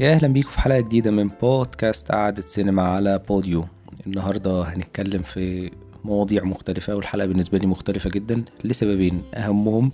يا 0.00 0.12
أهلا 0.12 0.28
بيكم 0.28 0.48
في 0.50 0.60
حلقة 0.60 0.80
جديدة 0.80 1.10
من 1.10 1.30
بودكاست 1.42 2.12
قعدة 2.12 2.42
سينما 2.42 2.82
على 2.82 3.20
بوديو. 3.28 3.64
النهارده 4.06 4.62
هنتكلم 4.62 5.22
في 5.22 5.70
مواضيع 6.04 6.44
مختلفة 6.44 6.96
والحلقة 6.96 7.26
بالنسبة 7.26 7.58
لي 7.58 7.66
مختلفة 7.66 8.10
جدا 8.10 8.44
لسببين. 8.64 9.22
أهمهم 9.34 9.92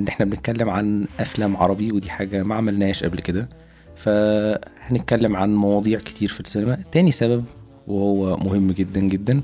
إن 0.00 0.08
إحنا 0.08 0.26
بنتكلم 0.26 0.70
عن 0.70 1.06
أفلام 1.20 1.56
عربي 1.56 1.92
ودي 1.92 2.10
حاجة 2.10 2.42
ما 2.42 2.54
عملناش 2.54 3.04
قبل 3.04 3.20
كده. 3.20 3.48
فهنتكلم 3.96 5.36
عن 5.36 5.54
مواضيع 5.56 5.98
كتير 5.98 6.28
في 6.28 6.40
السينما. 6.40 6.78
تاني 6.92 7.12
سبب 7.12 7.44
وهو 7.86 8.36
مهم 8.36 8.66
جدا 8.66 9.00
جدا 9.00 9.42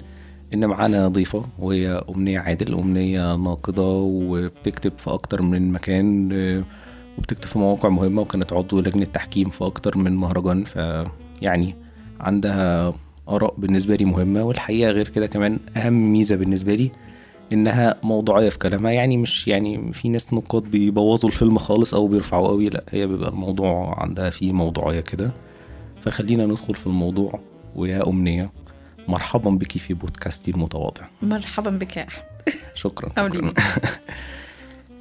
إن 0.54 0.66
معانا 0.66 1.08
ضيفة 1.08 1.44
وهي 1.58 2.02
أمنية 2.08 2.38
عادل 2.38 2.74
أمنية 2.74 3.36
ناقدة 3.36 3.82
وبتكتب 3.82 4.92
في 4.98 5.10
أكتر 5.10 5.42
من 5.42 5.72
مكان. 5.72 6.32
وبتكتب 7.18 7.48
في 7.48 7.58
مواقع 7.58 7.88
مهمة 7.88 8.22
وكانت 8.22 8.52
عضو 8.52 8.80
لجنة 8.80 9.04
تحكيم 9.04 9.50
في 9.50 9.64
أكتر 9.64 9.98
من 9.98 10.16
مهرجان 10.16 10.64
فيعني 10.64 11.76
عندها 12.20 12.94
آراء 13.28 13.54
بالنسبة 13.58 13.96
لي 13.96 14.04
مهمة 14.04 14.42
والحقيقة 14.44 14.90
غير 14.90 15.08
كده 15.08 15.26
كمان 15.26 15.58
أهم 15.76 16.12
ميزة 16.12 16.36
بالنسبة 16.36 16.74
لي 16.74 16.90
إنها 17.52 17.94
موضوعية 18.02 18.48
في 18.48 18.58
كلامها. 18.58 18.92
يعني 18.92 19.16
مش 19.16 19.48
يعني 19.48 19.92
في 19.92 20.08
ناس 20.08 20.34
نقاد 20.34 20.62
بيبوظوا 20.62 21.30
الفيلم 21.30 21.58
خالص 21.58 21.94
أو 21.94 22.08
بيرفعوا 22.08 22.48
قوي 22.48 22.68
لأ 22.68 22.84
هي 22.90 23.06
بيبقى 23.06 23.28
الموضوع 23.30 23.94
عندها 24.02 24.30
فيه 24.30 24.52
موضوعية 24.52 25.00
كده. 25.00 25.30
فخلينا 26.00 26.46
ندخل 26.46 26.74
في 26.74 26.86
الموضوع 26.86 27.40
ويا 27.76 28.08
أمنية 28.08 28.50
مرحبا 29.08 29.50
بك 29.50 29.72
في 29.72 29.94
بودكاستي 29.94 30.50
المتواضع. 30.50 31.02
مرحبا 31.22 31.70
بك 31.70 31.96
يا 31.96 32.06
أحمد. 32.08 32.24
شكرا. 32.74 33.08
شكرا. 33.08 33.52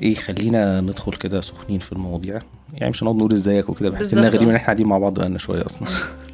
إيه 0.03 0.15
خلينا 0.15 0.81
ندخل 0.81 1.13
كده 1.13 1.41
سخنين 1.41 1.79
في 1.79 1.91
المواضيع 1.91 2.39
يعني 2.73 2.89
مش 2.89 3.03
هنقعد 3.03 3.15
نقول 3.15 3.31
إزيك 3.31 3.69
وكده 3.69 3.89
بحس 3.89 4.13
إنها. 4.13 4.29
غريبة 4.29 4.43
إن 4.43 4.55
إحنا 4.55 4.65
قاعدين 4.65 4.87
مع 4.87 4.97
بعض 4.97 5.13
بقالنا 5.13 5.37
شوية 5.37 5.65
أصلا 5.65 5.87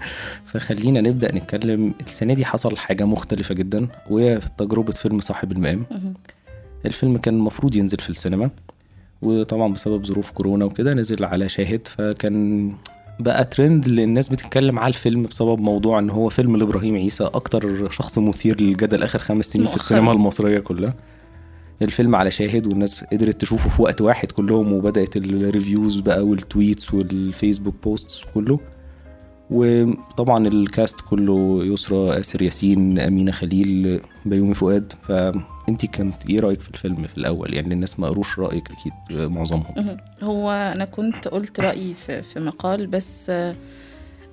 فخلينا 0.49 1.01
نبدأ 1.01 1.35
نتكلم 1.35 1.93
السنة 2.07 2.33
دي 2.33 2.45
حصل 2.45 2.77
حاجة 2.77 3.05
مختلفة 3.05 3.55
جدا 3.55 3.87
وهي 4.09 4.39
تجربه 4.57 4.91
فيلم 4.91 5.19
صاحب 5.19 5.51
المقام. 5.51 5.85
الفيلم 6.85 7.17
كان 7.17 7.33
المفروض 7.35 7.75
ينزل 7.75 7.97
في 7.97 8.09
السينما 8.09 8.49
وطبعا 9.21 9.73
بسبب 9.73 10.05
ظروف 10.05 10.31
كورونا 10.31 10.65
وكده 10.65 10.93
نزل 10.93 11.25
على 11.25 11.49
شاهد 11.49 11.87
فكان 11.87 12.71
بقى 13.19 13.45
ترند 13.45 13.85
اللي 13.85 14.03
الناس 14.03 14.29
بتتكلم 14.29 14.79
على 14.79 14.87
الفيلم 14.87 15.23
بسبب 15.23 15.59
موضوع 15.59 15.99
إن 15.99 16.09
هو 16.09 16.29
فيلم 16.29 16.57
لإبراهيم 16.57 16.95
عيسى 16.95 17.23
أكتر 17.23 17.91
شخص 17.91 18.19
مثير 18.19 18.61
للجدل 18.61 19.03
آخر 19.03 19.19
خمس 19.19 19.45
سنين 19.45 19.65
في 19.65 19.71
مؤخراً. 19.71 19.83
السينما 19.83 20.11
المصرية 20.11 20.59
كلها 20.59 20.93
الفيلم 21.81 22.15
على 22.15 22.31
شاهد 22.31 22.67
والناس 22.67 23.03
قدرت 23.03 23.41
تشوفه 23.41 23.69
في 23.69 23.81
وقت 23.81 24.01
واحد 24.01 24.31
كلهم 24.31 24.73
وبدأت 24.73 25.15
ال 25.17 25.28
reviews 25.28 25.99
بقى 25.99 26.21
وال 26.25 26.42
tweets 26.42 26.93
وال 26.93 27.10
Facebook 27.10 27.75
posts 27.83 28.23
كله. 28.33 28.59
وطبعا 29.49 30.47
ال 30.47 30.58
cast 30.58 31.01
كله 31.09 31.59
يسرا 31.65 32.19
آسر 32.19 32.41
ياسين 32.41 32.99
أمينة 32.99 33.31
خليل 33.31 34.01
بيومي 34.25 34.53
فؤاد. 34.53 34.93
فأنت 35.07 35.85
كنت 35.85 36.29
إيه 36.29 36.39
رأيك 36.39 36.59
في 36.59 36.69
الفيلم 36.69 37.07
في 37.07 37.17
الأول؟ 37.17 37.53
يعني 37.53 37.73
الناس 37.73 37.99
ما 37.99 38.07
قروش 38.07 38.39
رأيك 38.39 38.71
أكيد 38.71 39.19
معظمهم. 39.31 39.73
مهم. 39.77 39.97
هو 40.23 40.51
أنا 40.51 40.85
كنت 40.85 41.27
قلت 41.27 41.59
رأيي 41.59 41.93
في, 41.93 42.39
مقال 42.39 42.87
بس 42.87 43.31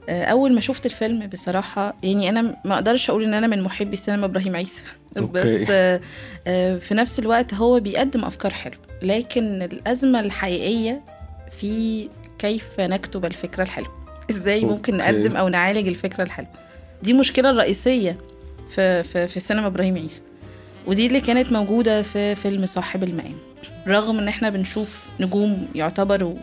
أول 0.08 0.52
ما 0.54 0.60
شفت 0.60 0.86
الفيلم 0.86 1.26
بصراحة 1.26 1.94
يعني 2.02 2.28
أنا 2.28 2.56
ما 2.64 2.74
أقدرش 2.74 3.10
أقول 3.10 3.24
إن 3.24 3.34
أنا 3.34 3.46
من 3.46 3.62
محبي 3.62 3.96
سينما 3.96 4.26
إبراهيم 4.26 4.56
عيسى. 4.56 4.82
بس 5.34 5.70
آه، 5.70 6.00
آه، 6.46 6.76
في 6.78 6.94
نفس 6.94 7.18
الوقت 7.18 7.54
هو 7.54 7.80
بيقدم 7.80 8.24
أفكار 8.24 8.52
حلوة. 8.54 8.78
لكن 9.02 9.62
الأزمة 9.62 10.20
الحقيقية 10.20 11.00
في 11.60 12.08
كيف 12.38 12.80
نكتب 12.80 13.24
الفكرة 13.24 13.62
الحلوة؟ 13.62 13.92
إزاي 14.30 14.64
ممكن. 14.64 14.96
نقدم 14.96 15.36
أو 15.36 15.48
نعالج 15.48 15.88
الفكرة 15.88 16.22
الحلوة؟ 16.22 16.50
دي 17.02 17.10
المشكلة 17.10 17.50
الرئيسيه 17.50 18.18
في 18.68 19.02
في 19.02 19.28
في 19.28 19.40
سينما 19.40 19.66
إبراهيم 19.66 19.96
عيسى. 19.98 20.22
ودي 20.86 21.06
اللي 21.06 21.20
كانت 21.20 21.52
موجودة 21.52 22.02
في 22.02 22.34
فيلم 22.34 22.66
صاحب 22.66 23.04
المقام. 23.04 23.34
رغم 23.86 24.18
إن 24.18 24.28
إحنا 24.28 24.50
بنشوف 24.50 25.06
نجوم 25.20 25.68
يعتبروا 25.74 26.34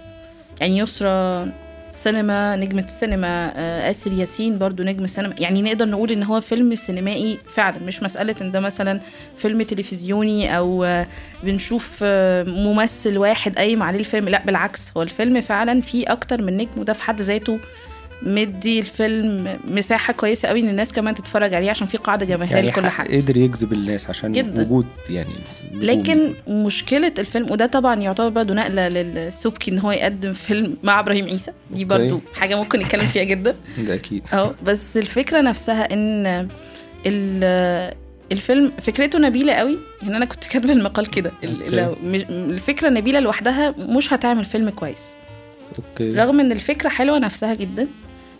يعني 0.61 0.77
يسرى 0.77 1.47
سينما 1.93 2.55
نجمة 2.55 2.83
السينما 2.83 3.53
آه، 3.55 3.91
آسر 3.91 4.11
ياسين 4.11 4.57
برضو 4.57 4.83
نجم 4.83 5.03
السينما. 5.03 5.35
يعني 5.39 5.61
نقدر 5.61 5.85
نقول 5.85 6.11
إن 6.11 6.23
هو 6.23 6.41
فيلم 6.41 6.75
سينمائي 6.75 7.39
فعلا 7.51 7.83
مش 7.83 8.03
مسألة 8.03 8.35
إن 8.41 8.51
ده 8.51 8.59
مثلا 8.59 8.99
فيلم 9.37 9.61
تلفزيوني 9.61 10.57
أو 10.57 10.83
آه، 10.83 11.07
بنشوف 11.43 11.99
آه، 12.01 12.43
ممثل 12.43 13.17
واحد 13.17 13.57
قايم 13.57 13.83
عليه 13.83 13.99
الفيلم. 13.99 14.29
لا 14.29 14.45
بالعكس 14.45 14.91
هو 14.97 15.01
الفيلم 15.03 15.41
فعلا 15.41 15.81
فيه 15.81 16.11
أكتر 16.11 16.41
من 16.41 16.57
نجم 16.57 16.81
وده 16.81 16.93
في 16.93 17.03
حد 17.03 17.21
ذاته 17.21 17.59
مدي 18.21 18.79
الفيلم 18.79 19.59
مساحة 19.67 20.13
كويسة 20.13 20.47
قوي 20.49 20.59
إن 20.59 20.69
الناس 20.69 20.93
كمان 20.93 21.15
تتفرج 21.15 21.53
عليه 21.53 21.69
عشان 21.69 21.87
في 21.87 21.97
قاعدة 21.97 22.25
جماهيرية 22.25 22.55
يعني 22.55 22.67
لكل 22.69 22.87
حد 22.87 23.07
قدر 23.07 23.37
يجذب 23.37 23.73
الناس 23.73 24.09
عشان 24.09 24.31
جداً. 24.31 24.61
وجود 24.61 24.85
يعني. 25.09 25.33
لكن 25.73 26.33
مشكلة 26.47 27.13
الفيلم 27.19 27.51
وده 27.51 27.65
طبعا 27.65 27.95
يعتبر 27.95 28.29
برضه 28.29 28.53
نقلة 28.53 28.87
للسبكي 28.89 29.71
إن 29.71 29.79
هو 29.79 29.91
يقدم 29.91 30.33
فيلم 30.33 30.77
مع 30.83 30.99
إبراهيم 30.99 31.25
عيسى 31.25 31.51
دي 31.71 31.85
برضه. 31.85 32.21
حاجة 32.33 32.55
ممكن 32.55 32.79
نتكلم 32.79 33.05
فيها 33.05 33.23
جدا 33.23 33.55
ده 33.87 33.93
أكيد 33.93 34.23
آه 34.33 34.55
بس 34.65 34.97
الفكرة 34.97 35.41
نفسها 35.41 35.93
إن 35.93 36.47
ال- 37.05 37.93
الفيلم 38.31 38.71
فكرته 38.81 39.19
نبيلة 39.19 39.53
قوي 39.53 39.77
يعني 40.01 40.17
أنا 40.17 40.25
كنت 40.25 40.43
كاتبة 40.45 40.73
المقال 40.73 41.07
كده 41.09 41.31
ال- 41.43 41.63
okay. 41.63 41.75
لو 41.75 41.95
مش- 42.03 42.25
الفكرة 42.29 42.89
نبيلة 42.89 43.19
لوحدها 43.19 43.75
مش 43.77 44.13
هتعمل 44.13 44.45
فيلم 44.45 44.69
كويس 44.69 45.01
okay. 45.77 46.13
رغم 46.13 46.39
إن 46.39 46.51
الفكرة 46.51 46.89
حلوة 46.89 47.19
نفسها 47.19 47.53
جدا 47.53 47.87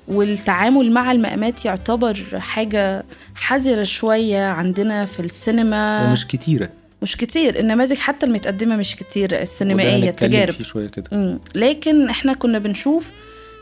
والتعامل 0.08 0.92
مع 0.92 1.12
المقامات 1.12 1.66
يعتبر 1.66 2.40
حاجة 2.40 3.04
حذرة 3.36 3.84
شوية 3.84 4.46
عندنا 4.46 5.06
في 5.06 5.20
السينما. 5.20 6.10
ومش 6.10 6.28
كتيرة. 6.28 6.70
مش 7.02 7.18
كتير 7.18 7.60
النماذج 7.60 7.98
حتى 7.98 8.26
المتقدمة 8.26 8.76
مش 8.76 8.96
كتير 8.96 9.42
السينمائية 9.42 10.10
التجارب. 10.10 10.62
شوية 10.64 10.88
كده. 10.88 11.40
لكن 11.56 12.10
إحنا 12.10 12.34
كنا 12.34 12.60
بنشوف 12.60 13.12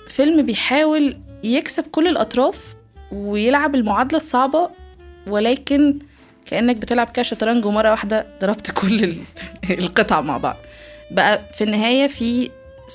فيلم 0.07 0.45
بيحاول 0.45 1.17
يكسب 1.43 1.83
كل 1.91 2.07
الأطراف 2.07 2.75
ويلعب 3.11 3.75
المعادلة 3.75 4.17
الصعبة 4.17 4.69
ولكن 5.27 5.99
كأنك 6.45 6.75
بتلعب 6.75 7.09
كده 7.09 7.23
شطرنج 7.23 7.65
ومرة 7.65 7.89
واحدة 7.91 8.25
ضربت 8.41 8.71
كل 8.71 9.03
ال- 9.03 9.17
القطع 9.79 10.21
مع 10.21 10.37
بعض. 10.37 10.55
بقى 11.11 11.41
في 11.53 11.63
النهاية 11.63 12.07
في 12.07 12.49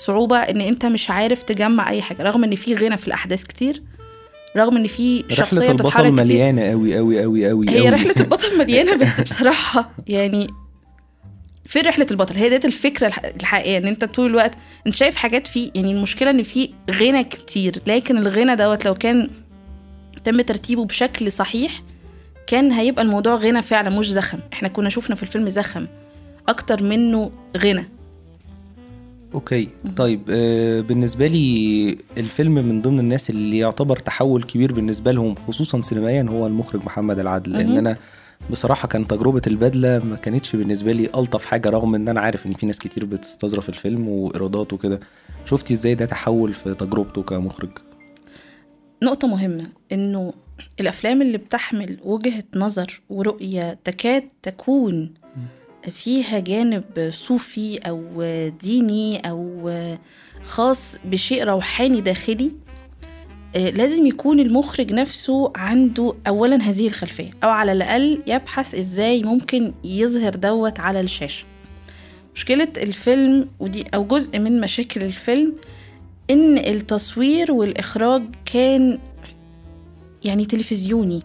صعوبة 0.04 0.36
إن 0.36 0.60
أنت 0.60 0.86
مش 0.86 1.10
عارف 1.10 1.42
تجمع 1.42 1.90
أي 1.90 2.02
حاجة 2.02 2.22
رغم 2.22 2.44
إن 2.44 2.54
في 2.56 2.74
غنى 2.74 2.96
في 2.96 3.06
الأحداث 3.06 3.44
كتير 3.44 3.82
رغم 4.56 4.76
إن 4.76 4.86
في 4.86 5.20
رحلة 5.20 5.34
شخصية 5.36 5.70
البطل 5.70 5.76
بتتحرك 5.76 6.12
كتير. 6.12 6.24
مليانة 6.24 6.72
أوي 6.72 6.98
أوي 6.98 7.24
أوي 7.24 7.50
أوي 7.50 7.70
هي 7.70 7.80
أوي. 7.80 7.88
رحلة 7.88 8.14
البطل 8.20 8.58
مليانة 8.60 8.96
بس 8.96 9.20
بصراحة 9.20 9.90
يعني 10.08 10.46
في 11.66 11.80
رحلة 11.80 12.06
البطل 12.10 12.34
هي 12.36 12.48
ديت 12.48 12.64
الفكرة 12.64 13.06
الح- 13.06 13.24
الحقيقية 13.40 13.78
إن 13.78 13.86
أنت 13.86 14.04
طول 14.04 14.30
الوقت 14.30 14.54
أنت 14.86 14.94
شايف 14.94 15.16
حاجات 15.16 15.46
فيه 15.46 15.70
يعني 15.74 15.92
المشكلة 15.92 16.30
إن 16.30 16.42
في 16.42 16.70
غنى 16.90 17.24
كتير 17.24 17.78
لكن 17.86 18.16
الغنى 18.18 18.56
دوت 18.56 18.84
لو 18.84 18.94
كان 18.94 19.30
تم 20.24 20.40
ترتيبه 20.40 20.84
بشكل 20.84 21.32
صحيح 21.32 21.82
كان 22.46 22.72
هيبقى 22.72 23.02
الموضوع 23.02 23.34
غنى 23.34 23.62
فعلا 23.62 23.90
مش 23.98 24.10
زخم. 24.10 24.38
إحنا 24.52 24.68
كنا 24.68 24.88
شفنا 24.88 25.14
في 25.16 25.22
الفيلم 25.22 25.48
زخم 25.48 25.86
أكتر 26.48 26.82
منه 26.82 27.30
غنى. 27.56 27.84
أوكي. 29.36 29.68
طيب 29.96 30.20
آه 30.30 30.80
بالنسبة 30.80 31.26
لي 31.26 31.98
الفيلم 32.16 32.54
من 32.54 32.82
ضمن 32.82 33.00
الناس 33.00 33.30
اللي 33.30 33.58
يعتبر 33.58 33.96
تحول 33.96 34.42
كبير 34.42 34.72
بالنسبة 34.72 35.12
لهم 35.12 35.34
خصوصا 35.34 35.80
سينمائيا 35.82 36.26
هو 36.28 36.46
المخرج 36.46 36.84
محمد 36.84 37.18
العدل. 37.18 37.52
لأن. 37.52 37.76
أنا 37.76 37.96
بصراحة 38.50 38.88
كان 38.88 39.06
تجربة 39.06 39.42
البدلة 39.46 39.98
ما 39.98 40.16
كانتش 40.16 40.56
بالنسبة 40.56 40.92
لي 40.92 41.04
ألطف 41.04 41.44
حاجة 41.44 41.68
رغم 41.70 41.94
إن 41.94 42.08
أنا 42.08 42.20
عارف 42.20 42.46
إن 42.46 42.52
في 42.52 42.66
ناس 42.66 42.78
كتير 42.78 43.04
بتستظرف 43.04 43.68
الفيلم 43.68 44.08
وإيرادات 44.08 44.72
وكده. 44.72 45.00
شفتي 45.44 45.74
إزاي 45.74 45.94
ده 45.94 46.04
تحول 46.06 46.54
في 46.54 46.74
تجربته 46.74 47.22
كمخرج؟ 47.22 47.70
نقطة 49.02 49.28
مهمة 49.28 49.64
إنه 49.92 50.32
الأفلام 50.80 51.22
اللي 51.22 51.38
بتحمل 51.38 51.98
وجهة 52.04 52.44
نظر 52.56 53.00
ورؤية 53.10 53.78
تكاد 53.84 54.24
تكون 54.42 55.10
فيها 55.90 56.38
جانب 56.38 57.10
صوفي 57.12 57.78
أو 57.78 58.22
ديني 58.60 59.30
أو 59.30 59.70
خاص 60.42 60.98
بشيء 61.04 61.44
روحاني 61.44 62.00
داخلي 62.00 62.50
آه، 63.56 63.70
لازم 63.70 64.06
يكون 64.06 64.40
المخرج 64.40 64.92
نفسه 64.92 65.52
عنده 65.56 66.14
أولا 66.26 66.56
هذه 66.56 66.86
الخلفية 66.86 67.30
أو 67.44 67.48
على 67.48 67.72
الأقل 67.72 68.22
يبحث 68.26 68.74
إزاي 68.74 69.22
ممكن 69.22 69.72
يظهر 69.84 70.34
دوت 70.34 70.80
على 70.80 71.00
الشاشة. 71.00 71.44
مشكلة 72.34 72.68
الفيلم 72.76 73.48
ودي 73.60 73.84
أو 73.94 74.04
جزء 74.04 74.38
من 74.38 74.60
مشاكل 74.60 75.02
الفيلم 75.02 75.54
إن 76.30 76.58
التصوير 76.58 77.52
والإخراج 77.52 78.22
كان 78.52 78.98
يعني 80.24 80.44
تلفزيوني. 80.44 81.22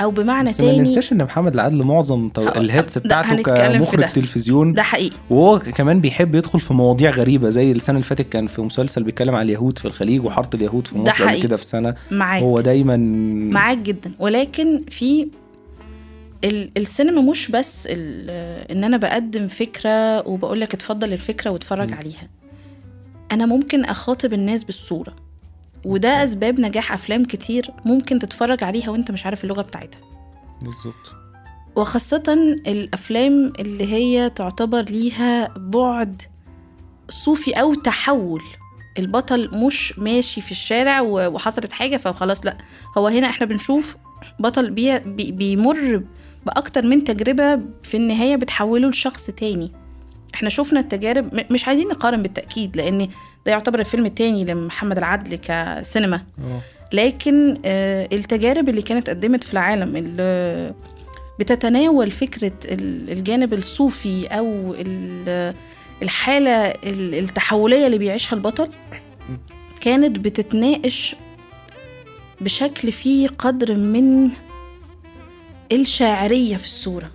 أو 0.00 0.10
بمعنى 0.10 0.48
بس 0.50 0.60
ما 0.60 0.66
تاني 0.66 0.78
ننساش 0.82 1.12
إن 1.12 1.24
محمد 1.24 1.54
العدل 1.54 1.82
معظم 1.82 2.30
الهيتس 2.56 2.98
بتاعته 2.98 3.42
كمخرج. 3.42 4.12
تلفزيون. 4.12 4.72
ده 4.72 4.82
حقيقي. 4.82 5.16
وهو 5.30 5.58
كمان 5.58 6.00
بيحب 6.00 6.34
يدخل 6.34 6.60
في 6.60 6.74
مواضيع 6.74 7.10
غريبة 7.10 7.50
زي 7.50 7.72
السنة 7.72 7.96
اللي 7.96 8.04
فاتت 8.04 8.28
كان 8.28 8.46
في 8.46 8.62
مسلسل 8.62 9.02
بيتكلم 9.02 9.34
على 9.34 9.42
اليهود 9.46 9.78
في 9.78 9.84
الخليج 9.84 10.24
وحاره 10.24 10.50
اليهود 10.54 10.86
في 10.86 10.98
مصر 10.98 11.28
قبل. 11.28 11.42
كده 11.42 11.56
في 11.56 11.64
سنة. 11.64 11.94
معاك. 12.10 12.42
هو 12.42 12.60
دايما 12.60 12.96
معاك 13.52 13.78
جدا. 13.78 14.12
ولكن 14.18 14.80
في 14.90 15.28
ال- 16.44 16.70
السينما 16.76 17.20
مش 17.22 17.50
بس 17.50 17.88
إن 17.90 18.84
أنا 18.84 18.96
بقدم 18.96 19.48
فكرة 19.48 20.28
وبقول 20.28 20.60
لك 20.60 20.74
اتفضل 20.74 21.12
الفكرة 21.12 21.50
واتفرج 21.50 21.90
م. 21.90 21.94
عليها. 21.94 22.28
أنا 23.32 23.46
ممكن 23.46 23.84
أخاطب 23.84 24.32
الناس 24.32 24.64
بالصورة. 24.64 25.12
وده 25.84 26.24
أسباب 26.24 26.60
نجاح 26.60 26.92
أفلام 26.92 27.24
كتير 27.24 27.70
ممكن 27.84 28.18
تتفرج 28.18 28.64
عليها 28.64 28.90
وأنت 28.90 29.10
مش 29.10 29.26
عارف 29.26 29.44
اللغة 29.44 29.62
بتاعتها. 29.62 30.00
بالظبط. 30.62 31.14
وخاصة 31.76 32.56
الأفلام 32.66 33.52
اللي 33.58 33.92
هي 33.92 34.30
تعتبر 34.30 34.82
ليها 34.82 35.48
بعد 35.56 36.22
صوفي 37.08 37.52
أو 37.52 37.74
تحول. 37.74 38.42
البطل 38.98 39.66
مش 39.66 39.98
ماشي 39.98 40.40
في 40.40 40.50
الشارع 40.50 41.00
وحصلت 41.00 41.72
حاجة 41.72 41.96
فخلاص 41.96 42.46
لأ. 42.46 42.58
هو 42.98 43.06
هنا 43.06 43.26
إحنا 43.26 43.46
بنشوف 43.46 43.96
بطل 44.38 44.70
بي 44.70 44.98
بي 44.98 45.32
بيمر 45.32 46.02
بأكتر 46.46 46.86
من 46.86 47.04
تجربة 47.04 47.60
في 47.82 47.96
النهاية 47.96 48.36
بتحوله 48.36 48.88
لشخص 48.88 49.26
تاني. 49.26 49.72
إحنا 50.34 50.48
شفنا 50.48 50.80
التجارب 50.80 51.52
مش 51.52 51.68
عايزين 51.68 51.88
نقارن 51.88 52.22
بالتأكيد 52.22 52.76
لأن 52.76 53.08
ده 53.46 53.52
يعتبر 53.52 53.80
الفيلم 53.80 54.06
التاني 54.06 54.44
لمحمد 54.44 54.98
العدل 54.98 55.36
كسينما. 55.36 56.22
لكن 56.92 57.58
آه، 57.64 58.08
التجارب 58.12 58.68
اللي 58.68 58.82
كانت 58.82 59.10
قدمت 59.10 59.44
في 59.44 59.52
العالم 59.52 59.96
اللي 59.96 60.74
بتتناول 61.40 62.10
فكرة 62.10 62.52
ال- 62.64 63.10
الجانب 63.10 63.54
الصوفي 63.54 64.26
أو 64.26 64.74
ال- 64.78 65.54
الحالة 66.02 66.50
ال- 66.70 67.14
التحولية 67.14 67.86
اللي 67.86 67.98
بيعيشها 67.98 68.36
البطل 68.36 68.68
كانت 69.80 70.18
بتتناقش 70.18 71.16
بشكل 72.40 72.92
فيه 72.92 73.28
قدر 73.28 73.74
من 73.74 74.30
الشاعرية 75.72 76.56
في 76.56 76.64
الصورة. 76.64 77.10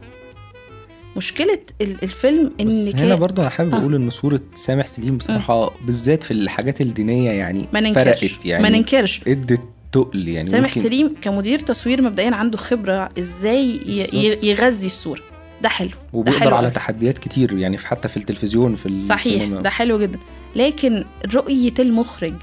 مشكلة 1.16 1.60
ال- 1.82 2.04
الفيلم 2.04 2.52
إن 2.62 2.68
بس 2.68 2.96
هنا 2.96 3.16
برضه 3.16 3.42
أنا 3.42 3.50
حابب 3.50 3.74
آه. 3.74 3.78
أقول 3.78 3.96
إن 3.96 4.10
صورة 4.10 4.40
سامح 4.56 4.86
سليم 4.86 5.18
بصراحة 5.18 5.72
بالذات 5.86 6.24
في 6.24 6.32
الحاجات 6.32 6.82
الدينية 6.82 7.32
يعني 7.32 7.66
ما 7.74 7.80
ننكرش. 7.80 8.04
فرقت 8.04 8.46
يعني 8.46 8.64
ما 8.64 8.70
ننكرش. 8.70 9.22
إدت 9.28 9.62
تقل 9.92 10.28
يعني 10.28 10.50
سامح 10.50 10.68
ممكن 10.68 10.82
سليم 10.82 11.16
كمدير 11.22 11.60
تصوير 11.60 12.02
مبدئيا 12.02 12.36
عنده 12.36 12.58
خبرة 12.58 13.10
إزاي 13.20 13.78
بالظبط. 13.86 14.44
يغذي 14.44 14.86
الصورة. 14.86 15.22
ده 15.62 15.70
حلو. 15.70 15.90
ده 15.90 15.96
وبيقدر 16.14 16.40
حلو 16.40 16.56
على. 16.56 16.70
تحديات 16.72 17.18
كتير 17.18 17.58
يعني 17.58 17.78
في 17.78 17.88
حتى 17.88 18.08
في 18.08 18.18
التلفزيون 18.18 18.76
في 18.76 19.00
صحيح 19.02 19.34
السينما 19.34 19.62
ده 19.62 19.70
حلو 19.70 20.00
جدا. 20.00 20.20
لكن 20.56 21.04
رؤية 21.34 21.74
المخرج 21.80 22.34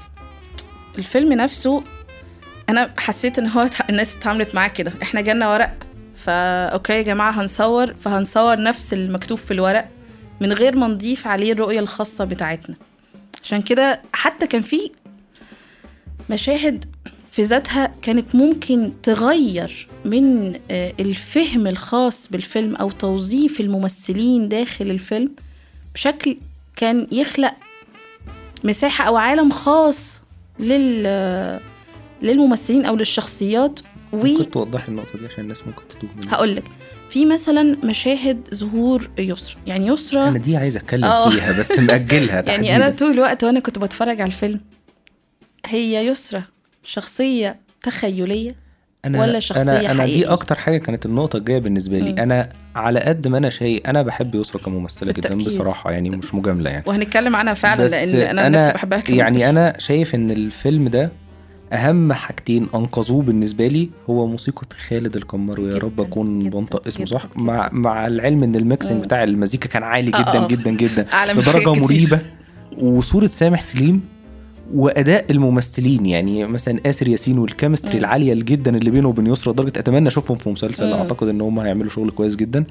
الفيلم 0.97 1.33
نفسه 1.33 1.83
أنا 2.69 2.89
حسيت 2.97 3.39
إن 3.39 3.49
هو 3.49 3.69
الناس 3.89 4.15
اتعاملت 4.15 4.55
معاه 4.55 4.67
كده. 4.67 4.93
إحنا 5.01 5.21
جالنا 5.21 5.53
ورق 5.53 5.73
فا 6.25 6.65
أوكي 6.65 6.93
يا 6.93 7.01
جماعة 7.01 7.31
هنصور 7.31 7.93
فهنصور 7.93 8.61
نفس 8.63 8.93
المكتوب 8.93 9.37
في 9.37 9.51
الورق 9.51 9.89
من 10.41 10.53
غير 10.53 10.75
ما 10.75 10.87
نضيف 10.87 11.27
عليه 11.27 11.51
الرؤية 11.53 11.79
الخاصة 11.79 12.25
بتاعتنا. 12.25 12.75
عشان 13.43 13.61
كده 13.61 14.01
حتى 14.13 14.47
كان 14.47 14.61
في 14.61 14.91
مشاهد 16.29 16.85
في 17.31 17.41
ذاتها 17.41 17.91
كانت 18.01 18.35
ممكن 18.35 18.91
تغير 19.03 19.87
من 20.05 20.53
آه، 20.71 20.93
الفهم 20.99 21.67
الخاص 21.67 22.27
بالفيلم 22.31 22.75
أو 22.75 22.89
توظيف 22.89 23.59
الممثلين 23.59 24.49
داخل 24.49 24.91
الفيلم 24.91 25.31
بشكل 25.93 26.37
كان 26.75 27.07
يخلق 27.11 27.53
مساحة 28.63 29.07
أو 29.07 29.17
عالم 29.17 29.51
خاص 29.51 30.21
لل 30.59 31.59
للممثلين 32.21 32.85
أو 32.85 32.95
للشخصيات 32.95 33.79
ممكن 34.13 34.51
توضحي 34.51 34.87
النقطة 34.87 35.19
دي 35.19 35.25
عشان 35.25 35.43
الناس 35.43 35.67
ممكن 35.67 35.81
تتوه 35.87 36.09
منها 36.17 36.31
وهقول 36.31 36.55
لك 36.55 36.63
في 37.09 37.25
مثلا 37.25 37.77
مشاهد 37.83 38.47
ظهور 38.55 39.09
يسرا 39.17 39.55
يعني 39.67 39.87
يسرا 39.87 40.27
أنا 40.27 40.37
دي 40.37 40.57
عايز 40.57 40.77
أتكلم 40.77 41.03
آه. 41.03 41.29
فيها 41.29 41.59
بس 41.59 41.79
مأجلها 41.79 42.41
يعني 42.51 42.75
أنا. 42.75 42.89
طول 42.89 43.11
الوقت 43.11 43.43
وأنا 43.43 43.59
كنت 43.59 43.79
بتفرج 43.79 44.21
على 44.21 44.27
الفيلم 44.27 44.59
هي 45.65 46.07
يسرا 46.07 46.43
شخصية 46.83 47.59
تخيلية 47.81 48.51
أنا 49.05 49.21
ولا 49.21 49.39
شخصية 49.39 49.61
أنا 49.61 49.91
أنا 49.91 50.05
دي 50.05 50.11
حقيقية؟ 50.11 50.33
أكتر 50.33 50.55
حاجة 50.55 50.77
كانت 50.77 51.05
النقطة 51.05 51.37
الجاية 51.37 51.59
بالنسبة 51.59 51.99
لي 51.99 52.11
مم. 52.11 52.19
أنا 52.19 52.49
على 52.75 52.99
قد 52.99 53.27
ما 53.27 53.37
أنا 53.37 53.49
شيء 53.49 53.89
أنا 53.89 54.01
بحب 54.01 54.35
يسرا 54.35 54.61
كممثلة 54.61 55.11
جدا. 55.11 55.35
بصراحة 55.35 55.91
يعني 55.91 56.09
مش 56.09 56.35
مجاملة 56.35 56.69
يعني 56.69 56.83
وهنتكلم 56.87 57.35
عنها 57.35 57.53
فعلا 57.53 57.87
لأن 57.87 58.15
أنا, 58.15 58.47
أنا 58.47 58.57
نفسي 58.57 58.73
بحبها 58.73 58.99
كمان. 58.99 59.19
يعني 59.19 59.49
أنا 59.49 59.75
شايف 59.79 60.15
إن 60.15 60.31
الفيلم 60.31 60.87
ده 60.87 61.11
أهم 61.71 62.13
حاجتين 62.13 62.67
أنقذوه 62.75 63.21
بالنسبة 63.21 63.67
لي 63.67 63.89
هو 64.09 64.27
موسيقى 64.27 64.61
خالد 64.87 65.15
الكمار 65.15 65.59
ويا 65.59 65.69
جداً، 65.75 65.79
رب 65.85 66.01
أكون 66.01 66.39
جداً، 66.39 66.49
بنطق 66.49 66.87
اسمه 66.87 67.05
جداً، 67.05 67.17
صح 67.17 67.25
جداً. 67.35 67.43
مع 67.43 67.69
مع 67.71 68.07
العلم 68.07 68.43
إن 68.43 68.55
ال 68.55 68.61
mixing 68.61 68.97
مم. 68.97 69.01
بتاع 69.03 69.23
المزيكا 69.23 69.69
كان 69.69 69.83
عالي 69.83 70.11
آه، 70.17 70.21
جدا 70.21 70.43
آه. 70.43 70.47
جدا 70.47 70.71
جدا 70.71 71.05
من 71.33 71.41
لدرجه. 71.41 71.73
مريبة 71.79 72.19
وصورة 72.81 73.25
سامح 73.27 73.61
سليم 73.61 74.01
وأداء 74.73 75.25
الممثلين 75.31 76.05
يعني 76.05 76.47
مثلا 76.47 76.79
آسر 76.85 77.07
ياسين 77.07 77.37
وال 77.37 77.47
chemistry. 77.47 77.97
العالية 77.97 78.33
جدا 78.33 78.77
اللي 78.77 78.91
بينه 78.91 79.07
وبين 79.07 79.27
يسرا 79.27 79.53
لدرجة 79.53 79.79
أتمنى 79.79 80.07
أشوفهم 80.07 80.37
في 80.37 80.49
مسلسل 80.49 80.87
مم. 80.87 80.93
أعتقد 80.93 81.27
إن 81.27 81.41
هم 81.41 81.59
هيعملوا 81.59 81.89
شغل 81.89 82.11
كويس 82.11 82.35
جدا 82.35 82.63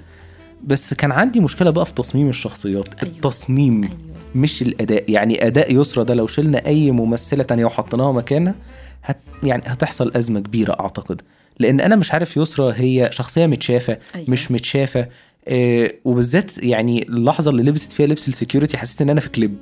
بس 0.64 0.94
كان 0.94 1.12
عندي 1.12 1.40
مشكلة 1.40 1.70
بقى 1.70 1.86
في 1.86 1.92
تصميم 1.94 2.28
الشخصيات 2.28 2.88
أيوة. 3.02 3.14
التصميم 3.14 3.84
أيوة. 3.84 3.94
مش 4.34 4.62
الأداء 4.62 5.10
يعني 5.10 5.46
أداء 5.46 5.80
يسرا 5.80 6.04
ده 6.04 6.14
لو 6.14 6.26
شلنا 6.26 6.66
أي 6.66 6.90
ممثلة 6.90 7.42
تانية 7.42 7.64
وحطيناها 7.64 8.12
مكانها 8.12 8.54
هت 9.02 9.18
يعني 9.42 9.62
هتحصل 9.66 10.12
أزمة 10.16 10.40
كبيرة 10.40 10.76
أعتقد 10.80 11.22
لأن 11.58 11.80
أنا 11.80 11.96
مش 11.96 12.12
عارف 12.12 12.36
يسرا 12.36 12.72
هي 12.76 13.08
شخصية 13.12 13.46
متشافة 13.46 13.98
أيوة. 14.14 14.30
مش 14.30 14.50
متشافة 14.50 15.08
آه 15.48 15.92
وبالذات 16.04 16.58
يعني 16.58 17.02
اللحظة 17.02 17.50
اللي 17.50 17.62
لبست 17.62 17.92
فيها 17.92 18.06
لبس 18.06 18.28
ال 18.28 18.34
security 18.34 18.78
حسيت 18.78 19.02
إن 19.02 19.10
أنا 19.10 19.20
في 19.20 19.28
كليب 19.28 19.56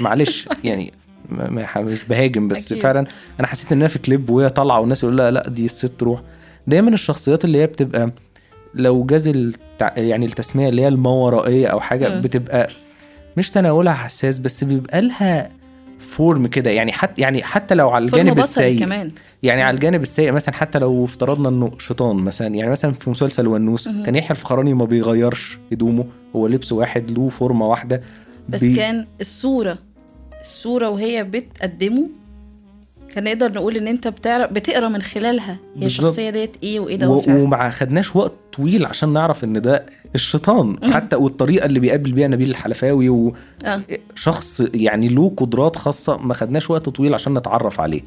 معلش 0.00 0.48
يعني 0.64 0.92
مش 1.76 2.04
بهاجم 2.04 2.48
بس 2.48 2.72
أكيد. 2.72 2.82
فعلا 2.82 3.06
أنا 3.40 3.46
حسيت 3.46 3.72
إن 3.72 3.78
أنا 3.78 3.88
في 3.88 3.98
كليب 3.98 4.30
وهي 4.30 4.48
طالعة 4.48 4.80
والناس 4.80 5.02
يقول 5.02 5.16
لا 5.16 5.30
لا 5.30 5.48
دي 5.48 5.64
الست 5.64 6.02
روح 6.02 6.20
دايما 6.66 6.90
الشخصيات 6.90 7.44
اللي 7.44 7.58
هي 7.58 7.66
بتبقى 7.66 8.12
لو 8.74 9.04
جاز 9.04 9.28
التع... 9.28 9.98
يعني 9.98 10.26
التسمية 10.26 10.68
اللي 10.68 10.82
هي 10.82 10.88
الماورائيه 10.88 11.66
أو 11.66 11.80
حاجة 11.80 12.14
مم. 12.14 12.20
بتبقى 12.20 12.68
مش 13.36 13.50
تناولها 13.50 13.92
حساس 13.94 14.38
بس 14.38 14.64
بيبقى 14.64 15.00
لها 15.00 15.50
form 15.98 16.46
كده. 16.46 16.70
يعني 16.70 16.92
حتى 16.92 17.22
يعني 17.22 17.42
حتى 17.42 17.74
لو 17.74 17.90
على 17.90 18.04
الجانب 18.04 18.38
السيء 18.38 18.78
كمان. 18.78 19.10
يعني 19.42 19.62
على 19.62 19.74
الجانب 19.74 20.02
السيء 20.02 20.32
مثلا 20.32 20.54
حتى 20.54 20.78
لو 20.78 21.04
افترضنا 21.04 21.48
إنه 21.48 21.70
شيطان 21.78 22.16
مثلا 22.16 22.46
يعني 22.54 22.70
مثلا 22.70 22.92
في 22.92 23.10
مسلسل 23.10 23.46
ونوس. 23.46 23.88
كان 23.88 24.16
يحيى 24.16 24.30
الفخراني 24.30 24.74
ما 24.74 24.84
بيغيرش 24.84 25.58
هدومه 25.72 26.04
هو 26.36 26.46
لبسه 26.46 26.76
واحد 26.76 27.10
له 27.10 27.28
فورمه 27.28 27.66
واحدة. 27.66 28.00
بس 28.48 28.60
بي- 28.60 28.76
كان 28.76 29.06
الصورة 29.20 29.78
الصورة 30.40 30.88
وهي 30.88 31.24
بتقدمه 31.24 32.08
كان 33.14 33.24
نقدر 33.24 33.52
نقول 33.52 33.76
إن 33.76 33.88
أنت 33.88 34.08
بتعرف 34.08 34.52
بتقرأ 34.52 34.88
من 34.88 35.02
خلالها 35.02 35.56
هي. 35.76 35.84
الشخصية 35.84 36.30
ديت 36.30 36.56
إيه 36.62 36.80
وإيه 36.80 36.94
و- 36.96 36.98
دوافعها 36.98 37.38
وما 37.42 37.70
خدناش 37.70 38.16
وقت 38.16 38.32
طويل 38.56 38.86
عشان 38.86 39.12
نعرف 39.12 39.44
إن 39.44 39.60
ده 39.62 39.86
الشيطان 40.14 40.92
حتى 40.92 41.16
والطريقة 41.16 41.66
اللي 41.66 41.80
بيقابل 41.80 42.12
بيها 42.12 42.28
نبيل 42.28 42.50
الحلفاوي 42.50 43.08
و... 43.08 43.34
آه. 43.64 43.82
شخص 44.14 44.62
يعني 44.74 45.08
له 45.08 45.32
قدرات 45.36 45.76
خاصة 45.76 46.16
ما 46.16 46.34
خدناش 46.34 46.70
وقت 46.70 46.88
طويل 46.88 47.14
عشان 47.14 47.38
نتعرف 47.38 47.80
عليه 47.80 48.02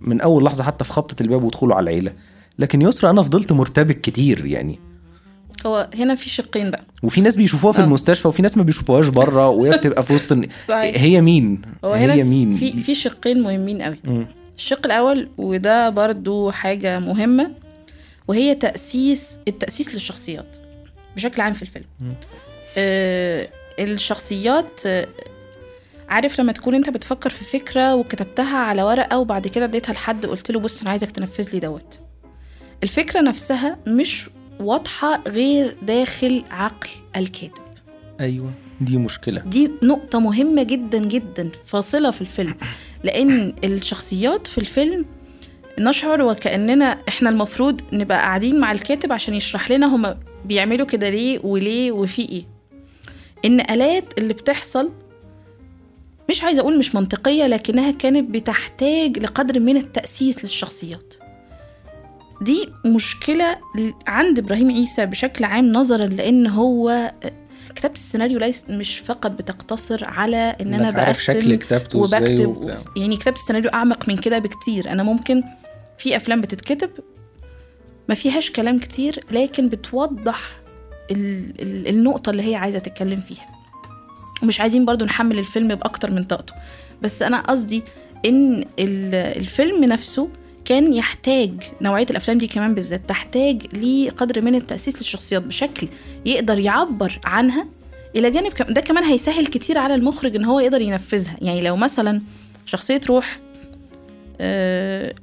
من 0.00 0.20
أول 0.20 0.44
لحظة 0.44 0.64
حتى 0.64 0.84
في 0.84 0.92
خبطة 0.92 1.22
الباب 1.22 1.44
ودخوله 1.44 1.74
على 1.74 1.84
العيلة. 1.84 2.12
لكن 2.58 2.82
يسرا 2.82 3.10
أنا 3.10 3.22
فضلت 3.22 3.52
مرتبك 3.52 4.00
كتير 4.00 4.46
يعني. 4.46 4.78
هو 5.66 5.90
هنا 5.94 6.14
في 6.14 6.30
شقين 6.30 6.70
بقى. 6.70 6.82
وفي 7.02 7.20
ناس 7.20 7.36
بيشوفوها 7.36 7.72
في 7.72 7.80
آه. 7.80 7.84
المستشفى 7.84 8.28
وفي 8.28 8.42
ناس 8.42 8.56
ما 8.56 8.62
بيشوفوهاش 8.62 9.08
بره 9.08 9.48
وهي 9.48 9.70
بتبقى 9.70 10.02
في 10.02 10.14
وسط. 10.14 10.38
هي 10.70 11.20
مين؟ 11.20 11.62
هو 11.84 11.92
هنا 11.92 12.12
هي 12.12 12.24
مين؟ 12.24 12.56
في 12.56 12.72
في 12.72 12.94
شقين 12.94 13.42
مهمين 13.42 13.82
قوي. 13.82 13.98
مم. 14.04 14.26
الشق 14.56 14.86
الأول 14.86 15.28
وده 15.38 15.90
برضو 15.90 16.50
حاجة 16.50 16.98
مهمة 16.98 17.50
وهي 18.28 18.54
تأسيس 18.54 19.38
التأسيس 19.48 19.94
للشخصيات. 19.94 20.59
بشكل 21.16 21.42
عام 21.42 21.52
في 21.52 21.62
الفيلم. 21.62 21.86
آه 22.78 23.48
الشخصيات 23.78 24.80
آه 24.86 25.08
عارف 26.08 26.40
لما 26.40 26.52
تكون 26.52 26.74
انت 26.74 26.90
بتفكر 26.90 27.30
في 27.30 27.44
فكرة 27.44 27.94
وكتبتها 27.94 28.58
على 28.58 28.82
ورقة 28.82 29.18
وبعد 29.18 29.48
كده 29.48 29.64
اديتها 29.64 29.92
لحد 29.92 30.26
قلت 30.26 30.50
له 30.50 30.60
بص 30.60 30.80
أنا 30.80 30.90
عايزك 30.90 31.10
تنفذ 31.10 31.52
لي 31.52 31.60
دوت. 31.60 31.98
الفكرة 32.82 33.20
نفسها 33.20 33.78
مش 33.86 34.30
واضحة 34.60 35.22
غير 35.28 35.76
داخل 35.82 36.44
عقل 36.50 36.88
الكاتب. 37.16 37.62
أيوة 38.20 38.52
دي 38.80 38.96
مشكلة. 38.96 39.40
دي 39.40 39.70
نقطة 39.82 40.20
مهمة 40.20 40.62
جدا 40.62 40.98
جدا 40.98 41.50
فاصلة 41.66 42.10
في 42.10 42.20
الفيلم. 42.20 42.54
لأن 43.04 43.54
الشخصيات 43.64 44.46
في 44.46 44.58
الفيلم 44.58 45.04
نشعر 45.78 46.22
وكأننا 46.22 46.98
إحنا 47.08 47.30
المفروض 47.30 47.80
نبقى 47.92 48.18
قاعدين 48.18 48.60
مع 48.60 48.72
الكاتب 48.72 49.12
عشان 49.12 49.34
يشرح 49.34 49.70
لنا 49.70 49.86
هما 49.94 50.18
بيعملوا 50.44 50.86
كده 50.86 51.08
ليه 51.08 51.38
وليه 51.44 51.92
وفي 51.92 52.44
إن 53.44 53.60
آلات 53.60 54.04
اللي 54.18 54.34
بتحصل 54.34 54.90
مش 56.30 56.42
عايزة 56.42 56.60
أقول 56.60 56.78
مش 56.78 56.94
منطقية 56.94 57.46
لكنها 57.46 57.90
كانت 57.90 58.30
بتحتاج 58.30 59.18
لقدر 59.18 59.60
من 59.60 59.76
التأسيس 59.76 60.44
للشخصيات. 60.44 61.14
دي 62.40 62.68
مشكلة 62.86 63.56
عند 64.06 64.38
إبراهيم 64.38 64.70
عيسى 64.70 65.06
بشكل 65.06 65.44
عام 65.44 65.72
نظرا 65.72 66.06
لأن 66.06 66.46
هو 66.46 67.12
كتابه 67.74 67.94
السيناريو 67.94 68.38
ليس 68.38 68.64
مش 68.68 68.98
فقط 68.98 69.30
بتقتصر 69.30 70.04
على 70.08 70.56
إن 70.60 70.74
أنا 70.74 71.00
عارف 71.00 71.22
شكل 71.22 71.38
بقسم 71.38 71.54
كتابته 71.54 71.98
وبكتب 71.98 72.46
وبتاع. 72.46 72.76
يعني 72.96 73.16
كتابه 73.16 73.36
السيناريو 73.36 73.70
أعمق 73.74 74.08
من 74.08 74.16
كده 74.16 74.38
بكتير. 74.38 74.90
أنا 74.92 75.02
ممكن 75.02 75.42
في 75.98 76.16
أفلام 76.16 76.40
بتتكتب 76.40 76.90
ما 78.08 78.14
فيهاش 78.14 78.50
كلام 78.50 78.78
كتير 78.78 79.24
لكن 79.30 79.68
بتوضح 79.68 80.60
ال 81.10 81.52
ال 81.62 81.88
النقطة 81.88 82.30
اللي 82.30 82.50
هي 82.50 82.54
عايزة 82.54 82.78
تتكلم 82.78 83.20
فيها. 83.20 83.46
ومش 84.42 84.60
عايزين 84.60 84.84
برضو 84.84 85.04
نحمل 85.04 85.38
الفيلم 85.38 85.74
بأكتر 85.74 86.10
من 86.10 86.24
طاقته. 86.24 86.54
بس 87.02 87.22
أنا 87.22 87.40
قصدي 87.40 87.82
إن 88.26 88.54
ال- 88.78 89.14
الفيلم 89.14 89.84
نفسه 89.84 90.28
كان 90.70 90.94
يحتاج 90.94 91.50
نوعية 91.80 92.06
الأفلام 92.10 92.38
دي 92.38 92.46
كمان 92.46 92.74
بالذات 92.74 93.08
تحتاج 93.08 93.76
لقدر 93.76 94.40
من 94.44 94.54
التأسيس 94.54 94.98
للشخصيات 94.98 95.42
بشكل 95.42 95.88
يقدر 96.26 96.58
يعبر 96.58 97.20
عنها 97.24 97.66
إلى 98.16 98.30
جانب 98.30 98.52
كم- 98.52 98.72
ده 98.74 98.80
كمان 98.80 99.04
هيسهل 99.04 99.46
كتير 99.46 99.78
على 99.78 99.94
المخرج 99.94 100.36
إن 100.36 100.44
هو 100.44 100.60
يقدر 100.60 100.80
ينفذها 100.80 101.36
يعني 101.42 101.60
لو 101.60 101.76
مثلا 101.76 102.22
شخصية 102.66 103.00
روح 103.08 103.36
آه، 104.40 105.14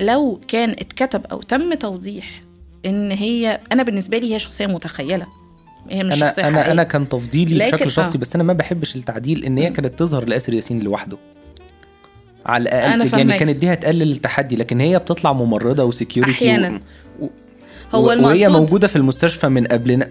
لو 0.00 0.40
كان 0.48 0.70
اتكتب 0.70 1.26
أو 1.26 1.42
تم 1.42 1.74
توضيح 1.74 2.40
إن 2.86 3.10
هي 3.10 3.60
أنا 3.72 3.82
بالنسبة 3.82 4.18
لي 4.18 4.34
هي 4.34 4.38
شخصية 4.38 4.66
متخيلة 4.66 5.26
هي 5.90 6.02
مش 6.04 6.22
أنا 6.22 6.48
أنا. 6.48 6.72
أنا 6.72 6.82
كان 6.82 7.08
تفضيلي 7.08 7.58
بشكل 7.70 7.90
شخصي 7.90 8.16
آه. 8.18 8.20
بس 8.20 8.34
أنا 8.34 8.44
ما 8.44 8.52
بحبش 8.52 8.96
التعديل 8.96 9.44
إن 9.44 9.58
هي. 9.58 9.70
كانت 9.70 9.98
تظهر 9.98 10.24
لأسر 10.24 10.54
ياسين 10.54 10.80
لوحده 10.80 11.18
على 12.48 12.62
الأقل 12.62 12.92
أنا 12.92 13.04
يعني. 13.18 13.38
كانت 13.38 13.56
دي 13.56 13.72
هتقلل 13.72 14.12
التحدي 14.12 14.56
لكن 14.56 14.80
هي 14.80 14.98
بتطلع 14.98 15.32
ممرضة 15.32 15.84
وسكيورتي 15.84 16.32
أحياناً. 16.32 16.80
و... 17.20 17.26
هو 17.94 18.02
و... 18.02 18.06
وهي 18.06 18.16
المقصود 18.16 18.50
موجودة 18.60 18.86
في 18.86 18.96
المستشفى 18.96 19.48
من 19.48 19.66
قبلنا 19.66 20.08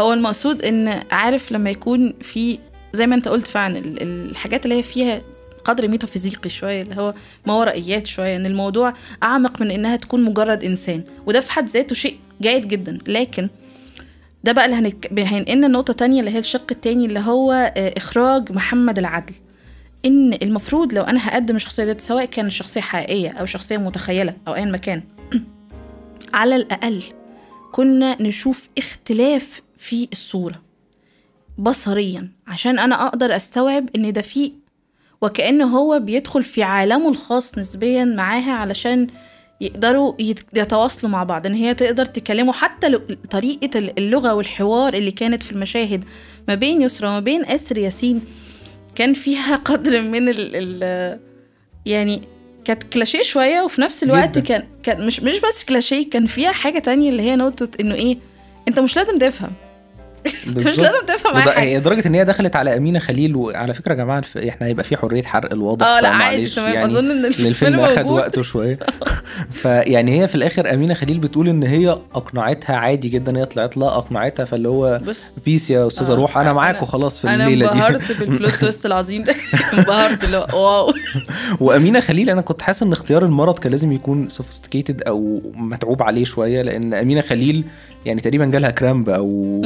هو 0.00 0.12
المقصود 0.12 0.62
إن 0.62 1.00
عارف 1.10 1.52
لما 1.52 1.70
يكون 1.70 2.14
في 2.22 2.58
زي 2.92 3.06
ما 3.06 3.14
أنت 3.14 3.28
قلت 3.28 3.46
فعلا 3.46 3.78
ال- 3.78 4.02
ال- 4.02 4.30
الحاجات 4.30 4.64
اللي 4.64 4.76
هي 4.78 4.82
فيها 4.82 5.20
قدر 5.64 5.88
ميتافيزيقي 5.88 6.50
شوية 6.50 6.82
اللي 6.82 6.96
هو 6.96 7.14
ما 7.46 7.54
ورائيات 7.54 8.06
شوية 8.06 8.36
إن 8.36 8.46
الموضوع 8.46 8.94
أعمق 9.22 9.60
من 9.62 9.70
إنها 9.70 9.96
تكون 9.96 10.22
مجرد 10.24 10.64
إنسان 10.64 11.02
وده 11.26 11.40
في 11.40 11.52
حد 11.52 11.68
ذاته 11.68 11.94
شيء 11.94 12.16
جيد 12.42 12.68
جدا 12.68 12.98
لكن 13.08 13.48
ده 14.44 14.52
بقى 14.52 14.64
اللي 14.64 14.76
هنك... 14.76 15.18
هينقلنا 15.18 15.66
النقطه 15.66 15.92
تانية 15.92 16.20
اللي 16.20 16.30
هي 16.30 16.38
الشق 16.38 16.66
التاني 16.70 17.06
اللي 17.06 17.20
هو 17.20 17.52
آه، 17.76 17.92
إخراج 17.96 18.52
محمد 18.52 18.98
العدل 18.98 19.34
إن 20.04 20.32
المفروض 20.42 20.94
لو 20.94 21.02
أنا 21.02 21.28
هقدم 21.28 21.56
الشخصية 21.56 21.84
ديت 21.84 22.00
سواء 22.00 22.24
كان 22.24 22.50
شخصية 22.50 22.80
حقيقية 22.80 23.30
أو 23.30 23.46
شخصية 23.46 23.76
متخيلة 23.76 24.34
أو 24.48 24.54
ايا 24.54 24.64
مكان 24.64 25.02
على 26.34 26.56
الأقل 26.56 27.02
كنا 27.72 28.22
نشوف 28.22 28.68
اختلاف 28.78 29.60
في 29.76 30.08
الصورة 30.12 30.62
بصريا 31.58 32.28
عشان 32.46 32.78
أنا 32.78 33.06
أقدر 33.06 33.36
أستوعب 33.36 33.88
إن 33.96 34.12
ده 34.12 34.22
فيه 34.22 34.52
وكأنه 35.22 35.78
هو 35.78 35.98
بيدخل 36.00 36.42
في 36.44 36.62
عالمه 36.62 37.08
الخاص 37.08 37.58
نسبيا 37.58 38.04
معاها 38.04 38.52
علشان 38.52 39.06
يقدروا 39.60 40.14
يت- 40.18 40.44
يتواصلوا 40.54 41.12
مع 41.12 41.24
بعض 41.24 41.46
إن 41.46 41.54
هي 41.54 41.74
تقدر 41.74 42.04
تكلمه 42.04 42.52
حتى 42.52 42.98
طريقة 43.30 43.78
اللغة 43.78 44.34
والحوار 44.34 44.94
اللي 44.94 45.10
كانت 45.10 45.42
في 45.42 45.52
المشاهد 45.52 46.04
ما 46.48 46.54
بين 46.54 46.82
يسرا 46.82 47.08
وما 47.08 47.20
بين 47.20 47.44
أسر 47.44 47.78
ياسين. 47.78 48.20
كان 48.94 49.14
فيها 49.14 49.56
قدر 49.70 50.02
من 50.02 50.28
ال, 50.28 50.36
ال 50.82 51.20
يعني 51.86 52.22
كانت 52.64 52.82
كلاشيه 52.82 53.22
شوية 53.22 53.62
وفي 53.62 53.80
نفس 53.80 54.02
الوقت 54.02 54.38
جداً. 54.38 54.40
كان 54.40 54.64
كان 54.82 55.06
مش 55.06 55.20
مش 55.20 55.38
بس 55.40 55.64
كلاشيه 55.64 56.10
كان 56.10 56.26
فيها 56.26 56.52
حاجة 56.52 56.78
تانية 56.78 57.10
اللي 57.10 57.22
هي 57.22 57.36
نقطة 57.36 57.68
إنه 57.80 57.94
إيه 57.94 58.16
أنت 58.68 58.78
مش 58.80 58.96
لازم 58.96 59.18
تفهم 59.18 59.52
مش. 60.56 60.64
لازم 60.66 61.06
تفهم 61.06 61.36
أي 61.36 61.42
حاجة. 61.42 61.78
لدرجه 61.78 62.08
إن 62.08 62.14
هي 62.14 62.24
دخلت 62.24 62.56
على 62.56 62.76
أمينة 62.76 62.98
خليل 62.98 63.36
وعلى 63.36 63.74
فكرة 63.74 63.92
يا 63.92 63.96
جماعة 63.98 64.18
الف- 64.18 64.36
إحنا 64.36 64.66
هيبقى 64.66 64.84
في 64.84 64.96
حرية 64.96 65.22
حرق 65.22 65.52
الواضح 65.52 65.86
آه 65.86 66.00
لا 66.00 66.08
عادي 66.08 66.46
تمام. 66.46 66.74
يعني 66.74 66.86
أظن 66.86 67.10
إن 67.10 67.22
للفيلم 67.26 67.48
الفيلم 67.48 67.80
أخد 67.80 68.10
وقته 68.10 68.42
شوية. 68.42 68.78
فيعني 69.50 70.20
هي 70.22 70.28
في 70.28 70.34
الآخر 70.34 70.74
أمينة 70.74 70.94
خليل 70.94 71.18
بتقول 71.18 71.48
إن 71.48 71.62
هي 71.62 71.98
أقنعتها 72.14 72.76
عادي 72.76 73.08
جدا 73.08 73.38
هي 73.38 73.44
طلعت 73.44 73.76
لها 73.76 73.88
أقنعتها 73.88 74.44
فاللي 74.44 74.68
هو 74.68 75.00
بيس 75.44 75.70
يا 75.70 75.86
أستاذة 75.86 76.12
آه، 76.12 76.14
روح 76.14 76.38
أنا 76.38 76.52
معاك 76.52 76.82
وخلاص 76.82 77.18
في 77.18 77.28
أنا 77.28 77.44
الليلة 77.44 77.66
دي. 77.66 77.72
انبهرت 77.72 78.12
بال 78.20 78.30
plot 78.30 78.50
twist 78.54 78.86
العظيم 78.86 79.24
ده. 79.24 79.34
انبهرت 79.78 80.24
اللي 80.24 80.36
wow. 80.36 80.92
وأمينة 81.60 82.00
خليل 82.00 82.30
أنا 82.30 82.40
كنت 82.40 82.62
حاسس 82.62 82.82
إن 82.82 82.92
اختيار 82.92 83.24
المرض 83.24 83.58
كان 83.58 83.70
لازم 83.70 83.92
يكون 83.92 84.28
sophisticated 84.28 85.02
أو 85.02 85.42
متعوب 85.54 86.02
عليه 86.02 86.24
شوية 86.24 86.62
لأن 86.62 86.94
أمينة 86.94 87.20
خليل 87.20 87.64
يعني 88.06 88.20
تقريبا 88.20 88.44
جالها 88.46 88.70
cramp 88.70 89.08
أو 89.08 89.62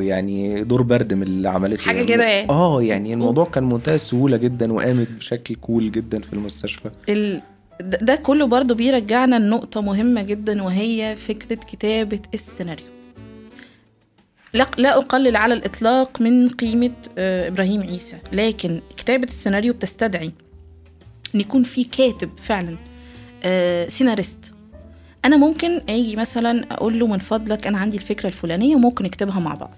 يعني 0.00 0.64
دور 0.64 0.82
برد 0.82 1.14
من 1.14 1.22
اللي 1.22 1.48
عملته 1.48 1.82
حاجة 1.82 2.02
كده 2.04 2.24
يعني. 2.24 2.50
آه 2.50 2.82
يعني 2.82 3.14
الموضوع 3.14 3.44
كان 3.44 3.64
منتهى 3.64 3.94
السهولة 3.94 4.36
جدا 4.36 4.72
وقامت 4.72 5.08
بشكل 5.10 5.54
cool 5.54 5.90
جدا 5.90 6.20
في 6.20 6.32
المستشفى. 6.32 6.90
ال... 7.08 7.42
ده 7.80 8.16
كله 8.16 8.46
برضو 8.46 8.74
بيرجعنا 8.74 9.38
لنقطة 9.38 9.80
مهمة 9.80 10.22
جدا 10.22 10.62
وهي 10.62 11.16
فكرة 11.16 11.54
كتابة 11.56 12.20
السيناريو. 12.34 12.86
لا, 14.54 14.66
لا 14.78 14.96
أقلل 14.98 15.36
على 15.36 15.54
الإطلاق 15.54 16.20
من 16.22 16.48
قيمة 16.48 16.92
آه، 17.18 17.48
إبراهيم 17.48 17.82
عيسى. 17.82 18.18
لكن 18.32 18.80
كتابة 18.96 19.24
السيناريو 19.24 19.72
بتستدعي 19.72 20.32
إن 21.34 21.40
يكون 21.40 21.62
في 21.62 21.84
كاتب 21.84 22.30
فعلا 22.36 22.76
آه، 23.42 23.88
سيناريست. 23.88 24.51
أنا 25.24 25.36
ممكن 25.36 25.80
أجي 25.88 26.16
مثلا 26.16 26.64
أقول 26.70 26.98
له 26.98 27.06
من 27.06 27.18
فضلك 27.18 27.66
أنا 27.66 27.78
عندي 27.78 27.96
الفكرة 27.96 28.26
الفلانية 28.26 28.76
وممكن 28.76 29.04
نكتبها 29.04 29.40
مع 29.40 29.54
بعض 29.54 29.74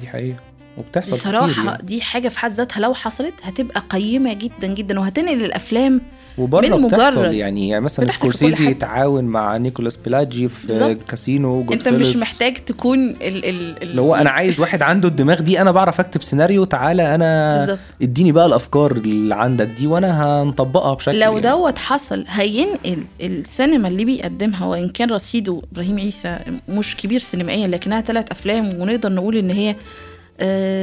دي 0.00 0.06
حقيقة 0.06 0.38
وبتحصل 0.78 1.18
كتير 1.18 1.30
بصراحة 1.32 1.64
يعني. 1.64 1.82
دي 1.82 2.00
حاجة 2.02 2.28
في 2.28 2.38
حد 2.38 2.50
ذاتها 2.50 2.80
لو 2.80 2.94
حصلت 2.94 3.34
هتبقى 3.42 3.80
قيمة 3.90 4.32
جدا 4.32 4.66
جدا 4.66 5.00
وهتنقل 5.00 5.44
الأفلام 5.44 6.00
وبره 6.38 6.66
من 6.76 6.82
مجرد- 6.82 7.32
يعني 7.32 7.68
يعني 7.68 7.84
مثلا 7.84 8.10
سكورسيزي. 8.10 8.66
يتعاون 8.70 9.24
مع 9.24 9.56
نيكولاس 9.56 9.96
بيليجي 9.96 10.48
في 10.48 10.66
بالظبط. 10.66 10.96
كاسينو 11.08 11.66
أنت 11.72 11.88
مش. 11.88 12.16
محتاج 12.16 12.54
تكون 12.54 13.08
ال 13.10 13.16
ال 13.22 13.44
ال 13.44 13.82
اللي 13.82 14.00
هو 14.00 14.14
أنا 14.14 14.30
عايز 14.30 14.60
واحد 14.60 14.82
عنده 14.82 15.08
الدماغ 15.08 15.40
دي 15.40 15.60
أنا 15.60 15.70
بعرف 15.70 16.00
أكتب 16.00 16.22
سيناريو 16.22 16.64
تعالى 16.64 17.14
أنا 17.14 17.58
بالظبط 17.60 17.78
اديني 18.02 18.32
بقى 18.32 18.46
الأفكار 18.46 18.92
اللي 18.92 19.34
عندك 19.34 19.66
دي 19.66 19.86
وأنا 19.86 20.42
هنطبقها 20.42 20.94
بشكل 20.94 21.20
لو 21.20 21.38
يعني. 21.38 21.40
دوت 21.40 21.78
حصل 21.78 22.24
هينقل 22.28 22.98
السينما 23.20 23.88
اللي 23.88 24.04
بيقدمها 24.04 24.66
وإن 24.66 24.88
كان 24.88 25.10
رصيده 25.10 25.62
إبراهيم 25.72 25.98
عيسى 25.98 26.38
مش 26.68 26.96
كبير 26.96 27.20
سينمائيا 27.20 27.68
لكنها 27.68 28.00
ثلاث 28.00 28.26
أفلام 28.30 28.70
ونقدر 28.80 29.12
نقول 29.12 29.36
إن 29.36 29.50
هي 29.50 29.76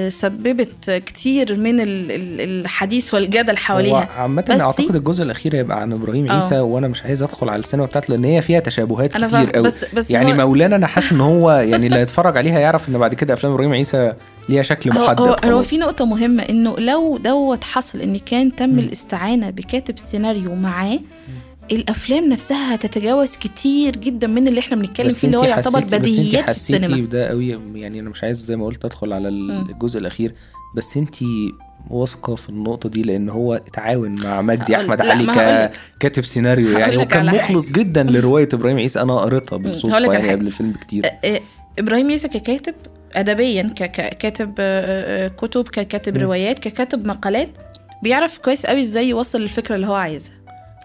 سببت 0.09 0.91
كتير 1.05 1.55
من 1.59 1.79
ال- 1.79 2.11
ال- 2.11 2.41
الحديث 2.41 3.13
والجدل 3.13 3.57
حواليها 3.57 4.07
عامة 4.17 4.57
أعتقد 4.61 4.95
الجزء 4.95 5.23
الأخير 5.23 5.55
هيبقى 5.55 5.81
عن 5.81 5.93
إبراهيم 5.93 6.29
آه. 6.31 6.33
عيسى 6.33 6.59
وأنا 6.59 6.87
مش 6.87 7.03
عايز 7.03 7.23
أدخل 7.23 7.49
على 7.49 7.59
السينما 7.59 7.85
بتاعته 7.85 8.11
لأن 8.15 8.25
هي 8.25 8.41
فيها 8.41 8.59
تشابهات 8.59 9.15
أنا 9.15 9.27
كتير 9.27 9.51
قوي 9.51 9.63
بس 9.67 9.85
بس 9.95 10.11
يعني 10.11 10.31
هو 10.31 10.35
مولانا 10.47 10.75
أنا 10.75 10.87
حاسس 10.87 11.11
إن 11.11 11.21
هو 11.21 11.51
يعني 11.51 11.85
اللي 11.85 11.97
هيتفرج 11.99 12.37
عليها 12.37 12.59
يعرف 12.59 12.89
إن 12.89 12.97
بعد 12.97 13.13
كده 13.13 13.33
أفلام 13.33 13.53
إبراهيم 13.53 13.73
عيسى 13.73 14.13
ليها 14.49 14.63
شكل 14.63 14.89
محدد 14.89 15.19
هو, 15.21 15.35
هو. 15.45 15.63
في 15.63 15.77
نقطة 15.77 16.05
مهمة 16.05 16.43
إنه 16.43 16.75
لو 16.79 17.17
دوت 17.17 17.63
حصل 17.63 18.01
إن 18.01 18.17
كان 18.17 18.55
تم 18.55 18.69
مم. 18.69 18.79
الاستعانة 18.79 19.49
بكاتب 19.49 19.97
سيناريو 19.99 20.55
معاه 20.55 20.99
الأفلام 21.71 22.29
نفسها 22.29 22.75
هتتجاوز 22.75 23.35
كتير 23.35 23.95
جدا 23.95 24.27
من 24.27 24.47
اللي 24.47 24.59
إحنا 24.59 24.75
بنتكلم 24.77 25.09
فيه 25.09 25.27
اللي 25.27 25.37
هو 25.37 25.43
يعتبر 25.43 25.81
حسيتي- 25.81 25.85
بس 25.85 25.93
بديهيات 26.11 26.43
في 26.45 26.49
حسيتي 26.49 27.01
بده 27.01 27.27
قوي 27.27 27.49
يعني 27.75 27.99
أنا 27.99 28.09
مش 28.09 28.23
عايز 28.23 28.37
زي 28.43 28.55
ما 28.55 28.65
قلت 28.65 28.85
أدخل 28.85 29.13
على. 29.13 29.27
الجزء 29.29 29.99
الأخير 29.99 30.33
بس 30.75 30.97
انتي 30.97 31.25
واثقة 31.89 32.35
في 32.35 32.49
النقطة 32.49 32.89
دي 32.89 33.01
لأن 33.01 33.29
هو 33.29 33.53
اتعاون 33.53 34.15
مع 34.21 34.41
مجدي 34.41 34.75
أحمد 34.75 35.01
علي 35.01 35.25
هقولك. 35.31 35.71
ككاتب 35.99 36.25
سيناريو 36.25 36.77
يعني 36.77 36.97
وكان 36.97 37.25
مخلص 37.25 37.71
جدا 37.71 38.03
لرواية 38.11 38.49
إبراهيم 38.53 38.77
عيسى 38.77 39.01
أنا 39.01 39.19
قريتها 39.19 39.57
بالصدفة 39.57 40.13
يعني. 40.13 40.31
قبل 40.31 40.47
الفيلم 40.47 40.71
بكتير 40.71 41.05
إبراهيم 41.79 42.11
عيسى 42.11 42.27
ككاتب 42.27 42.73
ادبيا 43.13 43.63
ك- 43.63 43.91
ككاتب 43.91 44.53
كتب 45.37 45.67
ككاتب. 45.67 46.17
روايات 46.17 46.59
ككاتب 46.59 47.07
مقالات 47.07 47.49
بيعرف 48.03 48.37
كويس 48.37 48.65
قوي 48.65 48.79
إزاي 48.79 49.09
يوصل 49.09 49.41
الفكرة 49.41 49.75
اللي 49.75 49.87
هو 49.87 49.93
عايزها 49.95 50.33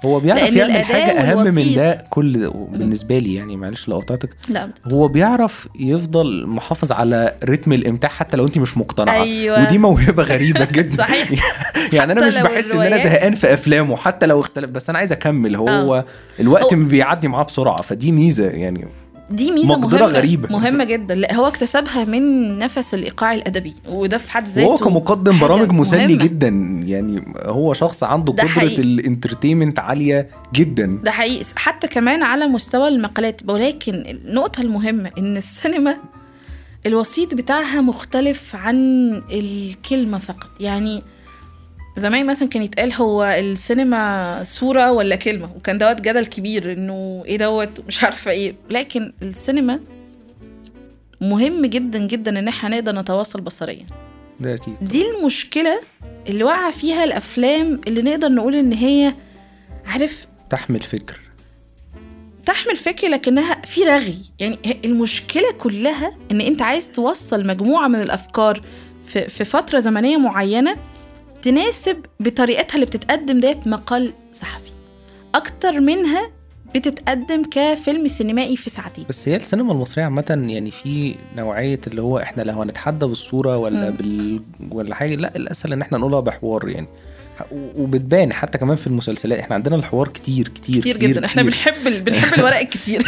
هو 0.04 0.20
بيعرف 0.20 0.52
يعمل 0.52 0.84
حاجة 0.84 1.20
أهم 1.20 1.54
من 1.54 1.74
ده 1.74 2.04
كل 2.10 2.50
بالنسبة 2.72 3.18
لي 3.18 3.34
يعني 3.34 3.56
معلش 3.56 3.88
لو 3.88 3.98
قطعتك. 3.98 4.30
لا. 4.48 4.70
هو 4.84 5.08
بيعرف 5.08 5.68
يفضل 5.80 6.46
محافظ 6.46 6.92
على 6.92 7.34
رتم 7.44 7.72
الإمتاع 7.72 8.10
حتى 8.10 8.36
لو 8.36 8.44
أنت 8.46 8.58
مش 8.58 8.78
مقتنعة. 8.78 9.22
أيوة. 9.22 9.62
ودي 9.62 9.78
موهبة 9.78 10.22
غريبة 10.22 10.64
جدا. 10.72 10.96
صحيح. 10.96 11.30
يعني 11.92 12.12
أنا 12.12 12.28
مش 12.28 12.36
بحس 12.36 12.70
إن 12.72 12.80
أنا 12.80 12.96
زهقان 12.96 13.34
في 13.34 13.54
أفلامه 13.54 13.96
حتى 13.96 14.26
لو 14.26 14.40
اختلف 14.40 14.70
بس 14.70 14.90
أنا 14.90 14.98
عايز 14.98 15.12
أكمل. 15.12 15.56
هو 15.56 15.68
آه. 15.68 16.04
الوقت 16.40 16.74
هو- 16.74 16.80
بيعدي 16.84 17.28
معاه 17.28 17.42
بسرعة 17.44 17.82
فدي 17.82 18.12
ميزة 18.12 18.46
يعني. 18.48 18.88
دي 19.30 19.50
ميزة 19.50 19.78
مقدرة 19.78 19.98
مهمة. 19.98 20.12
غريبة. 20.18 20.48
مهمة 20.52 20.84
جدا. 20.84 21.14
لا 21.14 21.34
هو 21.34 21.48
اكتسبها 21.48 22.04
من 22.04 22.58
نفس 22.58 22.94
الإيقاع 22.94 23.34
الأدبي 23.34 23.74
وده 23.88 24.18
في 24.18 24.30
حد 24.30 24.46
ذاته 24.46 24.68
وهو 24.68 24.76
كمقدم 24.76 25.38
برامج 25.38 25.72
مسلي 25.72 26.06
مهمة. 26.06 26.24
جدا. 26.24 26.48
يعني 26.84 27.24
هو 27.44 27.74
شخص 27.74 28.02
عنده 28.02 28.32
ده 28.32 28.42
قدرة. 28.42 28.64
الإنترتينمنت 28.64 29.78
عالية 29.78 30.28
جدا. 30.54 30.98
ده 31.04 31.10
حقيقي. 31.10 31.44
حتى 31.56 31.88
كمان 31.88 32.22
على 32.22 32.46
مستوى 32.46 32.88
المقالات. 32.88 33.40
ولكن 33.48 33.94
النقطة 33.94 34.60
المهمة 34.60 35.10
إن 35.18 35.36
السينما 35.36 35.96
الوسيط 36.86 37.34
بتاعها 37.34 37.80
مختلف 37.80 38.56
عن 38.56 38.76
الكلمة 39.32 40.18
فقط. 40.18 40.50
يعني 40.60 41.02
زمان 41.96 42.26
مثلا 42.26 42.48
كان 42.48 42.62
يتقال 42.62 42.92
هو 42.92 43.24
السينما 43.24 44.40
صورة 44.44 44.92
ولا 44.92 45.16
كلمة 45.16 45.50
وكان 45.56 45.78
دوت 45.78 46.00
جدل 46.00 46.26
كبير 46.26 46.72
إنه 46.72 47.22
إيه 47.26 47.38
دوت 47.38 47.80
مش 47.88 48.04
عارفة 48.04 48.30
إيه. 48.30 48.54
لكن 48.70 49.12
السينما 49.22 49.80
مهم 51.20 51.66
جدا 51.66 51.98
جدا 51.98 52.38
إن 52.38 52.48
إحنا 52.48 52.68
نقدر 52.68 52.92
نتواصل 53.00 53.40
بصريا. 53.40 53.86
ده 54.40 54.54
أكيد. 54.54 54.74
دي 54.82 55.04
المشكلة 55.18 55.80
اللي 56.28 56.44
وقع 56.44 56.70
فيها 56.70 57.04
الأفلام 57.04 57.80
اللي 57.86 58.02
نقدر 58.02 58.28
نقول 58.28 58.54
إن 58.54 58.72
هي 58.72 59.14
عارف؟ 59.86 60.26
تحمل 60.50 60.80
فكر. 60.80 61.20
تحمل 62.46 62.76
فكرة 62.76 63.08
لكنها 63.08 63.62
في 63.62 63.84
رغي. 63.84 64.18
يعني 64.38 64.58
المشكلة 64.84 65.52
كلها 65.52 66.16
إن 66.30 66.40
أنت 66.40 66.62
عايز 66.62 66.90
توصل 66.90 67.46
مجموعة 67.46 67.88
من 67.88 68.00
الأفكار 68.02 68.60
في, 69.06 69.28
في 69.28 69.44
فترة 69.44 69.78
زمنية 69.78 70.16
معينة 70.16 70.76
تناسب 71.42 71.96
بطريقتها 72.20 72.74
اللي 72.74 72.86
بتتقدم 72.86 73.40
ديت 73.40 73.66
مقال 73.66 74.12
صحفي. 74.32 74.70
أكتر 75.34 75.80
منها 75.80 76.30
بتتقدم 76.74 77.42
كفيلم 77.50 78.08
سينمائي 78.08 78.56
في 78.56 78.70
ساعتين. 78.70 79.04
بس 79.08 79.28
هي 79.28 79.36
السينما 79.36 79.72
المصرية 79.72 80.04
عامة 80.04 80.44
يعني 80.48 80.70
في 80.70 81.14
نوعية 81.36 81.80
اللي 81.86 82.02
هو 82.02 82.18
إحنا 82.18 82.42
لو 82.42 82.62
هنتحدى 82.62 83.06
بالصورة 83.06 83.56
ولا 83.56 83.90
مم. 83.90 83.96
بال 83.96 84.40
ولا 84.70 84.94
حاجة 84.94 85.14
لا 85.14 85.36
الأسهل 85.36 85.72
إن 85.72 85.82
إحنا 85.82 85.98
نقولها 85.98 86.20
بحوار 86.20 86.68
يعني. 86.68 86.86
وبتبان 87.76 88.32
حتى 88.32 88.58
كمان 88.58 88.76
في 88.76 88.86
المسلسلات. 88.86 89.38
إحنا 89.38 89.54
عندنا 89.54 89.76
الحوار 89.76 90.08
كتير 90.08 90.48
كتير 90.48 90.80
كتير 90.80 90.96
جدا. 90.96 91.24
إحنا 91.26 91.42
بنحب 91.42 91.86
ال- 91.86 92.00
بنحب 92.10 92.38
الورق 92.38 92.58
الكتير 92.58 93.02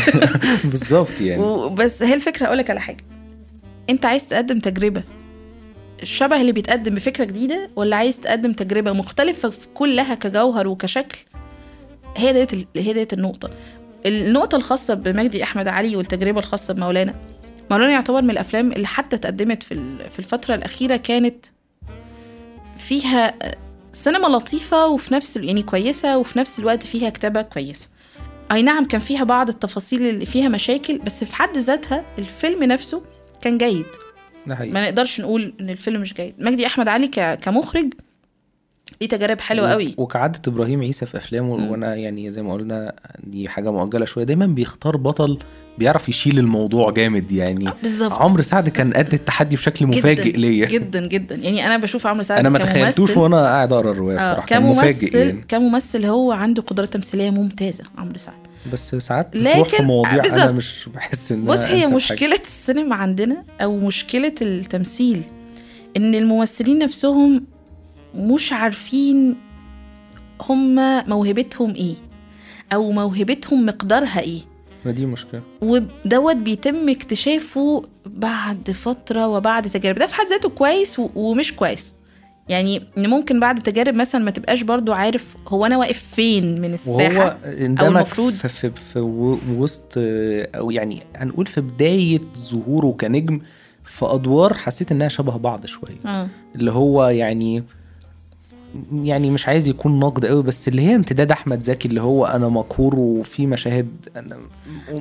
بالظبط 0.65 1.21
يعني. 1.21 1.69
بس 1.69 2.03
هي 2.03 2.15
الفكرة. 2.15 2.47
أقول 2.47 2.59
لك 2.59 2.71
على 2.71 2.81
حاجة. 2.81 3.05
أنت 3.91 4.05
عايز 4.07 4.29
تقدم 4.29 4.59
تجربة 4.59 5.03
الشبه 6.02 6.40
اللي 6.40 6.52
بيتقدم 6.52 6.94
بفكرة 6.94 7.25
جديدة 7.25 7.71
ولا 7.76 7.97
عايز 7.97 8.21
تقدم 8.21 8.52
تجربة 8.52 8.92
مختلفة 8.92 9.52
كلها 9.75 10.14
كجوهر 10.14 10.68
وكشكل؟ 10.68 11.18
هي 12.16 12.32
ديت 12.32 12.52
ال- 12.52 12.66
هي 12.76 12.92
ديت 12.92 13.12
النقطة. 13.12 13.50
النقطة 14.06 14.56
الخاصة 14.56 14.94
بمجدي 14.94 15.42
أحمد 15.42 15.68
علي 15.68 15.97
والتجربة 15.97 16.38
الخاصة 16.40 16.75
بمولانا. 16.75 17.14
مولانا 17.71 17.92
يعتبر 17.92 18.23
من 18.23 18.30
الأفلام 18.30 18.73
اللي 18.73 18.87
حتى 18.87 19.16
اتقدمت 19.16 19.62
في 19.62 19.97
في 20.11 20.18
الفترة 20.18 20.54
الأخيرة 20.54 20.97
كانت 20.97 21.44
فيها 22.76 23.35
سينما 23.92 24.26
لطيفة 24.26 24.87
وفي 24.87 25.14
نفس 25.14 25.37
يعني 25.37 25.62
كويسة 25.62 26.18
وفي 26.18 26.38
نفس 26.38 26.59
الوقت 26.59 26.82
فيها 26.82 27.11
كتابة 27.11 27.42
كويسة. 27.42 27.88
أي 28.52 28.62
نعم 28.62 28.85
كان 28.85 29.00
فيها 29.00 29.25
بعض 29.25 29.49
التفاصيل 29.49 30.06
اللي 30.06 30.26
فيها 30.26 30.49
مشاكل 30.49 30.99
بس 30.99 31.25
في 31.25 31.35
حد 31.37 31.56
ذاتها 31.59 32.04
الفيلم 32.18 32.64
نفسه 32.64 33.02
كان 33.42 33.59
جيد. 33.59 33.87
ما 34.47 34.85
نقدرش 34.85 35.21
نقول 35.21 35.55
إن 35.61 35.71
الفيلم 35.71 36.01
مش 36.01 36.15
جيد. 36.15 36.35
مجدي 36.39 36.67
أحمد 36.67 36.89
علي 36.89 37.09
ك- 37.09 37.35
كمخرج 37.43 37.87
ليه 39.01 39.09
تجارب 39.09 39.41
حلوة 39.41 39.71
قوي. 39.71 39.95
وكعادة 39.97 40.41
إبراهيم 40.47 40.81
عيسى 40.81 41.07
في 41.07 41.17
أفلامه. 41.17 41.71
وأنا 41.71 41.95
يعني 41.95 42.33
زي 42.33 42.43
ما 42.43 42.53
قلنا 42.53 42.93
دي 43.25 43.49
حاجة 43.49 43.73
مؤجلة 43.73 44.05
شوية. 44.05 44.25
دايما 44.25 44.47
بيختار 44.47 44.97
بطل 44.97 45.39
بيعرف 45.79 46.09
يشيل 46.09 46.39
الموضوع 46.39 46.91
جامد 46.91 47.33
يعني. 47.33 47.69
آه، 47.69 47.75
بالظبط. 47.83 48.13
عمرو 48.13 48.43
سعد 48.43 48.69
كان 48.69 48.93
قد 48.93 49.15
التحدي 49.15 49.57
بشكل 49.57 49.87
مفاجئ 49.87 50.37
ليا. 50.37 50.67
جدا 50.67 51.07
جدا. 51.09 51.35
يعني 51.35 51.67
أنا 51.67 51.77
بشوف 51.77 52.07
عمرو 52.07 52.23
سعد 52.23 52.39
أنا 52.39 52.49
ما 52.49 52.59
تخيلتوش 52.59 53.17
وأنا 53.17 53.43
قاعد 53.45 53.73
أقرأ 53.73 53.91
الرواية 53.91 54.19
آه، 54.21 54.25
بصراحة. 54.31 54.47
كان 54.47 54.63
مفاجئ 54.63 54.99
كممثل 55.11 55.17
يعني. 55.19 55.45
كممثل 55.49 56.07
هو 56.07 56.33
عنده 56.33 56.63
قدرات 56.63 56.93
تمثيلية 56.93 57.31
ممتازة 57.31 57.85
عمرو 57.99 58.19
سعد. 58.19 58.35
بس 58.73 58.95
ساعات 58.95 59.29
بتروح 59.37 59.69
في 59.69 59.77
لكن- 59.77 59.85
مواضيع 59.85 60.25
أنا. 60.25 60.53
مش 60.53 60.89
بحس 60.95 61.33
ان 61.33 61.45
بص 61.45 61.59
هي 61.61 61.85
أنسب 61.85 61.95
مشكلة 61.97 62.39
السينما 62.47 62.95
عندنا 62.95 63.45
أو 63.61 63.79
مشكلة 63.79 64.35
التمثيل 64.43 65.23
إن 65.97 66.15
الممثلين 66.15 66.79
نفسهم 66.79 67.45
مش 68.15 68.53
عارفين 68.53 69.37
هم 70.41 70.75
موهبتهم 71.09 71.75
إيه 71.75 71.95
أو 72.73 72.91
موهبتهم 72.91 73.67
مقدارها 73.67 74.07
حاجة. 74.07 74.39
ما 74.85 74.91
دي 74.93 75.07
مشكلة 75.07 75.43
ودوت 75.61 76.37
بيتم 76.37 76.89
اكتشافه 76.89 77.83
بعد 78.07 78.71
فترة 78.71 79.29
وبعد 79.29 79.69
تجارب 79.71 79.99
ده 79.99 80.07
في 80.07 80.15
حد 80.15 80.27
ذاته 80.27 80.49
كويس 80.49 80.97
ومش 81.15 81.53
كويس 81.57 81.95
يعني 82.49 82.83
إن 82.99 83.07
ممكن 83.11 83.41
بعد 83.41 83.59
تجارب 83.63 83.95
مثلا 83.95 84.25
ما 84.25 84.31
تبقاش 84.31 84.63
برضو 84.63 84.93
عارف 84.93 85.37
هو 85.49 85.67
أنا 85.67 85.76
واقف 85.78 85.99
فين 86.15 86.61
من 86.61 86.75
الساحة 86.75 87.19
وهو 87.19 87.37
اندمج 87.45 87.97
المفروض- 87.97 88.33
في, 88.33 88.49
في, 88.49 88.71
في 88.71 88.99
وسط 89.59 89.93
أو 89.97 90.71
يعني 90.71 91.02
هنقول 91.17 91.47
في 91.47 91.61
بداية 91.61 92.21
ظهوره 92.37 92.93
كنجم 93.00 93.41
في 93.85 94.05
أدوار 94.07 94.55
حسيت 94.55 94.93
إنها 94.93 95.09
شبه 95.09 95.37
بعض 95.37 95.67
شوية. 95.67 95.99
آه. 96.07 96.28
اللي 96.55 96.71
هو 96.73 97.07
يعني 97.09 97.63
يعني 98.93 99.31
مش 99.31 99.49
عايز 99.49 99.69
يكون 99.69 99.99
نقد 100.00 100.26
قوي 100.26 100.43
بس 100.43 100.69
اللي 100.69 100.83
هي 100.83 100.95
امتداد 100.95 101.31
أحمد 101.33 101.61
زكي 101.61 101.89
اللي 101.89 102.00
هو 102.00 102.26
أنا 102.26 102.49
مقهور 102.49 102.95
وفي 102.99 103.47
مشاهد 103.47 103.89
أنا 104.17 104.39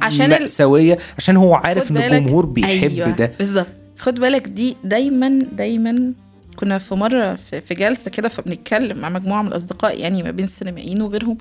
عشان 0.01 0.29
مأساوية 0.29 0.97
عشان 1.17 1.37
هو 1.37 1.53
عارف 1.55 1.91
إن 1.91 1.97
الجمهور 1.97 2.45
بيحب 2.45 2.91
أيوة 2.91 3.09
ده. 3.11 3.31
بالظبط. 3.37 3.67
خد 3.97 4.15
بالك 4.19 4.47
دي 4.47 4.75
دايما 4.83 5.39
دايما 5.57 6.13
كنا 6.61 6.77
في 6.77 6.95
مرة 6.95 7.35
في, 7.35 7.73
جلسة 7.73 8.11
كده 8.11 8.29
فبنتكلم 8.29 8.97
مع 8.97 9.09
مجموعة 9.09 9.41
من 9.41 9.47
الأصدقاء 9.47 9.99
يعني 9.99 10.23
ما 10.23 10.31
بين 10.31 10.45
السينمائيين 10.45 11.01
وغيرهم 11.01 11.37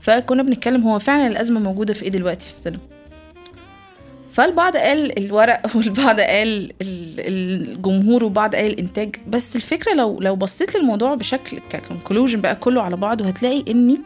فكنا 0.00 0.42
بنتكلم 0.42 0.82
هو 0.82 0.98
فعلا 0.98 1.26
الأزمة 1.26 1.60
موجودة 1.60 1.94
في 1.94 2.02
إيه 2.02 2.10
دلوقتي 2.10 2.46
في 2.46 2.52
السينما؟ 2.52 2.80
فالبعض 4.32 4.76
قال 4.76 5.18
الورق 5.18 5.62
والبعض 5.76 6.20
قال 6.20 6.72
ال- 6.82 7.20
الجمهور 7.20 8.24
وبعض 8.24 8.54
قال 8.54 8.66
الإنتاج 8.66 9.16
بس 9.28 9.56
الفكرة 9.56 9.94
لو 9.94 10.20
لو 10.20 10.36
بصيت 10.36 10.74
للموضوع 10.76 11.14
بشكل 11.14 11.58
ككونكلوجن 11.70 12.40
بقى 12.40 12.56
كله 12.56 12.82
على 12.82 12.96
بعضه 12.96 13.26
هتلاقي 13.26 13.64
إني 13.68 14.00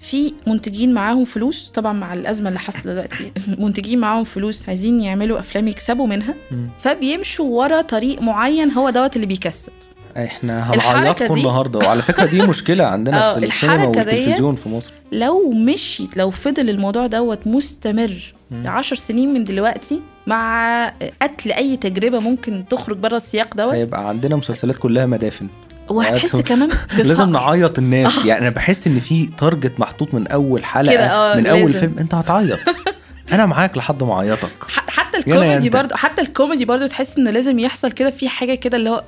في 0.00 0.32
منتجين 0.46 0.94
معاهم 0.94 1.24
فلوس 1.24 1.70
طبعا 1.74 1.92
مع 1.92 2.14
الأزمة 2.14 2.48
اللي 2.48 2.58
حاصلة 2.58 2.92
دلوقتي 2.92 3.32
منتجين 3.64 3.98
معاهم 3.98 4.24
فلوس 4.24 4.68
عايزين 4.68 5.00
يعملوا 5.00 5.38
أفلام 5.38 5.68
يكسبوا 5.68 6.06
منها. 6.06 6.34
فبيمشوا 6.78 7.58
ورا 7.58 7.80
طريق 7.80 8.22
معين 8.22 8.70
هو 8.70 8.90
دوت 8.90 9.16
اللي 9.16 9.26
بيكسب 9.26 9.72
إحنا 10.16 10.72
هنعيطكم 10.72 11.34
النهارده 11.36 11.78
وعلى 11.78 12.02
فكرة 12.02 12.24
دي 12.26 12.42
مشكلة 12.52 12.84
عندنا 12.84 13.30
آه، 13.30 13.34
في 13.34 13.44
السينما 13.44 13.86
والتلفزيون 13.86 14.54
في 14.54 14.68
مصر 14.68 14.92
لو 15.12 15.50
مشيت 15.50 16.16
لو 16.16 16.30
فضل 16.30 16.70
الموضوع 16.70 17.06
دوت 17.06 17.46
مستمر 17.46 18.34
مم. 18.50 18.62
لعشر 18.62 18.96
سنين 18.96 19.34
من 19.34 19.44
دلوقتي 19.44 20.00
مع 20.26 20.86
قتل 21.22 21.52
أي 21.52 21.76
تجربة 21.76 22.18
ممكن 22.18 22.64
تخرج 22.70 22.96
بره 22.96 23.16
السياق 23.16 23.56
دوت 23.56 23.74
هيبقى 23.74 24.08
عندنا 24.08 24.36
مسلسلات 24.36 24.76
كلها 24.78 25.06
مدافن 25.06 25.48
وهتحس 25.90 26.36
كمان 26.36 26.68
بفقر. 26.68 27.02
لازم 27.02 27.30
نعيط 27.30 27.78
الناس 27.78 28.18
آه. 28.18 28.26
يعني 28.26 28.40
أنا 28.40 28.50
بحس 28.54 28.86
إن 28.86 29.00
في 29.00 29.26
target 29.26 29.80
محطوط 29.80 30.14
من 30.14 30.26
أول 30.26 30.64
حلقة 30.64 30.92
كده، 30.92 31.06
آه، 31.06 31.36
من 31.36 31.46
أول 31.46 31.60
لازم. 31.60 31.80
فيلم 31.80 31.94
أنت 31.98 32.14
هتعيط 32.14 32.58
أنا 33.32 33.46
معاك 33.46 33.76
لحد 33.76 34.02
ما 34.02 34.14
أعيطك 34.14 34.50
حتى 34.68 35.18
الكوميدي. 35.18 35.70
برضو 35.70 35.94
حتى 35.94 36.22
الكوميدي 36.22 36.64
برضو 36.64 36.86
تحس 36.86 37.18
إنه 37.18 37.30
لازم 37.30 37.58
يحصل 37.58 37.92
كده 37.92 38.10
في 38.10 38.28
حاجة 38.28 38.54
كده 38.54 38.76
اللي 38.76 38.90
هو 38.90 39.04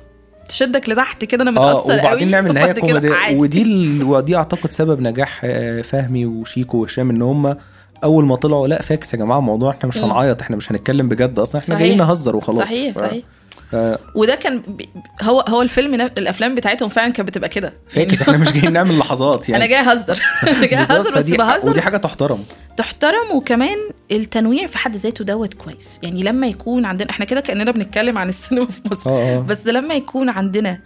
تشدك 0.49 0.89
لتحت 0.89 1.25
كده 1.25 1.43
أنا 1.43 1.51
متأثر 1.51 1.93
آه 1.93 1.99
وبعدين 1.99 2.07
قوي 2.21 2.25
نعمل 2.31 2.53
نهاية 2.53 2.75
عادي. 3.13 3.35
ودي 3.37 3.61
ال... 3.61 4.03
ودي 4.03 4.35
أعتقد 4.35 4.71
سبب 4.71 5.01
نجاح 5.01 5.41
آه، 5.43 5.81
فهمي 5.81 6.25
وشيكو 6.25 6.77
وهشام 6.77 7.09
إن 7.09 7.21
هم 7.21 7.55
أول 8.03 8.25
ما 8.25 8.35
طلعوا 8.35 8.67
لأ 8.67 8.81
فاكس 8.81 9.13
يا 9.13 9.19
جماعة 9.19 9.39
الموضوع 9.39 9.71
إحنا 9.71 9.89
مش. 9.89 9.97
هنعيط 9.97 10.41
إحنا 10.41 10.55
مش 10.55 10.71
هنتكلم 10.71 11.07
بجد 11.09 11.39
أصلا 11.39 11.61
إحنا 11.61 11.75
صحيح. 11.75 11.85
جايين 11.85 11.97
نهزر 11.97 12.35
وخلاص 12.35 12.67
صحيح 12.67 12.95
صحيح 12.95 13.23
ف- 13.73 13.97
وده 14.15 14.35
كان 14.35 14.59
بي- 14.67 14.89
هو 15.21 15.39
هو 15.41 15.61
الفيلم 15.61 15.97
نف- 16.07 16.11
الأفلام 16.17 16.55
بتاعتهم 16.55 16.89
فعلا 16.89 17.11
كانت 17.11 17.27
بتبقى 17.29 17.49
كده. 17.49 17.73
فاكس 17.89 18.21
إحنا 18.21 18.37
مش 18.37 18.51
جايين 18.51 18.73
نعمل 18.73 18.97
لحظات 18.99 19.49
يعني. 19.49 19.63
أنا 19.63 19.69
جاي 19.71 19.79
أهزر. 19.79 20.21
أنا 20.47 20.65
جاي 20.65 20.79
أهزر 20.79 21.15
بس 21.15 21.25
بهزر. 21.29 21.69
ودي 21.69 21.81
حاجة 21.81 21.97
تحترم. 21.97 22.43
تحترم 22.77 23.31
وكمان 23.35 23.77
التنويع 24.11 24.67
في 24.67 24.77
حد 24.77 24.95
ذاته 24.95 25.25
دوت 25.25 25.53
كويس. 25.53 25.99
يعني 26.03 26.23
لما 26.23 26.47
يكون 26.47 26.85
عندنا 26.85 27.09
إحنا 27.09 27.25
كده 27.25 27.39
كأننا 27.41 27.71
بنتكلم 27.71 28.17
عن 28.17 28.29
السينما 28.29 28.65
في 28.65 28.81
مصر. 28.91 29.09
آه 29.09 29.37
آه. 29.37 29.39
بس 29.39 29.67
لما 29.67 29.93
يكون 29.93 30.29
عندنا 30.29 30.79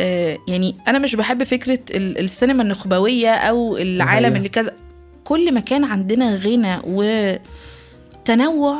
آه، 0.00 0.38
يعني 0.48 0.76
أنا 0.88 0.98
مش 0.98 1.14
بحب 1.14 1.42
فكرة 1.44 1.78
ال- 1.90 2.18
السينما 2.18 2.62
النخبوية 2.62 3.34
أو 3.34 3.76
العالم. 3.76 4.36
اللي 4.36 4.48
كذا. 4.48 4.72
كل 5.24 5.54
ما 5.54 5.60
كان 5.60 5.84
عندنا 5.84 6.34
غنى 6.36 6.78
وتنوع. 8.14 8.78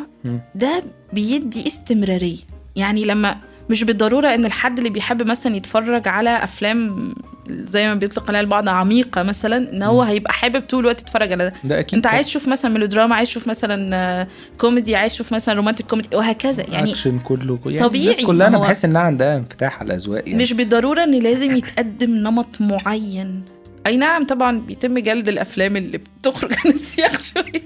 ده 0.54 0.82
بيدي 1.12 1.66
استمرارية. 1.66 2.38
يعني 2.76 3.04
لما 3.04 3.36
مش 3.70 3.84
بالضرورة 3.84 4.28
إن 4.34 4.44
الحد 4.44 4.78
اللي 4.78 4.90
بيحب 4.90 5.22
مثلا 5.22 5.56
يتفرج 5.56 6.08
على 6.08 6.44
أفلام 6.44 7.12
زي 7.50 7.86
ما 7.88 7.94
بيطلق 7.94 8.28
عليها 8.28 8.40
البعض 8.40 8.68
عميقة 8.68 9.22
مثلا 9.22 9.72
إن 9.72 9.82
هو 9.82 10.02
هيبقى 10.02 10.32
حابب 10.32 10.60
طول 10.62 10.80
الوقت 10.80 11.00
يتفرج 11.00 11.32
على 11.32 11.44
ده. 11.44 11.52
ده 11.64 11.80
أكيد 11.80 11.94
أنت. 11.94 12.06
عايز 12.06 12.26
تشوف 12.26 12.48
مثلا 12.48 12.70
ميلودراما 12.70 13.14
عايز 13.14 13.28
تشوف 13.28 13.48
مثلا 13.48 13.96
آه، 13.96 14.26
كوميدي 14.58 14.96
عايز 14.96 15.12
تشوف 15.12 15.32
مثلا 15.32 15.54
romantic 15.54 15.84
comedy 15.86 16.16
وهكذا. 16.16 16.64
يعني 16.70 16.90
أكشن 16.90 17.18
كله 17.18 17.58
يعني 17.66 17.78
طبيعي، 17.78 18.04
الناس 18.04 18.20
كلها 18.26 18.46
أنا 18.46 18.58
بحس 18.58 18.84
إنها 18.84 19.02
عندها 19.02 19.36
انفتاح 19.36 19.80
على 19.80 19.86
الأذواق 19.86 20.28
يعني. 20.28 20.42
مش 20.42 20.52
بالضرورة 20.52 21.04
إن 21.04 21.14
لازم 21.14 21.56
يتقدم 21.56 22.10
نمط 22.10 22.60
معين. 22.60 23.42
أي 23.86 23.96
نعم 23.96 24.24
طبعا 24.24 24.58
بيتم 24.60 24.98
جلد 24.98 25.28
الأفلام 25.28 25.76
اللي 25.76 25.98
بتخرج 25.98 26.52
عن 26.64 26.70
السياق 26.72 27.20
شوية. 27.34 27.62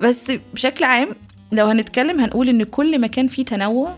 بس 0.00 0.32
بشكل 0.54 0.84
عام 0.84 1.08
لو 1.52 1.66
هنتكلم 1.66 2.20
هنقول 2.20 2.48
إن 2.48 2.62
كل 2.62 2.98
ما 3.00 3.06
كان 3.06 3.26
فيه 3.26 3.44
تنوع 3.44 3.96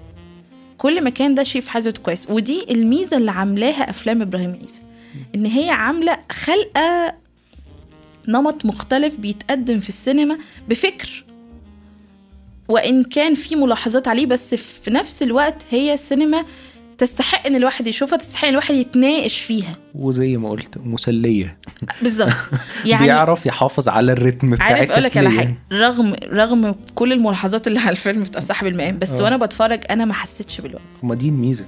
كل 0.80 1.04
ما 1.04 1.10
كان 1.10 1.34
ده 1.34 1.42
شيء 1.42 1.60
في 1.62 1.70
حد 1.70 1.78
ذاته 1.78 1.94
كويس. 2.02 2.30
ودي 2.30 2.66
الميزة 2.70 3.16
اللي 3.16 3.30
عاملاها 3.30 3.90
أفلام 3.90 4.22
إبراهيم 4.22 4.58
عيسى 4.62 4.82
إن 5.34 5.46
هي 5.46 5.70
عاملة 5.70 6.18
حلقة 6.32 7.14
نمط 8.28 8.64
مختلف 8.66 9.16
بيتقدم 9.16 9.78
في 9.80 9.88
السينما 9.88 10.38
بفكر 10.68 11.24
وإن 12.68 13.04
كان 13.04 13.34
في 13.34 13.56
ملاحظات 13.56 14.08
عليه 14.08 14.26
بس 14.26 14.54
في 14.54 14.90
نفس 14.90 15.22
الوقت 15.22 15.62
هي 15.70 15.96
سينما 15.96 16.44
تستحق 17.00 17.46
إن 17.46 17.56
الواحد 17.56 17.86
يشوفها 17.86 18.18
تستحق 18.18 18.44
إن 18.44 18.50
الواحد 18.50 18.74
يتناقش 18.74 19.40
فيها. 19.40 19.76
وزي 19.94 20.36
ما 20.36 20.50
قلت 20.50 20.78
مسلية. 20.84 21.58
بالظبط. 22.02 22.32
يعني 22.84 23.04
بيعرف 23.04 23.46
يحافظ 23.46 23.88
على 23.88 24.12
الريتم 24.12 24.50
بتاع 24.50 24.66
عارف 24.66 24.90
أقول 24.90 25.02
لك 25.04 25.16
على 25.16 25.30
حاجة. 25.30 25.54
رغم 25.72 26.16
رغم 26.32 26.74
كل 26.94 27.12
الملاحظات 27.12 27.66
اللي 27.66 27.78
على 27.78 27.90
الفيلم 27.90 28.22
بتاع 28.22 28.40
صاحب 28.40 28.66
المقام 28.66 28.98
بس 28.98 29.10
آه. 29.10 29.22
وأنا 29.22 29.36
بتفرج 29.36 29.80
أنا 29.90 30.04
ما 30.04 30.14
حسيتش 30.14 30.60
بالوقت. 30.60 30.82
ما 31.02 31.14
دي 31.14 31.28
الميزة. 31.28 31.64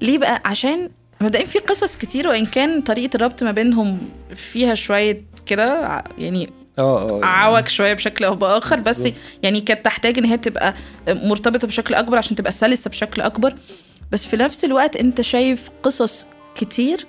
ليه 0.00 0.18
بقى؟ 0.18 0.42
عشان 0.44 0.88
مبدئيا 1.20 1.44
في 1.44 1.58
قصص 1.58 1.96
كتير 1.96 2.28
وإن 2.28 2.46
كان 2.46 2.80
طريقة 2.80 3.16
الربط 3.16 3.42
ما 3.42 3.52
بينهم 3.52 3.98
فيها 4.34 4.74
شوية 4.74 5.22
كده 5.46 6.02
يعني 6.18 6.50
آه 6.78 7.22
آه 7.22 7.24
عوج 7.24 7.68
شوية 7.68 7.94
بشكل 7.94 8.24
أو 8.24 8.34
بآخر 8.34 8.80
بس. 8.80 9.08
يعني 9.42 9.60
كانت 9.60 9.84
تحتاج 9.84 10.18
إن 10.18 10.24
هي 10.24 10.36
تبقى 10.36 10.74
مرتبطة 11.08 11.68
بشكل 11.68 11.94
أكبر 11.94 12.18
عشان 12.18 12.36
تبقى 12.36 12.52
سلسة 12.52 12.90
بشكل 12.90 13.22
أكبر. 13.22 13.54
بس 14.12 14.26
في 14.26 14.36
نفس 14.36 14.64
الوقت 14.64 14.96
انت 14.96 15.20
شايف 15.20 15.68
قصص 15.82 16.26
كتير 16.54 17.06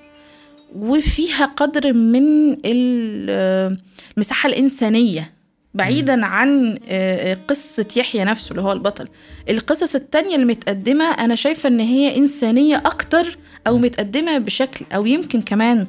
وفيها 0.76 1.46
قدر 1.46 1.94
من 1.94 2.54
ال- 2.66 3.78
المساحة 4.18 4.50
الإنسانية 4.50 5.32
بعيدا 5.74 6.26
عن 6.26 6.78
آه، 6.88 7.38
قصة 7.48 7.86
يحيى 7.96 8.24
نفسه 8.24 8.52
اللي 8.52 8.62
هو 8.62 8.72
البطل. 8.72 9.08
القصص 9.50 9.96
التانية 9.96 10.36
اللي 10.36 10.46
متقدمة 10.46 11.06
أنا 11.12 11.36
شايفة 11.36 11.70
إن 11.70 11.80
هي 11.80 12.18
إنسانية 12.18 12.78
أكتر 12.86 13.38
أو 13.68 13.78
متقدمة 13.78 14.38
بشكل 14.38 14.86
أو 14.96 15.06
يمكن 15.06 15.42
كمان 15.42 15.88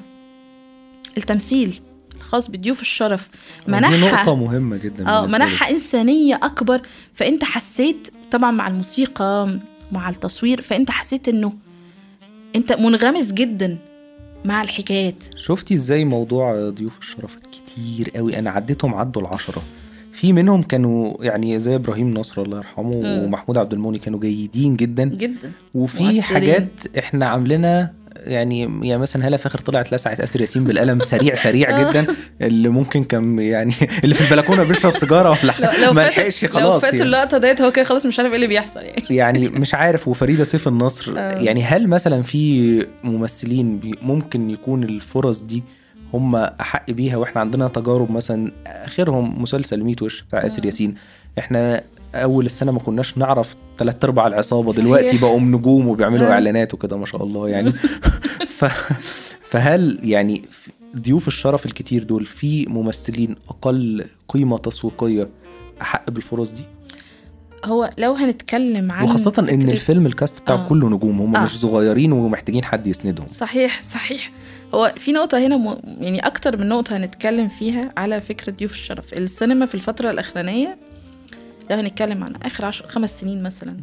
التمثيل 1.17 1.81
الخاص 2.17 2.51
بضيوف 2.51 2.81
الشرف. 2.81 3.29
دي 3.67 3.73
منحها 3.73 3.97
نقطة 4.23 4.35
مهمة 4.37 4.77
جدا 4.77 5.09
آه 5.09 5.21
بالنسبة 5.21 5.39
لي. 5.39 5.45
منحها 5.45 5.71
إنسانية 5.71 6.35
أكبر 6.43 6.81
فأنت 7.15 7.45
حسيت 7.45 8.09
طبعا 8.31 8.51
مع 8.51 8.69
الموسيقى 8.69 9.59
مع 9.93 10.09
التصوير 10.09 10.61
فأنت 10.63 10.91
حسيت 10.91 11.29
إنه 11.29 11.53
أنت 12.57 12.73
منغمس 12.73 13.33
جدا 13.33 13.79
مع 14.45 14.63
الحكايات. 14.63 15.15
شفتي 15.37 15.75
إزاي 15.75 16.05
موضوع 16.05 16.69
ضيوف 16.69 16.99
الشرف 16.99 17.39
كتير 17.53 18.11
قوي؟ 18.17 18.39
أنا 18.39 18.51
عديتهم 18.51 18.95
عدوا 18.95 19.23
العشرة. 19.23 19.63
في 20.13 20.33
منهم 20.33 20.63
كانوا 20.63 21.25
يعني 21.25 21.61
زي 21.61 21.75
إبراهيم 21.75 22.15
نصر 22.15 22.43
الله 22.43 22.57
يرحمه 22.57 23.01
مم. 23.01 23.25
ومحمود 23.25 23.59
عبد 23.59 23.73
الموني 23.73 23.99
كانوا 23.99 24.21
جيدين 24.21 24.77
جدا. 24.77 25.05
جدا. 25.05 25.53
وفي 25.75 26.03
مؤثرين. 26.03 26.23
حاجات 26.23 26.69
إحنا 26.99 27.27
عاملينها 27.27 27.93
يعني 28.27 28.61
يعني 28.61 28.99
مثلا 28.99 29.29
هلا 29.29 29.37
فاخر 29.37 29.59
طلعت 29.59 29.95
لسعت 29.95 30.21
أسر 30.21 30.41
ياسين 30.41 30.65
بالقلم 30.65 31.01
سريع 31.01 31.35
سريع 31.35 31.81
جدا 31.81 32.07
اللي 32.41 32.69
ممكن 32.69 33.05
كان 33.05 33.39
يعني 33.39 33.75
اللي 34.05 34.15
في 34.15 34.31
البلكونة 34.31 34.63
بيشرب 34.63 34.97
سيجارة 34.97 35.31
ولا 35.31 35.55
لو 35.61 35.87
لو 35.87 35.93
ما 35.93 36.09
لحقش 36.09 36.45
لو 36.45 36.51
خلاص 36.51 36.83
فاتوا 36.83 36.99
يعني. 36.99 37.07
اللقطة 37.07 37.39
ديت 37.39 37.61
هو 37.61 37.73
كده 37.73 37.85
خلاص 37.85 38.07
مش 38.07 38.19
عارف 38.19 38.31
إيه 38.31 38.37
اللي 38.37 38.47
بيحصل 38.47 38.81
يعني 38.81 39.17
يعني 39.17 39.49
مش 39.49 39.75
عارف 39.75 40.09
وفريدة 40.09 40.45
سيف 40.45 40.69
النصر 40.69 41.15
آه. 41.17 41.39
يعني 41.39 41.63
هل 41.63 41.89
مثلا 41.89 42.23
في 42.23 42.87
ممثلين 43.05 43.81
ممكن 44.03 44.51
يكون 44.51 44.85
الفرص 44.85 45.43
دي 45.43 45.63
هم 46.15 46.37
أحق 46.37 46.91
بيها 46.91 47.17
وإحنا 47.17 47.41
عندنا 47.41 47.69
تجارب 47.69 48.11
مثلا 48.11 48.53
آخرهم 48.67 49.43
مسلسل 49.43 49.85
100 49.85 49.95
وش 50.03 50.23
بتاع 50.23 50.47
أسر 50.47 50.63
آه. 50.63 50.67
ياسين 50.67 50.95
إحنا 51.39 51.83
أول 52.15 52.47
السنة 52.47 52.73
ما 52.73 52.79
كناش 52.79 53.19
نعرف 53.19 53.57
ثلاث 53.79 54.05
أرباع 54.05 54.27
العصابة. 54.27 54.73
دلوقتي 54.73 55.19
بقوا 55.19 55.41
نجوم 55.41 55.89
وبيعملوا 55.89 56.27
آه. 56.27 56.33
إعلانات 56.33 56.75
وكده 56.75 56.97
ما 56.97 57.07
شاء 57.07 57.25
الله 57.25 57.49
يعني 57.49 57.73
ف... 58.59 58.65
فهل 59.43 59.99
يعني 60.03 60.43
ضيوف 60.97 61.29
الشرف 61.29 61.67
الكتير 61.67 62.05
دول 62.05 62.25
في 62.25 62.67
ممثلين 62.67 63.37
أقل 63.49 64.05
قيمة 64.29 64.59
تسويقية 64.59 65.29
أحق 65.83 66.11
بالفرص 66.11 66.53
دي 66.53 66.65
هو 67.65 67.91
لو 67.99 68.15
هنتكلم 68.15 68.93
عن 68.93 69.05
وخاصة 69.05 69.33
إن 69.39 69.63
الفيلم 69.63 70.07
الكاست 70.07 70.43
بتاعه 70.43 70.57
آه. 70.57 70.69
كله 70.69 70.89
نجوم 70.89 71.21
هم 71.21 71.37
آه. 71.37 71.43
مش 71.43 71.61
صغيرين 71.61 72.13
ومحتاجين 72.13 72.65
حد 72.65 72.87
يسندهم 72.87 73.29
صحيح 73.29 73.81
صحيح 73.91 74.33
هو 74.75 74.93
في 74.97 75.13
نقطة 75.13 75.39
هنا 75.47 75.57
م... 75.57 75.77
يعني 76.01 76.27
أكتر 76.27 76.57
من 76.57 76.69
نقطة 76.69 76.97
هنتكلم 76.97 77.49
فيها 77.49 77.93
على 77.97 78.21
فكرة 78.21 78.53
ضيوف 78.53 78.73
الشرف 78.73 79.15
السينما 79.15 79.67
في 79.67 79.75
الفترة 79.75 80.11
الأخرانية 80.11 80.79
لو 81.71 81.77
هنتكلم 81.77 82.25
عن 82.25 82.35
آخر 82.43 82.65
عشر 82.65 82.87
خمس 82.89 83.21
سنين 83.21 83.43
مثلا. 83.43 83.77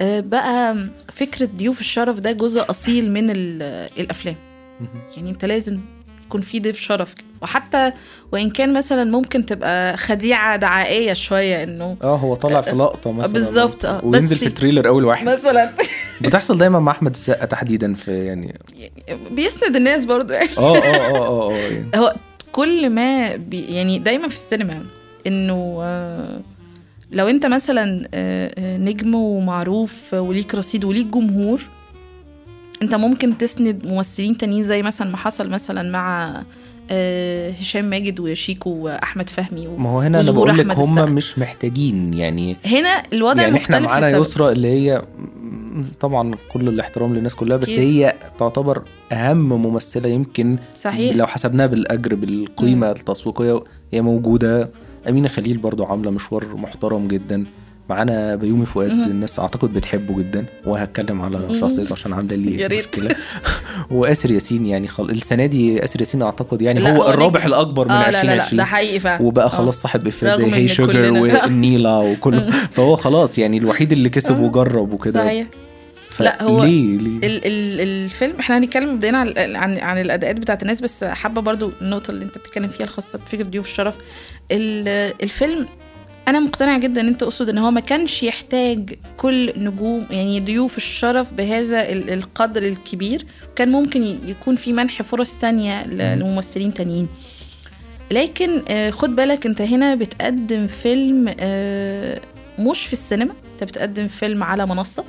آه، 0.00 0.20
بقى 0.20 0.76
فكرة 1.12 1.46
ضيوف 1.56 1.80
الشرف 1.80 2.18
ده 2.18 2.32
جزء 2.32 2.64
أصيل 2.70 3.12
من 3.12 3.30
ال- 3.30 3.86
الأفلام 3.98 4.36
مهم. 4.80 5.02
يعني 5.16 5.30
أنت 5.30 5.44
لازم 5.44 5.80
يكون 6.26 6.40
في 6.40 6.60
ضيف 6.60 6.80
شرف. 6.80 7.14
وحتى 7.42 7.92
وإن 8.32 8.50
كان 8.50 8.72
مثلا 8.74 9.04
ممكن 9.04 9.46
تبقى 9.46 9.96
خديعة 9.96 10.56
دعائية 10.56 11.12
شوية 11.12 11.62
إنه 11.64 11.96
آه 12.02 12.16
هو 12.16 12.34
طلع 12.34 12.60
في 12.60 12.70
لقطة 12.70 13.12
مثلا 13.12 13.32
بالظبط، 13.32 13.84
آه. 13.84 14.04
وينزل 14.04 14.36
في 14.36 14.46
التريلر 14.46 14.88
أول 14.88 15.04
واحد 15.04 15.28
مثلا 15.28 15.70
بتحصل 16.22 16.58
دايما 16.58 16.80
مع 16.80 16.92
أحمد 16.92 17.10
السقا 17.10 17.46
تحديدا 17.46 17.94
في 17.94 18.24
يعني 18.26 18.58
بيسند 19.30 19.76
الناس 19.76 20.04
برضو 20.04 20.32
يعني 20.32 20.48
آه 20.58 20.76
آه 20.76 20.80
آه 20.80 21.16
آه 21.16 21.50
آه 21.50 21.56
يعني 21.56 21.86
هو 21.96 22.14
كل 22.52 22.90
ما 22.90 23.36
بي 23.36 23.60
يعني 23.60 23.98
دايما 23.98 24.28
في 24.28 24.34
السينما 24.34 24.84
إنه 25.26 25.78
آه، 25.82 26.40
لو 27.12 27.28
انت 27.28 27.46
مثلا 27.46 28.08
آه، 28.14 28.50
آه، 28.58 28.76
نجم 28.76 29.14
ومعروف 29.14 30.14
وليك 30.14 30.54
رصيد 30.54 30.84
وليك 30.84 31.06
جمهور 31.06 31.62
انت 32.82 32.94
ممكن 32.94 33.38
تسند 33.38 33.86
ممثلين 33.86 34.36
تانيين 34.36 34.64
زي 34.64 34.82
مثلا 34.82 35.10
ما 35.10 35.16
حصل 35.16 35.50
مثلا 35.50 35.90
مع 35.90 36.42
آه، 36.90 37.50
هشام 37.50 37.84
ماجد 37.84 38.20
وشيكو 38.20 38.70
وأحمد 38.70 39.28
فهمي. 39.28 39.66
ما 39.78 39.90
هو 39.90 40.00
هنا 40.00 40.20
أنا 40.20 40.30
بقول 40.30 40.58
لك 40.58 40.70
هم. 40.78 41.12
مش 41.14 41.38
محتاجين 41.38 42.14
يعني 42.14 42.56
هنا 42.64 43.02
الوضع 43.12 43.42
يعني 43.42 43.56
إحنا 43.56 43.76
مختلف 43.78 43.90
معانا 43.90 44.06
لسبب. 44.06 44.20
يسرا 44.20 44.52
اللي 44.52 44.68
هي 44.68 45.02
م- 45.18 45.84
طبعا 46.00 46.34
كل 46.52 46.68
الاحترام 46.68 47.14
للناس 47.14 47.34
كلها 47.34 47.56
بس 47.56 47.68
أكيد. 47.68 47.78
هي 47.80 48.14
تعتبر 48.38 48.82
أهم 49.12 49.48
ممثلة 49.48 50.08
يمكن 50.08 50.58
صحيح 50.76 51.16
لو 51.16 51.26
حسبناها 51.26 51.66
بالأجر 51.66 52.14
بالقيمة 52.14 52.90
التسويقية 52.90 53.60
هي 53.92 54.00
موجودة 54.02 54.70
أمينة 55.08 55.28
خليل 55.28 55.58
برضو 55.58 55.84
عاملة 55.84 56.10
مشوار 56.10 56.44
محترم 56.56 57.08
جدا 57.08 57.44
معانا 57.90 58.34
بيومي 58.36 58.66
فؤاد. 58.66 58.90
الناس 58.90 59.38
أعتقد 59.40 59.72
بتحبه 59.72 60.18
جدا 60.18 60.44
وهتكلم 60.66 61.22
على. 61.22 61.54
شخصيته 61.60 61.92
عشان 61.92 62.12
عاملة 62.12 62.36
لي. 62.36 62.76
مشكلة 62.76 63.08
وآسر 63.90 64.30
ياسين 64.30 64.66
يعني 64.66 64.86
خل... 64.86 65.10
السنة 65.10 65.46
دي 65.46 65.84
آسر 65.84 66.00
ياسين 66.00 66.22
أعتقد 66.22 66.62
يعني 66.62 66.80
لا، 66.80 66.96
هو, 66.96 67.02
هو 67.02 67.10
الرابح. 67.10 67.44
الأكبر 67.44 67.84
من 67.84 67.90
آه 67.90 68.10
لا 68.10 68.10
لا 68.10 68.22
لا 68.26 68.32
2020 68.32 68.56
ده 68.56 68.64
حقيقي 68.64 68.98
فعلا 68.98 69.22
وبقى 69.22 69.44
آه. 69.44 69.48
خلاص 69.48 69.80
صاحب 69.82 70.06
افيه 70.06 70.34
زي 70.34 70.54
هي 70.54 70.68
شوجر 70.68 71.12
والنيله 71.12 71.98
وكله 71.98 72.50
فهو 72.50 72.96
خلاص 72.96 73.38
يعني 73.38 73.58
الوحيد 73.58 73.92
اللي 73.92 74.08
كسب 74.08 74.34
آه. 74.36 74.42
وجرب 74.42 74.92
وكده 74.92 75.24
صحيح 75.24 75.46
لا، 76.20 76.42
هو 76.42 76.64
ليه 76.64 76.98
ليه؟ 76.98 77.16
ال 77.18 77.46
ال 77.46 77.80
الفيلم 77.80 78.34
إحنا 78.40 78.58
هنتكلم 78.58 78.96
بدينا 78.96 79.18
عن 79.18 79.34
عن, 79.56 79.78
عن 79.78 80.00
الأداءات 80.00 80.36
بتاعت 80.36 80.62
الناس 80.62 80.80
بس 80.80 81.04
حابة 81.04 81.40
برضو 81.40 81.72
النقطة 81.82 82.10
اللي 82.10 82.24
انت 82.24 82.38
بتتكلم 82.38 82.68
فيها 82.68 82.84
الخاصة 82.86 83.18
بفكرة 83.18 83.42
ضيوف 83.44 83.66
الشرف. 83.66 83.98
ال- 84.52 85.14
الفيلم 85.22 85.66
أنا 86.28 86.40
مقتنعة 86.40 86.78
جدا 86.78 87.00
إن 87.00 87.08
أنت 87.08 87.20
تقصد 87.20 87.48
إن 87.48 87.58
هو 87.58 87.70
ما 87.70 87.80
كانش 87.80 88.22
يحتاج 88.22 88.94
كل 89.16 89.52
نجوم 89.56 90.06
يعني 90.10 90.40
ضيوف 90.40 90.76
الشرف 90.76 91.32
بهذا 91.32 91.92
ال- 91.92 92.10
القدر 92.10 92.62
الكبير. 92.62 93.26
كان 93.56 93.68
ممكن 93.72 94.02
يكون 94.26 94.56
في 94.56 94.72
منح 94.72 95.02
فرص 95.02 95.34
تانية. 95.34 95.86
لممثلين 95.86 96.74
تانيين. 96.74 97.08
لكن 98.10 98.50
آه، 98.68 98.90
خد 98.90 99.16
بالك 99.16 99.46
أنت 99.46 99.62
هنا 99.62 99.94
بتقدم 99.94 100.66
فيلم 100.66 101.34
آه، 101.40 102.20
مش 102.58 102.86
في 102.86 102.92
السينما 102.92 103.32
أنت 103.52 103.64
بتقدم 103.64 104.08
فيلم 104.08 104.42
على 104.42 104.66
منصة. 104.66 105.04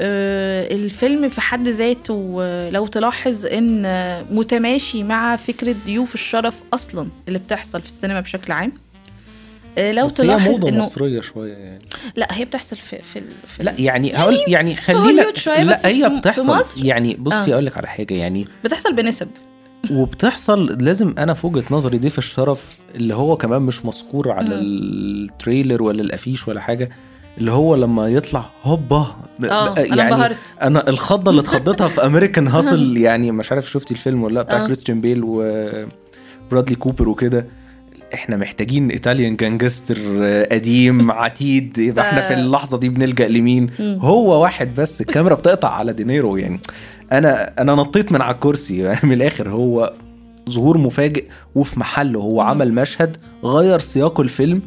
الفيلم 0.00 1.28
في 1.28 1.40
حد 1.40 1.68
ذاته 1.68 2.36
آه، 2.40 2.70
لو 2.70 2.86
تلاحظ 2.86 3.46
إن 3.46 3.82
آه، 3.84 4.24
متماشي 4.30 5.02
مع 5.04 5.36
فكرة 5.36 5.74
ضيوف 5.86 6.14
الشرف 6.14 6.62
أصلا 6.74 7.08
اللي 7.28 7.38
بتحصل 7.38 7.80
في 7.82 7.86
السينما 7.88 8.20
بشكل 8.20 8.52
عام. 8.52 8.72
آه، 9.78 9.92
لو 9.92 10.06
بس 10.06 10.20
هي 10.20 10.26
تلاحظ 10.26 10.48
موضة 10.50 10.68
إنه 10.68 10.80
مصرية 10.80 11.20
شوية 11.20 11.52
يعني. 11.54 11.78
لا 12.16 12.28
هي 12.38 12.44
بتحصل 12.44 12.76
في 12.76 13.02
في, 13.02 13.22
في 13.46 13.62
لا 13.62 13.74
يعني 13.78 14.16
هقول 14.16 14.36
يعني 14.48 14.76
خلينا 14.76 15.22
لا 15.46 15.86
هي 15.88 16.02
في- 16.02 16.08
في 16.10 16.18
بتحصل. 16.18 16.58
مصر- 16.58 16.84
يعني 16.84 17.14
بصي 17.14 17.50
آه. 17.50 17.54
أقول 17.54 17.66
لك 17.66 17.76
على 17.76 17.88
حاجة 17.88 18.14
يعني 18.14 18.46
بتحصل 18.64 18.92
بنسب. 18.94 19.28
وبتحصل 19.90 20.78
لازم 20.84 21.14
أنا 21.18 21.34
في 21.34 21.46
وجهة 21.46 21.64
نظري 21.70 21.98
ضيف 21.98 22.18
الشرف 22.18 22.76
اللي 22.94 23.14
هو 23.14 23.36
كمان 23.36 23.62
مش 23.62 23.84
مذكور 23.84 24.30
على. 24.30 24.54
ال 24.54 24.70
trailer 24.70 25.82
ولا 25.82 26.02
الأفيش 26.02 26.48
ولا 26.48 26.60
حاجة 26.60 26.90
اللي 27.38 27.52
هو 27.52 27.74
لما 27.74 28.08
يطلع 28.08 28.44
هوبا 28.62 29.06
أنا 29.40 29.74
يعني 29.78 30.02
انبهرت 30.02 30.54
أنا 30.62 30.88
الخضة 30.88 31.30
اللي 31.30 31.40
اتخضيتها 31.40 31.88
في 31.88 32.06
American 32.06 32.48
Hustle 32.48 32.96
يعني 33.06 33.32
مش 33.32 33.52
عارف 33.52 33.70
شفتي 33.70 33.94
الفيلم 33.94 34.22
ولا 34.22 34.34
لأ 34.34 34.42
بتاع 34.42 34.62
آه. 34.62 34.66
كريستيان 34.66 35.00
بيل 35.00 35.20
وبرادلي 35.24 36.76
كوبر 36.78 37.08
وكده 37.08 37.46
إحنا 38.14 38.36
محتاجين 38.36 38.90
Italian 38.90 39.36
gangster 39.36 39.98
قديم 40.52 41.10
عتيد 41.10 41.78
يبقى 41.78 42.08
إحنا 42.08 42.28
في 42.28 42.34
اللحظة 42.34 42.78
دي 42.78 42.88
بنلجأ 42.88 43.28
لمين. 43.28 43.70
هو 43.80 44.42
واحد 44.42 44.74
بس 44.74 45.00
الكاميرا 45.00 45.34
بتقطع 45.34 45.68
على 45.68 45.92
دينيرو 45.92 46.36
يعني 46.36 46.60
أنا 47.12 47.52
أنا 47.58 47.74
نطيت 47.74 48.12
من 48.12 48.20
على 48.20 48.34
الكرسي 48.34 48.78
يعني 48.78 49.00
من 49.08 49.12
الآخر 49.12 49.50
هو 49.50 49.92
ظهور 50.50 50.78
مفاجئ 50.78 51.24
وفي 51.54 51.80
محله 51.80 52.20
هو. 52.20 52.40
عمل 52.40 52.74
مشهد 52.74 53.16
غير 53.44 53.78
سياق 53.78 54.20
الفيلم 54.20 54.62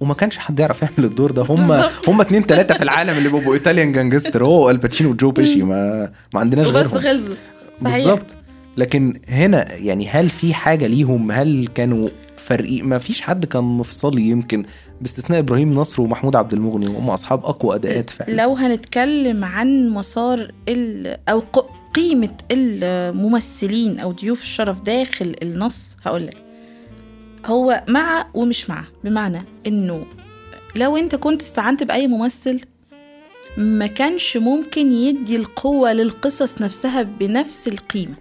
وما 0.00 0.14
كانش 0.14 0.38
حد 0.38 0.60
يعرف 0.60 0.82
يعمل 0.82 1.04
الدور 1.04 1.30
ده. 1.30 1.42
هم. 1.42 1.72
هم 2.08 2.20
اتنين 2.20 2.46
تلاتة 2.46 2.74
في 2.74 2.82
العالم 2.84 3.18
اللي 3.18 3.28
بيبقوا 3.28 3.54
Italian 3.54 3.92
gangster 3.92 4.44
هو 4.44 4.70
آل 4.70 4.79
باتشينو 4.79 5.10
وجو 5.10 5.30
بيشي. 5.30 5.62
ما 5.62 6.10
ما 6.34 6.40
عندناش 6.40 6.66
غيرهم. 6.66 6.98
خلصوا. 7.00 7.34
صحيح. 7.78 7.94
بالظبط. 7.96 8.36
لكن 8.76 9.20
هنا 9.28 9.72
يعني 9.74 10.08
هل 10.08 10.30
في 10.30 10.54
حاجة 10.54 10.86
ليهم؟ 10.86 11.32
هل 11.32 11.68
كانوا 11.74 12.08
فريق 12.36 12.84
ما 12.84 12.98
فيش 12.98 13.20
حد 13.20 13.44
كان 13.44 13.64
مفصلي 13.64 14.22
يمكن 14.22 14.64
باستثناء 15.00 15.38
إبراهيم 15.38 15.72
نصر 15.72 16.02
ومحمود 16.02 16.36
عبد 16.36 16.52
المغني 16.52 16.86
وهم 16.86 17.10
أصحاب 17.10 17.44
أقوى 17.44 17.74
أداءات 17.74 18.10
فعلا. 18.10 18.42
لو 18.42 18.54
هنتكلم 18.54 19.44
عن 19.44 19.88
مسار 19.88 20.52
ال 20.68 21.16
أو 21.28 21.40
ق- 21.52 21.70
قيمة 21.94 22.30
الممثلين 22.52 23.98
أو 24.00 24.12
ضيوف 24.12 24.42
الشرف 24.42 24.80
داخل 24.80 25.34
النص 25.42 25.96
هقول 26.04 26.26
لك 26.26 26.36
هو 27.46 27.84
مع 27.88 28.26
ومش 28.34 28.70
مع. 28.70 28.84
بمعنى 29.04 29.44
إنه 29.66 30.06
لو 30.76 30.96
أنت 30.96 31.14
كنت 31.14 31.42
استعنت 31.42 31.82
بأي 31.82 32.06
ممثل 32.06 32.60
ما 33.56 33.86
كانش 33.86 34.36
ممكن 34.36 34.92
يدي 34.92 35.36
القوة 35.36 35.92
للقصص 35.92 36.62
نفسها 36.62 37.02
بنفس 37.02 37.68
القيمة. 37.68 38.14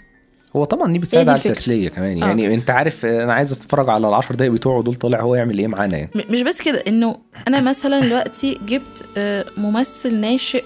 هو 0.55 0.63
طبعا 0.63 0.93
دي 0.93 0.99
بتساعد 0.99 1.29
على. 1.29 1.37
التسلية 1.37 1.89
كمان. 1.89 2.23
آه. 2.23 2.27
يعني 2.27 2.53
أنت 2.53 2.69
عارف 2.69 3.05
أنا 3.05 3.33
عايز 3.33 3.51
أتفرج 3.51 3.89
على 3.89 4.07
العشر 4.07 4.35
دقايق 4.35 4.51
بتوعه 4.51 4.83
دول 4.83 4.95
طالع 4.95 5.21
هو 5.21 5.35
يعمل 5.35 5.59
إيه 5.59 5.67
معانا 5.67 5.97
يعني. 5.97 6.11
مش 6.29 6.41
بس 6.41 6.61
كده 6.61 6.83
إنه 6.87 7.17
أنا 7.47 7.61
مثلا 7.61 7.99
دلوقتي 7.99 8.59
جبت 8.65 9.05
آه، 9.17 9.45
ممثل 9.57 10.15
ناشئ 10.15 10.63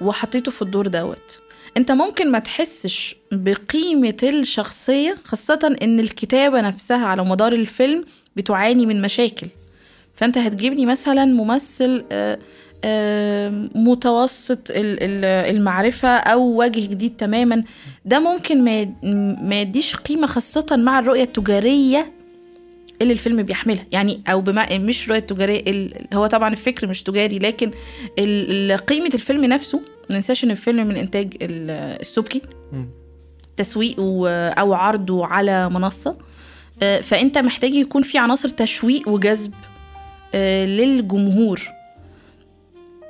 وحطيته 0.00 0.50
في 0.50 0.62
الدور 0.62 0.86
دوت. 0.86 1.40
انت 1.76 1.92
ممكن 1.92 2.30
ما 2.32 2.38
تحسش 2.38 3.16
بقيمة 3.32 4.16
الشخصية 4.22 5.14
خاصة 5.24 5.76
إن 5.82 6.00
الكتابة 6.00 6.60
نفسها 6.60 7.06
على 7.06 7.24
مدار 7.24 7.52
الفيلم 7.52 8.04
بتعاني 8.36 8.86
من 8.86 9.02
مشاكل. 9.02 9.46
فأنت 10.14 10.38
هتجيبني 10.38 10.86
مثلا 10.86 11.24
ممثل 11.24 12.04
آه، 12.12 12.38
آه، 12.84 13.68
متوسط 13.74 14.70
ال- 14.70 14.76
ال- 15.02 15.54
المعرفة 15.56 16.08
أو 16.08 16.62
وجه 16.62 16.80
جديد 16.80 17.16
تماما 17.16 17.64
ده 18.04 18.18
ممكن 18.20 18.64
ما 19.48 19.60
يديش 19.60 19.96
قيمة 19.96 20.26
خاصة 20.26 20.66
مع 20.76 20.98
الرؤية 20.98 21.22
التجارية 21.22 22.12
اللي 23.02 23.12
الفيلم 23.12 23.42
بيحملها. 23.42 23.86
يعني 23.92 24.20
أو 24.28 24.40
بما 24.40 24.78
مش 24.78 25.08
رؤيه 25.08 25.18
تجارية 25.18 25.90
هو 26.14 26.26
طبعا 26.26 26.48
الفكر 26.48 26.86
مش 26.86 27.02
تجاري 27.02 27.38
لكن 27.38 27.70
قيمة 28.86 29.10
الفيلم 29.14 29.44
نفسه 29.44 29.80
ما 30.10 30.16
ننساش 30.16 30.44
إن 30.44 30.50
الفيلم 30.50 30.86
من 30.86 30.96
إنتاج 30.96 31.34
ال- 31.42 31.70
السبكي. 32.00 32.42
تسويقه 33.56 34.28
أو 34.50 34.74
عرضه 34.74 35.26
على 35.26 35.68
منصة. 35.70 36.16
آه، 36.82 37.00
فأنت 37.00 37.38
محتاج 37.38 37.74
يكون 37.74 38.02
في 38.02 38.18
عناصر 38.18 38.48
تشويق 38.48 39.08
وجذب 39.08 39.54
آه، 40.34 40.66
للجمهور. 40.66 41.60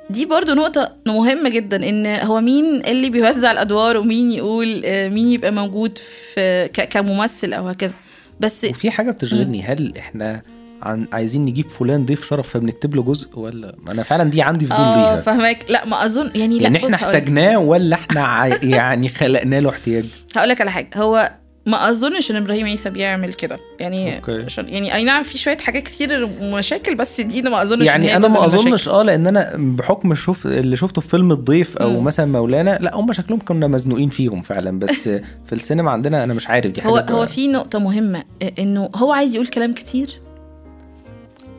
دي 0.09 0.25
برضو 0.25 0.53
نقطة 0.53 0.95
مهمة 1.07 1.49
جدا 1.49 1.89
إن 1.89 2.05
هو 2.05 2.41
مين 2.41 2.85
اللي 2.85 3.09
بيوزع 3.09 3.51
الأدوار 3.51 3.97
ومين 3.97 4.31
يقول 4.31 4.81
آه، 4.85 5.09
مين 5.09 5.31
يبقى 5.31 5.51
موجود 5.51 5.97
في 5.97 6.67
كممثل 6.89 7.53
أو 7.53 7.67
هكذا. 7.67 7.93
بس 8.39 8.65
وفي 8.69 8.91
حاجة 8.91 9.11
بتشغلني 9.11 9.63
هل 9.63 9.97
إحنا 9.97 10.41
عن 10.81 11.07
عايزين 11.13 11.45
نجيب 11.45 11.69
فلان 11.69 12.05
ضيف 12.05 12.27
شرف 12.27 12.49
فبنكتب 12.49 12.95
له 12.95 13.03
جزء 13.03 13.39
ولا؟ 13.39 13.75
أنا 13.91 14.03
فعلا 14.03 14.23
دي 14.23 14.41
عندي 14.41 14.65
فضول 14.67 14.79
آه 14.79 14.95
ليها. 15.13 15.21
فهمك 15.21 15.59
لا 15.69 15.85
ما 15.85 16.05
أظن. 16.05 16.31
يعني 16.35 16.57
لا 16.57 16.63
يعني 16.63 16.77
إحنا 16.77 16.95
احتاجناه 16.95 17.57
ولا 17.59 17.95
إحنا 17.95 18.45
يعني 18.77 19.09
خلقنا 19.09 19.61
له 19.61 19.69
احتياج؟ 19.69 20.05
هقول 20.35 20.49
لك 20.49 20.61
على 20.61 20.71
حاجة. 20.71 20.89
هو 20.95 21.31
ما 21.67 21.89
أظنش 21.89 22.31
إن 22.31 22.35
إبراهيم 22.35 22.65
عيسى 22.65 22.89
بيعمل 22.89 23.33
كده 23.33 23.59
يعني 23.79 24.15
أوكي. 24.15 24.43
عشان 24.43 24.69
يعني 24.69 24.95
أي 24.95 25.03
نعم 25.03 25.23
في 25.23 25.37
شوية 25.37 25.57
حاجات 25.57 25.83
كتير 25.83 26.27
مشاكل 26.41 26.95
بس 26.95 27.21
دي 27.21 27.41
ما 27.41 27.61
أظنش 27.61 27.85
يعني 27.87 28.15
أنا 28.15 28.27
ما. 28.27 28.45
أظنش 28.45 28.87
آه 28.87 29.03
لأن 29.03 29.27
أنا 29.27 29.51
بحكم 29.55 30.15
شوف 30.15 30.47
اللي 30.47 30.75
شفته 30.75 31.01
في 31.01 31.07
فيلم 31.09 31.31
الضيف 31.31 31.77
أو 31.77 31.89
مم. 31.89 32.03
مثلا 32.03 32.25
مولانا 32.25 32.77
لا 32.81 32.95
هم 32.95 33.13
شكلهم 33.13 33.39
كنا 33.39 33.67
مزنوقين 33.67 34.09
فيهم 34.09 34.41
فعلا 34.41 34.79
بس 34.79 35.09
في 35.47 35.53
السينما 35.53 35.91
عندنا 35.91 36.23
أنا 36.23 36.33
مش 36.33 36.47
عارف 36.47 36.71
دي 36.71 36.81
حاجة 36.81 36.91
هو 36.91 37.05
بقى- 37.07 37.11
هو 37.11 37.25
في 37.27 37.47
نقطة 37.47 37.79
مهمة 37.79 38.23
إنه 38.59 38.89
هو 38.95 39.13
عايز 39.13 39.35
يقول 39.35 39.47
كلام 39.47 39.73
كتير 39.73 40.21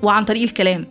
وعن 0.02 0.24
طريق 0.24 0.42
الكلام 0.42 0.86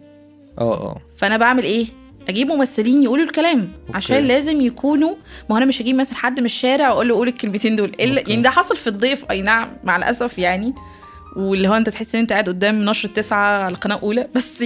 آه 0.60 0.73
آه 0.73 0.97
فأنا 1.17 1.38
بعمل 1.38 1.63
إيه 1.63 1.86
أجيب 2.29 2.47
ممثلين 2.47 3.03
يقولوا 3.03 3.25
الكلام 3.25 3.59
أوكي. 3.59 3.97
عشان 3.97 4.17
لازم 4.17 4.61
يكونوا 4.61 5.15
ما 5.49 5.57
أنا 5.57 5.65
مش 5.65 5.81
هجيب 5.81 5.95
مثلا 5.95 6.17
حد 6.17 6.39
من 6.39 6.45
الشارع 6.45 6.89
وأقول 6.89 7.07
له 7.07 7.15
قول 7.15 7.27
الكلمتين 7.27 7.75
دول. 7.75 7.91
الا. 7.99 8.21
يعني 8.27 8.41
ده 8.41 8.49
حصل 8.49 8.77
في 8.77 8.87
الضيف. 8.87 9.25
أي 9.31 9.41
نعم 9.41 9.69
مع 9.83 9.95
الأسف 9.97 10.37
يعني. 10.37 10.73
واللي 11.35 11.67
هو 11.67 11.73
أنت 11.73 11.89
تحس 11.89 12.15
إن 12.15 12.21
أنت 12.21 12.31
قاعد 12.31 12.49
قدام 12.49 12.85
نشر 12.85 13.09
تسعة 13.09 13.63
على 13.63 13.73
القناة 13.73 13.95
الأولى. 13.95 14.27
بس 14.35 14.63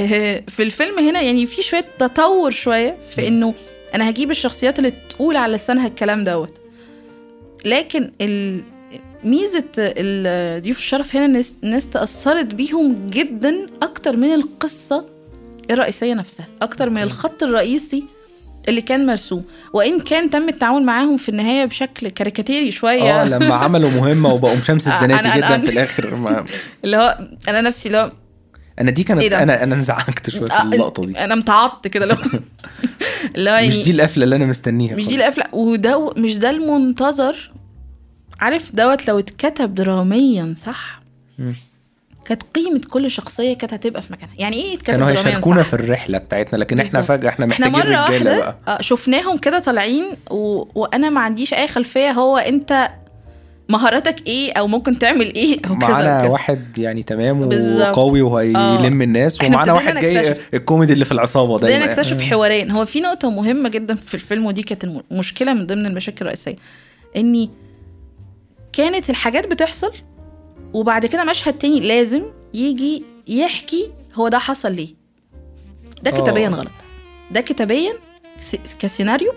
آه، 0.00 0.42
في 0.48 0.62
الفيلم 0.62 0.98
هنا 0.98 1.20
يعني 1.20 1.46
في 1.46 1.62
شوية 1.62 1.84
تطور 1.98 2.50
شوية 2.50 2.96
في 3.10 3.28
إنه 3.28 3.54
أنا 3.94 4.10
هجيب 4.10 4.30
الشخصيات 4.30 4.78
اللي 4.78 4.92
تقول 5.08 5.36
على 5.36 5.56
لسانها 5.56 5.86
الكلام 5.86 6.24
دوت. 6.24 6.54
لكن 7.64 8.10
ال... 8.20 8.62
ميزة 9.24 9.64
ضيوف 10.58 10.78
الشرف 10.78 11.16
هنا 11.16 11.42
الناس 11.62 11.88
تأثرت 11.88 12.54
بيهم 12.54 13.06
جدا 13.10 13.66
أكتر 13.82 14.16
من 14.16 14.32
القصة 14.32 15.13
الرئيسيه 15.70 16.14
نفسها 16.14 16.46
أكتر 16.62 16.90
من. 16.90 17.02
الخط 17.02 17.42
الرئيسي 17.42 18.04
اللي 18.68 18.80
كان 18.80 19.06
مرسوم 19.06 19.44
وإن 19.72 20.00
كان 20.00 20.30
تم 20.30 20.48
التعامل 20.48 20.82
معاهم 20.82 21.16
في 21.16 21.28
النهاية 21.28 21.64
بشكل 21.64 22.08
كاريكاتيري 22.08 22.70
شوية 22.70 23.22
آه 23.22 23.24
لما 23.24 23.54
عملوا 23.54 23.90
مهمة 23.90 24.32
وبقوا 24.32 24.60
شمس 24.60 24.88
آه، 24.88 24.94
الزناتي 24.94 25.38
جدا 25.38 25.48
أنا- 25.58 25.60
في 25.60 25.72
الآخر 25.72 26.14
ما 26.14 26.44
اللي 26.84 26.96
هو 26.96 27.18
أنا 27.48 27.60
نفسي 27.60 27.86
اللي 27.88 27.98
هو 27.98 28.12
أنا 28.80 28.90
دي 28.90 29.02
كانت 29.02 29.20
إيه؟ 29.20 29.42
أنا 29.42 29.62
أنا 29.62 29.74
انزعجت 29.74 30.30
شوية 30.30 30.46
في 30.48 30.52
آه، 30.54 30.62
اللقطة 30.62 31.04
دي 31.06 31.18
أنا 31.24 31.34
امتعضت 31.34 31.88
كده 31.88 32.04
اللي 32.04 32.14
هو 32.14 32.18
اللي 33.36 33.50
هو 33.50 33.56
مش 33.66 33.72
يعني 33.74 33.82
دي 33.82 33.90
القفلة 33.90 34.24
اللي 34.24 34.36
أنا 34.36 34.46
مستنيها 34.46 34.96
مش 34.96 35.06
دي. 35.06 35.16
القفلة 35.16 35.44
وده 35.52 36.10
مش 36.16 36.38
ده 36.38 36.50
المنتظر 36.50 37.50
عارف 38.40 38.74
دوت 38.76 39.08
لو 39.08 39.18
اتكتب 39.18 39.74
دراميا 39.74 40.54
صح. 40.56 41.02
كانت 42.24 42.42
قيمة 42.54 42.80
كل 42.90 43.10
شخصية 43.10 43.54
كانت 43.54 43.74
هتبقى 43.74 44.02
في 44.02 44.12
مكانها 44.12 44.34
يعني 44.38 44.56
إيه 44.56 44.78
كانوا 44.78 45.10
هيشاركونا 45.10 45.62
في 45.62 45.74
الرحلة 45.74 46.18
بتاعتنا 46.18 46.58
لكن 46.58 46.80
إحنا 46.80 47.00
بالظبط. 47.00 47.18
فجأة 47.18 47.28
إحنا 47.28 47.52
إحنا 47.52 47.68
محتاجين 47.68 47.90
مرة 47.92 48.06
رجالة 48.06 48.30
واحدة 48.30 48.36
بقى 48.38 48.56
آه، 48.68 48.82
شفناهم 48.82 49.36
كده 49.38 49.58
طالعين 49.58 50.04
و... 50.30 50.64
وأنا 50.74 51.08
ما 51.10 51.20
عنديش 51.20 51.54
أي 51.54 51.68
خلفية 51.68 52.10
هو 52.10 52.38
أنت 52.38 52.88
مهاراتك 53.68 54.26
إيه 54.26 54.52
أو 54.52 54.66
ممكن 54.66 54.98
تعمل 54.98 55.34
إيه 55.34 55.58
أو 55.70 55.78
كذا 55.78 55.88
معانا. 55.88 56.24
واحد 56.28 56.78
يعني 56.78 57.02
تمام. 57.02 57.48
وقوي 57.80 58.22
وهيلم 58.22 59.02
الناس 59.02 59.40
إحنا 59.40 59.48
ومعانا 59.56 59.72
واحد 59.72 59.98
جاي. 59.98 60.36
الكوميدي 60.54 60.92
اللي 60.92 61.04
في 61.04 61.12
العصابة 61.12 61.58
دايما 61.58 61.86
نكتشف 61.86 62.20
حوارين 62.22 62.70
هو 62.70 62.84
في 62.84 63.00
نقطة 63.00 63.30
مهمة 63.30 63.68
جدا 63.68 63.94
في 63.94 64.14
الفيلم 64.14 64.46
ودي 64.46 64.62
كانت 64.62 64.86
مشكلة 65.10 65.52
من 65.54 65.66
ضمن 65.66 65.86
المشاكل 65.86 66.18
الرئيسية 66.20 66.56
إني 67.16 67.50
كانت 68.72 69.10
الحاجات 69.10 69.46
بتحصل 69.46 69.92
وبعد 70.74 71.06
كده 71.06 71.24
مشهد 71.24 71.58
تاني 71.58 71.80
لازم 71.80 72.22
يجي 72.54 73.04
يحكي 73.28 73.90
هو 74.14 74.28
ده 74.28 74.38
حصل 74.38 74.72
ليه. 74.72 74.94
ده 76.02 76.10
آه. 76.10 76.20
كتابيا 76.20 76.48
غلط. 76.48 76.72
ده 77.30 77.40
كتابيا 77.40 77.92
كسيناريو 78.78 79.32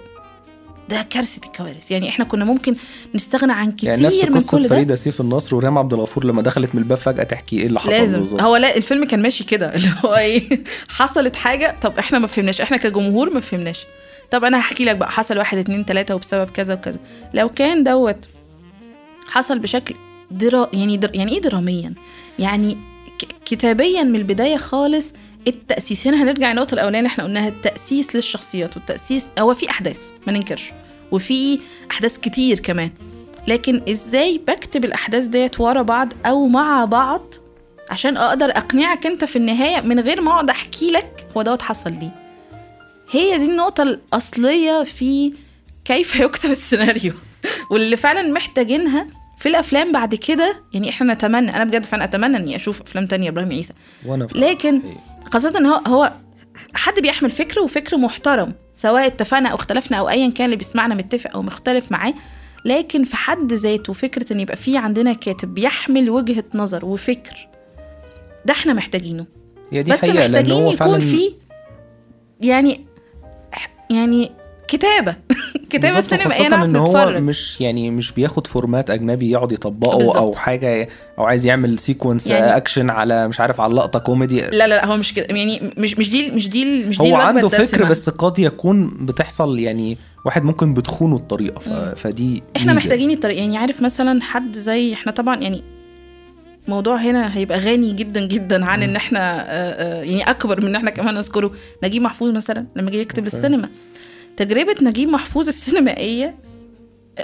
ده 0.90 1.02
كارثة 1.10 1.42
الكوارث. 1.46 1.92
يعني 1.92 2.10
إحنا 2.10 2.26
كنا 2.26 2.46
ممكن 2.46 2.76
نستغنى 3.16 3.54
عن 3.54 3.72
كتير 3.72 3.90
يعني 3.90 4.04
نفس 4.04 4.24
من 4.26 4.60
كل 4.60 4.64
ده. 4.64 4.70
فريدة 4.70 4.96
سيف 4.96 5.22
النصر 5.22 5.56
وريم 5.56 5.78
عبد 5.78 5.94
الغفور 5.94 6.26
لما 6.26 6.42
دخلت 6.42 6.76
من 6.76 6.82
الباب 6.82 6.98
فجأة 6.98 7.24
تحكي 7.24 7.60
إيه 7.60 7.66
اللي 7.66 7.80
حصل 7.80 7.90
لازم. 7.90 8.18
بالظبط. 8.18 8.42
هو 8.42 8.56
لا 8.56 8.78
الفيلم 8.78 9.06
كان 9.06 9.22
ماشي 9.22 9.44
كده. 9.44 9.66
اللي 9.76 9.90
هو 10.06 10.16
إيه 10.16 10.64
حصلت 10.90 11.36
حاجة 11.36 11.76
طب 11.82 11.98
إحنا 12.00 12.20
ما 12.20 12.28
فهمناش. 12.28 12.62
إحنا 12.62 12.78
كجمهور 12.78 13.30
ما 13.34 13.40
فهمناش. 13.40 13.86
طب 14.32 14.44
أنا 14.44 14.60
هحكي 14.60 14.86
لك 14.86 14.96
بقى 14.96 15.12
حصل 15.12 15.38
واحد 15.38 15.58
اتنين 15.58 15.86
تلاتة 15.86 16.16
وبسبب 16.16 16.50
كذا 16.50 16.74
وكذا. 16.74 17.00
لو 17.34 17.50
كان 17.50 17.84
دوت 17.84 18.26
حصل 19.28 19.60
بشكل 19.60 19.96
درا 20.32 20.70
يعني 20.74 20.98
در... 20.98 21.16
يعني 21.16 21.32
إيه 21.32 21.42
دراميا؟ 21.42 21.94
يعني. 22.40 22.78
كتابيا 23.46 24.04
من 24.04 24.16
البداية 24.16 24.58
خالص 24.58 25.14
التأسيس. 25.48 26.08
هنا 26.08 26.24
هنرجع 26.24 26.52
النقطة 26.52 26.74
الأولانية 26.74 27.08
إحنا 27.08 27.24
قلناها 27.24 27.48
التأسيس 27.48 28.16
للشخصيات 28.16 28.78
والتأسيس 28.78 29.32
هو 29.40 29.54
في 29.54 29.70
أحداث 29.70 30.12
ما 30.28 30.34
ننكرش 30.34 30.72
وفي 31.12 31.60
أحداث 31.92 32.18
كتير 32.18 32.60
كمان. 32.60 32.92
لكن 33.48 33.82
إزاي 33.90 34.38
بكتب 34.38 34.86
الأحداث 34.86 35.26
ديت 35.26 35.60
ورا 35.60 35.82
بعض 35.82 36.14
أو 36.26 36.48
مع 36.48 36.86
بعض؟ 36.86 37.34
عشان 37.90 38.18
أقدر 38.18 38.50
أقنعك 38.50 39.06
أنت 39.06 39.26
في 39.26 39.36
النهاية 39.36 39.82
من 39.82 40.00
غير 40.00 40.22
ما 40.22 40.32
أقعد 40.32 40.50
أحكي 40.50 40.92
لك 40.92 41.28
هو 41.38 41.42
دوت 41.42 41.62
حصل 41.62 41.92
ليه. 41.92 42.16
هي 43.12 43.38
دي 43.38 43.46
النقطة 43.46 43.84
الأصلية 43.84 44.84
في 44.84 45.34
كيف 45.86 46.20
يكتب 46.20 46.50
السيناريو. 46.50 47.14
واللي 47.72 47.98
فعلا 47.98 48.32
محتاجينها 48.32 49.08
في 49.38 49.50
الأفلام 49.50 49.92
بعد 49.92 50.16
كده 50.16 50.64
يعني 50.74 50.90
إحنا 50.90 51.14
نتمنى 51.14 51.56
أنا 51.56 51.64
بجد 51.64 51.86
فعلا 51.86 52.04
أتمنى 52.04 52.38
إني 52.38 52.56
أشوف 52.56 52.82
أفلام 52.82 53.06
تانية 53.06 53.30
إبراهيم 53.30 53.52
عيسى. 53.52 53.74
وأنا 54.06 54.28
لكن 54.36 54.82
خاصة 55.32 55.58
إن 55.60 55.66
هو 55.66 55.82
هو 55.88 56.14
حد 56.74 57.00
بيحمل 57.00 57.32
فكر 57.32 57.60
وفكر 57.60 57.98
محترم 57.98 58.54
سواء 58.74 59.06
اتفقنا 59.06 59.50
أو 59.50 59.56
اختلفنا 59.56 59.98
أو 59.98 60.10
ايا 60.10 60.30
كان 60.30 60.46
اللي 60.46 60.56
بيسمعنا 60.56 60.96
متفق 60.96 61.32
أو 61.36 61.42
مختلف 61.42 61.92
معاه 61.92 62.14
لكن 62.66 63.04
في 63.04 63.16
حد 63.16 63.54
ذاته 63.54 63.94
فكرة 63.94 64.34
إن 64.34 64.40
يبقى 64.40 64.56
في 64.56 64.78
عندنا 64.78 65.14
كاتب 65.14 65.54
بيحمل 65.54 66.10
وجهة 66.10 66.44
نظر 66.54 66.86
وفكر 66.86 67.48
ده 68.46 68.54
إحنا 68.54 68.74
محتاجينه. 68.74 69.26
هي 69.72 69.84
دي 69.84 69.92
بس 69.92 70.00
حقيقة 70.02 70.14
لأن 70.28 70.32
محتاجين 70.32 70.68
يكون 70.68 71.00
في 71.00 71.34
يعني 72.42 72.86
يعني 73.90 74.32
كتابة. 74.68 75.16
بالظبط، 75.74 75.98
السينما 76.14 76.26
وخاصة 76.26 76.44
إيه 76.44 76.64
إن 76.66 76.76
هو 76.76 77.20
مش 77.20 77.62
يعني 77.62 77.92
مش 77.92 78.12
بياخد 78.12 78.48
فورمات 78.48 78.90
أجنبي 78.90 79.32
يقعد 79.32 79.52
يطبقه 79.52 79.98
بالظبط. 79.98 80.16
أو 80.18 80.34
حاجة 80.34 80.90
أو 81.20 81.24
عايز 81.24 81.46
يعمل 81.46 81.80
سيكونس 81.80 82.28
يعني- 82.28 82.58
اكشن 82.58 82.90
على 82.90 83.28
مش 83.28 83.40
عارف 83.40 83.62
على 83.62 83.74
لقطه 83.74 84.00
كوميدي 84.00 84.40
لا 84.42 84.50
لا 84.50 84.68
لا 84.68 84.86
هو 84.86 84.98
مش 84.98 85.14
كده. 85.14 85.36
يعني 85.36 85.72
مش 85.78 85.98
مش 85.98 86.10
دي 86.10 86.32
مش 86.32 86.50
دي 86.50 86.66
مش 86.66 86.98
دي 86.98 87.12
هو 87.12 87.16
عنده 87.16 87.50
فكر. 87.50 87.84
بس 87.84 88.10
قد 88.10 88.40
يكون 88.40 88.88
بتحصل 89.06 89.60
يعني 89.60 89.98
واحد 90.26 90.44
ممكن 90.44 90.74
بتخونه 90.74 91.16
الطريقة 91.16 91.60
ف... 91.60 91.70
فدي 91.70 92.44
إحنا 92.58 92.74
ميزة. 92.74 92.86
محتاجين 92.86 93.12
الطريق. 93.12 93.38
يعني 93.38 93.58
عارف 93.58 93.82
مثلا 93.82 94.22
حد 94.22 94.56
زي 94.56 94.94
إحنا 94.94 95.12
طبعا 95.12 95.36
يعني 95.36 95.64
موضوع 96.68 96.96
هنا 96.96 97.38
هيبقى 97.38 97.60
غني 97.60 97.94
جدا 97.94 98.28
جدا 98.28 98.66
عن 98.66 98.84
إن 98.84 98.96
إحنا 98.96 99.20
آه، 99.20 99.44
آه، 99.52 100.04
يعني 100.04 100.30
أكبر 100.30 100.58
من 100.62 100.68
إن 100.68 100.76
إحنا 100.76 100.90
كمان 100.90 101.16
نذكره. 101.16 101.52
نجيب 101.84 102.02
محفوظ 102.02 102.36
مثلا 102.36 102.66
لما 102.76 102.92
جه 102.92 102.98
يكتب. 102.98 103.24
للسينما. 103.24 103.70
تجربة 104.38 104.76
نجيب 104.82 105.10
محفوظ 105.10 105.48
السينمائية 105.48 106.36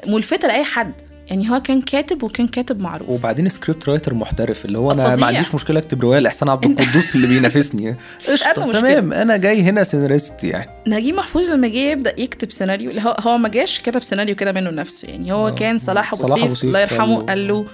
ملفتة 0.08 0.48
لأي 0.48 0.64
حد. 0.64 0.94
يعني 1.28 1.50
هو 1.52 1.60
كان 1.62 1.82
كاتب 1.82 2.24
وكان 2.24 2.48
كاتب 2.48 2.82
معروف. 2.82 3.10
وبعدين 3.10 3.50
script 3.50 3.90
writer 3.90 4.14
محترف 4.14 4.66
اللي 4.66 4.78
هو 4.78 4.92
أنا. 4.92 5.16
ما 5.16 5.26
عنديش 5.26 5.56
مشكلة 5.56 5.80
أكتب 5.80 6.02
رواية 6.02 6.20
لإحسان 6.20 6.50
عبد 6.50 6.66
القدوس 6.80 7.16
اللي 7.16 7.28
بينافسني. 7.28 7.96
قشطة. 8.30 8.72
تمام. 8.72 9.14
أنا 9.14 9.38
جاي 9.38 9.62
هنا 9.62 9.84
سيناريست 9.84 10.44
يعني. 10.44 10.70
نجيب 10.88 11.16
محفوظ 11.16 11.50
لما 11.50 11.68
جه 11.68 11.78
يبدأ 11.92 12.22
يكتب 12.22 12.52
سيناريو 12.52 12.90
اللي 12.90 13.02
هو 13.02 13.16
هو 13.20 13.38
ما 13.38 13.50
جاش 13.50 13.80
كتب 13.82 14.04
سيناريو 14.04 14.36
كده 14.36 14.52
منه 14.52 14.70
لنفسه 14.70 15.08
يعني 15.08 15.34
هو 15.34 15.48
آه. 15.48 15.52
كان 15.52 15.78
صلاح 15.78 16.14
أبو 16.14 16.56
سيف 16.56 16.64
الله 16.64 16.80
يرحمه 16.80 17.20
له- 17.20 17.26
قال 17.26 17.48
له 17.48 17.66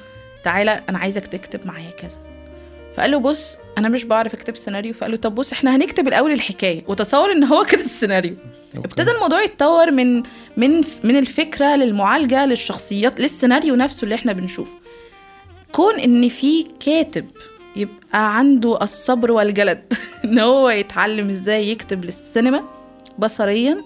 تعالى 0.43 0.81
أنا 0.89 0.97
عايزك 0.97 1.25
تكتب 1.25 1.59
معايا 1.67 1.91
كذا. 1.91 2.17
فقال 2.95 3.11
له 3.11 3.17
بص 3.17 3.57
أنا 3.77 3.89
مش 3.89 4.03
بعرف 4.03 4.33
أكتب 4.33 4.55
سيناريو 4.55 4.93
فقال 4.93 5.11
له 5.11 5.17
طب 5.17 5.35
بص 5.35 5.51
إحنا 5.51 5.75
هنكتب 5.75 6.07
الأول 6.07 6.31
الحكاية. 6.31 6.83
وتصور 6.87 7.31
إن 7.31 7.43
هو 7.43 7.63
كده 7.71 7.81
السيناريو. 7.81 8.35
okay. 8.75 8.87
ابتدى 8.87 9.11
الموضوع 9.11 9.41
يتطور 9.43 9.91
من 9.91 10.15
من 10.57 10.81
من 11.03 11.19
الفكرة 11.19 11.75
للمعالجة 11.75 12.45
للشخصيات 12.45 13.19
للسيناريو 13.19 13.75
نفسه 13.75 14.03
اللي 14.03 14.15
إحنا 14.15 14.33
بنشوفه. 14.33 14.75
كون 15.71 15.95
إن 15.99 16.29
في 16.29 16.63
كاتب 16.79 17.25
يبقى 17.75 18.37
عنده 18.37 18.81
الصبر 18.81 19.31
والجلد 19.31 19.93
إن 20.25 20.39
هو 20.39 20.69
يتعلم 20.69 21.29
إزاي 21.29 21.69
يكتب 21.69 22.05
للسينما 22.05 22.63
بصريا 23.19 23.83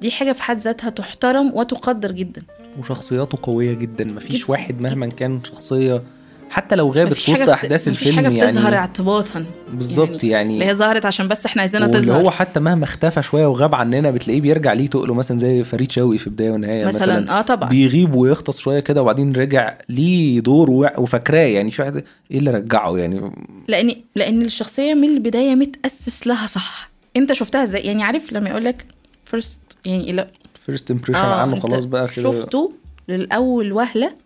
دي 0.00 0.10
حاجة 0.10 0.32
في 0.32 0.42
حد 0.42 0.56
ذاتها 0.58 0.90
تحترم 0.90 1.52
وتقدر 1.54 2.12
جدا. 2.12 2.42
وشخصياته 2.78 3.38
قوية 3.42 3.72
جدا. 3.74 4.04
مفيش 4.04 4.42
جداً، 4.44 4.50
واحد 4.52 4.80
مهما 4.80 5.06
كان 5.06 5.44
شخصية 5.44 6.02
حتى 6.50 6.76
لو 6.76 6.90
غابت 6.90 7.12
في 7.12 7.32
وسط 7.32 7.40
حاجة 7.40 7.54
أحداث 7.54 7.88
مفيش 7.88 8.02
الفيلم 8.08 8.16
حاجة 8.16 8.28
بتظهر 8.28 8.64
يعني 8.64 8.76
اعتباطا. 8.76 9.44
بالظبط 9.72 10.24
يعني, 10.24 10.54
اللي 10.54 10.64
هي 10.64 10.74
ظهرت 10.74 11.04
عشان 11.04 11.28
بس 11.28 11.46
إحنا 11.46 11.62
عايزينها 11.62 11.88
تظهر. 11.88 12.20
هو 12.20 12.30
حتى 12.30 12.60
مهما 12.60 12.84
اختفى 12.84 13.22
شوية 13.22 13.46
وغاب 13.46 13.74
عننا 13.74 14.10
بتلاقيه 14.10 14.40
بيرجع 14.40 14.72
ليه 14.72 14.86
تقله 14.86 15.14
مثلا 15.14 15.38
زي 15.38 15.64
فريد 15.64 15.90
شوقي 15.90 16.18
في 16.18 16.30
بداية 16.30 16.50
ونهاية 16.50 16.84
مثلا, 16.84 17.20
مثلا 17.20 17.38
آه 17.38 17.42
طبعا. 17.42 17.68
بيغيب 17.68 18.14
ويغطس 18.14 18.58
شوية 18.58 18.80
كده 18.80 19.02
وبعدين 19.02 19.32
رجع 19.32 19.74
ليه 19.88 20.40
دور 20.40 20.70
وفاكراه. 20.70 21.38
يعني 21.38 21.70
واحد 21.78 22.04
إيه 22.30 22.38
اللي 22.38 22.50
رجعه 22.50 22.96
يعني؟ 22.96 23.30
لأن 23.68 23.94
لأن 24.14 24.42
الشخصية 24.42 24.94
من 24.94 25.08
البداية 25.08 25.54
متأسس 25.54 26.26
لها 26.26 26.46
صح. 26.46 26.90
أنت 27.16 27.32
شفتها 27.32 27.62
إزاي؟ 27.62 27.82
يعني 27.82 28.02
عارف 28.02 28.32
لما 28.32 28.50
يقول 28.50 28.64
لك 28.64 28.84
first 29.24 29.60
يعني 29.84 30.12
لا. 30.12 30.28
first 30.66 30.90
impression 30.90 31.20
آه، 31.20 31.34
عنه 31.34 31.60
خلاص 31.60 31.84
بقى 31.84 32.08
شفته 32.08 32.72
للأول 33.08 33.72
وهلة 33.72 34.25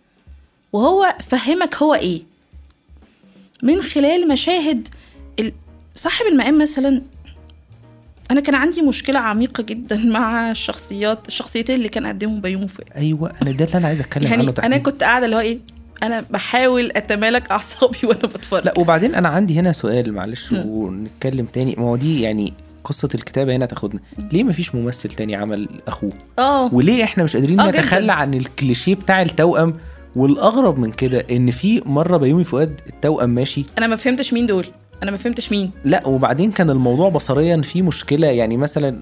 وهو 0.72 1.14
فهمك 1.28 1.74
هو 1.76 1.94
إيه. 1.94 2.22
من 3.62 3.82
خلال 3.82 4.28
مشاهد 4.28 4.88
صاحب 5.96 6.26
المقام 6.26 6.58
مثلا 6.62 7.02
أنا 8.30 8.40
كان 8.40 8.54
عندي 8.54 8.82
مشكلة 8.82 9.18
عميقة 9.18 9.62
جدا 9.62 9.96
مع 10.16 10.50
الشخصيات 10.50 11.28
الشخصيتين 11.28 11.76
اللي 11.76 11.88
كان 11.88 12.06
قدمهم 12.06 12.40
بيومي 12.40 12.68
فؤاد. 12.68 12.88
أيوه 12.96 13.32
أنا 13.42 13.50
ده 13.50 13.64
اللي 13.64 13.78
أنا 13.78 13.86
عايز 13.86 14.00
أتكلم 14.00 14.24
عنه 14.24 14.30
يعني 14.30 14.42
أنا 14.42 14.52
تحديداً. 14.52 14.78
كنت 14.78 15.02
قاعدة 15.02 15.24
اللي 15.24 15.36
هو 15.36 15.40
إيه 15.40 15.58
أنا 16.02 16.24
بحاول 16.30 16.92
أتمالك 16.96 17.50
أعصابي 17.50 17.98
وأنا 18.06 18.26
بتفرج. 18.26 18.64
لا 18.64 18.74
وبعدين 18.78 19.14
أنا 19.14 19.28
عندي 19.28 19.58
هنا 19.58 19.72
سؤال 19.72 20.12
معلش 20.12 20.52
مم. 20.52 20.66
ونتكلم 20.66 21.46
تاني. 21.46 21.74
ما 21.78 21.84
هو 21.84 21.96
دي 21.96 22.20
يعني 22.20 22.52
قصة 22.84 23.08
الكتابة 23.14 23.56
هنا 23.56 23.66
تاخدنا. 23.66 24.00
ليه 24.32 24.44
مفيش 24.44 24.74
ممثل 24.74 25.08
تاني 25.08 25.34
عمل 25.36 25.68
أخوه؟ 25.88 26.12
آه. 26.38 26.74
وليه 26.74 27.04
إحنا 27.04 27.24
مش 27.24 27.36
قادرين 27.36 27.60
آه،. 27.60 27.70
نتخلى 27.70 28.12
عن 28.12 28.34
الكليشيه 28.34 28.94
بتاع 28.94 29.22
التوأم 29.22 29.74
والأغرب 30.16 30.78
من 30.78 30.92
كده 30.92 31.26
إن 31.30 31.50
في 31.50 31.82
مرة 31.86 32.16
بيومي 32.16 32.44
فؤاد 32.44 32.80
التوأم 32.86 33.30
ماشي. 33.30 33.64
أنا 33.78 33.86
ما 33.86 33.96
فهمتش 33.96 34.32
مين 34.32 34.46
دول. 34.46 34.66
أنا 35.02 35.10
ما 35.10 35.16
فهمتش 35.16 35.52
مين. 35.52 35.70
لا 35.84 36.06
وبعدين 36.06 36.52
كان 36.52 36.70
الموضوع 36.70 37.08
بصريا 37.08 37.62
فيه 37.62 37.82
مشكلة. 37.82 38.26
يعني 38.26 38.56
مثلا 38.56 39.00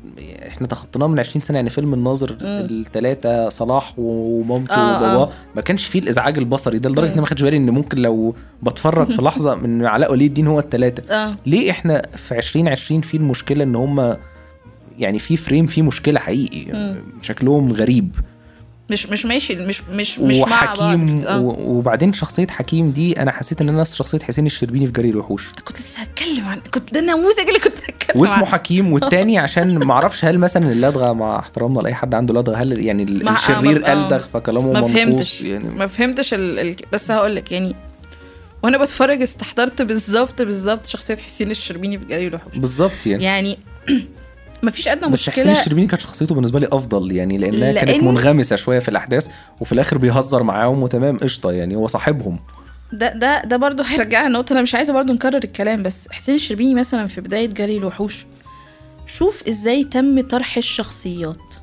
إحنا 0.49 0.66
تخطيناه 0.66 1.07
من 1.07 1.18
20 1.18 1.42
سنة 1.42 1.57
يعني 1.57 1.71
فيلم 1.71 1.94
الناظر 1.94 2.37
الثلاثة 2.40 3.49
صلاح 3.49 3.94
ومامته 3.99 4.75
آه، 4.75 4.97
وباباه 4.97 5.23
آه. 5.23 5.31
ما 5.57 5.62
كانش 5.62 5.87
فيه 5.87 5.99
الإزعاج 5.99 6.38
البصري 6.38 6.79
ده. 6.79 6.90
إن 6.90 6.99
أنا 6.99 7.21
ما 7.21 7.27
خدتش 7.27 7.42
بالي 7.42 7.57
إن 7.57 7.71
ممكن 7.71 7.99
لو 7.99 8.35
بتفرج 8.62 9.11
في 9.11 9.23
لحظة 9.23 9.55
من 9.55 9.87
علاء 9.87 10.12
ولي 10.12 10.27
الدين 10.27 10.47
هو 10.47 10.59
الثلاثة 10.59 11.14
آه. 11.14 11.37
ليه 11.47 11.71
إحنا 11.71 12.03
في 12.16 12.38
2020 12.38 13.01
في 13.01 13.16
المشكلة 13.16 13.64
إن 13.64 13.77
هم 13.77 14.16
يعني 14.99 15.18
في 15.18 15.37
فريم 15.37 15.66
فيه 15.66 15.83
مشكلة 15.83 16.21
حقيقي 16.21 16.73
مم. 16.73 16.97
شكلهم 17.23 17.73
غريب؟ 17.73 18.11
مش 18.90 19.07
مش 19.07 19.27
ماشي 19.27 19.55
مش 19.55 19.83
مش 19.90 20.18
مش 20.18 20.37
مع 20.37 20.74
بعض 20.74 20.81
آه. 20.81 21.40
و- 21.40 21.79
وبعدين 21.79 22.12
شخصية 22.12 22.46
حكيم 22.46 22.90
دي 22.90 23.22
أنا 23.22 23.31
حسيت 23.33 23.61
إن 23.61 23.68
أنا 23.68 23.81
نفس 23.81 23.94
شخصية 23.94 24.18
حسين 24.18 24.46
الشربيني 24.46 24.87
في 24.87 24.92
جري 24.92 25.11
الوحوش 25.11 25.51
كنت 25.64 25.81
لسه 25.81 26.01
هتكلم 26.03 26.46
عن 26.48 26.61
كنت 26.61 26.94
ده 26.94 27.01
النموذج 27.01 27.40
اللي 27.48 27.59
كنت 27.59 27.79
هتكلم 27.79 28.20
واسمه 28.20 28.37
عنه. 28.37 28.44
حكيم 28.46 28.92
والتاني 28.92 29.38
عشان 29.38 29.79
ما 29.79 29.92
أعرفش 29.92 30.24
هل 30.24 30.38
مثلا 30.38 30.72
اللدغه 30.72 31.12
مع 31.12 31.38
احترامنا 31.38 31.81
لأي 31.81 31.94
حد 31.94 32.14
عنده 32.14 32.40
لدغة 32.40 32.57
هل 32.57 32.79
يعني 32.87 33.03
آه، 33.29 33.33
الشرير 33.33 33.81
ما- 33.81 33.88
آه. 33.88 33.92
ألدغ 33.92 34.18
فكلامه 34.18 34.72
ما 34.72 34.87
فهمتش 34.88 35.40
يعني 35.40 35.68
ما 35.77 35.87
فهمتش 35.87 36.35
ال... 36.35 36.59
ال... 36.59 36.77
بس 36.92 37.11
هقول 37.11 37.37
لك 37.37 37.53
يعني 37.53 37.74
وأنا 38.62 38.79
بتفرج 38.79 39.22
استحضرت 39.22 39.83
بالظبط 39.83 40.42
بالظبط 40.42 40.87
شخصية 40.87 41.16
حسين 41.16 41.51
الشربيني 41.51 41.98
في 41.98 42.05
جري 42.05 42.27
الوحوش 42.27 42.55
بالظبط 42.57 43.07
يعني 43.07 43.24
يعني 43.24 43.59
ما 44.62 44.71
فيش 44.71 44.88
أدنى 44.88 45.11
بس 45.12 45.31
حسين 45.31 45.44
مشكلة. 45.47 45.61
الشربيني 45.61 45.87
كانت 45.87 46.03
شخصيته 46.03 46.35
بالنسبة 46.35 46.61
لي 46.61 46.68
أفضل 46.73 47.12
يعني 47.12 47.38
لأنها 47.38 47.73
كانت 47.73 48.01
لأن- 48.01 48.05
منغمسة 48.05 48.57
شوية 48.57 48.79
في 48.79 48.88
الأحداث 48.88 49.29
وفي 49.61 49.73
الآخر 49.73 49.99
بيهزر 49.99 50.42
معاهم 50.42 50.83
وتمام 50.83 51.18
قشطة 51.18 51.53
يعني 51.53 51.77
هو 51.77 51.87
صاحبهم. 51.87 52.38
ده 52.92 53.12
ده 53.12 53.42
ده 53.44 53.57
برضه 53.57 53.85
هيرجعنا 53.85 54.29
لنقطة 54.29 54.53
أنا 54.53 54.62
مش 54.62 54.75
عايزة 54.75 54.92
برضه 54.92 55.14
نكرر 55.14 55.40
الكلام 55.44 55.83
بس 55.83 56.09
حسين 56.11 56.35
الشربيني 56.35 56.75
مثلا 56.75 57.07
في 57.07 57.21
بداية 57.21 57.47
جري 57.47 57.77
الوحوش 57.77 58.27
شوف 59.07 59.42
إزاي 59.49 59.85
تم 59.85 60.21
طرح 60.21 60.57
الشخصيات. 60.57 61.55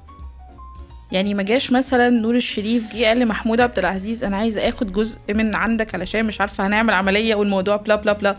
يعني 1.12 1.34
ما 1.34 1.44
جاش 1.44 1.72
مثلا 1.72 2.10
نور 2.10 2.36
الشريف 2.36 2.84
جه 2.96 3.06
قال 3.06 3.20
لمحمود 3.20 3.60
عبد 3.62 3.80
العزيز 3.80 4.24
أنا 4.24 4.38
عايز 4.38 4.58
آخد 4.58 4.92
جزء 4.94 5.20
من 5.30 5.56
عندك 5.56 5.96
علشان 5.96 6.26
مش 6.26 6.42
عارفة 6.42 6.68
هنعمل 6.68 6.94
عملية 6.94 7.36
والموضوع 7.36 7.76
بلا 7.76 7.96
بلا 7.96 8.14
بلا. 8.14 8.38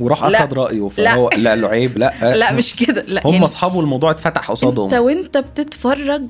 وراح 0.00 0.24
لا. 0.24 0.44
أخد 0.44 0.54
رأيه 0.54 0.88
فهو 0.88 1.30
لا. 1.36 1.56
له 1.56 1.68
عيب 1.68 1.98
لا. 1.98 2.34
لا 2.36 2.52
مش 2.52 2.76
كده. 2.76 3.04
لا 3.08 3.26
هم 3.26 3.32
يعني 3.32 3.44
أصحابه 3.44 3.80
الموضوع 3.80 4.10
اتفتح 4.10 4.50
قصادهم. 4.50 4.84
أنت 4.84 4.94
وأنت 4.94 5.38
بتتفرج 5.38 6.26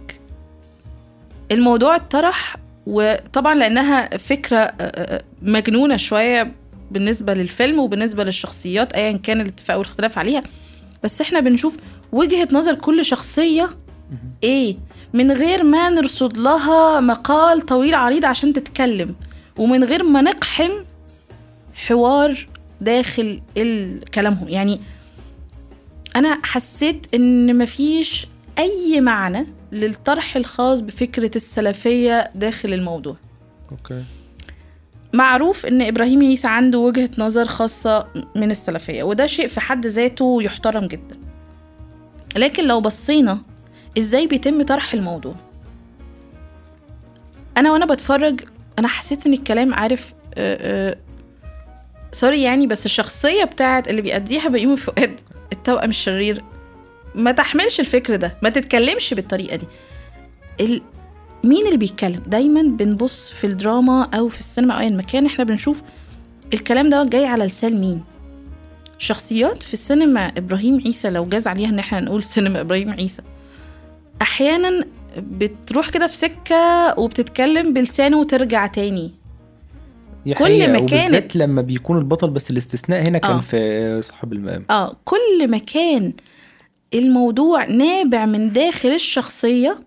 الموضوع 1.53 1.97
اتطرح 1.97 2.57
وطبعا 2.87 3.55
لأنها 3.55 4.16
فكرة 4.16 4.57
آه، 4.59 4.73
آه، 4.81 5.23
مجنونة 5.43 5.97
شوية 5.97 6.53
بالنسبة 6.91 7.35
للفيلم 7.35 7.79
وبالنسبة 7.79 8.25
للشخصيات 8.25 8.93
ايا 8.93 9.12
كان 9.12 9.41
الاتفاق 9.41 9.77
والاختلاف 9.79 10.19
عليها. 10.19 10.43
بس 11.05 11.21
إحنا 11.21 11.41
بنشوف 11.41 11.77
وجهة 12.12 12.49
نظر 12.53 12.75
كل 12.75 13.05
شخصية 13.05 13.69
إيه؟ 14.43 14.77
من 15.12 15.33
غير 15.33 15.62
ما 15.62 15.89
نرصد 15.89 16.37
لها 16.37 17.01
مقال 17.01 17.61
طويل 17.61 17.95
عريض 17.95 18.25
عشان 18.25 18.53
تتكلم 18.53 19.14
ومن 19.59 19.85
غير 19.85 20.03
ما 20.03 20.21
نقحم 20.23 20.71
حوار 21.75 22.47
داخل 22.81 23.41
كلامهم. 24.14 24.49
يعني 24.49 24.81
أنا 26.16 26.39
حسيت 26.45 27.07
إن 27.14 27.59
مفيش 27.59 28.26
أي 28.59 29.01
معنى 29.01 29.47
للطرح 29.72 30.37
الخاص 30.37 30.81
بفكرة 30.81 31.31
السلفية 31.37 32.31
داخل 32.35 32.72
الموضوع. 32.72 33.16
أوكي. 33.70 34.05
معروف 35.12 35.66
إن 35.66 35.83
إبراهيم 35.83 36.22
عيسى 36.22 36.49
عنده 36.49 36.79
وجهة 36.79 37.11
نظر 37.18 37.45
خاصة 37.45 38.07
من 38.37 38.51
السلفية 38.51 39.03
وده 39.03 39.26
شيء 39.26 39.49
في 39.49 39.61
حد 39.61 39.87
ذاته 39.87 40.43
يحترم 40.43 40.87
جدا. 40.87 41.18
لكن 42.37 42.66
لو 42.66 42.81
بصينا 42.81 43.43
إزاي 43.99 44.26
بيتم 44.26 44.62
طرح 44.62 44.95
الموضوع. 44.95 45.35
أنا 47.57 47.72
وأنا 47.72 47.87
بتفرج 47.87 48.41
أنا 48.79 48.89
حسيت 48.89 49.26
إن 49.26 49.33
الكلام 49.33 49.74
عارف 49.74 50.14
آه، 50.35 50.91
آه، 50.91 50.97
sorry 52.12 52.43
يعني 52.43 52.67
بس 52.67 52.87
الشخصية 52.87 53.45
بتاعت 53.45 53.89
اللي 53.89 54.03
بيأديها 54.03 54.49
بيومي 54.49 54.77
فؤاد 54.77 55.21
التوأم 55.53 55.91
الشرير. 55.91 56.45
ما 57.15 57.33
تحملش 57.33 57.81
الفكر 57.81 58.17
ده 58.17 58.37
ما 58.43 58.51
تتكلمش 58.51 59.15
بالطريقة 59.15 59.57
دي. 59.57 59.67
ال... 60.61 60.83
مين 61.45 61.67
اللي 61.67 61.77
بيتكلم؟ 61.77 62.23
دايما 62.27 62.63
بنبص 62.63 63.31
في 63.31 63.47
الدراما 63.47 64.09
أو 64.15 64.29
في 64.29 64.41
السينما 64.41 64.75
أو 64.75 64.81
اي 64.81 64.91
مكان 64.91 65.27
إحنا 65.27 65.45
بنشوف 65.45 65.83
الكلام 66.55 66.91
ده 66.91 67.05
جاي 67.05 67.27
على 67.27 67.45
لسان 67.45 67.81
مين؟ 67.81 68.05
شخصيات 68.99 69.63
في 69.63 69.75
السينما 69.75 70.33
إبراهيم 70.37 70.81
عيسى 70.85 71.11
لو 71.11 71.25
جاز 71.25 71.47
عليها 71.47 71.69
إن 71.69 71.79
إحنا 71.79 72.01
نقول 72.01 72.23
سينما 72.23 72.61
إبراهيم 72.61 72.91
عيسى. 72.91 73.23
أحيانا 74.23 74.85
بتروح 75.19 75.89
كده 75.91 76.07
في 76.07 76.17
سكة 76.17 76.95
وبتتكلم 76.99 77.73
بلسانه 77.73 78.19
وترجع 78.21 78.67
تاني. 78.67 79.13
دي 80.27 80.35
كل 80.35 80.73
ما 80.73 80.79
وبالذات 80.79 81.11
كانت- 81.11 81.37
لما 81.37 81.62
بيكون 81.62 81.99
البطل 81.99 82.31
بس 82.31 82.51
الاستثناء 82.51 83.03
هنا 83.03 83.19
كان 83.19 83.31
آه. 83.31 83.41
في 83.41 84.03
صاحب 84.03 84.33
المقام 84.33 84.64
آه 84.71 84.97
كل 85.05 85.49
ما 85.49 85.59
كان 85.59 86.12
الموضوع 86.95 87.64
نابع 87.64 88.27
من 88.27 88.53
داخل 88.53 88.89
الشخصية 88.89 89.79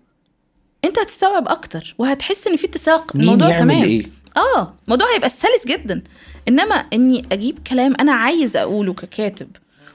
انت 0.84 0.98
هتستوعب 0.98 1.48
أكتر 1.48 1.94
وهتحس 1.98 2.46
إن 2.46 2.56
في 2.56 2.66
اتساق 2.66 3.16
الموضوع 3.16 3.48
يعمل 3.48 3.60
تمام. 3.74 3.82
إيه؟ 3.82 4.02
آه 4.36 4.74
الموضوع 4.84 5.14
هيبقى 5.14 5.28
سلس 5.28 5.66
جدا. 5.66 6.02
إنما 6.48 6.74
إني 6.74 7.22
أجيب 7.32 7.58
كلام 7.66 7.94
أنا 8.00 8.12
عايز 8.12 8.56
أقوله 8.56 8.92
ككاتب 8.94 9.48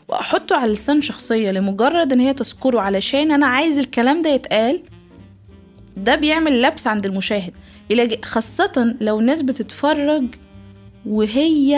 وأحطه 0.07 0.55
على 0.55 0.73
لسان 0.73 1.01
شخصية 1.01 1.51
لمجرد 1.51 2.13
إن 2.13 2.19
هي 2.19 2.33
تذكره 2.33 2.79
علشان 2.79 3.31
أنا 3.31 3.47
عايز 3.47 3.77
الكلام 3.77 4.21
ده 4.21 4.29
يتقال 4.29 4.81
ده 5.97 6.15
بيعمل 6.15 6.61
لبس 6.61 6.87
عند 6.87 7.05
المشاهد. 7.05 7.53
إلى 7.91 8.07
ج- 8.07 8.25
خاصة 8.25 8.95
لو 9.01 9.19
ناس 9.21 9.41
بتتفرج 9.41 10.23
وهي 11.05 11.77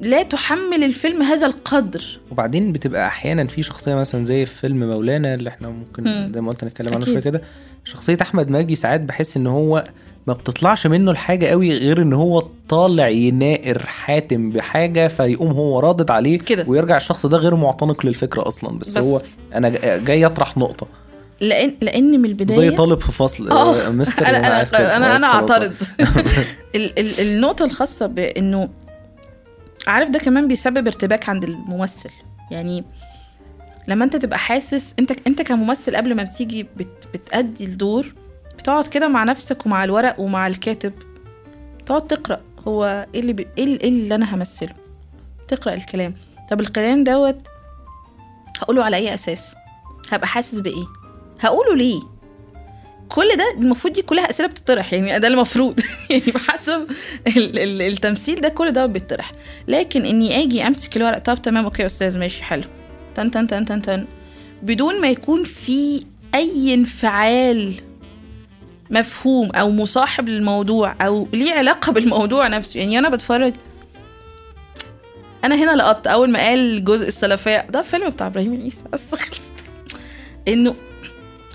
لا 0.00 0.22
تحمل 0.22 0.84
الفيلم 0.84 1.22
هذا 1.22 1.46
القدر 1.46 2.04
وبعدين 2.30 2.72
بتبقى 2.72 3.06
أحيانا 3.06 3.46
في 3.46 3.62
شخصية 3.62 3.94
مثلا 3.94 4.24
زي 4.24 4.46
في 4.46 4.54
فيلم 4.56 4.88
مولانا 4.90 5.34
اللي 5.34 5.48
إحنا 5.50 5.68
ممكن 5.68 6.04
مم. 6.04 6.30
زي 6.34 6.40
ما 6.40 6.48
قلت 6.50 6.64
نتكلم 6.64 6.94
عنه. 6.94 7.04
شوية 7.04 7.18
كده 7.20 7.42
شخصية 7.84 8.16
أحمد 8.22 8.50
مجدي 8.50 8.74
ساعات 8.76 9.00
بحس 9.00 9.36
إن 9.36 9.46
هو 9.46 9.84
ما 10.26 10.32
بتطلعش 10.34 10.86
منه 10.86 11.10
الحاجة 11.10 11.46
قوي 11.46 11.78
غير 11.78 12.02
إن 12.02 12.12
هو 12.12 12.42
طالع 12.68 13.08
ينائر 13.08 13.78
حاتم 13.86 14.50
بحاجة 14.50 15.08
فيقوم 15.08 15.50
هو 15.52 15.80
رادد 15.80 16.10
عليه 16.10 16.38
كده. 16.38 16.64
ويرجع 16.68 16.96
الشخص 16.96 17.26
ده 17.26 17.36
غير 17.38 17.54
معتنق 17.54 18.06
للفكرة 18.06 18.46
أصلا 18.48 18.78
بس, 18.78 18.98
بس. 18.98 19.04
هو 19.04 19.22
أنا 19.54 19.68
جا- 19.68 19.96
جاي 19.96 20.26
أطرح 20.26 20.56
نقطة 20.58 20.86
لأن 21.40 21.72
لأن 21.80 22.18
من 22.20 22.24
البداية 22.24 22.56
زي 22.56 22.70
طالب 22.70 23.00
في 23.00 23.12
فصل 23.12 23.50
آه، 23.50 23.88
مستر 23.90 24.26
أنا 24.26 24.38
أنا 24.38 24.46
عايز 24.54 24.74
أنا 24.74 25.06
عايز 25.06 25.22
أنا 25.24 25.32
خلاص. 25.32 25.50
أعترض. 25.50 25.72
ال 26.74 26.98
ال 26.98 27.20
النقطة 27.20 27.64
الخاصة 27.64 28.06
بإنه 28.06 28.68
عارف 29.86 30.10
ده 30.10 30.18
كمان 30.18 30.48
بيسبب 30.48 30.86
ارتباك 30.86 31.28
عند 31.28 31.44
الممثل. 31.44 32.10
يعني 32.50 32.84
لما 33.88 34.04
أنت 34.04 34.16
تبقى 34.16 34.38
حاسس 34.38 34.94
انت 34.98 35.12
أنت 35.26 35.42
كممثل 35.42 35.96
قبل 35.96 36.14
ما 36.14 36.22
بتيجي 36.22 36.66
بت 36.76 37.08
بتأدي 37.14 37.64
الدور 37.64 38.12
بتقعد 38.58 38.86
كده 38.86 39.08
مع 39.08 39.24
نفسك 39.24 39.66
ومع 39.66 39.84
الورق 39.84 40.20
ومع 40.20 40.46
الكاتب 40.46 40.92
تقعد 41.86 42.06
تقرأ 42.06 42.40
هو 42.68 43.06
إيه 43.14 43.20
اللي. 43.20 43.46
إيه 43.58 43.64
اللي- 43.64 43.80
إيه 43.82 43.88
اللي 43.88 44.14
أنا 44.14 44.34
همثله. 44.34 44.74
تقرأ 45.48 45.74
الكلام. 45.74 46.14
طب 46.50 46.60
الكلام 46.60 47.04
دوت 47.04 47.36
هقوله 48.60 48.84
على 48.84 48.96
أي 48.96 49.14
أساس؟ 49.14 49.54
هبقى 50.10 50.26
حاسس 50.28 50.58
بإيه؟ 50.58 50.84
هقوله 51.40 51.76
ليه؟ 51.76 52.00
كل 53.08 53.28
ده 53.36 53.54
المفروض 53.58 53.94
دي 53.94 54.02
كلها 54.02 54.30
أسئلة 54.30 54.48
بتطرح 54.48 54.92
يعني 54.92 55.18
ده 55.18 55.28
المفروض. 55.28 55.80
يعني 56.10 56.22
بحسب 56.34 56.86
ال- 57.26 57.58
ال- 57.58 57.82
التمثيل 57.82 58.40
ده 58.40 58.48
كل 58.48 58.70
ده 58.72 58.86
بيطرح. 58.86 59.32
لكن 59.68 60.06
إني 60.06 60.42
آجي 60.42 60.66
أمسك 60.66 60.96
الورق 60.96 61.18
طب 61.18 61.42
تمام 61.42 61.64
أوكي 61.64 61.82
يا 61.82 61.86
أستاذ 61.86 62.18
ماشي 62.18 62.42
حلو. 62.44 62.62
تن 63.14 63.30
تن 63.30 63.46
تن 63.46 63.64
تن 63.64 63.82
تن. 63.82 64.06
بدون 64.62 65.00
ما 65.00 65.08
يكون 65.10 65.44
في 65.44 66.04
أي 66.34 66.74
انفعال 66.74 67.74
مفهوم 68.90 69.50
أو 69.50 69.70
مصاحب 69.70 70.28
للموضوع 70.28 70.94
أو 71.00 71.28
ليه 71.32 71.52
علاقة 71.52 71.92
بالموضوع 71.96 72.48
نفسه. 72.48 72.80
يعني 72.80 72.98
أنا 72.98 73.08
بتفرج 73.08 73.52
أنا 75.44 75.54
هنا 75.54 75.76
لقطت 75.76 76.06
أول 76.06 76.30
ما 76.30 76.38
قال 76.38 76.84
جزء 76.84 77.08
السلفية 77.08 77.66
ده 77.70 77.82
فيلم 77.82 78.08
بتاع 78.08 78.26
إبراهيم 78.26 78.62
عيسى 78.62 78.84
بس 78.92 79.14
خلصت. 79.24 79.52
إنه 80.48 80.74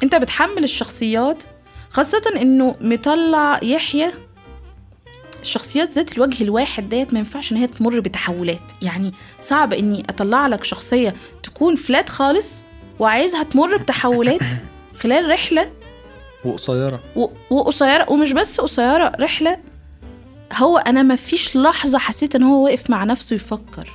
انت 0.03 0.15
بتحمل 0.15 0.63
الشخصيات 0.63 1.43
خاصة 1.89 2.21
انه 2.41 2.75
مطلع 2.81 3.59
يحيى 3.63 4.11
الشخصيات 5.41 5.91
ذات 5.91 6.15
الوجه 6.17 6.43
الواحد 6.43 6.89
ديت 6.89 7.13
ما 7.13 7.19
ينفعش 7.19 7.51
ان 7.51 7.57
هي 7.57 7.67
تمر 7.67 7.99
بتحولات. 7.99 8.71
يعني 8.81 9.11
صعب 9.41 9.73
اني 9.73 10.03
اطلع 10.09 10.47
لك 10.47 10.63
شخصية 10.63 11.13
تكون 11.43 11.75
فلات 11.75 12.09
خالص 12.09 12.63
وعايزها 12.99 13.43
تمر 13.43 13.77
بتحولات 13.77 14.39
خلال 15.01 15.29
رحلة 15.31 15.71
وقصيرة. 16.45 16.99
و- 17.15 17.27
وقصيرة 17.49 18.11
ومش 18.11 18.31
بس 18.31 18.61
قصيرة 18.61 19.11
رحلة 19.19 19.57
هو 20.53 20.77
أنا 20.77 21.01
ما 21.01 21.15
فيش 21.15 21.55
لحظة 21.57 21.97
حسيت 21.99 22.35
إن 22.35 22.43
هو 22.43 22.63
وقف 22.65 22.89
مع 22.89 23.03
نفسه 23.03 23.35
يفكر. 23.35 23.89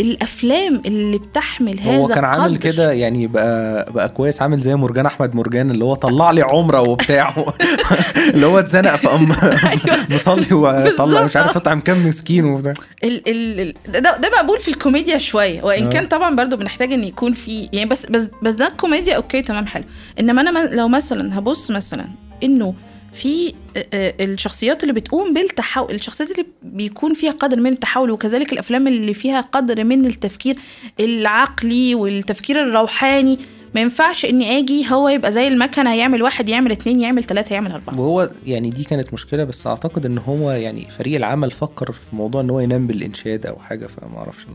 الأفلام 0.00 0.82
اللي 0.86 1.18
بتحمل 1.18 1.80
هذا 1.80 1.96
هو 1.96 2.06
كان 2.08 2.24
عامل 2.24 2.56
كده 2.56 2.92
يعني 2.92 3.26
بقى 3.26 3.92
بقى 3.92 4.08
كويس 4.08 4.42
عامل 4.42 4.58
زي 4.60 4.76
مرجان 4.76 5.06
أحمد 5.06 5.34
مرجان 5.36 5.70
اللي 5.70 5.84
هو 5.84 5.94
طلع 5.94 6.30
لي 6.30 6.42
عمرة 6.42 6.80
وبتاع 6.80 7.34
اللي 8.34 8.46
هو 8.46 8.58
اتزنق 8.58 8.96
فقام 8.96 9.32
أيوة. 9.32 10.06
مصلي 10.10 10.54
وطلع. 10.54 11.24
مش 11.24 11.36
عارف 11.36 11.56
يطعم 11.56 11.80
كام 11.80 12.06
مسكين 12.06 12.44
وبتاع 12.44 12.72
ال 13.04 13.28
ال 13.28 13.60
ال- 13.60 13.74
ده, 14.02 14.16
ده 14.18 14.30
مقبول 14.38 14.58
في 14.58 14.68
الكوميديا 14.68 15.18
شوية 15.18 15.62
وإن 15.62 15.84
آه. 15.84 15.88
كان 15.88 16.06
طبعا 16.06 16.36
برضو 16.36 16.56
بنحتاج 16.56 16.92
إن 16.92 17.04
يكون 17.04 17.32
في 17.32 17.68
يعني 17.72 17.88
بس 17.88 18.06
بس 18.06 18.28
بس 18.42 18.54
ده 18.54 18.66
الكوميديا 18.68 19.16
okay 19.16 19.42
تمام 19.42 19.66
حلو 19.66 19.84
إنما 20.20 20.40
أنا 20.40 20.58
لو 20.74 20.88
مثلا 20.88 21.38
هبص 21.38 21.70
مثلا 21.70 22.04
إنه 22.42 22.74
في 23.12 23.54
آه، 23.76 23.86
آه، 23.92 24.14
الشخصيات 24.20 24.82
اللي 24.82 24.94
بتقوم 24.94 25.34
بالتحول 25.34 25.94
الشخصيات 25.94 26.30
اللي 26.30 26.46
بيكون 26.62 27.14
فيها 27.14 27.32
قدر 27.32 27.56
من 27.60 27.72
التحول 27.72 28.10
وكذلك 28.10 28.52
الأفلام 28.52 28.88
اللي 28.88 29.14
فيها 29.14 29.40
قدر 29.40 29.84
من 29.84 30.06
التفكير 30.06 30.56
العقلي 31.00 31.94
والتفكير 31.94 32.62
الروحاني. 32.62 33.38
ما 33.74 33.80
ينفعش 33.80 34.24
اني 34.24 34.58
آجي 34.58 34.90
هو 34.90 35.08
يبقى 35.08 35.32
زي 35.32 35.48
المكنة 35.48 35.94
يعمل 35.94 36.22
واحد 36.22 36.48
يعمل 36.48 36.72
اتنين 36.72 37.00
يعمل 37.00 37.24
تلاتة 37.24 37.54
يعمل 37.54 37.72
أربعة. 37.72 38.00
وهو 38.00 38.30
يعني 38.46 38.70
دي 38.70 38.84
كانت 38.84 39.12
مشكلة 39.14 39.44
بس 39.44 39.66
أعتقد 39.66 40.06
إن 40.06 40.18
هو 40.18 40.50
يعني 40.50 40.90
فريق 40.90 41.16
العمل 41.16 41.50
فكر 41.50 41.92
في 41.92 42.16
موضوع 42.16 42.40
إن 42.40 42.50
هو 42.50 42.60
ينام 42.60 42.86
بالإنشاد 42.86 43.46
أو 43.46 43.58
حاجة 43.58 43.86
فما 43.86 44.18
أعرفش. 44.18 44.46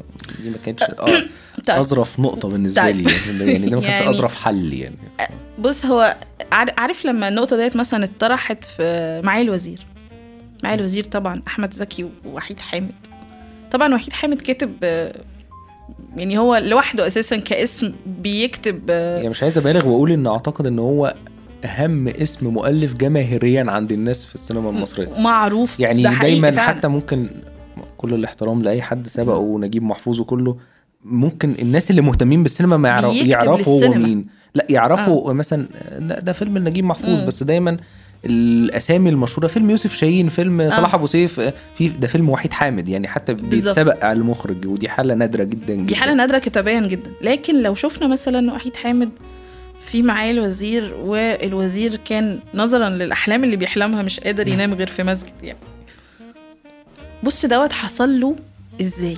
دي 0.43 0.49
ما 0.49 0.57
كانتش 0.65 0.83
آه 0.83 1.05
طيب. 1.67 1.77
أظرف 1.79 2.19
نقطة 2.19 2.49
بالنسبة 2.49 2.81
طيب. 2.81 2.95
لي 2.97 3.11
يعني 3.43 3.51
يعني 3.53 3.69
ده 3.69 3.75
ما 3.75 3.81
كانش 3.81 3.93
يعني- 3.99 4.09
أظرف 4.09 4.35
حل 4.35 4.73
يعني. 4.73 4.95
بص 5.59 5.85
هو 5.85 6.15
عار- 6.51 6.73
عارف 6.77 7.05
لما 7.05 7.27
النقطة 7.27 7.57
ديت 7.57 7.75
مثلا 7.75 8.03
اتطرحت 8.03 8.63
في 8.63 9.21
معالي 9.23 9.41
الوزير؟ 9.43 9.85
معالي 10.63 10.79
الوزير 10.79 11.03
طبعا 11.03 11.41
أحمد 11.47 11.73
زكي 11.73 12.09
ووحيد 12.25 12.59
حامد. 12.61 12.91
طبعا 13.71 13.95
وحيد 13.95 14.13
حامد 14.13 14.41
كاتب 14.41 14.73
آه، 14.83 15.13
يعني 16.15 16.37
هو 16.37 16.55
لوحده 16.55 17.07
أساسا 17.07 17.37
كاسم 17.37 17.93
بيكتب 18.05 18.81
آه، 18.89 19.15
يعني 19.17 19.29
مش 19.29 19.43
عايز 19.43 19.57
أبالغ 19.57 19.87
وأقول 19.87 20.11
إن 20.11 20.27
أعتقد 20.27 20.67
إن 20.67 20.79
هو 20.79 21.15
أهم 21.65 22.07
اسم 22.07 22.47
مؤلف 22.47 22.93
جماهيريا 22.93 23.65
عند 23.71 23.91
الناس 23.91 24.25
في 24.25 24.35
السينما 24.35 24.69
المصرية 24.69 25.09
معروف 25.19 25.79
يعني 25.79 26.03
ده 26.03 26.19
دايما 26.21 26.51
فعلا. 26.51 26.67
حتى 26.67 26.87
ممكن 26.87 27.29
كل 27.97 28.13
الاحترام 28.13 28.61
لأي 28.61 28.81
حد 28.81 29.07
سبقه 29.07 29.37
ونجيب 29.37 29.83
محفوظ 29.83 30.19
وكله 30.19 30.57
ممكن 31.05 31.55
الناس 31.59 31.89
اللي 31.91 32.01
مهتمين 32.01 32.43
بالسينما 32.43 32.77
ما 32.77 32.89
يعرفوا 32.89 33.87
هو. 33.87 33.93
مين 33.93 34.25
لا 34.55 34.65
يعرفوا 34.69 35.29
آه. 35.29 35.33
مثلا 35.33 35.67
ده, 35.99 36.19
ده 36.19 36.33
فيلم 36.33 36.57
نجيب 36.57 36.85
محفوظ 36.85 37.21
مم. 37.21 37.27
بس 37.27 37.43
دايما 37.43 37.77
الأسامي 38.29 39.09
المشهورة 39.09 39.47
فيلم 39.47 39.69
يوسف 39.69 39.93
شاهين 39.93 40.29
فيلم 40.29 40.69
صلاح 40.69 40.93
آه. 40.93 40.97
أبو 40.97 41.05
سيف 41.05 41.39
آه، 41.39 41.53
في 41.75 41.87
ده 41.87 42.07
فيلم 42.07 42.29
وحيد 42.29 42.53
حامد 42.53 42.89
يعني 42.89 43.07
حتى 43.07 43.33
بيتسبق 43.33 44.05
على 44.05 44.19
المخرج 44.19 44.65
ودي 44.67 44.89
حالة 44.89 45.13
نادرة 45.13 45.43
جدا 45.43 45.73
جدا. 45.73 45.85
دي 45.85 45.95
حالة 45.95 46.13
نادرة 46.13 46.37
كتابيا 46.37 46.79
جدا. 46.79 47.11
لكن 47.21 47.61
لو 47.63 47.75
شفنا 47.75 48.07
مثلا 48.07 48.53
وحيد 48.53 48.75
حامد 48.75 49.09
في 49.79 50.01
معاه 50.01 50.31
الوزير 50.31 50.93
والوزير 50.93 51.95
كان 51.95 52.39
نظرا 52.53 52.89
للأحلام 52.89 53.43
اللي 53.43 53.55
بيحلمها 53.55 54.01
مش 54.01 54.19
قادر 54.19 54.47
ينام 54.47 54.73
غير 54.73 54.87
في 54.87 55.03
مسجد 55.03 55.33
يعني. 55.43 55.59
بص 57.23 57.45
دوت 57.45 57.73
حصل 57.73 58.19
له 58.19 58.35
إزاي؟ 58.81 59.17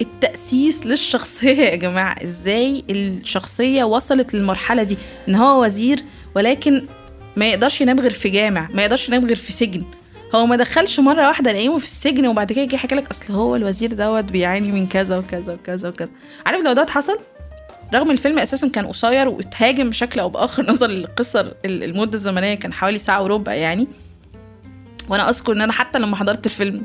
التأسيس 0.00 0.86
للشخصية 0.86 1.62
يا 1.62 1.76
جماعة. 1.76 2.16
إزاي 2.24 2.84
الشخصية 2.90 3.84
وصلت 3.84 4.34
للمرحلة 4.34 4.82
دي؟ 4.82 4.96
إن 5.28 5.34
هو 5.34 5.64
وزير 5.64 6.00
ولكن 6.36 6.82
ما 7.36 7.46
يقدرش 7.48 7.80
ينام 7.80 8.00
غير 8.00 8.10
في 8.12 8.28
جامع 8.28 8.68
ما 8.72 8.82
يقدرش 8.82 9.08
ينام 9.08 9.24
غير 9.26 9.36
في 9.36 9.52
سجن. 9.52 9.82
هو 10.34 10.46
ما 10.46 10.56
دخلش 10.56 11.00
مرة 11.00 11.26
واحدة 11.26 11.52
نايمه 11.52 11.78
في 11.78 11.84
السجن 11.84 12.26
وبعد 12.26 12.52
كده 12.52 12.60
يجي 12.62 12.74
يحكي 12.76 12.94
لك 12.94 13.10
أصل 13.10 13.32
هو 13.34 13.56
الوزير 13.56 13.92
دوت 13.92 14.24
بيعاني 14.24 14.72
من 14.72 14.86
كذا 14.86 15.18
وكذا 15.18 15.52
وكذا 15.54 15.88
وكذا. 15.88 16.10
عارف 16.46 16.64
لو 16.64 16.72
دوت 16.72 16.90
حصل؟ 16.90 17.18
رغم 17.94 18.10
الفيلم 18.10 18.38
أساسا 18.38 18.68
كان 18.68 18.86
قصير 18.86 19.28
واتهاجم 19.28 19.90
بشكل 19.90 20.20
أو 20.20 20.28
بآخر 20.28 20.66
نظرا 20.70 20.88
للقصة 20.88 21.40
ال- 21.40 21.84
المدة 21.84 22.14
الزمنية 22.14 22.54
كان 22.54 22.72
حوالي 22.72 22.98
ساعة 22.98 23.22
وربع 23.22 23.54
يعني. 23.54 23.86
وأنا 25.08 25.28
أذكر 25.28 25.52
إن 25.52 25.60
أنا 25.60 25.72
حتى 25.72 25.98
لما 25.98 26.16
حضرت 26.16 26.46
الفيلم 26.46 26.82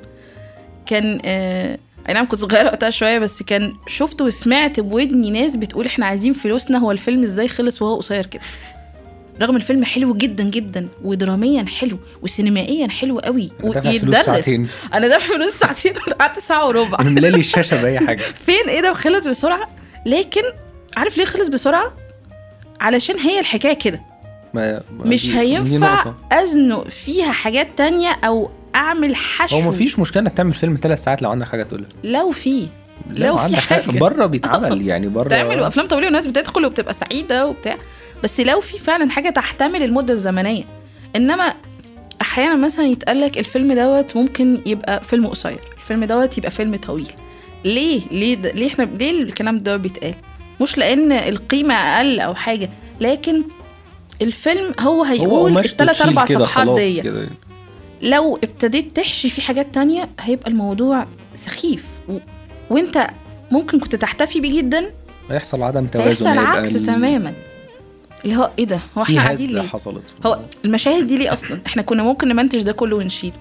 كان 0.86 1.20
آه 1.26 1.78
أي 2.10 2.14
نعم 2.14 2.28
كنت 2.28 2.39
صغيرة 2.39 2.66
وقتها 2.66 2.89
شوية 2.89 3.20
بس 3.20 3.43
كان 3.43 3.74
شفت 3.88 4.22
وسمعت 4.22 4.80
بودني 4.80 5.32
ناس 5.32 5.56
بتقول 5.56 5.86
إحنا 5.86 6.06
عايزين 6.06 6.34
فلوسنا 6.34 6.78
هو 6.78 6.91
الفيلم 6.91 7.24
إزاي 7.24 7.47
خلص 7.47 7.82
وهو 7.82 7.95
قصير 7.97 8.26
كده؟ 8.26 8.41
رغم 9.41 9.55
الفيلم 9.55 9.85
حلو 9.85 10.13
جدا 10.13 10.43
جدا 10.43 10.87
ودراميا 11.03 11.65
حلو 11.65 11.97
وسينمائيا 12.21 12.87
حلو 12.87 13.19
قوي 13.19 13.51
ويتدرس. 13.63 14.25
ساعتين. 14.25 14.67
أنا 14.93 15.07
دافع 15.07 15.35
فلوس 15.35 15.51
ساعتين 15.51 15.93
قعدت 16.19 16.39
ساعة 16.39 16.67
وربع. 16.67 16.97
أنا 16.99 17.09
ملالي 17.09 17.39
الشاشة 17.39 17.81
بأي 17.81 17.99
حاجة. 17.99 18.21
فين؟ 18.45 18.69
إيه 18.69 18.81
ده؟ 18.81 18.91
وخلص 18.91 19.27
بسرعة. 19.27 19.69
لكن 20.05 20.41
عارف 20.97 21.17
ليه 21.17 21.25
خلص 21.25 21.47
بسرعة؟ 21.47 21.93
علشان 22.81 23.19
هي 23.19 23.39
الحكاية 23.39 23.73
كده. 23.73 24.01
ما 24.53 24.81
مش 24.99 25.29
هينفع. 25.29 26.13
أزنق 26.31 26.87
فيها 26.87 27.31
حاجات 27.31 27.67
تانية 27.77 28.09
أو 28.23 28.49
أعمل 28.75 29.15
حشو. 29.15 29.55
هو 29.55 29.69
مفيش 29.69 29.99
مشكلة 29.99 30.21
إنك 30.23 30.33
تعمل 30.33 30.53
فيلم 30.53 30.77
ثلاث 30.81 31.03
ساعات 31.03 31.21
لو 31.21 31.31
عندك 31.31 31.47
حاجة 31.47 31.63
تقولها. 31.63 31.87
لو 32.03 32.31
في. 32.31 32.67
لو 33.09 33.37
في 33.37 33.43
عندك 33.43 33.57
حاجة. 33.59 33.99
بره 33.99 34.25
بيتعمل 34.25 34.87
يعني 34.87 35.07
بره. 35.07 35.29
تعمل 35.29 35.59
أفلام 35.59 35.87
طويله 35.87 36.05
والناس 36.05 36.27
بتدخل 36.27 36.65
وبتبقى 36.65 36.93
سعيدة 36.93 37.47
وبتاع. 37.47 37.77
بس 38.24 38.39
لو 38.39 38.59
في 38.61 38.80
فعلا 38.80 39.09
حاجة 39.09 39.30
تحتمل 39.30 39.84
المدة 39.84 40.13
الزمنية. 40.13 40.63
إنما 41.15 41.53
أحيانا 42.22 42.55
مثلا 42.55 42.86
يتقال 42.86 43.22
لك 43.22 43.38
الفيلم 43.38 43.74
دوت 43.74 44.17
ممكن 44.17 44.61
يبقى 44.65 45.03
فيلم 45.03 45.28
قصير. 45.28 45.59
الفيلم 45.78 46.03
دوت 46.03 46.38
يبقى 46.38 46.51
فيلم 46.51 46.76
طويل. 46.76 47.09
ليه؟ 47.65 48.01
ليه 48.11 48.36
ده؟ 48.36 48.51
ليه 48.51 48.67
إحنا 48.67 48.84
ليه 48.84 49.11
الكلام 49.11 49.59
ده 49.59 49.78
بيتقال؟ 49.78 50.15
مش 50.61 50.78
لأن 50.78 51.11
القيمة 51.11 51.74
أقل 51.74 52.20
أو 52.20 52.36
حاجة 52.36 52.70
لكن 53.01 53.43
الفيلم 54.22 54.74
هو 54.80 55.03
هيقول 55.03 55.57
الثلاث 55.57 56.01
أربع 56.01 56.26
صفحات 56.26 56.80
ديت. 56.80 57.03
كده. 57.03 57.30
لو 58.01 58.36
ابتديت 58.43 58.95
تحشي 58.95 59.30
في 59.30 59.41
حاجات 59.41 59.74
تانية 59.74 60.09
هيبقى 60.20 60.51
الموضوع 60.51 61.07
سخيف. 61.36 61.84
و... 62.09 62.17
وإنت 62.70 63.07
ممكن 63.51 63.80
كنت 63.80 63.95
تحتفي 63.95 64.39
بيه 64.39 64.57
جدا 64.61 64.86
هيحصل 65.30 65.63
عدم 65.63 65.86
توازن 65.88 66.28
هيحصل 66.28 66.45
عكس 66.45 66.74
تماما. 66.74 67.34
اللي 68.26 68.36
هو 68.36 68.51
إيه 68.59 68.65
ده؟ 68.65 68.80
هو 68.97 69.01
إحنا 69.01 69.22
قاعدين 69.22 69.49
ليه؟ 69.55 69.61
حصلت. 69.61 70.03
هو 70.26 70.39
المشاهد 70.65 71.07
دي 71.07 71.17
ليه 71.17 71.34
أصلا؟ 71.34 71.59
إحنا 71.65 71.82
كنا 71.82 72.03
ممكن 72.03 72.28
نمنتج 72.28 72.61
ده 72.61 72.72
كله 72.72 72.95
ونشيله. 72.95 73.34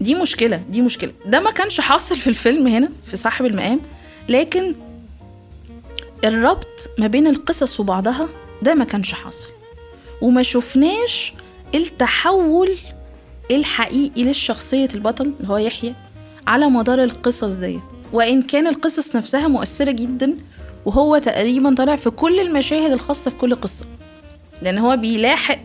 دي 0.00 0.14
مشكلة 0.14 0.56
دي 0.56 0.80
مشكلة. 0.80 1.12
ده 1.26 1.40
ما 1.40 1.50
كانش 1.50 1.80
حاصل 1.80 2.18
في 2.18 2.26
الفيلم 2.26 2.66
هنا 2.66 2.88
في 3.06 3.16
صاحب 3.16 3.44
المقام 3.44 3.80
لكن 4.28 4.74
الربط 6.24 6.90
ما 6.98 7.06
بين 7.06 7.26
القصص 7.26 7.80
وبعضها 7.80 8.28
ده 8.62 8.74
ما 8.74 8.84
كانش 8.84 9.12
حاصل. 9.12 9.48
وما 10.22 10.42
شفناش 10.42 11.32
التحول 11.74 12.76
الحقيقي 13.50 14.22
للشخصية 14.22 14.88
البطل 14.94 15.32
اللي 15.40 15.48
هو 15.52 15.56
يحيى 15.56 15.94
على 16.46 16.66
مدار 16.66 17.04
القصص 17.04 17.52
ديت. 17.52 17.80
وإن 18.12 18.42
كان 18.42 18.66
القصص 18.66 19.16
نفسها 19.16 19.48
مؤثرة 19.48 19.90
جدا 19.90 20.34
وهو 20.86 21.18
تقريبا 21.18 21.74
طالع 21.74 21.96
في 21.96 22.10
كل 22.10 22.40
المشاهد 22.40 22.92
الخاصة 22.92 23.30
في 23.30 23.36
كل 23.36 23.54
قصة. 23.54 23.86
لأن 24.62 24.78
هو 24.78 24.96
بيلاحق 24.96 25.58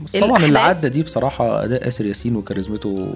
بس 0.00 0.16
طبعا 0.16 0.44
اللي 0.44 0.58
عدى 0.58 0.88
دي 0.88 1.02
بصراحة 1.02 1.64
أداء 1.64 1.88
آسر 1.88 2.06
ياسين 2.06 2.36
وكاريزمته 2.36 3.14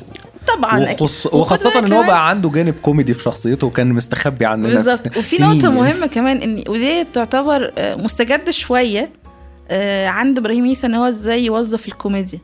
طبعا 0.57 0.92
وخص... 0.92 1.26
وخاصة 1.26 1.78
إن 1.78 1.92
هو 1.92 2.02
بقى 2.02 2.28
عنده 2.28 2.50
جانب 2.50 2.74
كوميدي 2.82 3.14
في 3.14 3.22
شخصيته 3.22 3.66
وكان 3.66 3.92
مستخبي 3.92 4.46
عننا 4.46 4.68
بالظبط. 4.68 5.16
وفي 5.16 5.42
نقطة 5.42 5.64
يعني. 5.64 5.74
مهمة 5.74 6.07
كمان 6.07 6.36
ان 6.36 6.64
ودي 6.68 7.05
تعتبر 7.05 7.72
آه، 7.78 7.94
مستجد 7.94 8.50
شوية 8.50 9.11
آه، 9.68 10.07
عند 10.07 10.38
إبراهيم 10.38 10.64
عيسى 10.64 10.86
إن 10.86 10.94
هو 10.94 11.05
إزاي 11.09 11.44
يوظف 11.44 11.88
الكوميديا. 11.88 12.38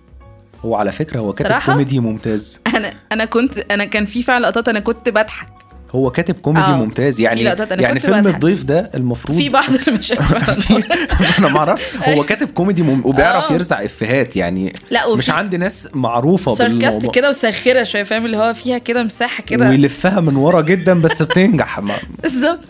هو 0.64 0.74
على 0.74 0.92
فكرة 0.92 1.20
هو 1.20 1.32
كاتب؟ 1.32 1.66
كوميدي 1.66 2.00
ممتاز. 2.00 2.61
أنا 2.76 2.92
أنا 3.12 3.24
كنت 3.24 3.58
أنا 3.70 3.84
كان 3.84 4.04
في 4.04 4.22
فعلا 4.22 4.42
لقطات 4.42 4.68
أنا 4.68 4.80
كنت 4.80 5.08
بضحك. 5.08 5.52
هو 5.91 6.11
كاتب 6.11 6.34
كوميدي 6.34 6.66
آه، 6.66 6.76
ممتاز. 6.76 7.20
يعني 7.20 7.43
يعني 7.43 8.01
فيلم 8.01 8.20
بضحك. 8.20 8.34
الضيف 8.34 8.64
ده 8.64 8.91
المفروض 8.95 9.38
في 9.38 9.49
بعض. 9.49 9.64
في 9.80 11.38
أنا 11.38 11.49
ما 11.49 11.59
أعرف. 11.59 12.09
هو 12.09 12.24
كاتب 12.24 12.49
كوميدي 12.51 12.82
مم... 12.82 13.01
وبيعرف 13.05 13.51
آه. 13.51 13.55
يرزع 13.55 13.84
إفيهات. 13.84 14.36
يعني 14.36 14.72
لا 14.91 15.07
وفي 15.07 15.18
مش 15.18 15.30
عندي 15.30 15.57
ناس 15.57 15.88
معروفة 15.95 16.55
بالموضوع. 16.57 17.11
كده 17.12 17.28
وساخرة 17.30 17.82
شوية 17.82 18.03
فاهم؟ 18.03 18.26
اللي 18.26 18.36
هو 18.36 18.55
فيها 18.55 18.78
كده 18.78 19.03
مساحة 19.03 19.43
كده. 19.43 19.68
ويلفها 19.68 20.20
من 20.20 20.36
ورا 20.36 20.61
جدا 20.61 20.95
بس 21.01 21.22
بتنجح. 21.22 21.80
بالظبط. 22.22 22.61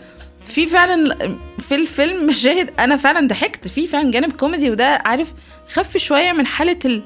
في 0.47 0.67
فعلا 0.67 1.17
في 1.59 1.75
الفيلم 1.75 2.27
مشاهد 2.27 2.69
أنا 2.79 2.97
فعلا 2.97 3.27
ضحكت. 3.27 3.67
في 3.67 3.87
فعلا 3.87 4.11
جانب 4.11 4.31
كوميدي 4.31 4.69
وده 4.69 4.85
عارف 5.05 5.33
خف 5.73 5.97
شوية 5.97 6.31
من 6.31 6.45
حالة 6.45 6.79
ال 6.85 6.91
ال- 6.91 6.91
ال- 6.91 7.01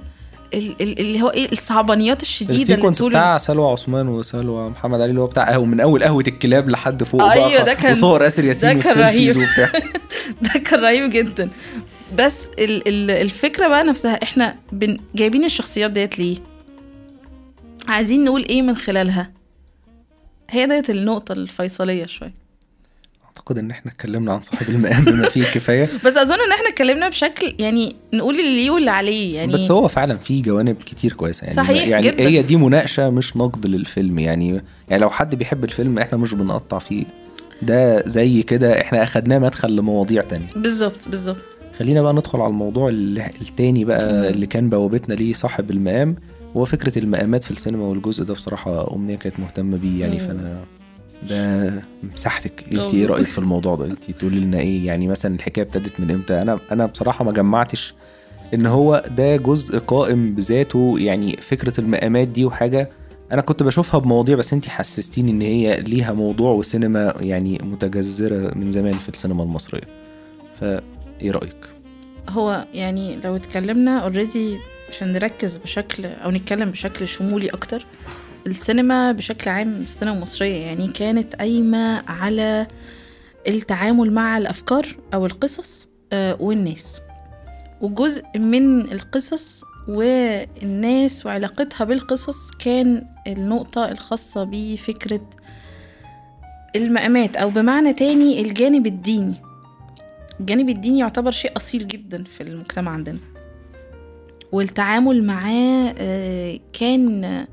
اللي 0.82 1.22
هو 1.22 1.30
إيه 1.30 1.52
الصعبانيات 1.52 2.22
الشديدة 2.22 2.76
اللي 2.76 2.92
طول 2.92 3.10
بتاع 3.10 3.38
سلوى 3.38 3.72
عثمان 3.72 4.08
وسلوى 4.08 4.70
محمد 4.70 5.02
علي 5.02 5.10
اللي 5.10 5.22
هو 5.22 5.28
بتاع 5.28 5.50
قهوة 5.50 5.66
من 5.66 5.80
أول 5.80 6.04
قهوة 6.04 6.24
الكلاب 6.28 6.70
لحد 6.70 7.04
فوق 7.04 7.22
بقى 7.36 7.66
ده 7.66 7.74
كان- 7.74 7.92
وصور 7.92 8.28
آسر 8.28 8.46
ياسين 8.46 8.78
ده 8.78 8.84
كان 8.84 9.00
وال 9.02 9.09
selfies. 9.09 9.38
وبتاع. 9.38 9.72
ده 10.54 10.60
كان 10.60 10.80
رهيب 10.80 11.10
جدا. 11.10 11.50
بس 12.18 12.48
ال 12.60 12.88
ال 12.88 13.12
الفكرة 13.12 13.68
بقى 13.68 13.84
نفسها 13.84 14.24
إحنا 14.24 14.56
بن 14.72 14.98
جايبين 15.16 15.44
الشخصيات 15.46 15.92
ديت 15.92 16.20
ليه؟ 16.20 16.38
عايزين 17.88 18.26
نقول 18.26 18.46
إيه 18.50 18.62
من 18.62 18.76
خلالها؟ 18.76 19.32
هي 20.50 20.66
ديت 20.68 20.90
النقطة 20.90 21.34
الفيصلية 21.34 22.06
شوية. 22.06 22.45
أعتقد 23.46 23.58
إن 23.64 23.72
إحنا 23.72 23.92
اتكلمنا 23.92 24.34
عن 24.34 24.42
صاحب 24.42 24.70
المقام 24.70 25.06
بما 25.06 25.30
فيه 25.30 25.42
الكفاية. 25.42 25.90
بس 26.06 26.18
أظن 26.18 26.34
إن 26.34 26.52
إحنا 26.52 26.70
اتكلمنا 26.70 27.10
بشكل 27.10 27.56
يعني 27.60 27.96
نقول 28.14 28.40
اللي 28.40 28.56
ليه 28.56 28.70
واللي 28.72 28.92
عليه 28.92 29.36
يعني 29.36 29.54
بس 29.54 29.72
هو 29.72 29.88
فعلا 29.88 30.18
في 30.18 30.42
جوانب 30.42 30.76
كتير 30.86 31.14
كويسة. 31.14 31.44
يعني 31.46 31.56
صحيح 31.58 31.88
يعني 31.88 32.08
جداً. 32.08 32.24
هي 32.24 32.42
دي 32.42 32.56
مناقشة 32.56 33.10
مش 33.10 33.38
نقد 33.38 33.68
للفيلم. 33.68 34.20
يعني 34.20 34.62
يعني 34.90 35.02
لو 35.02 35.10
حد 35.10 35.36
بيحب 35.36 35.64
الفيلم 35.64 36.00
إحنا 36.00 36.18
مش 36.18 36.34
بنقطع 36.34 36.80
فيه. 36.80 37.06
ده 37.62 38.08
زي 38.08 38.42
كده 38.42 38.82
إحنا 38.82 39.04
أخدناه 39.04 39.40
مدخل 39.40 39.76
لمواضيع 39.76 40.22
تانية. 40.22 40.50
بالظبط 40.56 41.08
بالظبط. 41.08 41.46
خلينا 41.80 42.02
بقى 42.02 42.14
ندخل 42.14 42.42
على 42.42 42.50
الموضوع 42.50 42.90
التاني 42.90 43.86
بقى 43.86 44.30
اللي 44.30 44.46
كان 44.46 44.70
بوابتنا 44.70 45.14
ليه 45.14 45.34
صاحب 45.34 45.72
المقام. 45.72 46.16
هو 46.58 46.66
فكرة 46.66 47.00
المقامات 47.00 47.44
في 47.44 47.52
السينما 47.52 47.84
والجزء 47.86 48.24
ده 48.24 48.34
بصراحة 48.34 48.96
أمنية 48.96 49.16
كانت 49.16 49.40
مهتمة 49.40 49.78
بيه 49.78 50.02
يعني. 50.02 50.20
فأنا 50.20 50.60
ده 51.24 51.72
مساحتك. 52.14 52.66
انت. 52.72 52.94
إيه 52.94 53.06
رأيك 53.06 53.26
في 53.26 53.40
الموضوع 53.40 53.76
ده؟ 53.76 53.86
انت 53.86 54.12
تقولي 54.12 54.40
لنا 54.40 54.60
إيه؟ 54.60 54.86
يعني 54.88 55.08
مثلا 55.08 55.36
الحكاية 55.36 55.66
ابتدت 55.66 56.00
من 56.00 56.12
إمتى؟ 56.12 56.42
أنا 56.42 56.60
أنا 56.72 56.86
بصراحة 56.86 57.26
ما 57.26 57.32
جمعتش 57.32 57.94
إن 58.54 58.66
هو 58.66 59.04
ده 59.18 59.36
جزء 59.36 59.78
قائم 59.80 60.36
بذاته. 60.36 60.96
يعني 61.00 61.38
فكرة 61.42 61.80
المقامات 61.80 62.28
دي 62.28 62.46
وحاجة 62.46 62.90
أنا 63.32 63.42
كنت 63.42 63.64
بشوفها 63.64 64.00
بمواضيع 64.00 64.36
بس 64.36 64.54
انت 64.54 64.68
حسستيني 64.68 65.32
إن 65.32 65.42
هي 65.42 65.82
ليها 65.82 66.14
موضوع 66.14 66.52
وسينما 66.52 67.14
يعني 67.20 67.60
متجذرة 67.64 68.54
من 68.56 68.72
زمان 68.72 68.94
في 68.94 69.10
السينما 69.10 69.44
المصرية. 69.44 69.88
فايه 70.60 71.32
رأيك؟ 71.32 71.56
هو 72.30 72.66
يعني 72.74 73.16
لو 73.16 73.36
اتكلمنا 73.36 74.00
اوريدي 74.00 74.58
عشان 74.90 75.14
نركز 75.14 75.58
بشكل 75.58 76.06
أو 76.06 76.32
نتكلم 76.32 76.72
بشكل 76.72 77.08
شمولي 77.08 77.50
أكتر 77.50 77.86
السينما 78.48 79.12
بشكل 79.12 79.50
عام 79.50 79.82
السينما 79.82 80.16
المصرية 80.16 80.66
يعني 80.66 80.88
كانت 80.88 81.36
قايمة 81.36 82.04
على 82.12 82.68
التعامل 83.48 84.14
مع 84.14 84.38
الأفكار 84.38 84.88
أو 85.14 85.26
القصص 85.26 85.90
آه، 86.14 86.38
والناس. 86.40 87.02
وجزء 87.82 88.24
من 88.36 88.82
القصص 88.82 89.64
والناس 89.88 91.26
وعلاقتها 91.26 91.86
بالقصص 91.86 92.52
كان 92.52 93.08
النقطة 93.28 93.92
الخاصة 93.92 94.44
بفكرة 94.52 95.30
المقامات 96.76 97.36
أو 97.38 97.50
بمعنى 97.50 97.94
تاني 97.94 98.42
الجانب 98.42 98.88
الديني. 98.88 99.36
الجانب 100.40 100.70
الديني 100.70 101.00
يعتبر 101.00 101.32
شيء 101.32 101.58
أصيل 101.58 101.88
جدا 101.88 102.24
في 102.24 102.44
المجتمع 102.44 102.92
عندنا. 102.92 103.20
والتعامل 104.52 105.24
معاه 105.24 105.96
آه، 105.98 106.60
كان 106.74 107.46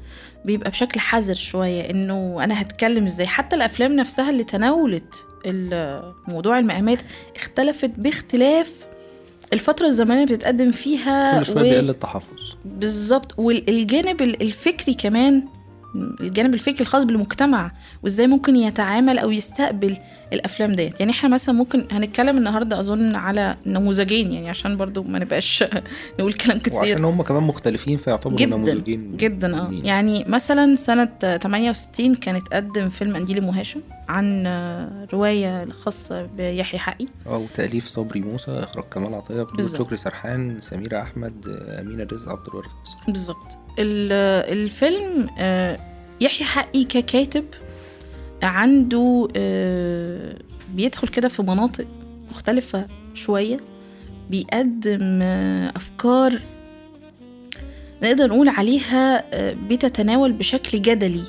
بيبقى 0.44 0.70
بشكل 0.70 1.00
حذر 1.00 1.34
شوية 1.34 1.90
إنه 1.90 2.44
أنا 2.44 2.60
هتكلم 2.62 3.04
إزاي. 3.04 3.26
حتى 3.26 3.56
الأفلام 3.56 3.92
نفسها 3.96 4.30
اللي 4.30 4.44
تناولت 4.44 5.26
موضوع 6.28 6.58
المقامات 6.58 6.98
اختلفت 7.36 7.90
باختلاف 7.96 8.70
الفترة 9.52 9.86
الزمنية 9.86 10.22
اللي 10.24 10.34
بتتقدم 10.36 10.72
فيها 10.72 11.38
كل 11.38 11.44
شوية 11.46 11.62
بيقل 11.70 11.90
التحفظ. 11.90 12.54
بالظبط. 12.64 13.34
والجانب 13.38 14.22
ال- 14.22 14.42
الفكري 14.42 14.94
كمان 14.94 15.42
الجانب 15.94 16.54
الفكري 16.54 16.80
الخاص 16.80 17.04
بالمجتمع 17.04 17.70
وإزاي 18.02 18.26
ممكن 18.26 18.56
يتعامل 18.56 19.18
أو 19.18 19.30
يستقبل 19.30 19.96
الأفلام 20.32 20.72
ديت. 20.72 21.00
يعني 21.00 21.12
إحنا 21.12 21.28
مثلا 21.28 21.54
ممكن 21.54 21.84
هنتكلم 21.90 22.38
النهارده 22.38 22.80
أظن 22.80 23.14
على 23.14 23.56
نموذجين 23.66 24.32
يعني 24.32 24.50
عشان 24.50 24.76
برضو 24.76 25.02
ما 25.02 25.18
نبقاش 25.18 25.64
نقول 26.20 26.32
كلام 26.32 26.58
كتير. 26.58 26.74
وعشان 26.74 27.04
هم 27.04 27.22
كمان 27.22 27.42
مختلفين 27.42 27.96
فيعتبروا 27.96 28.38
جدا 28.38 28.56
نموذجين 28.56 29.16
جدا 29.16 29.58
آه. 29.58 29.70
يعني 29.84 30.24
مثلا 30.28 30.74
سنة 30.74 31.08
68 31.20 32.14
كان 32.14 32.36
اتقدم 32.36 32.88
فيلم 32.88 33.16
قنديل 33.16 33.38
أم 33.38 33.48
هاشم. 33.48 33.80
عن 34.08 34.46
آه، 34.46 35.06
رواية 35.12 35.70
خاصة 35.70 36.22
بيحيى 36.22 36.80
حقي. 36.80 37.06
آه 37.26 37.36
وتأليف 37.38 37.86
صبري 37.88 38.20
موسى 38.20 38.50
إخراج 38.50 38.84
كمال 38.84 39.14
عطية 39.14 39.42
بطولة. 39.42 39.68
شكري 39.68 39.96
سرحان 39.96 40.60
سميرة 40.60 41.02
أحمد 41.02 41.48
أمينة 41.80 42.08
رزق 42.12 42.28
عبد 42.28 42.46
الوارث 42.48 42.70
بالظبط. 43.08 43.46
ال- 43.78 44.52
الفيلم 44.58 45.28
آه، 45.38 45.78
يحيى 46.20 46.46
حقي 46.46 46.84
ككاتب 46.84 47.44
عنده 48.42 49.28
آه، 49.36 50.34
بيدخل 50.74 51.08
كده 51.08 51.28
في 51.28 51.42
مناطق 51.42 51.86
مختلفة 52.30 52.86
شوية 53.14 53.56
بيقدم 54.30 55.18
آه، 55.22 55.72
أفكار 55.76 56.40
نقدر 58.02 58.26
نقول 58.26 58.48
عليها 58.48 59.24
آه، 59.34 59.56
بتتناول 59.68 60.32
بشكل 60.32 60.82
جدلي. 60.82 61.22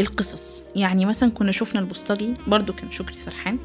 القصص. 0.00 0.62
يعني 0.76 1.04
مثلا 1.04 1.30
كنا 1.30 1.52
شفنا 1.52 1.80
البوسطجي 1.80 2.34
برضو 2.46 2.72
كان 2.72 2.90
شكري 2.90 3.16
سرحان. 3.16 3.58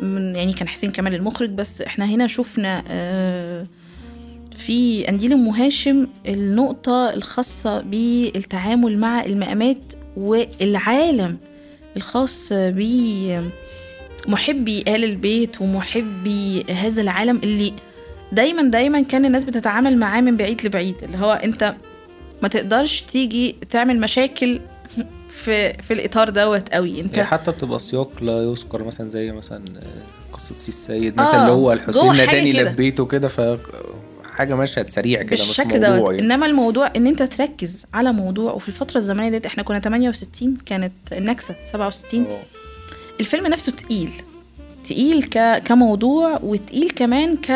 من 0.00 0.36
يعني 0.36 0.52
كان 0.52 0.68
حسين 0.68 0.90
كمال 0.90 1.14
المخرج 1.14 1.50
بس 1.50 1.82
إحنا 1.82 2.04
هنا 2.04 2.26
شفنا 2.26 2.84
آه 2.88 3.66
في 4.56 5.04
قنديل 5.06 5.32
أم 5.32 5.48
هاشم 5.48 6.06
النقطة 6.28 7.14
الخاصة 7.14 7.80
بالتعامل 7.80 8.98
مع 8.98 9.24
المقامات 9.24 9.92
والعالم 10.16 11.36
الخاص 11.96 12.52
بمحبي 14.26 14.80
آل 14.80 15.04
البيت 15.04 15.60
ومحبي 15.60 16.64
هذا 16.72 17.02
العالم 17.02 17.40
اللي 17.44 17.72
دايما 18.32 18.62
دايما 18.62 19.02
كان 19.02 19.24
الناس 19.24 19.44
بتتعامل 19.44 19.98
معاه 19.98 20.20
من 20.20 20.36
بعيد 20.36 20.66
لبعيد. 20.66 21.04
اللي 21.04 21.18
هو 21.18 21.32
أنت 21.32 21.74
ما 22.42 22.48
تقدرش 22.48 23.02
تيجي 23.02 23.56
تعمل 23.70 24.00
مشاكل 24.00 24.60
في 25.36 25.72
في 25.72 25.94
الإطار 25.94 26.30
دوت 26.30 26.68
قوي 26.68 27.00
انت 27.00 27.18
هي 27.18 27.24
حتى 27.24 27.50
بتبقى 27.50 27.78
سياق 27.78 28.22
لا 28.22 28.42
يذكر 28.42 28.84
مثلا 28.84 29.08
زي 29.08 29.32
مثلا 29.32 29.64
آه، 29.76 30.32
قصة 30.32 30.54
سي 30.54 30.68
السيد 30.68 31.16
مثلا 31.16 31.38
آه، 31.38 31.42
اللي 31.42 31.52
هو 31.52 31.72
الحسين 31.72 32.26
كده. 32.52 32.62
لبيته 32.62 33.06
كده 33.06 33.28
ف 33.28 33.58
حاجة 34.36 34.54
مشهد 34.54 34.90
سريع 34.90 35.22
كده 35.22 35.44
مش 35.50 35.60
موضوع 35.60 36.12
يعني. 36.12 36.22
إنما 36.22 36.46
الموضوع 36.46 36.92
إن 36.96 37.06
أنت 37.06 37.22
تركز 37.22 37.86
على 37.94 38.12
موضوع 38.12 38.52
وفي 38.52 38.68
الفترة 38.68 38.98
الزمنية 38.98 39.28
ديت 39.28 39.46
إحنا 39.46 39.62
كنا 39.62 39.80
68 39.80 40.56
كانت 40.66 40.92
النكسة 41.12 41.54
67 41.64 42.26
آه. 42.26 42.42
الفيلم 43.20 43.46
نفسه 43.46 43.72
تقيل 43.72 44.10
تقيل 44.84 45.24
ك... 45.24 45.62
كموضوع 45.64 46.40
وتقيل 46.42 46.90
كمان 46.90 47.36
ك 47.36 47.50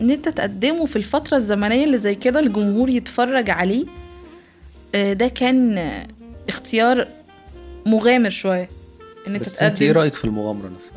إن 0.00 0.10
أنت 0.10 0.28
تقدمه 0.28 0.86
في 0.86 0.96
الفترة 0.96 1.36
الزمنية 1.36 1.84
اللي 1.84 1.98
زي 1.98 2.14
كده 2.14 2.40
الجمهور 2.40 2.88
يتفرج 2.88 3.50
عليه 3.50 3.86
آه، 4.94 5.12
ده 5.12 5.28
كان 5.28 5.78
آه، 5.78 6.06
اختيار 6.48 7.08
مغامر 7.86 8.30
شوية. 8.30 8.68
إن 9.26 9.34
أنت 9.34 9.44
بس 9.44 9.62
أنت 9.62 9.82
إيه 9.82 9.92
رأيك 9.92 10.14
في 10.14 10.24
المغامرة 10.24 10.68
نفسها؟ 10.68 10.96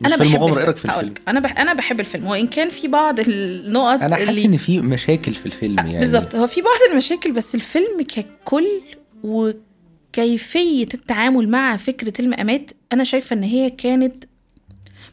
مش 0.00 0.06
أنا 0.06 0.16
في 0.16 0.22
بحب 0.22 0.34
المغامرة 0.34 0.58
إيه 0.58 0.68
الفيلم. 0.68 0.68
رأيك 0.68 0.76
في 0.76 0.84
الفيلم؟ 0.84 1.14
أنا 1.28 1.40
بح... 1.40 1.60
أنا 1.60 1.74
بحب 1.74 2.00
الفيلم. 2.00 2.26
وإن 2.26 2.46
كان 2.46 2.68
في 2.68 2.88
بعض 2.88 3.20
النقط 3.20 4.02
أنا 4.02 4.16
حاسس 4.16 4.28
اللي 4.28 4.44
إن 4.44 4.56
في 4.56 4.80
مشاكل 4.80 5.34
في 5.34 5.46
الفيلم 5.46 5.78
يعني. 5.78 5.98
بالظبط. 5.98 6.34
هو 6.34 6.46
في 6.46 6.62
بعض 6.62 6.90
المشاكل 6.92 7.32
بس 7.32 7.54
الفيلم 7.54 8.02
ككل 8.08 8.80
وكيفية 9.24 10.88
التعامل 10.94 11.48
مع 11.48 11.76
فكرة 11.76 12.12
المقامات 12.20 12.70
أنا 12.92 13.04
شايفة 13.04 13.34
إن 13.34 13.42
هي 13.42 13.70
كانت 13.70 14.24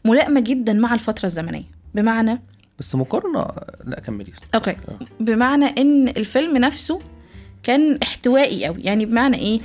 ملائمة 0.04 0.40
جدا 0.40 0.72
مع 0.72 0.94
الفترة 0.94 1.26
الزمنية. 1.26 1.64
بمعنى 1.94 2.40
بس 2.78 2.94
مقارنة 2.94 3.46
لا 3.84 4.00
كملي. 4.00 4.32
أوكي. 4.54 4.76
بمعنى 5.20 5.64
إن 5.64 6.08
الفيلم 6.08 6.56
نفسه 6.56 6.98
كان 7.62 7.98
احتوائي 8.02 8.68
أوي 8.68 8.82
يعني 8.82 9.06
بمعنى 9.06 9.36
إيه؟ 9.38 9.60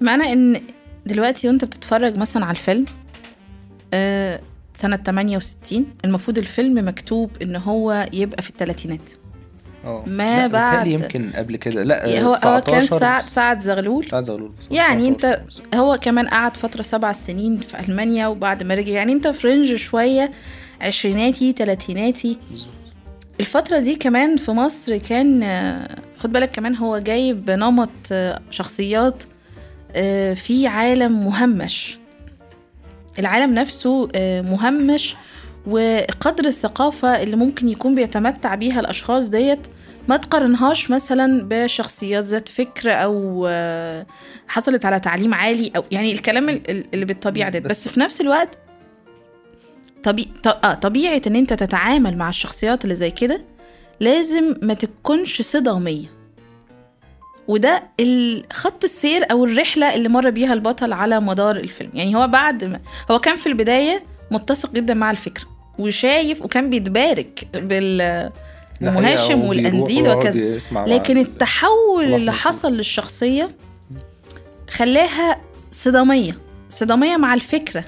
بمعنى 0.00 0.32
إن 0.32 0.60
دلوقتي 1.06 1.48
وأنت 1.48 1.64
بتتفرج 1.64 2.18
مثلا 2.18 2.44
على 2.44 2.50
الفيلم 2.56 2.84
آه 3.94 4.40
سنة 4.74 4.96
68 4.96 5.86
المفروض 6.04 6.38
الفيلم 6.38 6.88
مكتوب 6.88 7.30
إن 7.42 7.56
هو 7.56 8.06
يبقى 8.12 8.42
في 8.42 8.50
الثلاثينات 8.50 9.10
آه 9.84 10.04
ما 10.06 10.38
لا، 10.40 10.46
بعد- 10.46 10.86
يمكن 10.86 11.30
قبل 11.36 11.56
كده 11.56 11.82
لا 11.82 12.22
هو 12.22 12.34
هو 12.34 12.60
كان 12.60 12.86
19 12.86 12.98
سعد 12.98 13.22
سعد 13.22 13.60
زغلول 13.60 14.08
سعد 14.08 14.22
زغلول 14.24 14.52
في 14.68 14.74
يعني 14.74 15.08
أنت 15.08 15.40
19. 15.48 15.62
هو 15.78 15.98
كمان 16.02 16.28
قعد 16.28 16.56
فترة 16.56 16.82
سبع 16.82 17.12
سنين 17.12 17.56
في 17.56 17.80
ألمانيا 17.80 18.26
وبعد 18.26 18.62
ما 18.62 18.74
رجع 18.74 18.92
يعني 18.92 19.12
أنت 19.12 19.28
في 19.28 19.46
رينج 19.46 19.74
شوية 19.74 20.30
عشريناتي 20.80 21.52
تلاتيناتي 21.52 22.38
بالظبط. 22.50 22.70
الفترة 23.40 23.78
دي 23.78 23.94
كمان 23.94 24.36
في 24.36 24.50
مصر 24.50 24.96
كان 24.96 25.42
خد 26.18 26.32
بالك 26.32 26.50
كمان 26.50 26.76
هو 26.76 26.98
جايب 26.98 27.50
نمط 27.50 27.88
آه، 28.12 28.40
شخصيات 28.50 29.22
آه، 29.94 30.34
في 30.34 30.66
عالم 30.66 31.24
مهمش. 31.26 31.98
العالم 33.18 33.54
نفسه 33.54 34.08
آه، 34.14 34.40
مهمش 34.40 35.16
وقدر 35.66 36.44
الثقافة 36.44 37.22
اللي 37.22 37.36
ممكن 37.36 37.68
يكون 37.68 37.94
بيتمتع 37.94 38.54
بيها 38.54 38.80
الأشخاص 38.80 39.24
ديت 39.28 39.58
ما 40.08 40.16
تقارنهاش 40.16 40.90
مثلا 40.90 41.48
بشخصيات 41.48 42.24
ذات 42.24 42.48
فكر 42.48 42.90
أو 42.92 43.48
حصلت 44.48 44.84
على 44.84 45.00
تعليم 45.00 45.34
عالي 45.34 45.72
أو 45.76 45.84
يعني 45.90 46.12
الكلام 46.12 46.48
ال- 46.48 46.70
ال- 46.70 46.84
اللي 46.94 47.04
بالطبيعة 47.04 47.50
ديت 47.50 47.62
بس- 47.62 47.70
بس 47.70 47.88
في 47.88 48.00
نفس 48.00 48.20
الوقت 48.20 48.58
طبي... 50.02 50.28
ط... 50.42 50.48
آه 50.48 50.74
طبيعة 50.74 51.22
إن 51.26 51.36
أنت 51.36 51.52
تتعامل 51.52 52.16
مع 52.16 52.28
الشخصيات 52.28 52.84
اللي 52.84 52.94
زي 52.94 53.10
كده 53.10 53.40
لازم 54.00 54.54
ما 54.62 54.74
تكونش 54.74 55.42
صدامية 55.42 56.06
وده 57.48 57.82
خط 58.52 58.84
السير 58.84 59.26
أو 59.30 59.44
الرحلة 59.44 59.94
اللي 59.94 60.08
مر 60.08 60.30
بيها 60.30 60.52
البطل 60.52 60.92
على 60.92 61.20
مدار 61.20 61.56
الفيلم. 61.56 61.90
يعني 61.94 62.16
هو 62.16 62.26
بعد 62.28 62.64
ما 62.64 62.80
هو 63.10 63.18
كان 63.18 63.36
في 63.36 63.46
البداية 63.46 64.02
متسق 64.30 64.72
جدا 64.72 64.94
مع 64.94 65.10
الفكرة 65.10 65.44
وشايف 65.78 66.42
وكان 66.42 66.70
بيتبارك 66.70 67.46
بال 67.54 68.30
هو 69.42 69.48
والقنديل 69.48 70.08
وكذا. 70.18 70.30
لكن 70.94 71.16
ال- 71.18 71.22
التحول 71.26 72.04
اللي. 72.04 72.32
حصل 72.32 72.72
للشخصية 72.72 73.50
خلاها 74.70 75.40
صداميه 75.70 76.32
صداميه 76.70 77.16
مع 77.16 77.34
الفكرة. 77.34 77.84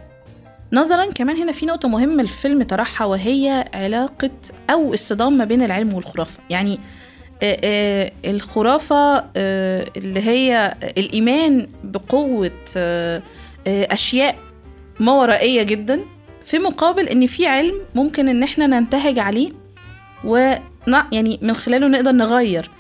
نظرا 0.74 1.06
كمان 1.06 1.36
هنا 1.36 1.52
في 1.52 1.66
نقطة 1.66 1.88
مهمة 1.88 2.22
الفيلم 2.22 2.62
طرحها 2.62 3.06
وهي 3.06 3.64
علاقة 3.74 4.30
أو 4.70 4.92
الصدام 4.92 5.32
ما 5.38 5.44
بين 5.44 5.62
العلم 5.62 5.94
والخرافة. 5.94 6.38
يعني 6.50 6.78
آه، 7.42 7.58
آه، 7.64 8.12
الخرافة 8.24 9.24
آه، 9.36 9.86
اللي 9.96 10.20
هي 10.20 10.74
آه، 12.76 13.22
آه، 13.66 13.92
أشياء 13.92 14.36
ما 15.00 15.12
ورائية 15.12 15.62
جدا 15.62 16.00
في 16.44 16.58
مقابل 16.58 17.08
إن 17.08 17.26
في 17.26 17.46
علم 17.46 17.74
ممكن 17.94 18.28
إن 18.28 18.42
إحنا 18.42 18.66
ننتهج 18.66 19.18
عليه 19.18 19.50
و 20.24 20.36
يعني 21.12 21.38
من 21.42 21.54
خلاله 21.54 21.88
نقدر 21.88 22.12
نغير. 22.12 22.70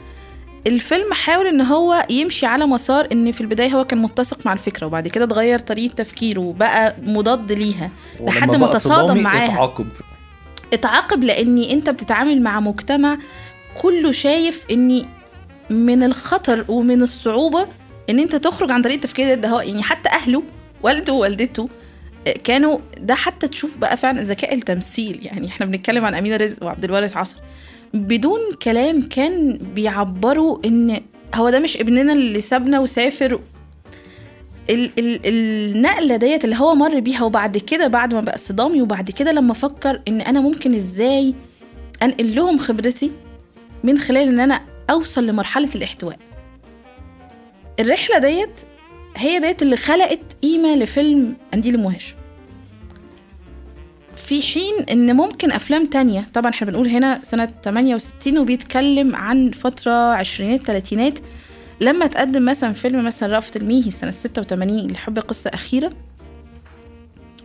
الفيلم 0.66 1.12
حاول 1.12 1.46
إن 1.46 1.60
هو 1.60 2.06
يمشي 2.10 2.46
على 2.46 2.66
مسار 2.66 3.08
إن 3.12 3.32
في 3.32 3.40
البداية 3.40 3.68
هو 3.70 3.84
كان 3.84 3.98
متسق 3.98 4.46
مع 4.46 4.52
الفكرة 4.52 4.86
وبعد 4.86 5.08
كده 5.08 5.24
اتغير 5.24 5.58
طريقة 5.58 5.94
تفكيره 5.94 6.40
وبقى 6.40 6.96
مضاد 7.02 7.52
ليها 7.52 7.90
لحد 8.20 8.56
ما 8.56 8.66
تصادم 8.66 9.22
معاها. 9.22 9.46
اتعاقب. 9.52 9.86
اتعاقب 10.72 11.24
لأني 11.24 11.72
أنت 11.72 11.90
بتتعامل 11.90 12.42
مع 12.42 12.60
مجتمع 12.60 13.18
كله 13.82 14.12
شايف 14.12 14.64
إني 14.70 15.06
من 15.70 16.02
الخطر 16.02 16.64
ومن 16.68 17.02
الصعوبة 17.02 17.66
إن 18.10 18.18
أنت 18.18 18.36
تخرج 18.36 18.72
عن 18.72 18.82
طريق 18.82 18.94
التفكير 18.94 19.38
ده 19.38 19.48
هو 19.48 19.60
يعني 19.60 19.82
حتى 19.82 20.08
أهله 20.08 20.42
والده 20.82 21.12
ووالدته 21.12 21.68
آه، 22.26 22.32
كانوا 22.44 22.78
ده 23.00 23.14
حتى 23.14 23.48
تشوف 23.48 23.76
بقى 23.76 23.96
فعلا 23.96 24.22
ذكاء 24.22 24.54
التمثيل. 24.54 25.20
يعني 25.26 25.46
إحنا 25.46 25.66
بنتكلم 25.66 26.04
عن 26.04 26.14
أمينة 26.14 26.36
رزق 26.36 26.64
وعبد 26.64 26.84
الوارث 26.84 27.16
عصر. 27.16 27.36
بدون 27.94 28.38
كلام 28.62 29.02
كان 29.02 29.58
بيعبروا 29.74 30.58
إن 30.66 31.00
هو 31.34 31.50
ده 31.50 31.58
مش 31.58 31.76
ابننا 31.76 32.12
اللي 32.12 32.40
سابنا 32.40 32.80
وسافر. 32.80 33.40
ال 34.70 34.90
ال 34.98 35.20
النقلة 35.26 36.16
ديت 36.16 36.44
اللي 36.44 36.56
هو 36.56 36.74
مر 36.74 37.00
بيها 37.00 37.22
وبعد 37.24 37.58
كده 37.58 37.86
بعد 37.86 38.14
ما 38.14 38.20
بقى 38.20 38.38
صدامي 38.38 38.82
وبعد 38.82 39.10
كده 39.10 39.32
لما 39.32 39.54
فكر 39.54 40.00
إن 40.08 40.20
أنا 40.20 40.40
ممكن 40.40 40.74
إزاي 40.74 41.34
أنقل 42.02 42.34
لهم 42.34 42.58
خبرتي 42.58 43.10
من 43.84 43.98
خلال 43.98 44.28
إن 44.28 44.40
أنا 44.40 44.60
أوصل 44.90 45.26
لمرحلة 45.26 45.68
الاحتواء. 45.74 46.18
الرحلة 47.80 48.18
ديت 48.18 48.50
هي 49.16 49.38
ديت 49.38 49.62
اللي 49.62 49.76
خلقت 49.76 50.20
قيمة 50.42 50.74
لفيلم 50.76 51.36
قنديل 51.52 51.74
ام 51.74 51.84
وهشام 51.84 52.16
في 54.24 54.42
حين 54.42 54.74
إن 54.90 55.16
ممكن 55.16 55.52
أفلام 55.52 55.86
تانية 55.86 56.26
طبعا 56.34 56.50
إحنا 56.50 56.66
بنقول 56.66 56.88
هنا 56.88 57.20
سنة 57.22 57.48
68 57.64 58.38
وبيتكلم 58.38 59.16
عن 59.16 59.50
فترة 59.50 59.92
عشرينات 59.92 60.66
تلاتينات 60.66 61.18
لما 61.80 62.06
تقدم 62.06 62.44
مثلا 62.44 62.72
فيلم 62.72 63.04
مثلا 63.04 63.34
رأفت 63.34 63.56
الميهي 63.56 63.90
سنة 63.90 64.10
86 64.10 64.86
لحب 64.86 65.18
قصة 65.18 65.50
أخيرة. 65.54 65.90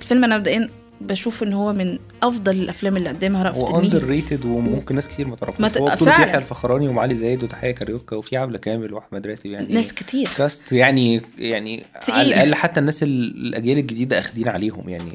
الفيلم 0.01 0.23
أنا 0.23 0.37
مبدئيا 0.37 0.69
بشوف 1.01 1.43
إن 1.43 1.53
هو 1.53 1.73
من 1.73 1.97
أفضل 2.23 2.51
الأفلام 2.55 2.97
اللي 2.97 3.09
قدمها 3.09 3.43
رأفت 3.43 3.57
هو 3.57 3.79
اندر 3.79 4.03
ريتد 4.03 4.45
وممكن 4.45 4.95
ناس 4.95 5.07
كتير 5.07 5.27
ما 5.27 5.35
تعرفوش 5.35 5.71
ت- 5.71 5.77
هو 5.77 5.85
بطولة. 5.89 6.11
يحيى 6.11 6.37
الفخراني 6.37 6.87
ومعالي 6.87 7.15
زايد 7.15 7.43
وتحية 7.43 7.71
كاريوكا 7.71 8.15
وفي 8.15 8.37
عبلة 8.37 8.57
كامل 8.57 8.93
وأحمد 8.93 9.27
راتب 9.27 9.45
يعني 9.45 9.73
ناس 9.73 9.93
كتير 9.93 10.27
cast 10.37 10.71
يعني 10.71 11.21
يعني 11.37 11.83
تقيل. 12.01 12.15
على 12.15 12.27
الأقل 12.27 12.55
حتى 12.55 12.79
الناس 12.79 13.03
ال- 13.03 13.47
الأجيال 13.47 13.77
الجديدة 13.77 14.19
أخدين 14.19 14.47
عليهم 14.47 14.89
يعني 14.89 15.11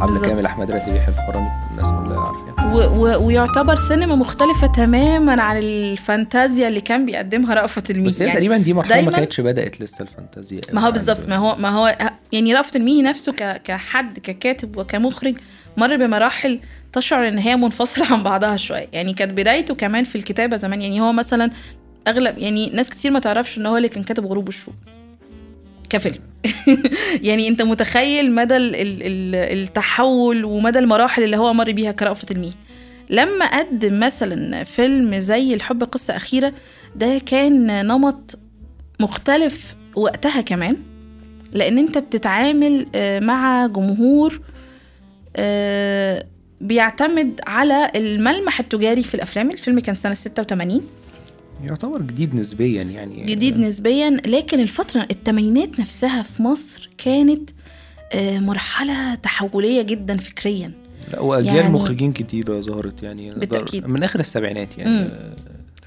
بالظبط. 0.00 0.24
كامل 0.24 0.46
أحمد 0.46 0.70
راتب 0.70 0.88
يحيى 0.96 1.08
الفخراني 1.08 1.48
الناس 1.70 1.86
كلها 1.86 2.20
عارفين 2.20 2.51
ويعتبر 2.74 3.76
سينما 3.76 4.14
مختلفة 4.14 4.66
تماما 4.66 5.42
عن 5.42 5.58
الفانتازيا 5.58 6.68
اللي 6.68 6.80
كان 6.80 7.06
بيقدمها 7.06 7.54
رأفت 7.54 7.90
الميهي 7.90 8.06
بس 8.06 8.20
يعني 8.20 8.32
تقريبا 8.32 8.56
دي 8.56 8.72
مرحلة 8.72 9.00
ما 9.00 9.10
كانتش 9.10 9.40
بدأت 9.40 9.80
لسه 9.80 10.02
الفانتازيا 10.02 10.60
ما 10.72 10.80
هو 10.80 10.84
عند- 10.84 10.94
بالظبط 10.94 11.28
ما 11.28 11.36
هو 11.36 11.56
ما 11.56 11.68
هو 11.68 11.96
يعني 12.32 12.54
رأفت 12.54 12.76
الميهي 12.76 13.02
نفسه 13.02 13.32
ك 13.32 13.62
كحد 13.64 14.18
ككاتب 14.18 14.76
وكمخرج 14.76 15.36
مر 15.76 15.96
بمراحل 15.96 16.60
تشعر 16.92 17.28
إن 17.28 17.38
هي 17.38 17.56
منفصلة 17.56 18.12
عن 18.12 18.22
بعضها 18.22 18.56
شوية. 18.56 18.86
يعني 18.92 19.14
كانت 19.14 19.32
بدايته 19.32 19.74
كمان 19.74 20.04
في 20.04 20.16
الكتابة 20.16 20.56
زمان. 20.56 20.82
يعني 20.82 21.00
هو 21.00 21.12
مثلا 21.12 21.50
أغلب 22.08 22.38
يعني 22.38 22.70
ناس 22.70 22.90
كتير 22.90 23.10
ما 23.10 23.18
تعرفش 23.18 23.58
إن 23.58 23.66
هو 23.66 23.76
اللي 23.76 23.88
كان 23.88 24.02
كاتب 24.02 24.26
غروب 24.26 24.48
الشروق 24.48 24.76
كفيلم. 25.90 26.18
يعني 27.28 27.48
أنت 27.48 27.62
متخيل 27.62 28.34
مدى 28.34 28.56
ال- 28.56 28.74
ال- 28.76 29.02
ال- 29.02 29.58
التحول 29.62 30.44
ومدى 30.44 30.78
المراحل 30.78 31.22
اللي 31.22 31.36
هو 31.36 31.52
مر 31.52 31.72
بيها 31.72 31.92
كرأفت 31.92 32.30
الميهي 32.30 32.52
لما 33.12 33.58
قدم 33.58 34.00
مثلا 34.00 34.64
فيلم 34.64 35.18
زي 35.18 35.54
الحب 35.54 35.84
قصة 35.84 36.16
أخيرة 36.16 36.52
ده 36.96 37.18
كان 37.18 37.86
نمط 37.86 38.38
مختلف 39.00 39.74
وقتها 39.96 40.40
كمان 40.40 40.76
لأن 41.52 41.78
أنت 41.78 41.98
بتتعامل 41.98 42.86
آه، 42.94 43.20
مع 43.20 43.66
جمهور 43.66 44.40
آه، 45.36 46.26
بيعتمد 46.60 47.40
على 47.46 47.90
الملمح 47.96 48.60
التجاري 48.60 49.02
في 49.02 49.14
الأفلام. 49.14 49.50
الفيلم 49.50 49.80
كان 49.80 49.94
سنة 49.94 50.14
86 50.14 50.80
يعتبر 51.64 52.02
جديد 52.02 52.34
نسبيا 52.34 52.82
يعني. 52.82 53.24
جديد 53.24 53.58
نسبيا 53.58 54.10
لكن 54.26 54.60
الفترة 54.60 55.06
الثمانينات 55.10 55.80
نفسها 55.80 56.22
في 56.22 56.42
مصر 56.42 56.90
كانت 56.98 57.50
آه، 58.12 58.38
مرحلة 58.38 59.14
تحولية 59.14 59.82
جدا 59.82 60.16
فكريا. 60.16 60.81
لا 61.12 61.20
واجيال 61.20 61.56
يعني- 61.56 61.68
مخرجين 61.68 62.12
جديده 62.12 62.60
ظهرت 62.60 63.02
يعني. 63.02 63.30
بالتأكيد. 63.30 63.86
من 63.86 64.02
آخر 64.02 64.20
السبعينات 64.20 64.78
يعني. 64.78 64.90
مم. 64.90 65.08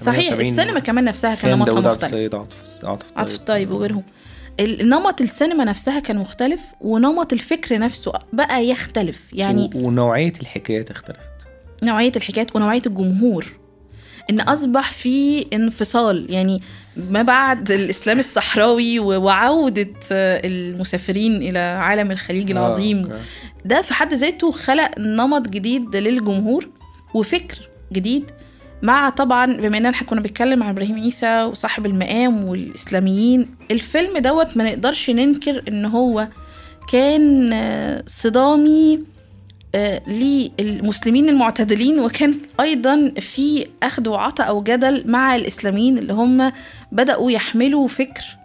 صحيح 0.00 0.24
78 0.26 0.52
السينما 0.52 0.80
كمان 0.80 1.04
نفسها 1.04 1.34
كان 1.34 1.58
نمطها 1.58 1.80
مختلف. 1.80 2.04
السيد 2.04 2.34
عاطف 2.34 2.84
عاطف 2.84 3.06
عاطف 3.16 3.34
الطيب 3.34 3.70
وغيرهم. 3.70 4.02
ال- 4.60 4.88
نمط 4.88 5.20
السينما 5.20 5.64
نفسها 5.64 6.00
كان 6.00 6.18
مختلف 6.18 6.60
ونمط 6.80 7.32
الفكر 7.32 7.78
نفسه 7.78 8.12
بقى 8.32 8.66
يختلف. 8.68 9.20
يعني 9.32 9.70
و- 9.74 9.86
ونوعية 9.86 10.32
الحكايات 10.40 10.90
اختلفت. 10.90 11.20
نوعية 11.82 12.12
الحكايات 12.16 12.56
ونوعية 12.56 12.82
الجمهور. 12.86 13.46
إن 14.30 14.40
أصبح 14.40 14.92
في 14.92 15.46
انفصال. 15.52 16.26
يعني 16.30 16.62
ما 17.10 17.22
بعد 17.22 17.70
الإسلام 17.70 18.18
الصحراوي 18.18 18.98
و- 18.98 19.22
وعودة 19.22 19.88
آه، 20.12 20.42
المسافرين 20.44 21.36
إلى 21.36 21.58
عالم 21.58 22.10
الخليج 22.10 22.50
العظيم 22.50 23.06
آه، 23.12 23.14
آه. 23.14 23.20
ده 23.64 23.82
في 23.82 23.94
حد 23.94 24.14
ذاته 24.14 24.52
خلق 24.52 24.90
نمط 24.98 25.48
جديد 25.48 25.96
للجمهور 25.96 26.68
وفكر 27.14 27.56
جديد 27.92 28.30
مع 28.82 29.08
طبعا 29.08 29.46
بما 29.56 29.76
إننا 29.78 29.90
إحنا 29.90 30.06
كنا 30.06 30.20
بنتكلم 30.20 30.62
عن 30.62 30.68
إبراهيم 30.70 30.98
عيسى 31.00 31.42
وصاحب 31.42 31.86
المقام 31.86 32.44
والإسلاميين 32.44 33.48
الفيلم 33.70 34.18
دوت 34.18 34.56
ما 34.56 34.64
نقدرش 34.64 35.10
ننكر 35.10 35.62
إن 35.68 35.84
هو 35.84 36.28
كان 36.92 37.52
آه، 37.52 38.02
صدامي 38.06 39.04
للمسلمين 40.08 41.28
المعتدلين 41.28 42.00
وكان 42.00 42.34
أيضا 42.60 43.12
في 43.20 43.66
أخذ 43.82 44.08
وعطاء 44.08 44.48
أو 44.48 44.62
جدل 44.62 45.10
مع 45.10 45.36
الإسلاميين 45.36 45.98
اللي 45.98 46.12
هم 46.12 46.52
بدأوا 46.92 47.30
يحملوا 47.30 47.88
فكر 47.88 48.36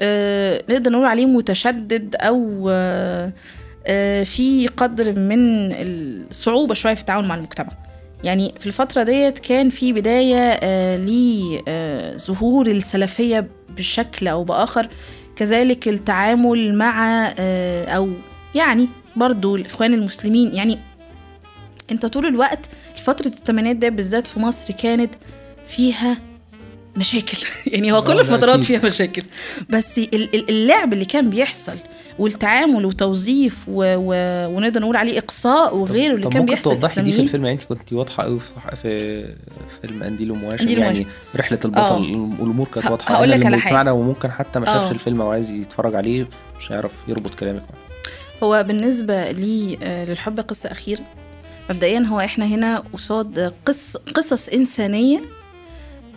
آه، 0.00 0.62
نقدر 0.68 0.90
نقول 0.90 1.04
عليه 1.06 1.26
متشدد 1.26 2.16
أو 2.16 2.68
آه، 2.70 3.32
آه، 3.86 4.22
في 4.22 4.68
قدر 4.68 5.18
من 5.18 5.72
الصعوبة 5.72 6.74
شوية 6.74 6.94
في 6.94 7.00
التعامل 7.00 7.28
مع 7.28 7.34
المجتمع. 7.34 7.72
يعني 8.24 8.54
في 8.58 8.66
الفترة 8.66 9.02
ديت 9.02 9.38
كان 9.38 9.68
في 9.68 9.92
بداية 9.92 10.60
لظهور 10.96 12.66
السلفية 12.66 13.48
بشكل 13.76 14.28
أو 14.28 14.44
بآخر 14.44 14.88
كذلك 15.40 15.88
التعامل 15.88 16.74
مع 16.74 17.26
آه، 17.38 17.84
أو 17.84 18.08
يعني 18.54 18.88
برضو 19.16 19.56
الإخوان 19.56 19.94
المسلمين 19.94 20.54
يعني 20.54 20.78
أنت 21.90 22.06
طول 22.06 22.26
الوقت 22.26 22.66
فترة 23.04 23.26
الثمانينات 23.26 23.76
ده 23.76 23.88
بالذات 23.88 24.26
في 24.26 24.40
مصر 24.40 24.74
كانت 24.74 25.14
فيها 25.66 26.18
مشاكل 26.96 27.38
يعني 27.72 27.92
هو 27.92 27.96
آه، 27.96 28.00
كل 28.00 28.14
لا 28.14 28.20
الفترات. 28.20 28.64
فيها 28.64 28.80
مشاكل 28.84 29.22
بس 29.70 29.98
ال- 29.98 30.34
ال- 30.34 30.48
اللعب 30.50 30.92
اللي 30.92 31.04
كان 31.04 31.30
بيحصل 31.30 31.76
والتعامل 32.18 32.84
وتوظيف 32.84 33.64
و... 33.68 33.72
و... 33.96 34.14
ونقدر 34.56 34.80
نقول 34.80 34.96
عليه 34.96 35.18
إقصاء 35.18 35.76
وغيره 35.76 36.12
اللي 36.14 36.24
طب 36.24 36.32
كان 36.32 36.40
ممكن 36.40 36.54
بيحصل 36.54 36.70
توضحي 36.70 37.00
دي 37.02 37.12
في. 37.12 37.20
الفيلم 37.20 37.46
يعني 37.46 37.58
أنت 37.60 37.68
كنت 37.68 37.92
واضحة 37.92 38.22
قوي 38.22 38.40
في 38.40 38.54
في 38.82 39.24
فيلم 39.82 40.02
قنديل 40.02 40.30
ومواشم 40.30 40.68
يعني. 40.68 41.06
رحلة 41.36 41.58
البطل 41.64 41.80
آه. 41.80 41.98
الأمور 42.42 42.66
كانت 42.66 42.86
واضحة 42.90 43.14
هقول 43.14 43.30
لك 43.30 43.36
اللي 43.36 43.46
على 43.46 43.56
بيسمعنا 43.56 43.90
وممكن 43.92 44.30
حتى 44.30 44.58
ما 44.58 44.66
شافش 44.66 44.86
آه. 44.88 44.90
الفيلم 44.90 45.20
أو 45.20 45.30
عايز 45.30 45.50
يتفرج 45.50 45.94
عليه 45.94 46.26
مش 46.58 46.72
هيعرف 46.72 46.92
يربط 47.08 47.34
كلامك 47.34 47.62
معاه 47.62 47.89
هو 48.42 48.62
بالنسبة 48.68 49.30
لي 49.30 49.78
آه، 49.82 50.04
للحب 50.04 50.40
قصة 50.40 50.72
أخيرة. 50.72 51.02
مبدئيا 51.70 51.98
هو 52.00 52.20
إحنا 52.20 52.44
هنا 52.46 52.78
قصاد 52.92 53.54
قص 53.66 53.96
قصص 53.96 54.48
إنسانية 54.48 55.20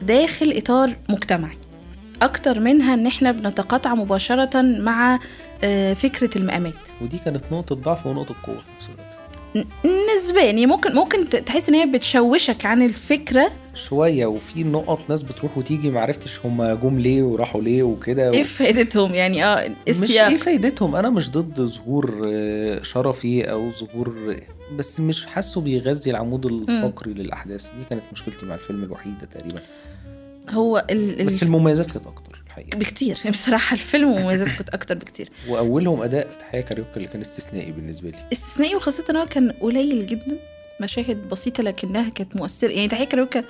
داخل 0.02 0.54
إطار 0.58 0.96
مجتمعي 1.10 1.58
أكتر 2.22 2.60
منها 2.60 2.94
إن 2.94 3.08
إحنا 3.08 3.32
بنتقاطع 3.32 3.94
مباشرة 3.96 4.62
مع 4.62 5.20
آه، 5.64 5.94
فكرة 5.94 6.38
المقامات 6.38 6.74
ودي 7.02 7.18
كانت 7.18 7.44
نقطة 7.52 7.76
ضعف 7.76 8.06
ونقطة 8.08 8.36
قوة. 8.44 8.62
في 8.80 8.90
نسبيا 10.18 10.44
يعني 10.44 10.66
ممكن 10.66 10.96
ممكن 10.96 11.30
تحس 11.30 11.70
إن 11.70 11.76
هي 11.76 11.86
بتشوشك 11.86 12.66
عن 12.66 12.82
الفكرة 12.82 13.52
شوية 13.76 14.26
وفي 14.26 14.64
نقط 14.64 15.00
ناس 15.10 15.24
بتروح 15.24 15.58
وتيجي 15.58 15.90
ما 15.90 16.02
عرفتش 16.02 16.40
هم 16.46 16.74
جم 16.74 17.00
ليه 17.00 17.24
وراحوا 17.24 17.62
ليه 17.62 17.84
وكده. 17.84 18.30
و... 18.30 18.34
إيه 18.34 18.44
فائدتهم 18.44 19.16
يعني 19.16 19.46
آه 19.46 19.68
مش 19.70 19.76
السياق. 19.88 20.28
إيه 20.28 20.38
فايدتهم؟ 20.38 20.96
أنا 20.96 21.10
مش 21.10 21.32
ضد 21.32 21.62
ظهور 21.62 22.22
آه، 22.26 22.84
شرفي 22.84 23.52
أو 23.52 23.70
ظهور 23.72 24.36
بس 24.78 25.00
مش 25.00 25.26
حاسه 25.26 25.62
بيغذي 25.62 26.12
العمود 26.12 26.46
الفقري 26.46 27.14
للأحداث. 27.14 27.66
دي 27.66 27.86
كانت 27.90 28.04
مشكلتي 28.12 28.46
مع 28.46 28.56
الفيلم 28.56 28.84
الوحيدة 28.84 29.26
تقريبا. 29.34 29.62
هو 30.50 30.86
ال... 30.90 31.26
بس 31.26 31.44
المميزات 31.44 31.92
كانت 31.92 32.08
أكتر 32.08 32.42
الحقيقة. 32.46 32.78
بكتير. 32.78 33.18
بصراحة 33.32 33.74
الفيلم 33.74 34.10
مميزاته 34.10 34.52
كانت 34.52 34.70
أكتر 34.70 34.96
بكتير. 34.96 35.30
وأولهم 35.50 36.02
أداء 36.02 36.28
تحية 36.40 36.62
كاريوكا 36.62 36.98
اللي 36.98 37.08
كان 37.08 37.22
استثنائي 37.22 37.72
بالنسبة 37.72 38.10
لي. 38.10 38.18
استثنائي 38.34 38.76
وخاصة 38.76 39.06
إن 39.10 39.16
هو 39.16 39.26
كان 39.26 39.52
قليل 39.52 40.06
جدا. 40.06 40.38
مشاهد 40.82 41.30
بسيطة 41.30 41.64
لكنها 41.64 42.10
كانت 42.10 42.36
مؤثرة. 42.36 42.72
يعني 42.72 42.88
تحية 42.88 43.04
كاروكا 43.06 43.44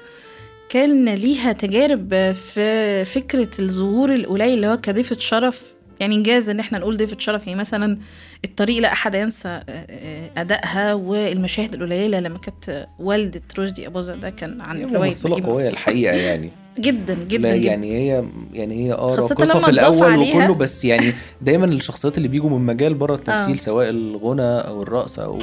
كان 0.69 1.09
ليها 1.09 1.51
تجارب 1.51 2.33
في 2.33 3.05
فكرة 3.05 3.49
الظهور 3.59 4.13
القليل 4.15 4.53
اللي 4.53 4.67
هو 4.67 4.77
كضيفة 4.77 5.17
شرف. 5.19 5.73
يعني 5.99 6.15
انجاز 6.15 6.49
إن 6.49 6.59
إحنا 6.59 6.77
نقول 6.79 6.97
ضيفة 6.97 7.17
شرف. 7.19 7.47
يعني 7.47 7.59
مثلا 7.59 7.97
الطريق 8.45 8.77
لا 8.81 8.91
أحد 8.93 9.15
ينسى 9.15 9.47
آه، 9.47 9.63
آه، 9.69 10.29
أدائها 10.37 10.93
والمشاهد 10.93 11.73
القليلة 11.73 12.19
لما 12.19 12.37
كانت 12.37 12.87
والده 12.99 13.41
رشدي 13.59 13.87
اباظه 13.87 14.15
ده 14.15 14.29
كان 14.29 14.61
عن 14.61 14.81
رواية 14.81 15.05
ممثلة 15.09 15.41
قوية. 15.45 15.69
الحقيقة 15.69 16.15
يعني. 16.15 16.49
جدا 16.79 17.13
جدا 17.29 17.49
لا 17.49 17.57
جدا. 17.57 17.67
يعني 17.67 17.91
هي 17.97 18.23
يعني 18.53 18.85
هي 18.87 18.93
آه 18.93 19.15
راقصه 19.15 19.59
في 19.59 19.69
الأول 19.71 20.17
وكله 20.17 20.53
بس 20.53 20.85
يعني 20.85 21.13
دايما 21.41 21.65
الشخصيات 21.65 22.17
اللي 22.17 22.27
بيجوا 22.27 22.49
من 22.49 22.65
مجال 22.65 22.93
بره 22.93 23.15
التمثيل 23.15 23.53
آه. 23.53 23.57
سواء 23.59 23.89
الغنى 23.89 24.41
أو 24.41 24.81
الرقص 24.83 25.19
أو 25.19 25.39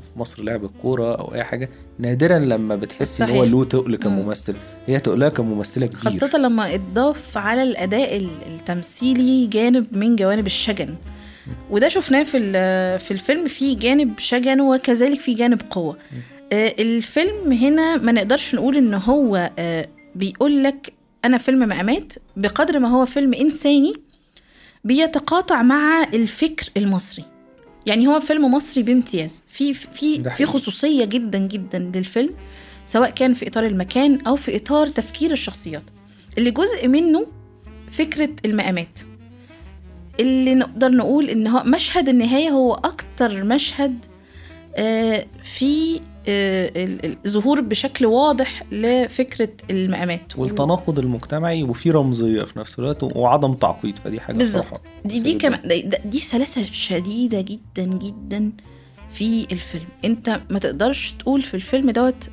في 0.00 0.10
مصر 0.16 0.42
لعب 0.42 0.64
الكورة 0.64 1.14
أو 1.14 1.34
أي 1.34 1.44
حاجة 1.44 1.68
نادرا 1.98 2.38
لما 2.38 2.76
بتحس 2.76 3.22
إن 3.22 3.30
هو. 3.30 3.44
له 3.44 3.64
تقل 3.64 3.90
مم. 3.90 3.96
كممثل. 3.96 4.54
هي 4.86 5.00
تقلها 5.00 5.28
كممثلة 5.28 5.86
كبير. 5.86 6.00
خاصة 6.00 6.38
لما 6.38 6.74
اتضاف 6.74 7.38
على 7.38 7.62
الأداء 7.62 8.16
ال- 8.16 8.28
التمثيلي 8.46 9.46
جانب 9.46 9.86
من 9.96 10.16
جوانب 10.16 10.46
الشجن. 10.46 10.94
وده 11.70 11.88
شفناه 11.88 12.22
في 12.22 12.38
في 12.98 13.10
الفيلم 13.10 13.46
في 13.48 13.74
جانب 13.74 14.18
شجن 14.18 14.60
وكذلك 14.60 15.20
في 15.20 15.34
جانب 15.34 15.60
قوة. 15.70 15.96
آه، 16.52 16.74
الفيلم 16.78 17.52
هنا 17.52 17.96
ما 17.96 18.12
نقدرش 18.12 18.54
نقول 18.54 18.76
إن 18.76 18.94
هو 18.94 19.50
آه، 19.58 19.86
بيقول 20.18 20.64
لك 20.64 20.92
أنا 21.24 21.38
فيلم 21.38 21.68
مقامات 21.68 22.12
بقدر 22.36 22.78
ما 22.78 22.88
هو 22.88 23.06
فيلم 23.06 23.34
إنساني 23.34 23.92
بيتقاطع 24.84 25.62
مع 25.62 26.02
الفكر 26.14 26.68
المصري. 26.76 27.24
يعني 27.86 28.06
هو 28.06 28.20
فيلم 28.20 28.54
مصري 28.54 28.82
بامتياز. 28.82 29.44
في 29.48 29.74
في 29.74 30.22
في. 30.30 30.46
خصوصية 30.46 31.04
جدا 31.04 31.38
جدا 31.38 31.78
للفيلم 31.78 32.34
سواء 32.84 33.10
كان 33.10 33.34
في 33.34 33.48
إطار 33.48 33.66
المكان 33.66 34.20
أو 34.26 34.36
في 34.36 34.56
إطار 34.56 34.86
تفكير 34.86 35.32
الشخصيات. 35.32 35.82
اللي 36.38 36.50
جزء 36.50 36.88
منه 36.88 37.26
فكرة 37.90 38.30
المقامات. 38.44 38.98
اللي 40.20 40.54
نقدر 40.54 40.90
نقول 40.90 41.30
إن 41.30 41.46
هو 41.46 41.62
مشهد 41.64 42.08
النهاية 42.08 42.48
هو 42.48 42.74
أكتر 42.74 43.44
مشهد 43.44 43.98
آه، 44.76 45.26
في 45.42 46.00
آه، 46.28 46.72
ال- 46.84 47.04
ال- 47.06 47.16
الظهور 47.26 47.60
بشكل 47.60 48.06
واضح 48.06 48.62
لفكرة 48.72 49.48
المقامات 49.70 50.38
والتناقض 50.38 50.98
المجتمعي 50.98 51.62
وفي 51.62 51.90
رمزية 51.90 52.42
في 52.44 52.58
نفس 52.58 52.78
الوقت 52.78 53.02
وعدم 53.02 53.54
تعقيد 53.54 53.98
فدي 53.98 54.20
حاجة 54.20 54.36
بالظبط. 54.36 54.80
دي 55.04 55.20
دي. 55.20 55.34
كمان 55.34 55.60
دي, 55.68 55.90
دي 56.04 56.20
سلاسة 56.20 56.62
شديدة 56.72 57.40
جدا 57.40 57.84
جدا 57.84 58.52
في 59.10 59.46
الفيلم 59.52 59.86
انت 60.04 60.40
ما 60.50 60.58
تقدرش 60.58 61.14
تقول 61.18 61.42
في 61.42 61.54
الفيلم 61.54 61.90
دوت 61.90 62.28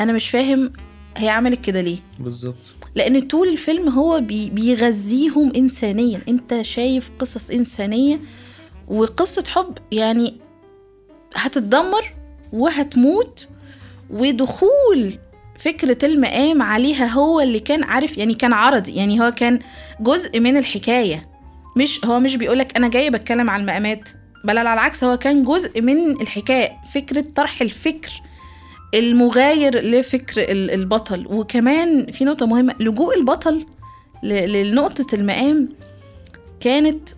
أنا 0.00 0.12
مش 0.12 0.30
فاهم 0.30 0.72
هي 1.16 1.28
عملت 1.28 1.64
كده 1.64 1.80
ليه 1.80 1.98
بالظبط 2.18 2.54
لأن 2.94 3.20
طول 3.20 3.48
الفيلم 3.48 3.88
هو 3.88 4.20
بي 4.20 4.50
بيغذيهم 4.50 5.52
انسانيا 5.56 6.20
انت 6.28 6.62
شايف 6.62 7.10
قصص 7.18 7.50
إنسانية 7.50 8.20
وقصة 8.88 9.44
حب 9.48 9.78
يعني 9.92 10.34
هتتدمر 11.34 12.12
وهتموت. 12.52 13.48
ودخول 14.10 15.18
فكرة 15.58 16.06
المقام 16.06 16.62
عليها 16.62 17.06
هو 17.06 17.40
اللي 17.40 17.60
كان 17.60 17.82
عارف 17.84 18.18
يعني 18.18 18.34
كان 18.34 18.52
عرضي 18.52 18.92
يعني 18.94 19.20
هو 19.20 19.30
كان 19.30 19.58
جزء 20.00 20.40
من 20.40 20.56
الحكاية. 20.56 21.28
مش 21.76 22.04
هو 22.04 22.20
مش 22.20 22.36
بيقولك 22.36 22.76
أنا 22.76 22.88
جاي 22.88 23.10
بتكلم 23.10 23.50
على 23.50 23.60
المقامات 23.60 24.08
بل 24.44 24.58
على 24.58 24.72
العكس 24.72 25.04
هو 25.04 25.16
كان 25.16 25.44
جزء 25.44 25.80
من 25.82 26.10
الحكاية 26.20 26.68
فكرة 26.94 27.24
طرح 27.34 27.60
الفكر 27.62 28.10
المغاير 28.94 29.80
لفكر 29.84 30.40
ال- 30.42 30.70
البطل. 30.70 31.26
وكمان 31.30 32.12
في 32.12 32.24
نقطة 32.24 32.46
مهمة 32.46 32.74
لجوء 32.80 33.18
البطل 33.18 33.64
لنقطة 34.22 35.06
المقام 35.14 35.68
كانت 36.60 37.08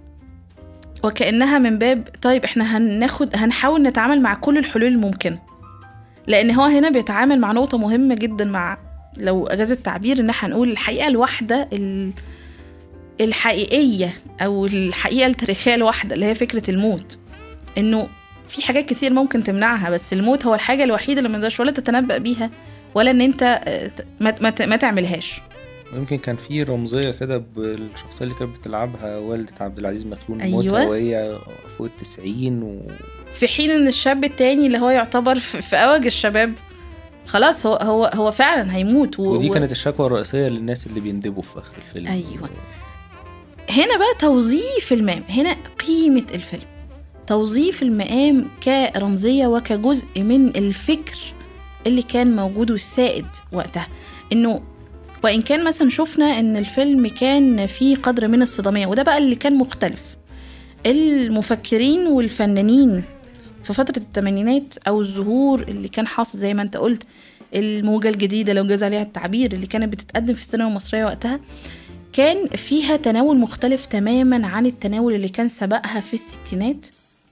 وكأنها 1.05 1.59
من 1.59 1.79
باب 1.79 2.09
طيب 2.23 2.45
إحنا 2.45 2.77
هناخد 2.77 3.37
هنحاول 3.37 3.83
نتعامل 3.83 4.23
مع 4.23 4.35
كل 4.35 4.59
الحلول 4.59 4.87
الممكنة 4.93 5.39
لأن 6.27 6.51
هو 6.51 6.65
هنا 6.65 6.91
بيتعامل 6.91 7.41
مع 7.41 7.53
نقطة 7.53 7.79
مهمة 7.79 8.15
جدا 8.15 8.45
مع 8.45 8.79
لو 9.17 9.47
أجاز 9.47 9.73
التعبير 9.73 10.21
إن 10.21 10.31
إحنا 10.31 10.49
هنقول 10.49 10.71
الحقيقة 10.71 11.07
الواحدة 11.09 11.69
ال- 11.73 12.11
الحقيقية 13.21 14.15
أو 14.41 14.67
الحقيقة 14.67 15.27
التاريخية 15.27 15.75
الواحدة 15.75 16.15
اللي 16.15 16.27
هي 16.27 16.35
فكرة 16.35 16.71
الموت. 16.71 17.19
إنه 17.79 18.09
في 18.49 18.63
حاجات 18.63 18.87
كتير 18.87 19.13
ممكن 19.13 19.45
تمنعها 19.45 19.91
بس 19.91 20.13
الموت 20.13 20.47
هو 20.47 20.55
الحاجة 20.55 20.85
الوحيدة 20.85 21.19
اللي 21.19 21.29
ما 21.39 21.39
ولا 21.61 21.71
تتنبأ 21.71 22.19
بيها 22.19 22.51
ولا 22.95 23.11
إن 23.11 23.21
أنت 23.21 23.43
آه، 23.65 23.91
ما 24.67 24.77
تعملهاش. 24.77 25.41
ويمكن 25.93 26.19
كان 26.19 26.37
في 26.37 26.63
رمزية 26.63 27.11
كده 27.11 27.39
بالشخصيه 27.39 28.25
اللي 28.25 28.35
كانت 28.35 28.59
بتلعبها 28.59 29.19
والدة 29.19 29.53
عبد 29.61 29.79
العزيز 29.79 30.07
مخيون 30.07 30.41
أيوة. 30.41 30.63
موتها 30.63 30.89
وهي 30.89 31.39
فوق 31.79 31.87
التسعين 31.87 32.63
و... 32.63 32.81
في 33.33 33.49
حين 33.49 33.71
إن 33.71 33.87
الشاب 33.89 34.25
التاني 34.25 34.67
اللي 34.67 34.79
هو 34.79 34.91
يعتبر 34.91 35.39
في, 35.39 35.77
اوج 35.77 36.07
الشباب 36.07 36.55
خلاص 37.27 37.67
هو 37.67 37.75
هو 37.75 38.11
هو 38.15 38.31
فعلا 38.31 38.77
هيموت 38.77 39.21
و... 39.21 39.23
ودي 39.23 39.49
كانت 39.49 39.73
الشكوى 39.73 40.07
الرئيسية 40.07 40.49
للناس 40.49 40.87
اللي 40.87 41.01
بيندبوا 41.01 41.43
في 41.43 41.59
آخر 41.59 41.73
الفيلم 41.89 42.07
أيوة. 42.07 42.51
هنا 43.71 43.97
بقى 43.99 44.15
توظيف 44.19 44.93
المقام 44.93 45.23
هنا 45.29 45.57
قيمة 45.87 46.27
الفيلم 46.35 46.63
توظيف 47.27 47.83
المقام 47.83 48.49
كرمزية 48.65 49.47
وكجزء 49.47 50.07
من 50.17 50.49
الفكر 50.49 51.19
اللي 51.87 52.03
كان 52.03 52.37
موجود 52.37 52.71
والسائد 52.71 53.27
وقتها 53.53 53.89
إنه 54.33 54.63
وإن 55.25 55.43
كان 55.43 55.65
مثلا 55.65 55.91
شفنا 55.91 56.39
إن 56.39 56.57
الفيلم 56.57 57.09
كان 57.09 57.67
فيه 57.67 57.97
قدر 57.97 58.29
من 58.29 58.43
الصدامية 58.43 58.87
وده 58.87 59.03
بقى 59.03 59.19
اللي 59.19 59.35
كان 59.35 59.57
مختلف. 59.59 60.03
المفكرين 60.87 62.07
والفنانين 62.07 63.03
في 63.65 63.73
فترة 63.73 63.99
الثمانينات 64.03 64.75
أو 64.89 65.01
الظهور 65.01 65.63
اللي 65.63 65.89
كان 65.89 66.07
حاصل 66.07 66.39
زي 66.39 66.55
ما 66.55 66.63
أنت 66.63 66.77
قلت 66.77 67.03
الموجة 67.55 68.09
الجديدة 68.09 68.53
لو 68.53 68.67
جاز 68.67 68.85
عليها 68.85 69.03
التعبير 69.03 69.53
اللي 69.53 69.67
كانت 69.67 69.93
بتتقدم 69.93 70.35
في 70.35 70.41
السينما 70.41 70.69
المصرية 70.69 71.05
وقتها 71.05 71.41
كان 72.13 72.49
فيها 72.49 72.97
تناول 72.97 73.39
مختلف 73.39 73.87
تماما 73.87 74.47
عن 74.47 74.67
التناول 74.67 75.15
اللي 75.15 75.29
كان 75.29 75.49
سبقها 75.49 76.01
في 76.01 76.15
الستينات 76.15 76.87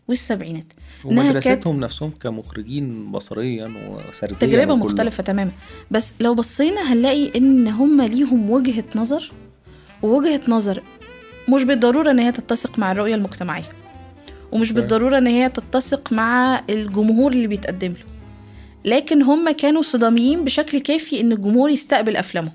والسبعينات. 0.09 0.65
ومدرستهم 1.05 1.81
نفسهم 1.81 2.11
كمخرجين 2.21 3.13
بصريا 3.13 3.73
وسرديا 4.09 4.37
تجربة 4.41 4.73
وكله. 4.73 4.85
مختلفة 4.87 5.23
تماما 5.23 5.51
بس 5.91 6.15
لو 6.21 6.35
بصينا 6.35 6.93
هنلاقي 6.93 7.31
إن 7.39 7.69
هم 7.69 8.03
ليهم 8.03 8.51
وجهة 8.51 8.85
نظر 8.97 9.33
ووجهة 10.03 10.41
نظر 10.49 10.83
مش 11.49 11.65
بالضرورة 11.65 12.11
إن 12.11 12.19
هي 12.19 12.33
تتسق 12.33 12.79
مع 12.79 12.93
الرؤية 12.93 13.15
المجتمعية 13.15 13.69
ومش 14.53 14.67
صحيح. 14.67 14.77
بالضرورة 14.81 15.19
إن 15.19 15.27
هي 15.27 15.49
تتسق 15.49 16.13
مع 16.13 16.63
الجمهور 16.71 17.33
اللي 17.33 17.47
بيتقدم 17.47 17.89
له 17.93 18.05
لكن 18.85 19.23
هم 19.23 19.51
كانوا 19.51 19.83
صداميين 19.83 20.45
بشكل 20.45 20.79
كافي 20.79 21.21
إن 21.21 21.33
الجمهور 21.33 21.71
يستقبل 21.71 22.17
أفلامهم 22.17 22.53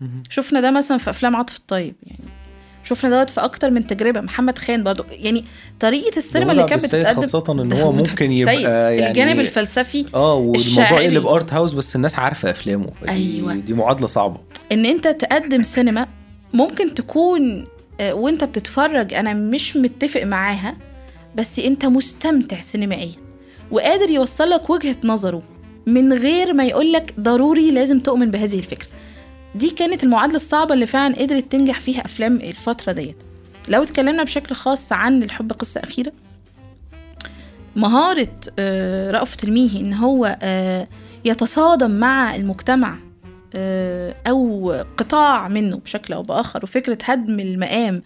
مهم. 0.00 0.22
شفنا 0.30 0.60
ده 0.60 0.70
مثلا 0.70 0.98
في 0.98 1.10
أفلام 1.10 1.36
عاطف 1.36 1.56
الطيب 1.56 1.94
يعني 2.06 2.24
شفنا 2.84 3.10
دوت 3.10 3.30
في 3.30 3.40
أكتر 3.40 3.70
من 3.70 3.86
تجربة 3.86 4.20
محمد 4.20 4.58
خان 4.58 4.82
برضو 4.82 5.04
يعني 5.10 5.44
طريقة 5.80 6.16
السينما 6.16 6.52
اللي 6.52 6.64
كانت 6.64 6.84
بتتقدم 6.84 7.20
خاصة 7.22 7.44
إن 7.52 7.72
هو 7.82 7.92
ممكن 7.92 8.30
يبقى. 8.30 8.62
يعني 8.62 9.08
الجانب 9.08 9.40
الفلسفي 9.40 10.06
آه 10.14 10.34
والموضوع 10.34 10.60
الشاعري. 10.60 11.04
يقلب 11.04 11.26
ارت 11.26 11.52
هاوس 11.52 11.72
بس 11.72 11.96
الناس 11.96 12.18
عارفة 12.18 12.50
أفلامه 12.50 12.90
أيوة. 13.08 13.54
دي 13.54 13.74
معادلة 13.74 14.06
صعبة 14.06 14.36
إن 14.72 14.86
أنت 14.86 15.08
تقدم 15.08 15.62
سينما 15.62 16.06
ممكن 16.54 16.94
تكون 16.94 17.64
آه، 18.00 18.14
وأنت 18.14 18.44
بتتفرج 18.44 19.14
أنا 19.14 19.32
مش 19.32 19.76
متفق 19.76 20.22
معاها 20.22 20.76
بس 21.36 21.58
أنت 21.58 21.86
مستمتع 21.86 22.60
سينمائيا 22.60 23.14
وقادر 23.70 24.10
يوصلك 24.10 24.70
وجهة 24.70 24.96
نظره 25.04 25.42
من 25.86 26.12
غير 26.12 26.52
ما 26.54 26.64
يقولك 26.64 27.14
ضروري 27.20 27.70
لازم 27.70 28.00
تؤمن 28.00 28.30
بهذه 28.30 28.58
الفكرة 28.58 28.88
دي 29.54 29.70
كانت 29.70 30.04
المعادلة 30.04 30.36
الصعبة 30.36 30.74
اللي 30.74 30.86
فعلا 30.86 31.14
قدرت 31.16 31.52
تنجح 31.52 31.80
فيها 31.80 32.04
أفلام 32.04 32.36
الفترة 32.36 32.92
ديت. 32.92 33.16
لو 33.68 33.82
اتكلمنا 33.82 34.22
بشكل 34.22 34.54
خاص 34.54 34.92
عن 34.92 35.22
الحب 35.22 35.52
قصة 35.52 35.80
أخيرة 35.80 36.12
مهارة 37.76 38.28
آه، 38.58 39.10
رأفت 39.10 39.44
الميهي 39.44 39.80
إن 39.80 39.92
هو 39.92 40.38
آه، 40.42 40.88
يتصادم 41.24 41.90
مع 41.90 42.36
المجتمع 42.36 42.96
آه، 43.54 44.14
أو 44.26 44.72
قطاع 44.96 45.48
منه 45.48 45.76
بشكل 45.76 46.14
أو 46.14 46.22
بآخر 46.22 46.60
وفكرة 46.64 46.98
هدم 47.04 47.40
المقام 47.40 48.02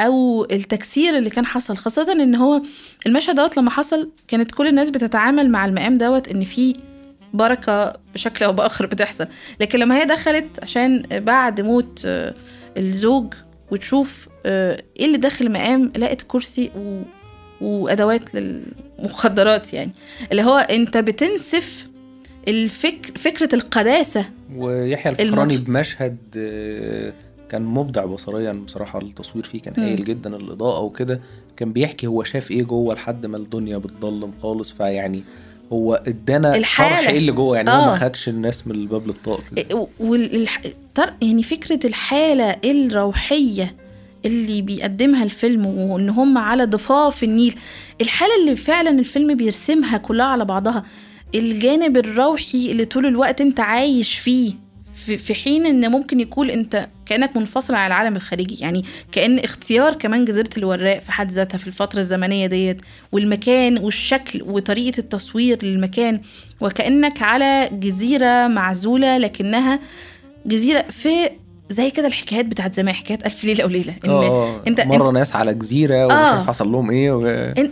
أو 0.00 0.44
التكسير 0.50 1.18
اللي 1.18 1.30
كان 1.30 1.46
حصل 1.46 1.76
خاصة 1.76 2.12
إن 2.12 2.34
هو 2.34 2.62
المشهد 3.06 3.36
دوت 3.36 3.56
لما 3.56 3.70
حصل 3.70 4.10
كانت 4.28 4.50
كل 4.50 4.66
الناس 4.66 4.90
بتتعامل 4.90 5.50
مع 5.50 5.64
المقام 5.64 5.98
دوت 5.98 6.28
إن 6.28 6.44
في 6.44 6.74
بركة 7.34 7.92
بشكل 8.14 8.44
أو 8.44 8.52
بآخر 8.52 8.86
بتحصل. 8.86 9.26
لكن 9.60 9.78
لما 9.78 9.96
هي 10.00 10.04
دخلت 10.04 10.46
عشان 10.62 11.02
بعد 11.12 11.60
موت 11.60 12.02
آه، 12.06 12.34
الزوج 12.76 13.34
وتشوف 13.70 14.28
آه، 14.46 14.82
إيه 15.00 15.06
اللي 15.06 15.18
داخل 15.18 15.46
المقام 15.46 15.92
لقت 15.96 16.22
كرسي 16.22 16.70
و... 16.76 17.02
وأدوات 17.60 18.34
للمخدرات 18.34 19.72
يعني. 19.74 19.90
اللي 20.32 20.42
هو 20.42 20.56
أنت 20.58 20.96
بتنسف 20.96 21.86
الفكر 22.48 23.12
فكرة 23.18 23.54
القداسة. 23.54 24.24
ويحيى 24.56 25.12
الفخراني 25.12 25.54
المط- 25.54 25.66
بمشهد 25.66 26.16
آه، 26.36 27.12
كان 27.48 27.62
مبدع 27.62 28.04
بصريا 28.04 28.52
بصراحة 28.52 29.00
التصوير 29.00 29.44
فيه 29.44 29.60
كان. 29.60 29.74
هايل 29.84 30.04
جدا 30.04 30.36
الإضاءة 30.36 30.80
وكده. 30.82 31.20
كان 31.56 31.72
بيحكي 31.72 32.06
هو 32.06 32.24
شاف 32.24 32.50
إيه 32.50 32.62
جوه 32.62 32.94
لحد 32.94 33.26
ما 33.26 33.36
الدنيا 33.36 33.76
بتضلم 33.78 34.32
خالص. 34.42 34.70
فيعني 34.72 35.22
هو 35.72 35.94
ادانا 35.94 36.56
الحالة. 36.56 37.00
شرح 37.00 37.08
إيه 37.08 37.18
اللي 37.18 37.32
جوه 37.32 37.56
يعني 37.56 37.70
هو 37.70 37.74
آه. 37.74 37.86
ما 37.86 37.92
خدش 37.92 38.28
الناس 38.28 38.66
من 38.66 38.74
الباب 38.74 39.06
للطاق 39.06 39.40
كده 39.56 39.86
والح... 40.00 40.60
يعني 41.22 41.42
فكرة 41.42 41.86
الحالة 41.86 42.56
الروحية 42.64 43.74
اللي 44.24 44.62
بيقدمها 44.62 45.24
الفيلم 45.24 45.66
وإن 45.66 46.08
هم 46.08 46.38
على 46.38 46.64
ضفاف 46.64 47.24
النيل 47.24 47.54
الحالة 48.00 48.32
اللي 48.40 48.56
فعلا 48.56 48.90
الفيلم 48.90 49.34
بيرسمها 49.34 49.98
كلها 49.98 50.26
على 50.26 50.44
بعضها 50.44 50.84
الجانب 51.34 51.96
الروحي 51.96 52.70
اللي 52.70 52.84
طول 52.84 53.06
الوقت 53.06 53.40
أنت 53.40 53.60
عايش 53.60 54.18
فيه 54.18 54.52
في 54.94 55.18
في 55.18 55.34
حين 55.34 55.66
إن 55.66 55.90
ممكن 55.90 56.20
يكون 56.20 56.50
أنت 56.50 56.88
كأنك 57.12 57.36
منفصل 57.36 57.74
عن 57.74 57.86
العالم 57.86 58.16
الخارجي. 58.16 58.56
يعني 58.60 58.84
كأن 59.12 59.38
اختيار 59.38 59.94
كمان 59.94 60.24
جزيرة 60.24 60.50
الوراق 60.58 60.98
في 60.98 61.12
حد 61.12 61.30
ذاتها 61.30 61.58
في 61.58 61.66
الفترة 61.66 62.00
الزمنية 62.00 62.46
ديت 62.46 62.80
والمكان 63.12 63.78
والشكل 63.78 64.42
وطريقة 64.42 64.98
التصوير 64.98 65.64
للمكان 65.64 66.20
وكأنك 66.60 67.22
على 67.22 67.68
جزيرة 67.72 68.48
معزولة 68.48 69.18
لكنها 69.18 69.80
جزيرة 70.46 70.82
في 70.82 71.30
زي 71.72 71.90
كده 71.90 72.06
الحكايات 72.06 72.44
بتاعت 72.44 72.74
زمان 72.74 72.94
حكايات 72.94 73.26
ألف 73.26 73.44
ليلة 73.44 73.64
وليلة 73.64 73.94
إن 74.04 74.10
آه 74.10 74.60
انت 74.66 74.80
مرة 74.80 75.08
انت, 75.08 75.14
ناس 75.18 75.36
على 75.36 75.54
جزيرة 75.54 76.04
ومش 76.06 76.14
آه. 76.14 76.16
عارف 76.16 76.46
حصل 76.46 76.72
لهم 76.72 76.90
إيه 76.90 77.10
و... 77.12 77.26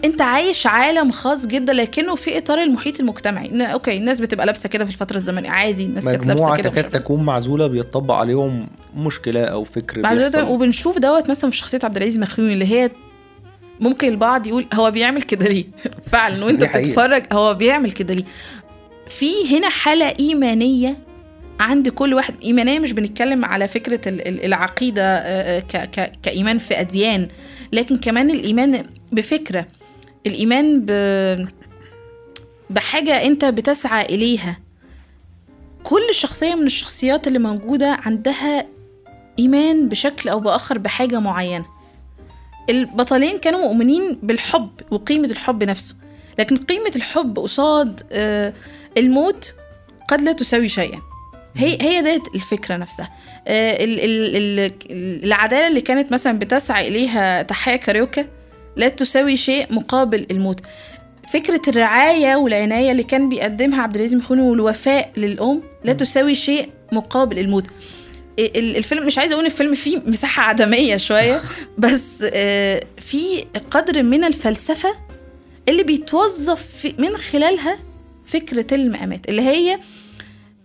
إنت 0.05 0.21
عايش 0.21 0.67
عالم 0.67 1.11
خاص 1.13 1.47
جدا 1.47 1.73
لكنه 1.73 2.15
في 2.15 2.39
إطار 2.39 2.63
المحيط 2.63 3.01
المجتمعي 3.01 3.73
أوكي 3.73 3.97
الناس 3.97 4.21
بتبقى 4.21 4.47
لابسة 4.47 4.69
كده 4.69 4.85
في 4.85 4.91
الفترة 4.91 5.17
الزمنية 5.17 5.51
عادي 5.51 5.85
الناس 5.85 6.05
كانت 6.05 6.27
لابسة 6.27 6.45
كده 6.45 6.53
ومش 6.53 6.61
تكاد 6.61 6.85
عارفة. 6.85 6.99
تكون 6.99 7.23
معزولة 7.23 7.67
بيطبق 7.67 8.15
عليهم 8.15 8.67
مشكلة 8.97 9.45
أو 9.45 9.65
فكر 9.65 10.01
بيحصل. 10.01 10.45
وبنشوف 10.49 10.99
دوت 10.99 11.31
مثلا 11.31 11.51
في 11.51 11.57
شخصية 11.57 11.81
عبد 11.85 11.97
العزيز 11.97 12.19
مخيون 12.19 12.51
اللي 12.51 12.67
هي 12.67 12.91
ممكن 13.81 14.09
البعض 14.09 14.47
يقول 14.47 14.67
هو 14.75 14.91
بيعمل 14.91 15.23
كده 15.23 15.47
ليه 15.47 15.65
فعلا 16.13 16.45
وإنت. 16.45 16.65
بتتفرج 16.65 17.23
هو 17.33 17.55
بيعمل 17.55 17.93
كده 17.93 18.15
ليه 18.15 18.25
في 19.09 19.57
هنا 19.59 19.69
حالة 19.69 20.15
إيمانية 20.21 20.97
عند 21.61 21.89
كل 21.89 22.15
واحد 22.15 22.35
إيمانية 22.43 22.79
مش 22.79 22.93
بنتكلم 22.93 23.45
على 23.45 23.69
فكرة 23.69 24.09
ال- 24.09 24.29
ال- 24.29 24.45
العقيدة 24.45 25.03
آه، 25.03 25.63
آه، 25.75 26.13
كإيمان 26.23 26.59
في 26.59 26.81
أديان 26.81 27.29
لكن 27.73 27.97
كمان 27.97 28.31
الإيمان 28.31 28.85
بفكرة 29.13 29.67
الإيمان 30.27 30.83
ب 30.87 30.91
بحاجة 32.71 33.27
أنت 33.27 33.45
بتسعى 33.45 34.05
إليها. 34.05 34.59
كل 35.85 36.03
شخصية 36.13 36.55
من 36.55 36.67
الشخصيات 36.67 37.27
اللي 37.27 37.39
موجودة 37.39 37.99
عندها 38.05 38.67
إيمان 39.39 39.89
بشكل 39.89 40.29
أو 40.29 40.41
بآخر 40.41 40.79
بحاجة 40.79 41.19
معينة. 41.21 41.65
البطلين 42.71 43.39
كانوا 43.39 43.61
مؤمنين 43.61 44.19
بالحب 44.23 44.71
وقيمة 44.91 45.29
الحب 45.29 45.65
نفسه 45.65 45.95
لكن 46.39 46.57
قيمة 46.57 46.93
الحب 46.97 47.39
قصاد 47.39 48.03
آه، 48.13 48.53
الموت 48.99 49.55
قد 50.09 50.21
لا 50.21 50.33
تساوي 50.33 50.69
شيئا. 50.69 50.99
هي 51.57 51.79
هي 51.81 52.03
ديت 52.03 52.23
الفكرة 52.35 52.77
نفسها. 52.77 53.11
آه، 53.49 53.85
ال- 53.85 54.01
ال- 54.01 54.37
ال- 54.37 55.25
العدالة 55.25 55.69
اللي 55.69 55.81
كانت 55.81 56.13
مثلا 56.13 56.39
بتسعى 56.39 56.89
إليها 56.89 57.43
تحية 57.43 57.77
كاريوكا 57.77 58.25
لا 58.77 58.89
تساوي 58.89 59.37
شيء 59.37 59.67
مقابل 59.71 60.27
الموت. 60.31 60.61
فكرة 61.33 61.63
الرعاية 61.69 62.37
والعناية 62.37 62.93
اللي 62.93 63.03
كان 63.03 63.29
بيقدمها 63.29 63.83
عبد 63.83 63.97
العزيز 63.97 64.15
مخوني 64.15 64.43
والوفاء 64.43 65.11
للأم 65.17 65.63
لا 65.85 65.93
تساوي 65.93 66.35
شيء 66.35 66.69
مقابل 66.93 67.39
الموت. 67.39 67.67
ال- 68.39 68.77
الفيلم 68.77 69.07
مش 69.07 69.19
عايزة 69.19 69.35
أقول 69.35 69.47
الفيلم 69.47 69.75
فيه 69.75 69.99
مساحة 70.07 70.43
عدمية 70.43 70.97
شوية 70.97 71.43
بس 71.79 72.25
آه، 72.35 72.81
في 72.99 73.45
قدر 73.71 74.03
من 74.03 74.25
الفلسفة 74.25 74.95
اللي 75.69 75.83
بيتوظف 75.83 76.93
من 76.99 77.17
خلالها 77.17 77.79
فكرة 78.27 78.75
المقامات 78.75 79.29
اللي 79.29 79.43
هي 79.43 79.79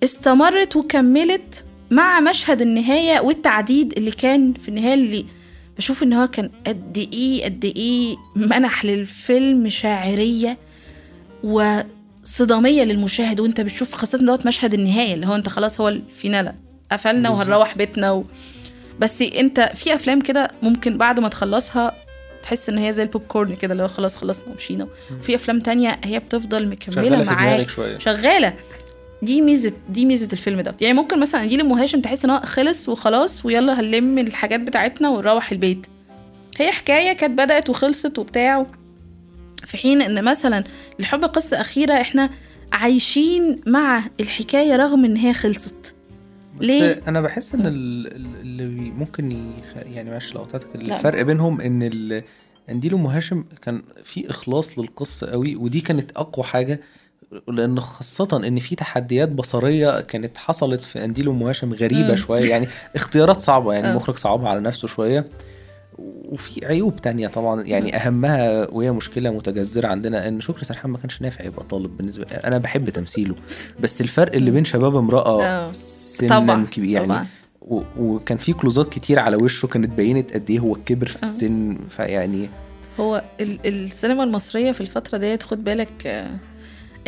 استمرت 0.04 0.76
وكملت 0.76 1.66
مع 1.92 2.20
مشهد 2.20 2.62
النهاية 2.62 3.20
والتعديد 3.20 3.94
اللي 3.98 4.12
كان 4.12 4.54
في 4.54 4.70
النهاية 4.70 4.94
اللي 4.94 5.26
بشوف 5.78 6.04
إن 6.04 6.14
هو 6.14 6.28
كان 6.28 6.50
قد 6.68 7.08
إيه 7.14 7.44
قد 7.46 7.66
إيه 7.66 8.16
منح 8.36 8.86
للفيلم 8.86 9.70
شاعرية 9.70 10.58
وصداميه 11.44 12.84
للمشاهد. 12.84 13.40
وأنت 13.40 13.62
بتشوف 13.62 13.94
خاصة 13.94 14.18
دوت 14.18 14.46
مشهد 14.46 14.74
النهاية 14.74 15.14
اللي 15.14 15.28
هو 15.28 15.36
أنت 15.36 15.50
خلاص 15.50 15.82
هو 15.82 15.88
ال 15.88 15.99
final 15.99 16.54
قفلنا. 16.92 17.30
وهنروح 17.30 17.78
بيتنا 17.78 18.12
و... 18.12 18.26
بس 19.00 19.22
أنت 19.22 19.72
في 19.76 19.96
أفلام 19.96 20.22
كده 20.22 20.52
ممكن 20.64 20.98
بعد 20.98 21.20
ما 21.20 21.30
تخلصها 21.30 21.96
تحس 22.44 22.70
إن 22.70 22.78
هي 22.78 22.92
زي 22.92 23.04
البوب 23.04 23.22
كورن 23.22 23.56
كده 23.56 23.72
اللي 23.72 23.84
هو 23.84 23.88
خلاص 23.88 24.18
خلصنا 24.18 24.50
ومشينا 24.50 24.88
في 25.22 25.36
أفلام 25.36 25.60
تانية 25.60 26.00
هي 26.04 26.20
بتفضل 26.20 26.68
مكملة 26.68 27.10
معاك. 27.24 27.70
شغالة. 28.00 28.54
دي 29.26 29.42
ميزه 29.42 29.74
دي 29.90 30.06
ميزة 30.06 30.30
الفيلم 30.34 30.62
ده. 30.62 30.72
يعني 30.82 30.94
ممكن 30.94 31.20
مثلا 31.20 31.44
قنديل 31.44 31.62
أم 31.62 31.72
هاشم 31.72 32.02
تحس 32.02 32.26
إن 32.26 32.32
هو 32.32 32.40
خلص 32.44 32.90
وخلاص 32.90 33.46
ويلا 33.46 33.80
هنلم 33.80 34.18
الحاجات 34.20 34.60
بتاعتنا 34.60 35.10
ونروح 35.10 35.52
البيت. 35.52 35.88
هي 36.58 36.72
حكاية 36.72 37.14
كانت 37.14 37.38
بدأت 37.40 37.70
وخلصت 37.70 38.20
وبتاع. 38.20 38.66
في 39.66 39.78
حين 39.78 40.02
إن 40.02 40.24
مثلا 40.24 40.64
الحب 41.00 41.24
قصة 41.26 41.62
أخيرة 41.62 41.94
إحنا 42.02 42.30
عايشين 42.74 43.62
مع 43.68 44.04
الحكاية 44.20 44.76
رغم 44.76 45.06
إن 45.06 45.16
هي 45.18 45.34
خلصت. 45.34 45.96
بس 46.60 46.66
ليه؟ 46.66 47.02
أنا 47.08 47.22
بحس 47.22 47.56
إن 47.56 47.66
ال- 47.66 48.08
ال- 48.16 48.42
اللي 48.42 48.92
ممكن 48.92 49.32
يخ... 49.32 49.84
يعني 49.96 50.10
معلش 50.10 50.36
لقطاتك 50.36 50.68
لا. 50.76 50.96
الفرق 50.96 51.22
بينهم 51.22 51.62
إن 51.62 51.84
ال... 51.84 52.24
قنديل 52.70 52.94
ام 52.94 53.08
هاشم 53.08 53.44
كان 53.62 53.84
في 54.04 54.30
إخلاص 54.30 54.80
للقصة 54.80 55.28
قوي 55.32 55.56
ودي 55.56 55.82
كانت 55.82 56.12
أقوى 56.12 56.46
حاجة. 56.46 56.82
لأن 57.48 57.80
خاصة 57.80 58.42
إن 58.48 58.60
في 58.60 58.76
تحديات 58.76 59.30
بصرية 59.30 60.02
كانت 60.02 60.38
حصلت 60.38 60.84
في 60.84 61.04
قنديل 61.06 61.30
ام 61.30 61.44
هاشم 61.44 61.74
غريبة 61.74 62.10
مم. 62.10 62.16
شوية 62.16 62.50
يعني 62.50 62.68
اختيارات 62.96 63.42
صعبة 63.42 63.74
يعني 63.74 63.88
آه. 63.88 63.92
المخرج 63.92 64.18
صعبها 64.18 64.50
على 64.50 64.60
نفسه 64.60 64.88
شوية 64.88 65.26
وفي 66.00 66.66
عيوب 66.66 66.96
تانية 66.96 67.28
طبعا 67.28 67.62
يعني 67.64 67.96
أهمها 67.96 68.68
وهي 68.72 68.92
مشكلة 68.92 69.30
متجذرة 69.32 69.88
عندنا 69.88 70.28
إن 70.28 70.40
شكري 70.42 70.64
سرحان 70.66 70.92
ما 70.92 70.98
كانش 70.98 71.22
نافع 71.22 71.46
يبقى 71.46 71.64
طالب 71.66 71.98
بالنسبة 71.98 72.26
أنا 72.26 72.58
بحب 72.58 72.90
تمثيله 72.90 73.36
بس 73.80 74.02
الفرق 74.02 74.36
اللي 74.36 74.52
بين 74.52 74.66
شباب 74.66 74.98
امرأة 74.98 75.44
آه. 75.44 75.72
سنا 75.72 76.66
كبير 76.72 76.90
يعني 76.90 77.08
طبعا 77.08 77.28
و... 77.62 77.82
وكان 78.00 78.38
في 78.38 78.54
كلوزات 78.54 78.90
كتير 78.90 79.20
على 79.20 79.36
وشه 79.36 79.66
كانت 79.68 79.90
بينت 79.90 80.34
قد 80.34 80.50
إيه 80.50 80.60
هو 80.60 80.76
كبر 80.86 81.08
في 81.08 81.18
آه. 81.18 81.22
السن 81.22 81.78
فيعني 81.90 82.50
هو 83.00 83.24
ال- 83.40 83.60
السينما 83.68 84.24
المصرية 84.24 84.72
في 84.72 84.82
الفترة 84.82 85.18
ديت 85.18 85.44
خد 85.44 85.64
بالك 85.64 86.08
آه، 86.08 86.30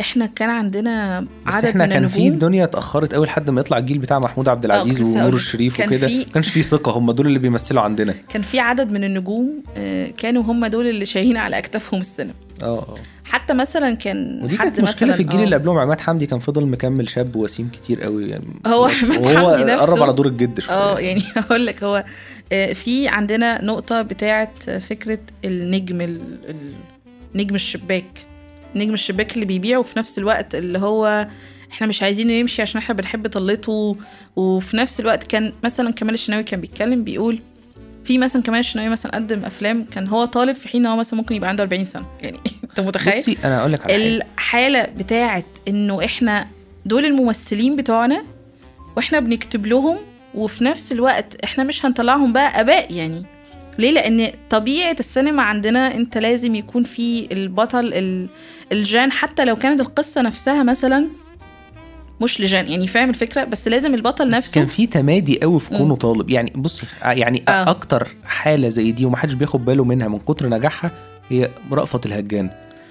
إحنا 0.00 0.26
كان 0.26 0.50
عندنا 0.50 1.20
بس 1.46 1.54
عدد 1.54 1.64
إحنا 1.66 1.86
من 1.86 1.92
كان 1.92 2.08
في 2.08 2.28
الدنيا 2.28 2.64
اتأخرت 2.64 3.14
قوي 3.14 3.26
لحد 3.26 3.50
ما 3.50 3.60
يطلع 3.60 3.78
الجيل 3.78 3.98
بتاع 3.98 4.18
محمود 4.18 4.48
عبد 4.48 4.64
العزيز 4.64 5.00
لسه 5.00 5.20
ونور. 5.22 5.34
الشريف 5.34 5.76
كان 5.76 5.88
وكده. 5.88 6.06
في- 6.06 6.18
ما 6.18 6.24
كانش 6.24 6.48
في 6.50 6.62
ثقة 6.62 6.92
هم 6.92 7.10
دول 7.10 7.26
اللي 7.26 7.38
بيمثلوا 7.38 7.82
عندنا. 7.82 8.14
كان 8.28 8.42
في 8.42 8.60
عدد 8.60 8.92
من 8.92 9.04
النجوم 9.04 9.62
آه، 9.76 10.06
كانوا 10.18 10.42
هم 10.42 10.66
دول 10.66 10.86
اللي 10.86 11.06
شايلين 11.06 11.36
على 11.36 11.58
أكتافهم 11.58 12.00
السينما. 12.00 12.34
آه 12.62 12.78
آه. 12.78 12.94
حتى 13.24 13.54
مثلا 13.54 13.94
كان 13.94 14.40
ودي 14.42 14.58
حد 14.58 14.66
كانت 14.66 14.80
مشكلة 14.80 15.12
في 15.12 15.20
الجيل 15.22 15.40
آه، 15.40 15.44
اللي 15.44 15.56
قبلهم 15.56 15.78
عماد 15.78 16.00
حمدي 16.00 16.26
كان 16.26 16.38
فضل 16.38 16.66
مكمل 16.66 17.08
شاب 17.08 17.36
وسيم 17.36 17.68
كتير 17.72 18.02
قوي 18.02 18.28
يعني 18.30 18.44
هو 18.66 18.84
بس- 18.86 19.04
عماد 19.04 19.26
حمدي 19.36 19.64
نفسه- 19.72 19.86
قرب 19.86 20.02
على 20.02 20.12
دور 20.12 20.26
الجد 20.26 20.60
شوية. 20.60 20.76
آه 20.76 20.98
يعني 20.98 21.22
هقول 21.36 21.66
لك 21.66 21.84
هو 21.84 22.04
آه، 22.52 22.72
في 22.72 23.08
عندنا 23.08 23.64
نقطة 23.64 24.02
بتاعة 24.02 24.50
آه، 24.68 24.78
فكرة 24.78 25.18
النجم 25.44 26.00
ال- 26.00 26.20
ال- 26.48 26.74
نجم 27.34 27.54
الشباك. 27.54 28.04
نجم 28.78 28.94
الشباك 28.94 29.34
اللي 29.34 29.44
بيبيع 29.44 29.78
وفي 29.78 29.98
نفس 29.98 30.18
الوقت 30.18 30.54
اللي 30.54 30.78
هو 30.78 31.28
إحنا 31.72 31.86
مش 31.86 32.02
عايزينه 32.02 32.32
يمشي 32.32 32.62
عشان 32.62 32.80
إحنا 32.80 32.94
بنحب 32.94 33.26
طلته 33.26 33.96
وفي 34.36 34.76
نفس 34.76 35.00
الوقت 35.00 35.24
كان 35.24 35.52
مثلا 35.64 35.90
كمال 35.90 36.14
الشناوي 36.14 36.42
كان 36.42 36.60
بيتكلم 36.60 37.04
بيقول 37.04 37.40
في 38.04 38.18
مثلا 38.18 38.42
كمال 38.42 38.58
الشناوي 38.58 38.88
مثلا 38.88 39.14
قدم 39.14 39.44
أفلام 39.44 39.84
كان 39.84 40.08
هو 40.08 40.24
طالب 40.24 40.56
في 40.56 40.68
حين 40.68 40.86
هو 40.86 40.96
مثلا 40.96 41.18
ممكن 41.18 41.34
يبقى 41.34 41.48
عنده 41.48 41.62
40 41.62 41.84
سنة. 41.84 42.06
يعني 42.22 42.38
أنت 42.64 42.80
متخيل؟ 42.80 43.20
بصي 43.20 43.38
أنا 43.44 43.60
أقول 43.60 43.72
لك 43.72 43.80
على 43.80 43.92
حاجة. 43.92 44.06
الحالة 44.06 44.82
بتاعت 44.84 45.46
إنه 45.68 46.04
إحنا 46.04 46.46
دول 46.86 47.04
الممثلين 47.04 47.76
بتوعنا 47.76 48.24
وإحنا 48.96 49.20
بنكتب 49.20 49.66
لهم 49.66 49.98
وفي 50.34 50.64
نفس 50.64 50.92
الوقت 50.92 51.44
إحنا 51.44 51.64
مش 51.64 51.86
هنطلعهم 51.86 52.32
بقى 52.32 52.60
أباء 52.60 52.92
يعني. 52.92 53.26
ليه 53.78 53.90
لأن 53.90 54.30
طبيعة 54.50 54.96
السينما 55.00 55.42
عندنا 55.42 55.94
أنت 55.94 56.18
لازم 56.18 56.54
يكون 56.54 56.84
في 56.84 57.28
البطل 57.32 57.94
ال- 57.94 58.28
الجان 58.72 59.12
حتى 59.12 59.44
لو 59.44 59.54
كانت 59.54 59.80
القصة 59.80 60.22
نفسها 60.22 60.62
مثلا 60.62 61.08
مش 62.22 62.40
لجان 62.40 62.68
يعني 62.68 62.86
فاهم 62.86 63.08
الفكرة 63.08 63.44
بس 63.44 63.68
لازم 63.68 63.94
البطل 63.94 64.30
بس 64.30 64.36
نفسه 64.36 64.52
كان 64.54 64.66
في 64.66 64.86
تمادي 64.86 65.38
قوي 65.42 65.60
في. 65.60 65.68
كونه 65.78 65.96
طالب 65.96 66.30
يعني 66.30 66.52
بصي 66.56 66.86
يعني 67.04 67.42
آه. 67.48 67.70
أكتر 67.70 68.08
حالة 68.24 68.68
زي 68.68 68.92
دي 68.92 69.04
ومحدش 69.04 69.32
بياخد 69.34 69.64
باله 69.64 69.84
منها 69.84 70.08
من 70.08 70.18
كتر 70.18 70.48
نجاحها 70.48 70.90
هي 71.28 71.50
رأفت 71.72 72.06
الهجان 72.06 72.50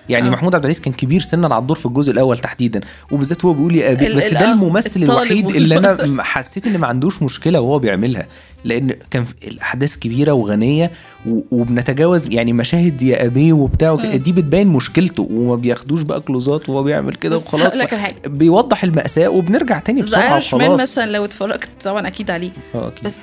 يعني 0.09 0.27
آه. 0.27 0.31
محمود 0.31 0.55
عبد 0.55 0.65
العزيز 0.65 0.83
كان 0.83 0.93
كبير 0.93 1.21
سنا 1.21 1.47
على 1.47 1.61
الدور 1.61 1.77
في 1.77 1.85
الجزء 1.85 2.11
الأول 2.11 2.37
تحديدا 2.37 2.81
وبالذات 3.11 3.45
هو 3.45 3.53
بيقول 3.53 3.75
يا 3.75 3.91
أبي 3.91 4.15
بس 4.15 4.33
ده 4.33 4.49
آه، 4.49 4.53
الممثل 4.53 5.03
الوحيد 5.03 5.49
اللي 5.49 5.77
أنا 5.77 6.23
حسيت 6.23 6.67
إن 6.67 6.77
ما 6.77 6.87
عندوش 6.87 7.23
مشكلة 7.23 7.59
وهو 7.59 7.79
بيعملها 7.79 8.27
لأن 8.63 8.95
كان 9.11 9.25
الأحداث 9.43 9.97
كبيرة 9.97 10.31
وغنية 10.31 10.91
وبنتجاوز 11.25 12.25
يعني 12.29 12.53
مشاهد 12.53 13.01
يا 13.01 13.25
أبي 13.25 13.51
وبتاع. 13.51 13.95
دي 13.95 14.31
بتبين 14.31 14.67
مشكلته 14.67 15.27
وما 15.31 15.55
بياخدوش 15.55 16.01
بقى 16.01 16.21
كلوزات 16.21 16.69
وهو 16.69 16.83
بيعمل 16.83 17.13
كده 17.13 17.35
وخلاص 17.35 17.73
بيوضح 18.25 18.83
المأساة 18.83 19.27
وبنرجع 19.27 19.79
تاني 19.79 20.01
بسرعة 20.01 20.37
وخلاص 20.37 20.81
مثلا 20.81 21.11
لو 21.11 21.25
اتفرجت 21.25 21.69
طبعا 21.83 22.07
أكيد 22.07 22.31
عليه 22.31 22.51
آه 22.75 22.87
أكيد 22.87 23.03
بس 23.03 23.19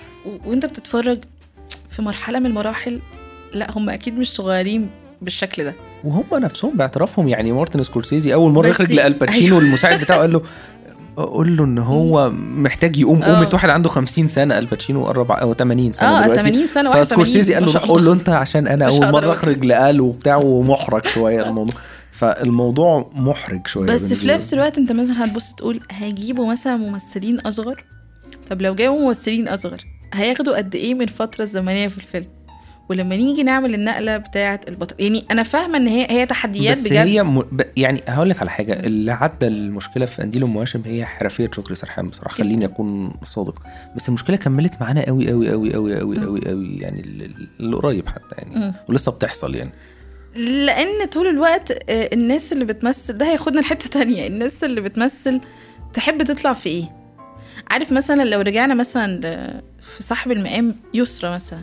وأنت 0.47 0.67
بتتفرج 0.67 1.19
في 1.91 2.03
مرحلة 2.03 2.39
من 2.39 2.47
المراحل 2.47 3.01
لا 3.53 3.79
هم 3.79 3.91
أكيد 3.91 4.19
مش 4.19 4.33
صغيرين 4.33 4.91
بالشكل 5.25 5.65
ده 5.65 5.75
وهم 6.05 6.25
نفسهم 6.35 6.77
باعترافهم 6.77 7.29
يعني 7.29 7.53
مارتن 7.53 7.83
سكورسيزي 7.83 8.35
أول 8.35 8.53
مرة 8.53 8.67
يخرج 8.69 8.91
ي- 8.91 8.95
لآل 8.95 9.14
باتشينو 9.14 9.59
المساعد 9.59 10.01
بتاعه 10.01 10.21
قال 10.21 10.33
له 10.33 10.43
قول 11.17 11.57
له 11.57 11.65
إن 11.65 11.79
هو 11.79 12.31
محتاج 12.35 12.97
يقوم 12.97 13.23
آه. 13.23 13.27
قومه 13.35 13.49
واحد 13.53 13.69
عنده 13.71 13.89
50 13.89 14.27
سنة 14.29 14.59
ألباتشينو 14.59 15.05
قرب 15.05 15.33
أو 15.33 15.55
80 15.55 15.93
سنة 15.93 16.09
آه 16.19 16.23
دلوقتي 16.23 16.43
80 16.43 16.67
سنة 16.67 16.89
81 16.91 17.05
فسكورسيزي 17.05 17.55
قال 17.55 17.65
له 17.67 17.79
قول. 17.79 18.05
له 18.05 18.13
أنت 18.13 18.29
عشان 18.29 18.67
أنا 18.67 18.87
أول 18.89 19.13
مرة. 19.13 19.33
أخرج 19.33 19.65
لقال 19.67 20.01
وبتاع 20.01 20.37
ومحرج 20.37 21.07
شوية 21.07 21.43
الموضوع 21.49 21.75
فالموضوع 22.11 23.11
محرج 23.15 23.67
شوية 23.67 23.87
بس 23.87 24.13
في. 24.13 24.27
نفس 24.27 24.55
الوقت 24.55 24.79
أنت 24.79 24.93
مثلا 24.93 25.25
هتبص 25.25 25.53
تقول 25.55 25.81
هيجيبوا 25.91 26.53
مثلا 26.53 26.77
ممثلين 26.77 27.41
أصغر 27.41 27.85
طب 28.51 28.63
لو 28.63 28.75
جابوا 28.75 29.01
ممثلين 29.01 29.49
أصغر 29.49 29.85
هياخدوا 30.15 30.57
قد 30.57 30.75
إيه 30.75 30.95
من 30.95 31.03
الفترة 31.03 31.43
الزمنية 31.43 31.89
في 31.89 31.99
الفيلم 31.99 32.27
ولما 32.89 33.17
نيجي 33.17 33.43
نعمل 33.43 33.75
النقلة 33.75 34.17
بتاعة 34.17 34.61
البطل 34.69 34.95
يعني 34.99 35.25
أنا 35.31 35.43
فاهمة 35.43 35.77
إن 35.77 35.87
هي 35.87 36.07
هي 36.11 36.27
تحديات 36.27 36.77
بس 36.77 36.87
بجد 36.89 36.97
هي 37.07 37.23
م... 37.23 37.41
ب... 37.41 37.63
يعني 37.77 38.01
هقول 38.09 38.31
لك 38.31 38.41
على 38.41 38.51
حاجة 38.51 38.73
اللي 38.87 39.13
عدى 39.13 39.47
المشكلة 39.47 40.07
في 40.07 40.23
قنديل 40.23 40.43
ام 40.45 40.59
هاشم 40.59 40.83
هي 40.87 41.05
حرفية 41.05 41.51
شكري 41.57 41.75
سرحان 41.75 42.09
بصراحة. 42.09 42.35
خليني 42.35 42.65
أكون 42.65 43.13
صادق 43.25 43.63
بس 43.97 44.09
المشكلة 44.09 44.37
كملت 44.37 44.73
معانا 44.81 45.07
قوي 45.07 45.31
قوي 45.31 45.51
قوي 45.51 45.75
قوي 45.75 45.97
قوي. 46.01 46.19
قوي 46.19 46.41
قوي 46.47 46.77
يعني 46.79 47.01
ال- 47.01 47.49
اللي 47.61 47.77
قريب 47.77 48.09
حتى 48.09 48.35
يعني 48.39 48.57
مم. 48.57 48.75
ولسه 48.89 49.13
بتحصل 49.13 49.55
يعني 49.55 49.71
لأن 50.37 51.07
طول 51.13 51.27
الوقت 51.27 51.71
آه، 51.91 52.11
الناس 52.13 52.53
اللي 52.53 52.65
بتمثل 52.65 53.19
ده 53.19 53.27
هياخدنا 53.31 53.61
لحتة 53.61 53.89
تانية 53.91 54.27
الناس 54.27 54.65
اللي 54.65 54.81
بتمثل 54.81 55.41
تحب 55.95 56.23
تطلع 56.23 56.53
في 56.53 56.69
إيه 56.69 56.85
عارف 57.71 57.93
مثلا 57.93 58.25
لو 58.25 58.41
رجعنا 58.41 58.75
مثلا 58.75 59.21
في 59.83 60.03
صاحب 60.03 60.31
المقام 60.31 60.77
يسرى 60.95 61.31
مثلا 61.31 61.61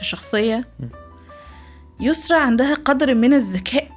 كشخصية 0.00 0.60
يسرى 2.00 2.38
عندها 2.38 2.74
قدر 2.74 3.14
من 3.14 3.34
الذكاء. 3.34 3.88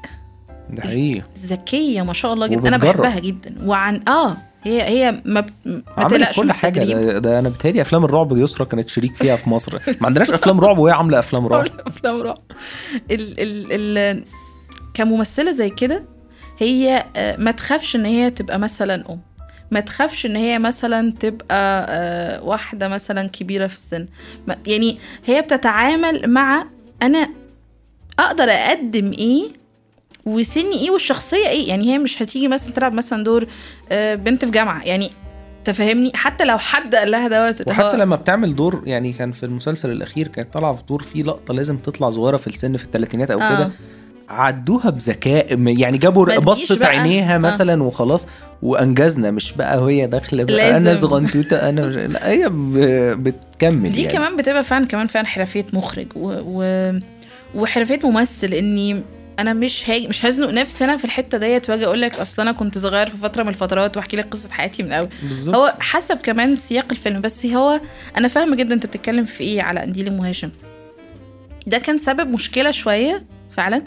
ده 0.69 0.83
حقيقي. 0.83 1.21
ذكيه 1.37 2.01
ما 2.01 2.13
شاء 2.13 2.33
الله 2.33 2.47
جدا. 2.47 2.67
أنا 2.67 2.75
وبتجرب. 2.75 3.01
بحبها 3.01 3.19
جدا. 3.19 3.55
وعن 3.65 4.01
آه 4.07 4.37
هي 4.63 4.81
هي 4.83 5.21
ما, 5.25 5.39
بت... 5.41 5.53
ما 5.97 6.07
تقلقش 6.07 6.35
كل 6.35 6.51
حاجة. 6.51 6.79
ده, 6.79 7.19
ده 7.19 7.39
أنا 7.39 7.49
بتهيألي 7.49 7.81
أفلام 7.81 8.05
الرعب 8.05 8.37
يسرا 8.37 8.65
كانت 8.65 8.89
شريك 8.89 9.15
فيها 9.15 9.35
في 9.35 9.49
مصر. 9.49 9.79
ما 10.01 10.07
عندناش 10.07 10.31
أفلام 10.31 10.59
رعب 10.59 10.77
وهي 10.77 10.93
عاملة 10.93 11.19
أفلام 11.19 11.47
رعب. 11.47 11.67
أفلام 11.87 12.21
رعب. 12.21 12.37
ال 13.11 13.39
ال 13.39 13.67
ال 13.71 14.23
كممثلة 14.93 15.51
زي 15.51 15.69
كده 15.69 16.03
هي 16.57 17.05
آه، 17.15 17.37
ما 17.37 17.51
تخافش 17.51 17.95
إن 17.95 18.05
هي 18.05 18.29
تبقى 18.29 18.59
مثلا 18.59 19.09
أم. 19.09 19.19
ما 19.73 19.79
تخافش 19.79 20.25
إن 20.25 20.35
هي 20.35 20.59
مثلا 20.59 21.11
تبقى 21.11 21.85
آه، 21.89 22.43
واحدة 22.43 22.87
مثلا 22.87 23.27
كبيرة 23.27 23.67
في 23.67 23.73
السن. 23.73 24.05
يعني 24.67 24.97
هي 25.25 25.41
بتتعامل 25.41 26.29
مع 26.29 26.65
أنا 27.01 27.29
أقدر 28.19 28.49
أقدم 28.49 29.11
إيه 29.11 29.43
وسني 30.25 30.73
إيه 30.73 30.91
والشخصية 30.91 31.47
إيه. 31.47 31.69
يعني 31.69 31.93
هي 31.93 31.97
مش 31.97 32.21
هتيجي 32.21 32.47
مثلا 32.47 32.73
تلعب 32.73 32.93
مثلا 32.93 33.23
دور 33.23 33.47
آه، 33.91 34.15
بنت 34.15 34.45
في 34.45 34.51
جامعة. 34.51 34.83
يعني 34.83 35.09
تفهمني؟ 35.65 36.11
حتى 36.15 36.45
لو 36.45 36.57
حد 36.57 36.95
قال 36.95 37.11
لها 37.11 37.27
دوت 37.27 37.67
وحتى 37.67 37.97
لما 37.97 38.15
بتعمل 38.15 38.55
دور 38.55 38.83
يعني 38.85 39.13
كان 39.13 39.31
في 39.31 39.43
المسلسل 39.43 39.91
الأخير 39.91 40.27
كانت 40.27 40.53
طالعة 40.53 40.73
في 40.73 40.83
دور 40.89 41.03
فيه 41.03 41.23
لقطة 41.23 41.53
لازم 41.53 41.77
تطلع 41.77 42.09
صغيرة 42.09 42.37
في 42.37 42.47
السن 42.47 42.77
في 42.77 42.83
الثلاثينات 42.83 43.31
أو 43.31 43.41
آه. 43.41 43.55
كده 43.55 43.71
عدوها 44.29 44.89
بذكاء 44.89 45.59
يعني 45.67 45.97
جابوا 45.97 46.39
بصت. 46.39 46.85
عينيها 46.85 47.35
آه. 47.35 47.37
مثلا 47.37 47.83
وخلاص 47.83 48.27
وأنجزنا 48.61 49.31
مش 49.31 49.51
بقى 49.51 49.83
وهي 49.83 50.07
داخلة 50.07 50.77
أنا. 50.77 50.93
صغنطوطه 50.93 51.69
أنا. 51.69 51.81
لا 51.81 52.29
هي 52.29 52.49
بتكمل 53.15 53.91
دي 53.91 54.01
يعني. 54.01 54.13
كمان 54.13 54.37
بتبقى 54.37 54.63
فعلا 54.63 54.85
كمان 54.87 55.07
فعلا 55.07 55.27
حرفية 55.27 55.65
مخرج 55.73 56.07
و... 56.15 56.33
و... 56.45 56.91
وحرفية 57.55 57.99
ممثل 58.03 58.53
إني 58.53 59.03
أنا 59.39 59.53
مش 59.53 59.89
هاجي 59.89 60.07
مش 60.07 60.25
هزنق 60.25 60.49
نفسي 60.49 60.83
أنا 60.83 60.97
في 60.97 61.05
الحتة 61.05 61.37
ديت 61.37 61.69
وأجي 61.69 61.85
أقول 61.85 62.01
لك 62.01 62.19
أصل 62.19 62.41
أنا 62.41 62.51
كنت 62.51 62.77
صغير 62.77 63.09
في 63.09 63.17
فترة 63.17 63.43
من 63.43 63.49
الفترات 63.49 63.97
وأحكي 63.97 64.17
لك 64.17 64.27
قصة 64.31 64.49
حياتي 64.51 64.83
من 64.83 64.89
الأول 64.89 65.07
هو 65.47 65.73
حسب 65.79 66.17
كمان 66.17 66.55
سياق 66.55 66.85
الفيلم 66.91 67.21
بس 67.21 67.45
هو 67.45 67.81
أنا 68.17 68.27
فاهمة 68.27 68.55
جدا 68.55 68.75
أنت 68.75 68.85
بتتكلم 68.85 69.25
في 69.25 69.43
إيه 69.43 69.61
على 69.61 69.79
قنديل 69.79 70.07
أم 70.07 70.19
هاشم 70.19 70.49
ده 71.67 71.77
كان 71.77 71.97
سبب 71.97 72.33
مشكلة 72.33 72.71
شوية 72.71 73.23
فعلا 73.51 73.81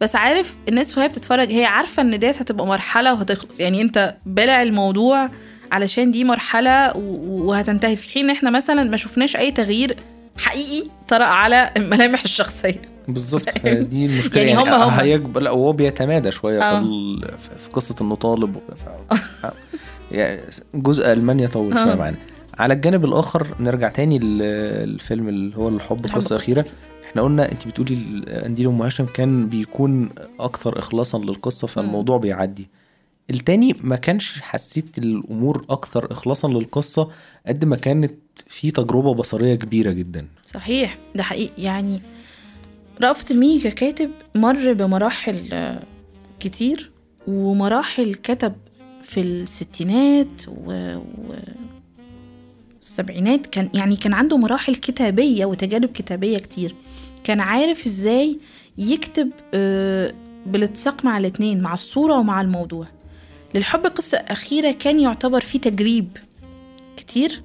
بس 0.00 0.16
عارف 0.16 0.56
الناس 0.68 0.98
وهي 0.98 1.08
بتتفرج 1.08 1.52
هي 1.52 1.64
عارفة 1.64 2.02
إن 2.02 2.18
ديت 2.18 2.38
هتبقى 2.42 2.66
مرحلة 2.66 3.14
وهتخلص 3.14 3.60
يعني 3.60 3.82
أنت 3.82 4.16
بلع 4.26 4.62
الموضوع 4.62 5.30
علشان 5.72 6.10
دي 6.12 6.24
مرحلة 6.24 6.96
وهتنتهي 6.96 7.96
في 7.96 8.12
حين 8.14 8.30
إحنا 8.30 8.50
مثلا 8.50 8.82
ما 8.84 8.96
شفناش 8.96 9.36
أي 9.36 9.50
تغيير 9.50 9.96
حقيقي 10.38 10.88
طرأ 11.08 11.24
على 11.24 11.70
ملامح 11.78 12.22
الشخصية 12.22 12.82
بالظبط 13.08 13.58
دي 13.66 14.06
المشكلة 14.06 14.42
يعني 14.42 14.50
يعني, 14.60 14.70
هم- 14.74 14.82
هم. 14.82 14.90
هيكبر 15.00 15.42
لا 15.42 15.50
وهو 15.50 15.72
بيتمادى 15.72 16.30
شوية 16.30 16.62
آه. 16.62 16.80
في. 16.80 17.58
في 17.58 17.70
قصة 17.72 17.94
إنه 18.00 18.14
طالب. 18.14 18.56
يعني 20.12 20.40
جزء 20.74 21.12
ألمانيا 21.12 21.46
طول 21.46 21.78
شوية 21.78 21.92
آه. 21.92 21.96
معانا 21.96 22.16
على 22.58 22.74
الجانب 22.74 23.04
الآخر 23.04 23.46
نرجع 23.60 23.88
تاني 23.88 24.18
للفيلم 24.18 25.28
اللي 25.28 25.56
هو 25.56 25.68
الحب 25.68 26.04
قصه 26.04 26.14
قصة 26.14 26.36
اخيره 26.36 26.64
إحنا 27.10 27.22
قلنا 27.22 27.52
انت 27.52 27.66
بتقولي 27.66 28.24
قنديل 28.44 28.66
ام 28.66 28.82
هاشم 28.82 29.06
كان 29.06 29.48
بيكون 29.48 30.10
أكثر 30.40 30.78
اخلاصا 30.78 31.18
للقصة 31.18 31.66
فالموضوع 31.66 32.16
بيعدي. 32.16 32.68
التاني 33.30 33.76
ما 33.82 33.96
كانش 33.96 34.40
حسيت 34.40 34.98
الأمور 34.98 35.64
أكثر 35.70 36.12
اخلاصا 36.12 36.48
للقصة 36.48 37.08
قد 37.46 37.64
ما 37.64 37.76
كانت 37.76 38.14
في 38.48 38.70
تجربة 38.70 39.14
بصرية 39.14 39.54
كبيرة 39.54 39.90
جدا. 39.90 40.26
صحيح 40.44 40.98
ده 41.14 41.22
حقيقي. 41.22 41.62
يعني 41.62 42.00
رأفت 43.02 43.30
الميجا 43.30 43.70
كاتب 43.70 44.10
مر 44.34 44.72
بمراحل 44.72 45.78
كتير 46.40 46.90
ومراحل 47.26 48.14
كتب 48.14 48.52
في 49.02 49.20
الستينات 49.20 50.42
و... 50.48 50.96
و... 50.96 51.34
السبعينات 52.80 53.46
كان 53.46 53.68
يعني 53.74 53.96
كان 53.96 54.12
عنده 54.12 54.36
مراحل 54.36 54.74
كتابية 54.74 55.44
وتجارب 55.44 55.88
كتابية 55.88 56.38
كتير. 56.38 56.74
كان 57.24 57.40
عارف 57.40 57.86
إزاي 57.86 58.38
يكتب 58.78 59.30
آه، 59.54 60.12
بالاتساق 60.46 61.04
مع 61.04 61.18
الاتنين 61.18 61.62
مع 61.62 61.74
الصورة 61.74 62.14
ومع 62.18 62.40
الموضوع. 62.40 62.86
للحب 63.54 63.86
قصة 63.86 64.18
أخيرة 64.18 64.72
كان 64.72 65.00
يعتبر 65.00 65.40
فيه 65.40 65.60
تجريب 65.60 66.16
كتير. 66.96 67.42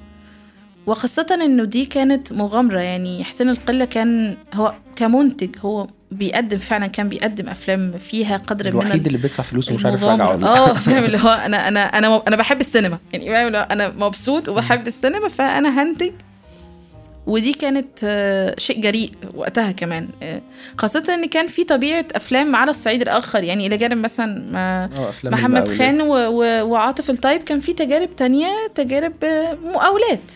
وخاصة 0.87 1.27
إنه 1.31 1.63
دي 1.63 1.85
كانت 1.85 2.33
مغامرة 2.33 2.79
يعني 2.79 3.23
حسين 3.23 3.49
القلة 3.49 3.85
كان 3.85 4.37
هو 4.53 4.73
كمنتج 4.95 5.49
هو 5.59 5.87
بيقدم 6.11 6.57
فعلا 6.57 6.87
كان 6.87 7.09
بيقدم 7.09 7.49
أفلام 7.49 7.97
فيها 7.97 8.37
قدر 8.37 8.65
من 8.65 8.81
الوحيد 8.81 9.05
اللي 9.05 9.17
بيدفع 9.17 9.43
فلوس 9.43 9.71
ومش 9.71 9.85
عارف. 9.85 10.03
راجعه 10.03 10.35
ولا 10.35 10.47
آه 10.47 10.73
فاهم 10.73 11.03
اللي 11.03 11.17
هو 11.17 11.29
أنا 11.29 11.67
أنا 11.67 11.79
أنا 11.97 12.21
أنا 12.27 12.35
بحب 12.35 12.59
السينما. 12.59 12.99
يعني 13.13 13.25
فاهم 13.29 13.55
أنا 13.55 13.89
مبسوط 13.89 14.49
وبحب 14.49 14.87
السينما 14.87 15.27
فأنا 15.27 15.83
هنتج 15.83 16.11
ودي 17.27 17.53
كانت 17.53 17.99
آه، 18.03 18.55
شيء 18.57 18.81
جريء 18.81 19.09
وقتها 19.35 19.71
كمان 19.71 20.07
آه، 20.23 20.41
خاصة 20.77 21.03
إن 21.13 21.25
كان 21.25 21.47
في 21.47 21.63
طبيعة 21.63 22.05
أفلام 22.15 22.55
على 22.55 22.71
الصعيد 22.71 23.01
الآخر 23.01 23.43
يعني 23.43 23.67
إلى 23.67 23.77
جانب 23.77 23.97
مثلا 23.97 24.89
أفلام 25.09 25.33
محمد. 25.33 25.67
خان. 25.67 26.01
وعاطف 26.01 27.09
الطيب 27.09 27.41
كان 27.41 27.59
في 27.59 27.73
تجارب 27.73 28.15
تانية 28.15 28.47
تجارب 28.75 29.13
آه، 29.23 29.57
مقاولات 29.63 30.31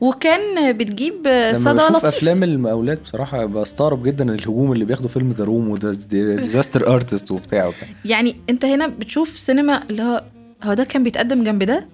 وكان 0.00 0.72
بتجيب 0.72 1.14
صدى 1.54 1.74
بشوف 1.74 1.90
لطيف 1.90 2.04
أفلام 2.04 2.42
المقاولات 2.42 3.00
بصراحة 3.02 3.44
بستغرب 3.44 4.02
جدا 4.02 4.34
الهجوم 4.34 4.72
اللي 4.72 4.84
بياخدوا 4.84 5.08
فيلم 5.08 5.30
The 5.30 5.44
Room 5.44 5.68
و 5.70 5.84
Disaster 5.84 6.94
Artist 6.94 7.30
وبتاع 7.30 7.66
وبتاع. 7.66 7.88
يعني 8.04 8.36
أنت 8.50 8.64
هنا 8.64 8.86
بتشوف 8.86 9.38
سينما 9.38 9.82
اللي 9.90 10.02
هو 10.02 10.24
هو 10.62 10.74
ده 10.74 10.84
كان 10.84 11.02
بيتقدم 11.02 11.44
جنب 11.44 11.62
ده 11.62 11.86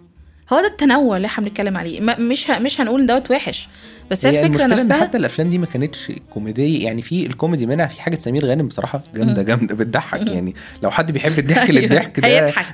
هو 0.52 0.60
ده 0.60 0.66
التنوع 0.66 1.16
اللي 1.16 1.26
إحنا 1.26 1.44
بنتكلم 1.44 1.76
عليه 1.76 2.00
مش. 2.00 2.50
مش 2.50 2.80
هنقول 2.80 3.06
دوت 3.06 3.30
وحش 3.30 3.68
بس 4.10 4.26
هي 4.26 4.30
الفكرة 4.30 4.46
المشكلة 4.46 4.64
إن 4.74 4.78
نفسها 4.78 5.00
حتى 5.00 5.18
الأفلام 5.18 5.50
دي 5.50 5.58
ما 5.58 5.66
كانتش 5.66 6.12
كوميدية 6.30 6.84
يعني 6.84 7.02
في 7.02 7.26
الكوميدي 7.26 7.66
منها 7.66 7.86
في 7.86 8.02
حاجة 8.02 8.14
سمير 8.16 8.46
غانم 8.46 8.68
بصراحة 8.68 9.02
جامدة 9.14 9.42
جامدة 9.42 9.74
بتضحك 9.74 10.26
يعني 10.26 10.54
لو 10.82 10.90
حد 10.90 11.12
بيحب 11.12 11.38
الضحك 11.38 11.70
أيوة. 11.70 11.80
للضحك 11.80 12.18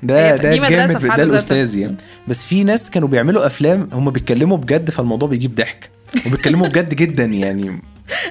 ده. 0.02 0.36
ده. 0.36 0.36
ده 0.36 0.68
جامد 0.68 0.98
ده. 1.16 1.22
الأستاذ 1.22 1.76
يعني 1.76 1.96
بس 2.28 2.46
في 2.46 2.64
ناس 2.64 2.90
كانوا 2.90 3.08
بيعملوا 3.08 3.46
أفلام 3.46 3.88
هم 3.92 4.10
بيتكلموا 4.10 4.56
بجد 4.56 4.90
فالموضوع 4.90 5.28
بيجيب 5.28 5.54
ضحك 5.54 5.90
وبيتكلموا 6.26 6.68
بجد 6.68 6.94
جدا 6.94 7.24
يعني 7.24 7.82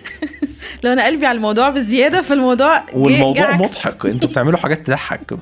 لو 0.84 0.94
أنا 0.94 1.06
قلبي 1.06 1.26
على 1.26 1.36
الموضوع 1.36 1.70
بزيادة 1.70 2.22
فالموضوع 2.22 2.84
والموضوع 2.94 3.46
عكس. 3.54 3.62
مضحك 3.70 4.06
أنتوا 4.06 4.30
بتعملوا 4.30 4.58
حاجات 4.58 4.88
تضحك 4.88 5.38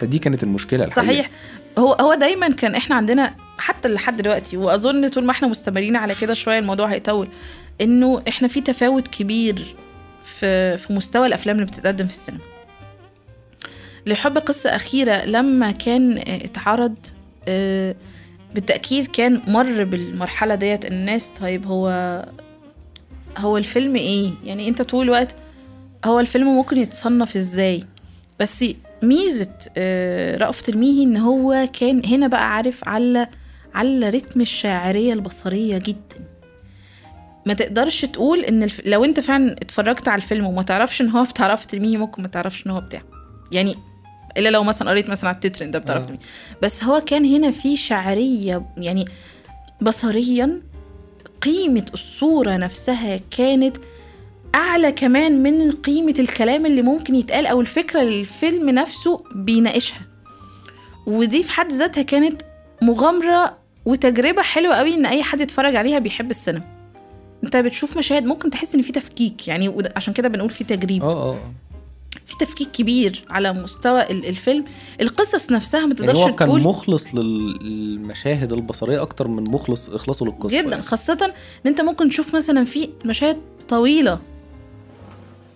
فدي 0.00 0.18
كانت 0.18 0.42
المشكلة 0.42 0.84
الحقيقة 0.84 1.06
صحيح 1.06 1.30
هو 1.78 1.92
هو 1.92 2.14
دايما 2.14 2.48
كان 2.48 2.74
إحنا 2.74 2.96
عندنا 2.96 3.45
حتى 3.58 3.88
لحد 3.88 4.16
دلوقتي 4.16 4.56
وأظن 4.56 5.08
طول 5.08 5.24
ما 5.24 5.30
إحنا 5.30 5.48
مستمرين 5.48 5.96
على 5.96 6.14
كده 6.20 6.34
شوية 6.34 6.58
الموضوع 6.58 6.86
هيطول 6.86 7.28
إنه 7.80 8.22
إحنا 8.28 8.48
في 8.48 8.60
تفاوت 8.60 9.08
كبير 9.08 9.74
في 10.24 10.76
في 10.76 10.92
مستوى 10.92 11.26
الأفلام 11.26 11.56
اللي 11.56 11.66
بتتقدم 11.66 12.06
في 12.06 12.12
السينما. 12.12 12.40
للحب 14.06 14.38
قصة 14.38 14.76
أخيرة 14.76 15.24
لما 15.24 15.70
كان 15.70 16.18
آه، 16.18 16.22
اتعرض 16.44 16.94
آه، 17.48 17.94
بالتأكيد 18.54 19.06
كان 19.06 19.42
مر 19.48 19.84
بالمرحلة 19.84 20.54
ديت 20.54 20.84
الناس 20.84 21.28
طيب 21.28 21.66
هو 21.66 21.88
هو 23.38 23.56
الفيلم 23.56 23.96
إيه؟ 23.96 24.30
يعني 24.44 24.68
أنت 24.68 24.82
طول 24.82 25.04
الوقت 25.04 25.34
هو 26.04 26.20
الفيلم 26.20 26.46
ممكن 26.46 26.78
يتصنف 26.78 27.36
إزاي؟ 27.36 27.84
بس 28.40 28.64
ميزة 29.02 29.50
آه، 29.76 30.36
رأفت 30.36 30.68
الميهي 30.68 31.02
إن 31.02 31.16
هو 31.16 31.68
كان 31.72 32.02
هنا 32.06 32.26
بقى 32.26 32.54
عارف 32.54 32.88
على 32.88 33.26
على 33.76 34.10
رتم 34.10 34.40
الشاعرية 34.40 35.12
البصرية 35.12 35.78
جدا. 35.78 36.36
ما 37.46 37.54
تقدرش 37.54 38.04
تقول 38.04 38.40
إن 38.40 38.62
الف... 38.62 38.80
لو 38.86 39.04
أنت 39.04 39.20
فعلا 39.20 39.52
اتفرجت 39.52 40.08
على 40.08 40.22
الفيلم 40.22 40.46
وما 40.46 40.62
تعرفش 40.62 41.00
إن 41.00 41.10
هو 41.10 41.24
بتاع 41.24 41.46
رأفت 41.46 41.74
ممكن 41.74 42.22
ما 42.22 42.28
تعرفش 42.28 42.66
إن 42.66 42.70
هو 42.70 42.80
بتاعه 42.80 43.02
يعني 43.52 43.74
إلا 44.36 44.48
لو 44.48 44.64
مثلا 44.64 44.90
قريت 44.90 45.10
مثلا 45.10 45.28
على 45.28 45.36
التتر 45.36 45.64
انت 45.64 45.76
بتعرف 45.76 46.06
آه. 46.06 46.10
مين 46.10 46.18
بس 46.62 46.84
هو 46.84 47.00
كان 47.00 47.24
هنا 47.34 47.50
في 47.50 47.76
شعريه 47.76 48.66
يعني 48.76 49.04
بصريا 49.80 50.60
قيمة 51.42 51.86
الصورة 51.94 52.56
نفسها 52.56 53.20
كانت 53.30 53.76
أعلى 54.54 54.92
كمان 54.92 55.42
من 55.42 55.72
قيمة 55.72 56.14
الكلام 56.18 56.66
اللي 56.66 56.82
ممكن 56.82 57.14
يتقال 57.14 57.46
أو 57.46 57.60
الفكرة 57.60 58.00
اللي 58.00 58.20
الفيلم 58.20 58.70
نفسه 58.70 59.24
بيناقشها. 59.34 60.00
ودي 61.06 61.42
في 61.42 61.50
حد 61.50 61.72
ذاتها 61.72 62.02
كانت 62.02 62.42
مغامرة 62.82 63.65
وتجربة 63.86 64.42
حلوة 64.42 64.74
قوي 64.74 64.94
إن 64.94 65.06
أي 65.06 65.22
حد 65.22 65.40
يتفرج 65.40 65.76
عليها 65.76 65.98
بيحب 65.98 66.30
السينما. 66.30 66.62
أنت 67.44 67.56
بتشوف 67.56 67.98
مشاهد 67.98 68.24
ممكن 68.24 68.50
تحس 68.50 68.74
إن 68.74 68.82
في 68.82 68.92
تفكيك 68.92 69.48
يعني 69.48 69.74
عشان 69.96 70.12
كده 70.14 70.28
بنقول 70.28 70.50
في 70.50 70.64
تجريب. 70.64 71.02
آه 71.02 71.30
آه 71.32 71.38
في 72.26 72.34
تفكيك 72.40 72.70
كبير 72.70 73.24
على 73.30 73.52
مستوى 73.52 74.02
ال- 74.02 74.26
الفيلم. 74.28 74.64
القصص 75.00 75.52
نفسها 75.52 75.80
ما 75.80 75.84
يعني 75.86 75.94
تقدرش 75.94 76.16
هو 76.18 76.34
كان 76.34 76.48
تقول 76.48 76.60
مخلص 76.62 77.14
لل- 77.14 77.58
للمشاهد 77.62 78.52
البصرية 78.52 79.02
أكتر 79.02 79.28
من 79.28 79.42
مخلص 79.50 79.88
إخلاصه 79.90 80.26
للقصة 80.26 80.58
جدا 80.60 80.70
يعني. 80.70 80.82
خاصة 80.82 81.18
إن 81.24 81.70
أنت 81.70 81.80
ممكن 81.80 82.08
تشوف 82.08 82.36
مثلا 82.36 82.64
في 82.64 82.88
مشاهد 83.04 83.36
طويلة. 83.68 84.18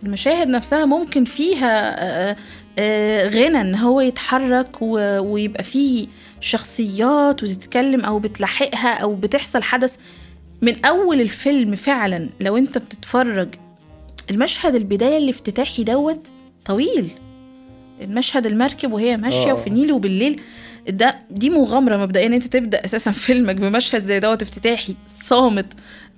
المشاهد 0.02 0.48
نفسها 0.48 0.84
ممكن 0.84 1.24
فيها 1.24 1.96
آه، 2.30 2.36
آه، 2.78 3.28
غنى 3.28 3.60
إن 3.60 3.74
هو 3.74 4.00
يتحرك 4.00 4.76
ويبقى 4.82 5.62
فيه 5.62 6.06
شخصيات 6.40 7.42
وتتكلم 7.42 8.04
أو 8.04 8.18
بتلاحقها 8.18 8.94
أو 8.94 9.14
بتحصل 9.14 9.62
حدث. 9.62 9.96
من 10.62 10.84
أول 10.84 11.20
الفيلم 11.20 11.76
فعلا 11.76 12.28
لو 12.40 12.56
أنت 12.56 12.78
بتتفرج 12.78 13.48
المشهد 14.30 14.74
البداية 14.74 15.18
الافتتاحي 15.18 15.84
دوت 15.84 16.30
طويل. 16.64 17.08
المشهد 18.00 18.46
المركب 18.46 18.92
وهي 18.92 19.16
ماشية 19.16 19.50
آه. 19.50 19.54
وفي 19.54 19.66
النيل 19.66 19.92
وبالليل 19.92 20.40
ده 20.88 21.18
دي 21.30 21.50
مغامرة 21.50 21.96
مبدئيا. 21.96 22.26
ان 22.26 22.32
أنت 22.34 22.46
تبدأ 22.46 22.84
أساسا 22.84 23.10
فيلمك 23.10 23.56
بمشهد 23.56 24.04
زي 24.04 24.20
دوت 24.20 24.42
افتتاحي 24.42 24.96
صامت 25.06 25.66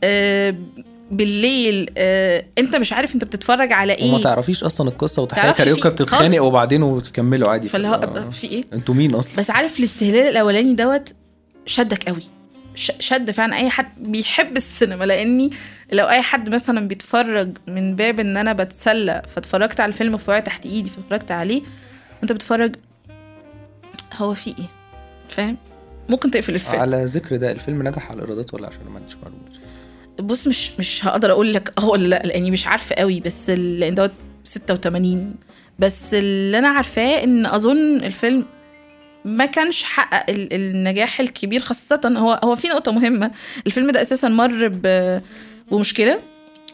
آه 0.04 0.54
بالليل 1.12 1.90
آه 1.96 2.44
انت 2.58 2.76
مش 2.76 2.92
عارف 2.92 3.14
انت 3.14 3.24
بتتفرج 3.24 3.72
على 3.72 3.96
وما 4.02 4.16
إيه 4.16 4.22
تعرفيش 4.22 4.64
أصلا 4.64 4.88
القصة 4.88 5.26
تعرفش 5.26 5.58
كاريوكا 5.58 5.88
بتتخانق. 5.88 6.42
وبعدين 6.42 6.82
وتكملوا 6.82 7.48
عادي. 7.48 7.68
فاللي 7.68 7.88
هو. 7.88 8.30
في 8.30 8.46
إيه؟ 8.46 8.64
أنتوا 8.72 8.94
مين 8.94 9.14
أصلا؟ 9.14 9.36
بس 9.36 9.50
عارف 9.50 9.78
الاستهلال 9.78 10.28
الأولاني 10.28 10.74
دوت 10.74 11.14
شدك 11.66 12.08
قوي. 12.08 12.22
شد 12.74 13.30
فعلا. 13.30 13.56
أي 13.56 13.70
حد 13.70 14.02
بيحب 14.02 14.56
السينما 14.56 15.04
لأني 15.04 15.50
لو 15.92 16.08
أي 16.08 16.22
حد 16.22 16.50
مثلا 16.50 16.88
بيتفرج 16.88 17.58
من 17.68 17.96
باب 17.96 18.20
إن 18.20 18.36
أنا 18.36 18.52
بتسلى 18.52 19.22
فاتفرجت 19.34 19.80
على 19.80 19.88
الفيلم 19.88 20.16
في 20.16 20.40
تحت 20.40 20.66
إيدي 20.66 20.90
فاتفرجت 20.90 21.30
عليه 21.30 21.62
وأنت 22.18 22.32
بتتفرج 22.32 22.76
هو 24.16 24.34
في 24.34 24.50
إيه؟ 24.50 24.66
فاهم؟ 25.28 25.56
ممكن 26.08 26.30
تقفل 26.30 26.54
الفيلم. 26.54 26.80
على 26.80 27.04
ذكر 27.04 27.36
ده 27.36 27.52
الفيلم 27.52 27.88
نجح 27.88 28.10
على 28.10 28.18
الإيرادات 28.18 28.54
ولا 28.54 28.66
عشان 28.66 28.80
ما 28.88 28.98
عنديش 28.98 29.16
معلومات؟ 29.16 29.61
بص 30.22 30.46
مش 30.46 30.70
مش 30.78 31.06
هقدر 31.06 31.30
أقول 31.32 31.52
لك 31.54 31.72
آه 31.78 31.88
ولا 31.88 32.08
لا 32.08 32.22
لاني 32.26 32.50
مش 32.50 32.66
عارفة 32.66 32.94
قوي 32.94 33.20
بس 33.20 33.50
لأن 33.50 33.94
دوت 33.94 34.12
86 34.44 35.34
بس 35.78 36.14
اللي 36.14 36.58
أنا 36.58 36.68
عارفاه 36.68 37.24
إن 37.24 37.46
أظن 37.46 37.96
الفيلم 37.96 38.44
ما 39.24 39.46
كانش 39.46 39.82
حقق 39.84 40.30
ال- 40.30 40.52
النجاح 40.52 41.20
الكبير 41.20 41.60
خاصة 41.62 42.00
هو 42.16 42.40
هو 42.44 42.56
في 42.56 42.68
نقطة 42.68 42.92
مهمة 42.92 43.30
الفيلم 43.66 43.90
ده 43.90 44.02
أساسا 44.02 44.28
مر 44.28 44.68
بمشكلة 45.70 46.20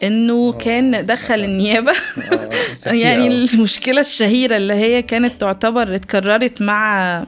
إنه 0.03 0.33
آه، 0.49 0.51
كان 0.57 1.05
دخل 1.05 1.25
سمعت. 1.25 1.39
النيابة 1.39 1.91
آه، 1.91 2.49
أحكي 2.87 2.99
يعني 3.01 3.27
آه. 3.27 3.31
المشكلة 3.53 3.99
الشهيرة 4.01 4.57
اللي 4.57 4.73
هي 4.73 5.01
كانت 5.01 5.41
تعتبر 5.41 5.95
اتكررت 5.95 6.61
مع 6.61 7.19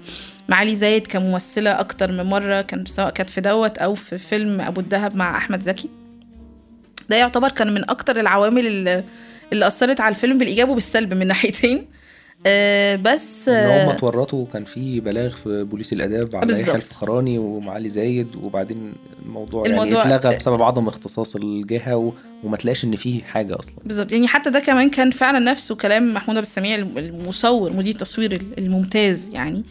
مع 0.49 0.57
علي 0.57 0.75
زايد 0.75 1.07
كممثلة 1.07 1.79
أكتر 1.79 2.11
من 2.11 2.23
مرة 2.23 2.61
كان 2.61 2.85
سواء 2.85 3.09
كانت 3.09 3.29
في 3.29 3.41
دوت 3.41 3.77
أو 3.77 3.95
في 3.95 4.17
فيلم 4.17 4.61
أبو 4.61 4.81
الدهب 4.81 5.15
مع 5.15 5.37
أحمد 5.37 5.61
زكي 5.61 5.89
ده 7.11 7.17
يعتبر 7.17 7.49
كان 7.49 7.73
من 7.73 7.89
أكتر 7.89 8.19
العوامل 8.19 8.67
اللي, 8.67 9.03
اللي 9.53 9.67
أثرت 9.67 9.99
على 10.01 10.09
الفيلم 10.15 10.37
بالإيجاب 10.37 10.69
وبالسلب 10.69 11.13
من 11.13 11.27
ناحيتين 11.27 11.85
آه 12.45 12.95
بس 12.95 13.49
إن 13.49 13.55
هم 13.83 13.89
آه 13.89 13.93
اتورطوا 13.93 14.45
كان 14.53 14.65
في 14.65 14.99
بلاغ 14.99 15.29
في 15.35 15.63
بوليس 15.63 15.93
الآداب 15.93 16.35
على. 16.35 16.59
يحيى 16.61 16.75
الفخراني 16.75 17.37
ومعالي 17.37 17.89
زايد 17.89 18.35
وبعدين 18.35 18.93
الموضوع, 19.25 19.65
الموضوع- 19.65 20.01
يعني 20.01 20.15
اتلغى 20.15 20.35
بسبب 20.35 20.61
عدم 20.61 20.87
اختصاص 20.87 21.35
الجهة. 21.35 22.13
وما 22.43 22.57
تلاقيش 22.57 22.83
إن 22.83 22.95
فيه 22.95 23.23
حاجة 23.23 23.59
أصلا 23.59 23.75
بالظبط 23.85 24.11
يعني 24.11 24.27
حتى 24.27 24.49
ده 24.49 24.59
كمان 24.59 24.89
كان 24.89 25.11
فعلا 25.11 25.39
نفسه 25.39 25.75
كلام 25.75 26.13
محمود 26.13 26.37
ابو 26.37 26.47
السميع 26.47 26.75
الم- 26.75 26.97
المصور 26.97 27.73
مدير 27.73 27.93
التصوير 27.93 28.41
الممتاز 28.57 29.29
يعني 29.33 29.63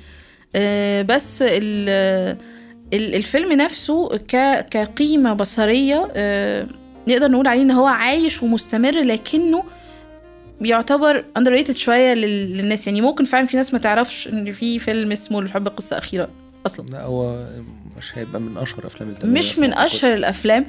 آه، 0.54 1.02
بس 1.02 1.42
ال- 1.42 2.36
ال- 2.94 3.14
الفيلم 3.14 3.52
نفسه 3.52 4.08
ك- 4.08 4.66
كقيمة 4.70 5.32
بصرية 5.32 6.08
آه، 6.16 6.66
نقدر 7.10 7.28
نقول 7.30 7.46
عليه 7.46 7.62
إن 7.62 7.70
هو 7.70 7.86
عايش 7.86 8.42
ومستمر 8.42 8.90
لكنه 9.02 9.64
بيعتبر 10.60 11.24
underrated 11.38 11.70
شوية 11.76 12.14
لل- 12.14 12.56
للناس. 12.56 12.86
يعني 12.86 13.00
ممكن 13.00 13.24
فعلا 13.24 13.46
في 13.46 13.56
ناس 13.56 13.72
ما 13.72 13.78
تعرفش 13.78 14.28
إن 14.28 14.52
في 14.52 14.78
فيلم 14.78 15.12
اسمه 15.12 15.38
الحب 15.40 15.68
قصة 15.68 15.98
أخيرة 15.98 16.28
أصلا 16.66 16.86
لا 16.86 17.02
هو 17.04 17.46
مش 17.96 18.18
هيبقى 18.18 18.40
من 18.40 18.56
أشهر 18.58 18.86
أفلام 18.86 19.14
مش 19.24 19.58
من 19.58 19.72
أشهر 19.74 20.14
الأفلام 20.14 20.66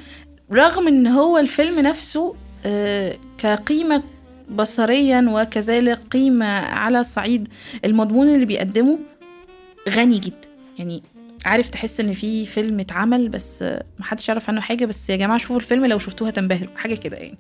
رغم 0.53 0.87
إن 0.87 1.07
هو 1.07 1.37
الفيلم 1.37 1.79
نفسه 1.79 2.35
آه، 2.65 3.15
كقيمة 3.37 4.03
بصريا 4.49 5.25
وكذلك 5.33 5.99
قيمة 6.11 6.45
على 6.45 7.03
صعيد 7.03 7.47
المضمون 7.85 8.29
اللي 8.35 8.45
بيقدمه 8.45 8.99
غني 9.89 10.17
جدا. 10.19 10.47
يعني 10.79 11.03
عارف 11.45 11.69
تحس 11.69 11.99
إن 11.99 12.13
في 12.13 12.45
فيلم 12.45 12.79
اتعمل 12.79 13.29
بس 13.29 13.65
محدش 13.99 14.29
يعرف 14.29 14.49
عنه 14.49 14.61
حاجة 14.61 14.85
بس 14.85 15.09
يا 15.09 15.15
جماعة 15.15 15.37
شوفوا 15.37 15.57
الفيلم 15.57 15.85
لو 15.85 15.97
شفتوه 15.99 16.27
هتنبهروا 16.27 16.77
حاجة 16.77 16.95
كده 16.95 17.17
يعني 17.17 17.37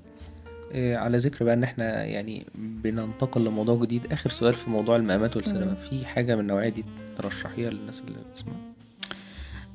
إيه، 0.73 0.97
على 0.97 1.17
ذكر 1.17 1.45
بقى 1.45 1.53
إن 1.53 1.63
إحنا 1.63 2.03
يعني 2.03 2.45
بننتقل 2.55 3.45
لموضوع 3.45 3.75
جديد 3.75 4.01
آخر 4.11 4.29
سؤال 4.29 4.53
في 4.53 4.69
موضوع 4.69 4.95
المقامات 4.95 5.35
والسينما. 5.35 5.75
في 5.89 6.05
حاجة 6.05 6.35
من 6.35 6.41
النوعية 6.41 6.69
دي 6.69 6.85
ترشحيها 7.17 7.69
للناس 7.69 8.01
اللي 8.07 8.17
بتسمع 8.31 8.53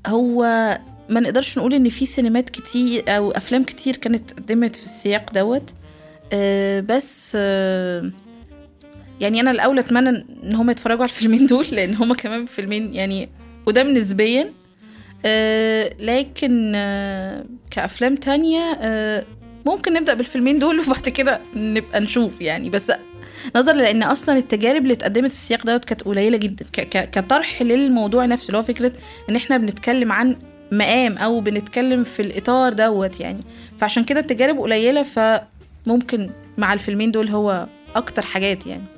هو 0.06 0.42
ما 1.10 1.20
نقدرش 1.20 1.58
نقول 1.58 1.74
إن 1.74 1.88
في 1.88 2.06
سينمات 2.06 2.50
كتير 2.50 3.04
أو 3.08 3.30
أفلام 3.30 3.64
كتير 3.64 3.96
كانت 3.96 4.32
قدمت 4.32 4.76
في 4.76 4.84
السياق 4.84 5.32
دوت 5.32 5.74
آه، 6.32 6.80
بس 6.80 7.32
آه، 7.40 8.10
يعني 9.20 9.40
أنا 9.40 9.50
الأول 9.50 9.78
أتمنى 9.78 10.08
إن 10.44 10.54
هم 10.54 10.70
يتفرجوا 10.70 11.02
على 11.02 11.10
الفيلمين 11.10 11.46
دول 11.46 11.66
لأن 11.72 11.94
هم 11.94 12.14
كمان 12.14 12.46
فيلمين 12.46 12.94
يعني 12.94 13.28
قدام 13.66 13.88
نسبيا 13.88 14.52
آه، 15.26 15.92
لكن 16.00 16.72
آه، 16.74 17.44
كأفلام 17.70 18.14
تانية 18.14 18.78
آه، 18.80 19.24
ممكن 19.66 19.92
نبدأ 19.92 20.14
بالفيلمين 20.14 20.58
دول 20.58 20.80
وبعد 20.80 21.08
كده 21.08 21.40
نبقى 21.54 22.00
نشوف 22.00 22.40
يعني. 22.40 22.70
بس 22.70 22.92
نظرا 23.56 23.74
لأن 23.74 24.02
أصلا 24.02 24.38
التجارب 24.38 24.82
اللي 24.82 24.92
اتقدمت 24.92 25.28
في 25.28 25.34
السياق 25.34 25.66
دوت 25.66 25.84
كانت 25.84 26.02
قليلة 26.02 26.36
جدا 26.36 26.64
كطرح 26.90 27.62
للموضوع 27.62 28.26
نفسه 28.26 28.46
اللي 28.46 28.58
هو 28.58 28.62
فكرة 28.62 28.92
إن 29.30 29.36
إحنا 29.36 29.56
بنتكلم 29.56 30.12
عن 30.12 30.36
مقام 30.72 31.18
أو 31.18 31.40
بنتكلم 31.40 32.04
في 32.04 32.22
الإطار 32.22 32.72
دوت 32.72 33.20
يعني. 33.20 33.40
فعشان 33.78 34.04
كده 34.04 34.20
التجارب 34.20 34.58
قليلة 34.58 35.02
فممكن 35.02 36.30
مع 36.58 36.72
الفيلمين 36.72 37.10
دول 37.10 37.28
هو 37.28 37.66
أكتر 37.96 38.22
حاجات 38.22 38.66
يعني. 38.66 38.95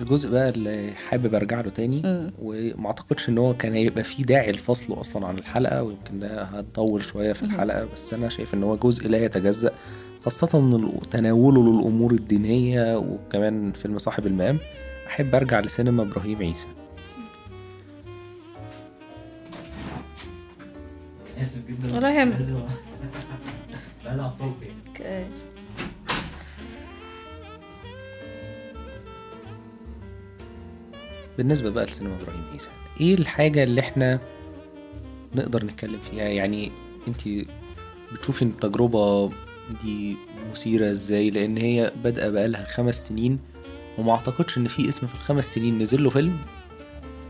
الجزء 0.00 0.30
بقى 0.30 0.48
اللي 0.48 0.92
حابب 1.08 1.34
أرجع 1.34 1.60
له 1.60 1.70
تاني. 1.70 2.02
وما 2.42 2.86
أعتقدش 2.86 3.28
إن 3.28 3.38
هو 3.38 3.54
كان 3.54 3.72
هيبقى 3.72 4.04
فيه 4.04 4.24
داعي 4.24 4.52
لفصله 4.52 5.00
أصلا 5.00 5.26
عن 5.26 5.38
الحلقة 5.38 5.82
ويمكن 5.82 6.18
ده 6.18 6.42
هنطول 6.44 7.04
شوية 7.04 7.32
في. 7.32 7.42
الحلقة 7.42 7.84
بس 7.92 8.14
أنا 8.14 8.28
شايف 8.28 8.54
إن 8.54 8.62
هو 8.62 8.76
جزء 8.76 9.08
لا 9.08 9.18
يتجزأ 9.24 9.72
خاصة 10.24 10.46
تناوله 11.10 11.62
للأمور 11.62 12.12
الدينية 12.12 12.98
وكمان 12.98 13.72
فيلم 13.72 13.98
صاحب 13.98 14.26
المقام 14.26 14.58
أحب 15.06 15.34
أرجع 15.34 15.60
لسينما 15.60 16.02
إبراهيم 16.02 16.38
عيسى 16.38 16.66
آسف 21.40 21.62
جدا 21.68 21.88
يهمك. 22.10 22.34
لازم 22.40 22.54
لازم 24.04 24.20
اعطلك 24.20 25.00
يعني 25.00 25.28
بالنسبة 31.38 31.70
بقى 31.70 31.84
لسينما 31.84 32.14
إبراهيم 32.22 32.44
عيسى 32.52 32.70
إيه 33.00 33.14
الحاجة 33.14 33.62
اللي 33.62 33.80
إحنا 33.80 34.20
نقدر 35.34 35.64
نتكلم 35.64 35.98
فيها؟ 36.10 36.24
يعني 36.24 36.70
أنت 37.08 37.20
بتشوفي 38.12 38.42
إن 38.44 38.48
التجربة 38.48 39.32
دي 39.82 40.16
مثيرة 40.50 40.90
إزاي؟ 40.90 41.30
لأن 41.30 41.56
هي 41.56 41.92
بادئة 42.04 42.28
بقالها 42.28 42.64
خمس 42.64 43.08
سنين 43.08 43.38
وما 43.98 44.12
أعتقدش 44.12 44.58
إن 44.58 44.68
في 44.68 44.88
اسم 44.88 45.06
في 45.06 45.14
الخمس 45.14 45.54
سنين 45.54 45.78
نزل 45.78 46.04
له 46.04 46.10
فيلم 46.10 46.36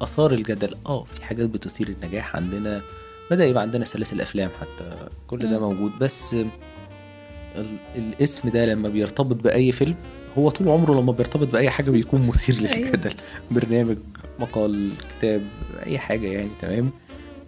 آثار 0.03 0.33
الجدل. 0.33 0.77
آه 0.87 1.05
في 1.05 1.25
حاجات 1.25 1.49
بتثير 1.49 1.89
النجاح 1.89 2.37
عندنا 2.37 2.83
بدأ 3.31 3.45
يبقى 3.47 3.63
عندنا 3.63 3.85
سلاسل 3.85 4.21
افلام 4.21 4.51
حتى 4.61 5.09
كل 5.27 5.51
ده. 5.51 5.59
موجود. 5.61 5.93
بس 6.01 6.35
ال- 6.35 7.77
الاسم 7.97 8.49
ده 8.49 8.67
لما 8.67 8.89
بيرتبط 8.89 9.37
بأي 9.37 9.73
فيلم 9.73 9.95
هو 10.39 10.51
طول 10.51 10.69
عمره 10.69 11.01
لما 11.01 11.12
بيرتبط 11.12 11.48
بأي 11.52 11.70
حاجة 11.70 11.90
بيكون 11.90 12.27
مثير 12.28 12.55
أيوة. 12.59 12.86
للجدل. 12.86 13.15
برنامج 13.51 13.97
مقال 14.40 14.93
كتاب 15.19 15.43
أي 15.86 15.98
حاجة 15.98 16.27
يعني 16.27 16.48
تمام؟ 16.61 16.90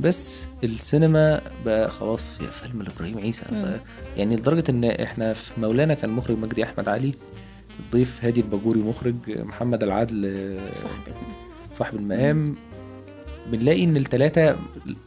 بس 0.01 0.47
السينما 0.65 1.41
بقى 1.65 1.91
خلاص 1.91 2.29
فيها 2.29 2.51
فيلم 2.51 2.83
لإبراهيم 2.83 3.19
عيسى. 3.19 3.45
يعني 4.17 4.37
لدرجة 4.37 4.65
إن 4.71 4.85
إحنا 4.85 5.33
في 5.33 5.61
مولانا 5.61 5.95
كان 5.95 6.11
مخرج 6.11 6.39
مجدي 6.39 6.65
أحمد 6.65 6.89
علي 6.89 7.15
الضيف 7.81 8.25
هادي 8.25 8.41
الباجوري 8.41 8.81
مخرج 8.81 9.15
محمد 9.29 9.83
العدل 9.83 10.57
صاحبي 10.73 11.13
صاحب 11.73 11.95
المقام. 11.97 12.57
بنلاقي 13.53 13.85
إن 13.85 13.97
الثلاثه 13.97 14.57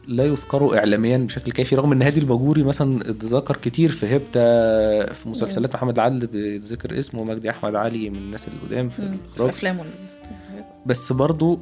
لا 0.08 0.24
يذكروا 0.24 0.76
اعلاميا 0.78 1.18
بشكل 1.18 1.52
كافي 1.52 1.76
رغم 1.76 1.92
إن 1.92 2.02
هادي 2.02 2.20
الباجوري 2.20 2.62
مثلا 2.62 3.10
اتذكر 3.10 3.56
كتير 3.56 3.90
في 3.92 4.16
هبته 4.16 4.40
في 5.14 5.28
مسلسلات 5.28 5.74
محمد 5.74 5.98
العدل 5.98 6.26
بيتذكر 6.26 6.98
اسمه 6.98 7.24
مجدي 7.24 7.50
أحمد 7.50 7.74
علي 7.74 8.10
من 8.10 8.16
الناس 8.16 8.48
القدام 8.48 8.90
في 8.90 9.02
مم. 9.02 9.08
في 9.08 9.16
الإخراج. 9.30 9.48
أفلامه 9.48 9.84
بس 10.86 11.12
برضو 11.12 11.60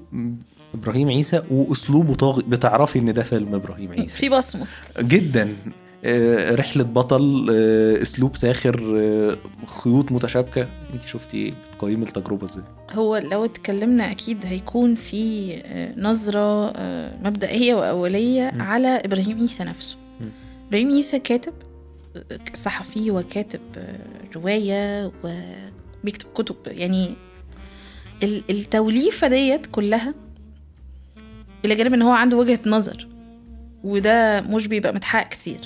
إبراهيم 0.75 1.09
عيسى 1.09 1.43
وأسلوبه 1.51 2.15
طاغي 2.15 2.43
بتعرفي 2.49 2.99
إن 2.99 3.13
ده 3.13 3.23
فيلم 3.23 3.55
إبراهيم 3.55 3.93
عيسى. 3.93 4.19
في 4.19 4.29
بصمة. 4.29 4.67
جدا. 5.01 5.49
رحلة 6.05 6.85
بطل 6.85 7.47
آه، 7.51 8.03
أسلوب 8.03 8.37
ساخر 8.37 8.93
آه، 9.01 9.37
خيوط 9.67 10.13
متشابكة. 10.13 10.69
انت 10.95 11.03
شفتي 11.03 11.51
بتقيمي 11.73 12.05
التجربة 12.05 12.47
إزاي؟ 12.47 12.65
هو 12.93 13.17
لو 13.17 13.45
اتكلمنا 13.45 14.11
أكيد 14.11 14.47
هيكون 14.47 14.95
في 14.95 15.53
آه، 15.65 15.95
نظرة 16.01 16.73
آه، 16.77 17.19
مبدئية 17.25 17.75
وأولية 17.75 18.51
م. 18.55 18.63
على 18.63 18.89
إبراهيم 18.89 19.39
عيسى 19.41 19.65
نفسه. 19.65 19.97
م. 20.21 20.25
إبراهيم 20.69 20.89
عيسى 20.95 21.19
كاتب 21.19 21.53
آه، 22.17 22.39
صحفي 22.55 23.11
وكاتب 23.11 23.61
آه، 23.77 23.99
رواية 24.37 25.13
وبيكتب 25.25 26.27
كتب. 26.35 26.57
يعني 26.67 27.15
ال- 28.23 28.43
التوليفة 28.51 29.29
ديت 29.29 29.67
كلها 29.67 30.15
إلى 31.65 31.75
جانب 31.75 31.95
إن 31.95 32.03
هو 32.03 32.13
عنده 32.13 32.37
وجهة 32.37 32.61
نظر 32.67 33.09
وده 33.85 34.41
مش 34.41 34.67
بيبقى 34.67 34.93
متحقق 34.95 35.29
كتير. 35.29 35.61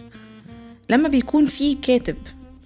لما 0.90 1.08
بيكون 1.08 1.44
في 1.44 1.74
كاتب 1.74 2.16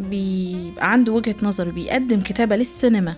بيبقى 0.01 0.93
عنده 0.93 1.13
وجهة 1.13 1.37
نظر 1.43 1.71
بيقدم 1.71 2.21
كتابة 2.21 2.57
للسينما 2.57 3.15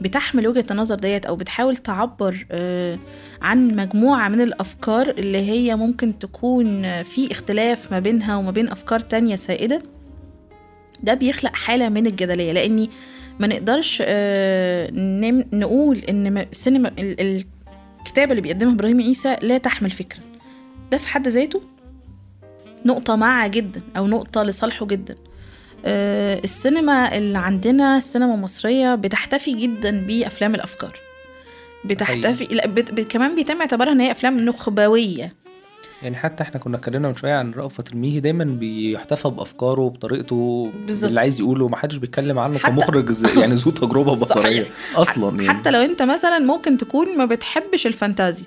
بتحمل 0.00 0.48
وجهة 0.48 0.64
النظر 0.70 0.94
ديت 0.94 1.26
أو 1.26 1.36
بتحاول 1.36 1.76
تعبر 1.76 2.46
آه، 2.50 2.98
عن 3.42 3.76
مجموعة 3.76 4.28
من 4.28 4.40
الأفكار 4.40 5.10
اللي 5.10 5.38
هي 5.50 5.76
ممكن 5.76 6.18
تكون 6.18 7.02
في 7.02 7.32
اختلاف 7.32 7.92
ما 7.92 7.98
بينها 7.98 8.36
وما 8.36 8.50
بين 8.50 8.68
أفكار 8.68 9.00
تانية 9.00 9.36
سائدة 9.36 9.82
ده 11.02 11.14
بيخلق 11.14 11.54
حالة 11.56 11.88
من 11.88 12.06
الجدلية. 12.06 12.52
لأني 12.52 12.90
ما 13.40 13.46
نقدرش 13.46 14.02
آه، 14.06 14.90
نقول 15.52 15.98
إن 15.98 16.34
ما- 16.34 16.46
السينما 16.52 16.88
ال- 16.98 17.44
الكتابة 18.00 18.30
اللي 18.30 18.42
بيقدمها 18.42 18.72
إبراهيم 18.74 19.00
عيسى 19.00 19.36
لا 19.42 19.58
تحمل 19.58 19.90
فكرة. 19.90 20.20
ده 20.92 20.98
في 20.98 21.08
حد 21.08 21.28
ذاته 21.28 21.60
نقطة 22.84 23.16
معة 23.16 23.48
جدا 23.48 23.80
أو 23.96 24.06
نقطة 24.06 24.42
لصالحه 24.42 24.86
جدا. 24.86 25.14
آه، 25.84 26.40
السينما 26.44 27.18
اللي 27.18 27.38
عندنا 27.38 27.96
السينما 27.96 28.34
المصرية 28.34 28.94
بتحتفي 28.94 29.52
جدا 29.54 30.06
بأفلام 30.06 30.54
الأفكار. 30.54 30.98
بتحتفي 31.84 32.44
لا 32.44 32.66
بت... 32.66 33.00
كمان 33.00 33.34
بيتم 33.34 33.60
اعتبارها 33.60 33.92
إن 33.92 34.00
هي 34.00 34.10
أفلام 34.10 34.36
نخبوية. 34.40 35.32
يعني 36.02 36.16
حتى 36.16 36.42
إحنا 36.42 36.60
كنا 36.60 36.76
اتكلمنا 36.76 37.08
من 37.08 37.16
شوية 37.16 37.32
عن 37.34 37.50
رأفت 37.52 37.92
الميهي 37.92 38.20
دايما 38.20 38.44
بيحتفى 38.44 39.28
بأفكاره 39.28 39.88
بطريقته 39.88 40.70
بالظبط. 40.86 41.08
اللي 41.08 41.20
عايز 41.20 41.40
يقوله. 41.40 41.64
ومحدش 41.64 41.96
بيتكلم 41.96 42.38
عنه 42.38 42.58
حتى- 42.58 42.66
كمخرج 42.66 43.10
يعني 43.40 43.54
ذو 43.54 43.70
تجربة. 43.70 44.16
بصرية 44.16 44.66
أصلا 44.96 45.42
يعني. 45.42 45.58
حتى 45.58 45.70
لو 45.70 45.80
أنت 45.80 46.02
مثلا 46.02 46.38
ممكن 46.38 46.76
تكون 46.76 47.18
ما 47.18 47.24
بتحبش 47.24 47.86
الفانتازيا 47.86 48.46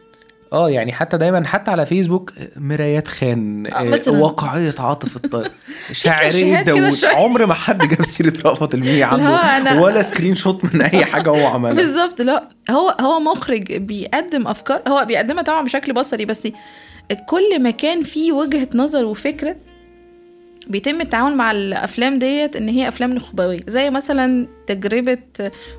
آه 0.54 0.70
يعني 0.70 0.94
حتى 0.94 1.18
دايما 1.18 1.48
حتى 1.48 1.72
على 1.72 1.86
فيسبوك 1.86 2.34
مرايات 2.56 3.08
خان 3.08 3.68
آه،. 3.68 4.00
واقعية 4.08 4.76
عاطف 4.80 5.16
الطيب 5.16 5.52
شاعريه 5.92 6.62
داوود. 6.62 7.06
عمر 7.06 7.46
ما 7.46 7.54
حد 7.54 7.88
جاب 7.88 8.04
سيرة 8.04 8.34
رأفت 8.46 8.76
هو 8.76 9.04
عنده 9.04 9.82
ولا 9.82 10.02
screenshot 10.02 10.66
من 10.66 10.82
أي 10.82 11.06
حاجة 11.06 11.30
هو 11.30 11.48
عملها 11.48 11.74
بالظبط 11.74 12.22
لا 12.22 12.50
هو 12.70 12.96
هو 13.02 13.20
مخرج 13.20 13.74
بيقدم 13.74 14.48
أفكار 14.48 14.82
هو 14.88 15.06
بيقدمها 15.06 15.44
طبعا 15.44 15.66
بشكل 15.66 15.94
بصري 15.94 16.26
بس 16.26 16.48
كل 17.26 17.62
ما 17.62 17.72
كان 17.72 18.04
فيه 18.04 18.32
وجهة 18.32 18.70
نظر 18.76 19.06
وفكرة 19.06 19.56
بيتم 20.68 21.02
التعامل 21.02 21.36
مع 21.38 21.52
الأفلام 21.52 22.20
ديت 22.20 22.56
إن 22.56 22.70
هي 22.70 22.88
أفلام 22.88 23.14
نخبوية 23.14 23.60
زي 23.68 23.90
مثلا 23.90 24.48
تجربة 24.68 25.18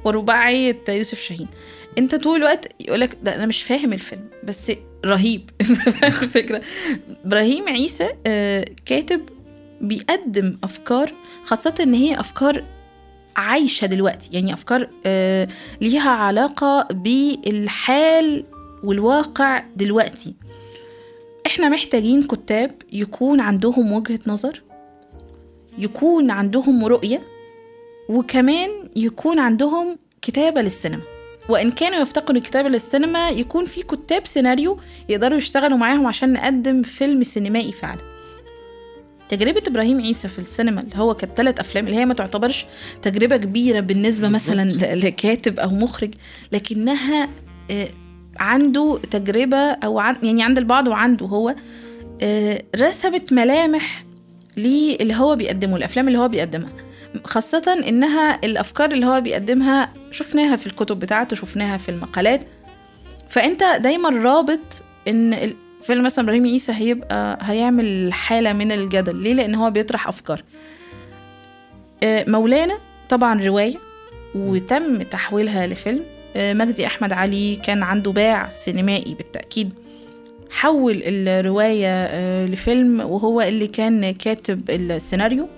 ورباعية 0.05 0.77
يوسف 0.89 1.21
شاهين 1.21 1.49
انت 1.98 2.14
طول 2.14 2.36
الوقت 2.36 2.68
يقولك 2.81 3.18
ده 3.23 3.35
أنا 3.35 3.47
مش 3.47 3.62
فاهم 3.62 3.93
الفيلم 3.93 4.28
بس 4.44 4.73
رهيب. 5.05 5.51
الفكرة 6.05 6.62
إبراهيم 7.24 7.68
عيسى 7.68 8.09
آه، 8.27 8.64
كاتب 8.86 9.28
بيقدم 9.81 10.59
أفكار 10.64 11.12
خاصة 11.44 11.74
إن 11.81 11.94
هي 11.94 12.20
أفكار 12.20 12.64
عايشة 13.36 13.86
دلوقتي 13.86 14.28
يعني 14.32 14.52
أفكار 14.52 14.89
آه، 15.06 15.48
ليها 15.81 16.10
علاقة 16.10 16.89
بالحال 16.90 18.44
والواقع 18.85 19.64
دلوقتي. 19.77 20.35
إحنا 21.47 21.68
محتاجين 21.68 22.23
كتاب 22.23 22.73
يكون 22.93 23.40
عندهم 23.40 23.93
وجهة 23.93 24.20
نظر 24.27 24.62
يكون 25.78 26.31
عندهم 26.31 26.85
رؤية 26.85 27.23
وكمان 28.09 28.70
يكون 28.97 29.39
عندهم 29.39 29.98
كتابة 30.23 30.62
للسينما. 30.62 31.16
وإن 31.48 31.70
كانوا 31.70 31.98
يفتقدوا 31.98 32.36
الكتابه 32.36 32.68
للسينما 32.68 33.28
يكون 33.28 33.64
في 33.64 33.82
كتاب 33.82 34.27
سيناريو 34.27 34.78
يقدروا 35.09 35.36
يشتغلوا 35.36 35.78
معاهم 35.78 36.06
عشان 36.06 36.32
نقدم 36.32 36.82
فيلم 36.82 37.23
سينمائي 37.23 37.73
فعلا 37.73 38.01
تجربة 39.28 39.62
إبراهيم 39.66 40.01
عيسى 40.01 40.28
في 40.28 40.39
السينما 40.39 40.81
اللي 40.81 40.97
هو 40.97 41.14
كانت 41.14 41.32
ثلاث 41.36 41.60
أفلام 41.60 41.86
اللي 41.86 41.97
هي 41.97 42.05
ما 42.05 42.14
تعتبرش 42.14 42.66
تجربة 43.02 43.36
كبيرة 43.36 43.81
بالنسبة. 43.81 44.28
مثلا 44.28 44.94
لكاتب 44.94 45.60
أو 45.60 45.68
مخرج 45.68 46.14
لكنها 46.52 47.28
آه، 47.70 47.89
عنده 48.39 49.01
تجربة 49.10 49.56
أو 49.56 49.98
عن 49.98 50.16
يعني 50.23 50.43
عند 50.43 50.59
البعض 50.59 50.89
وعنده 50.89 51.27
هو 51.27 51.55
آه، 52.23 52.62
رسمت 52.77 53.32
ملامح 53.32 54.05
للي 54.56 55.14
هو 55.14 55.36
بيقدمه 55.36 55.77
الأفلام 55.77 56.09
اللي 56.09 56.18
هو 56.18 56.28
بيقدمها 56.28 56.86
خاصة 57.25 57.85
إنها 57.89 58.39
الأفكار 58.45 58.91
اللي 58.91 59.07
هو 59.07 59.21
بيقدمها 59.21 59.89
شفناها 60.11 60.57
في 60.57 60.67
الكتب 60.67 60.99
بتاعته 60.99 61.37
شفناها 61.37 61.77
في 61.77 61.89
المقالات. 61.89 62.45
فأنت 63.29 63.65
دايما 63.81 64.09
رابط 64.09 64.83
إن 65.09 65.53
فيلم 65.83 66.05
مثلا 66.05 66.25
إبراهيم 66.25 66.47
عيسى 66.47 66.73
هيبقى 66.73 67.39
هيعمل 67.43 68.13
حالة 68.13 68.53
من 68.53 68.73
الجدل. 68.73 69.17
ليه؟ 69.17 69.35
لأن 69.35 69.55
هو 69.55 69.71
بيطرح 69.71 70.09
أفكار. 70.09 70.43
آه، 72.03 72.25
مولانا 72.29 72.79
طبعا 73.09 73.45
رواية 73.45 73.75
وتم 74.35 75.03
تحويلها 75.03 75.67
لفيلم. 75.67 76.05
آه، 76.37 76.53
مجدي 76.53 76.87
أحمد 76.87 77.13
علي 77.13 77.57
كان 77.57 77.83
عنده 77.83 78.13
باع 78.13 78.49
سينمائي 78.49 79.15
بالتأكيد. 79.15 79.75
حول 80.51 81.03
الرواية 81.05 81.89
آه، 81.89 82.47
لفيلم 82.47 83.01
وهو 83.01 83.41
اللي 83.41 83.67
كان 83.67 84.11
كاتب 84.11 84.71
السيناريو. 84.71 85.49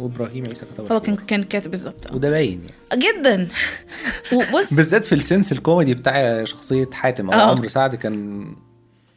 وإبراهيم 0.00 0.46
عيسى 0.46 0.66
كتب 0.74 0.92
هو 0.92 1.00
كان. 1.00 1.16
كان 1.16 1.42
كاتب 1.42 1.70
بالظبط. 1.70 2.12
وده 2.12 2.30
باين 2.30 2.60
يعني 2.90 3.02
جدا 3.18 3.48
وبص 4.32 4.74
بالذات 4.74 5.04
في 5.04 5.14
السنس 5.14 5.52
الكوميدي 5.52 5.94
بتاع 5.94 6.44
شخصية 6.44 6.90
حاتم 6.92 7.30
أو 7.30 7.40
آه. 7.40 7.50
عمرو 7.50 7.68
سعد 7.68 7.94
كان 7.94 8.46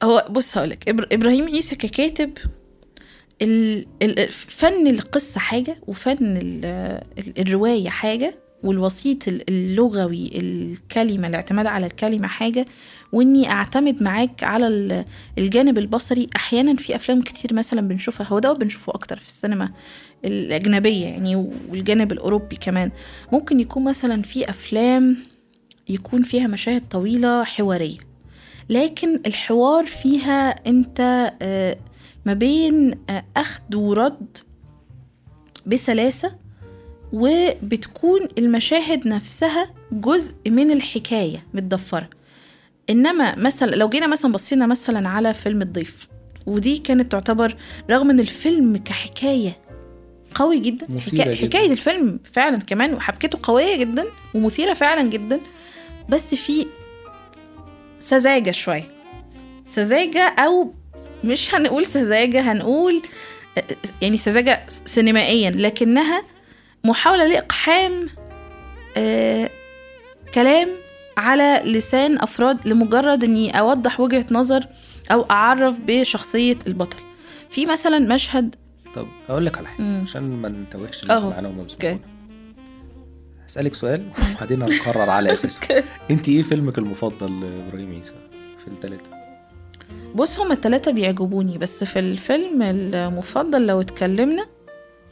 هو 0.04 0.26
بص 0.30 0.58
هقولك 0.58 0.90
إبر... 0.90 1.08
إبراهيم 1.12 1.46
عيسى 1.50 1.76
ككاتب 1.76 2.38
ال... 3.42 3.86
ال... 4.02 4.30
فن 4.30 4.88
القصة 4.88 5.40
حاجة 5.40 5.78
وفن 5.88 6.38
ال... 6.38 6.66
ال- 7.18 7.40
الرواية 7.40 7.90
حاجة 7.90 8.36
والوسيط 8.64 9.28
ال- 9.28 9.50
اللغوي 9.50 10.32
الكلمة 10.36 11.28
الاعتماد 11.28 11.66
على 11.66 11.86
الكلمة 11.86 12.28
حاجة 12.28 12.66
وإني 13.12 13.50
أعتمد 13.52 14.04
معاك 14.04 14.44
على 14.44 14.68
ال- 14.68 15.06
الجانب 15.38 15.78
البصري 15.78 16.28
أحيانا 16.36 16.76
في 16.76 16.96
أفلام 16.96 17.22
كتير 17.22 17.54
مثلا 17.54 17.82
بنشوفها 17.82 18.28
هو 18.28 18.40
ده 18.40 18.54
بنشوفه 18.54 18.94
أكتر 18.96 19.18
في 19.20 19.28
السينما 19.28 19.70
الأجنبية 20.26 21.06
يعني 21.06 21.36
والجانب 21.70 22.12
الأوروبي 22.12 22.56
كمان. 22.56 22.92
ممكن 23.32 23.60
يكون 23.60 23.84
مثلا 23.84 24.22
في 24.22 24.50
أفلام 24.50 25.18
يكون 25.90 26.22
فيها 26.24 26.48
مشاهد 26.48 26.84
طويلة 26.90 27.44
حوارية 27.44 27.98
لكن 28.70 29.20
الحوار 29.26 29.86
فيها 29.86 30.50
أنت 30.50 31.32
آه، 31.42 31.78
ما 32.26 32.34
بين 32.34 32.94
آه، 33.10 33.24
أخذ 33.38 33.76
ورد 33.76 34.38
بسلاسة 35.66 36.36
وبتكون 37.14 38.20
المشاهد 38.38 39.08
نفسها 39.08 39.74
جزء 39.92 40.36
من 40.48 40.72
الحكاية 40.72 41.46
متضفره 41.54 42.10
إنما 42.90 43.36
مثلا 43.36 43.72
لو 43.76 43.90
جينا 43.90 44.08
مثلا 44.08 44.32
بصينا 44.32 44.66
مثلا 44.66 45.10
على 45.10 45.34
فيلم 45.34 45.62
الضيف 45.62 46.08
ودي 46.46 46.78
كانت 46.78 47.12
تعتبر 47.12 47.56
رغم 47.90 48.10
إن 48.10 48.20
الفيلم 48.20 48.78
كحكاية 48.78 49.58
قوي 50.36 50.60
جدا 50.60 50.88
مثيرة 50.90 51.22
حكا... 51.24 51.34
جداً. 51.34 51.46
حكاية 51.46 51.72
الفيلم 51.72 52.20
فعلا 52.34 52.58
كمان 52.58 52.94
وحبكته 52.94 53.40
قوية 53.44 53.76
جدا 53.76 54.06
ومثيرة 54.34 54.74
فعلا 54.74 55.10
جدا 55.10 55.40
بس 56.10 56.36
في 56.36 56.66
سذاجة 58.00 58.52
شوية 58.52 58.88
سذاجة 59.68 60.28
أو 60.28 60.74
مش 61.24 61.56
هنقول 61.56 61.86
سذاجة 61.86 62.52
هنقول 62.52 63.02
يعني 64.02 64.18
سذاجة 64.18 64.62
سينمائيا 64.86 65.52
لكنها 65.52 66.24
محاولة 66.84 67.28
لإقحام 67.28 68.10
آه 68.98 69.50
كلام 70.34 70.68
على 71.18 71.62
لسان 71.66 72.20
أفراد 72.20 72.68
لمجرد 72.68 73.24
إني 73.24 73.60
أوضح 73.60 74.00
وجهة 74.00 74.26
نظر 74.32 74.66
أو 75.12 75.22
أعرف 75.32 75.80
بشخصية 75.80 76.58
البطل 76.68 76.98
في 77.50 77.66
مثلا 77.66 78.00
مشهد 78.00 78.56
طب 78.96 79.08
أقول 79.30 79.46
لك 79.46 79.58
على 79.58 79.68
حاجة 79.68 79.82
مم. 79.82 80.02
عشان 80.04 80.24
ما 80.24 80.50
نتوهش 80.50 81.04
الناس. 81.04 81.22
معانا 81.24 81.48
أوكي. 81.48 81.64
بيسمعونا 81.64 82.00
هسألك 83.46 83.74
سؤال 83.74 84.10
وبعدين 84.36 84.62
هنقرر 84.62 85.10
على 85.10 85.32
أساسه 85.34 85.84
أنت 86.12 86.30
إيه 86.30 86.44
فيلمك 86.44 86.78
المفضل 86.78 87.40
لإبراهيم 87.42 87.92
عيسى 87.92 88.14
في 88.60 88.68
الثلاثه 88.68 89.12
بص 90.16 90.40
هما 90.40 90.54
التلاتة 90.54 90.92
بيعجبوني 90.92 91.58
بس 91.58 91.84
في 91.84 92.00
الفيلم 92.00 92.62
المفضل 92.62 93.68
لو 93.68 93.82
اتكلمنا 93.82 94.46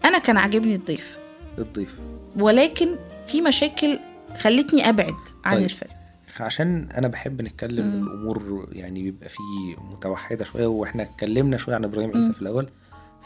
أنا 0.05 0.19
كان 0.19 0.37
عاجبني 0.37 0.75
الضيف 0.75 1.18
الضيف. 1.59 1.99
ولكن 2.39 2.87
في 3.27 3.41
مشاكل 3.41 3.99
خلتني 4.39 4.89
أبعد 4.89 5.13
عن 5.45 5.55
طيب. 5.55 5.63
الفيلم 5.63 5.91
عشان 6.39 6.89
أنا 6.97 7.07
بحب 7.07 7.41
نتكلم 7.41 7.85
مم. 7.87 8.07
الأمور 8.07 8.67
يعني 8.71 9.03
بيبقى 9.03 9.29
فيه 9.29 9.75
متوحدة 9.91 10.45
شوية 10.45 10.67
وإحنا 10.67 11.03
اتكلمنا 11.03 11.57
شوية 11.57 11.75
عن 11.75 11.83
إبراهيم 11.83 12.11
عيسى. 12.15 12.33
في 12.33 12.41
الأول. 12.41 12.67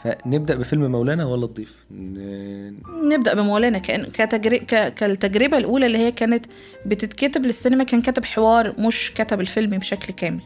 فنبدأ 0.04 0.54
بفيلم 0.54 0.92
مولانا 0.92 1.24
ولا 1.24 1.44
الضيف؟ 1.44 1.84
ن- 1.90 2.74
نبدأ 3.12 3.34
بمولانا. 3.34 3.78
كأن 3.78 4.04
كتجر... 4.04 4.56
ك... 4.56 4.94
كالتجربة 4.94 5.58
الأولى 5.58 5.86
اللي 5.86 5.98
هي 5.98 6.12
كانت 6.12 6.46
بتتكتب 6.86 7.46
للسينما 7.46 7.84
كان 7.84 8.02
كتب 8.02 8.24
حوار 8.24 8.80
مش 8.80 9.12
كتب 9.16 9.40
الفيلم 9.40 9.78
بشكل 9.78 10.12
كامل. 10.14 10.40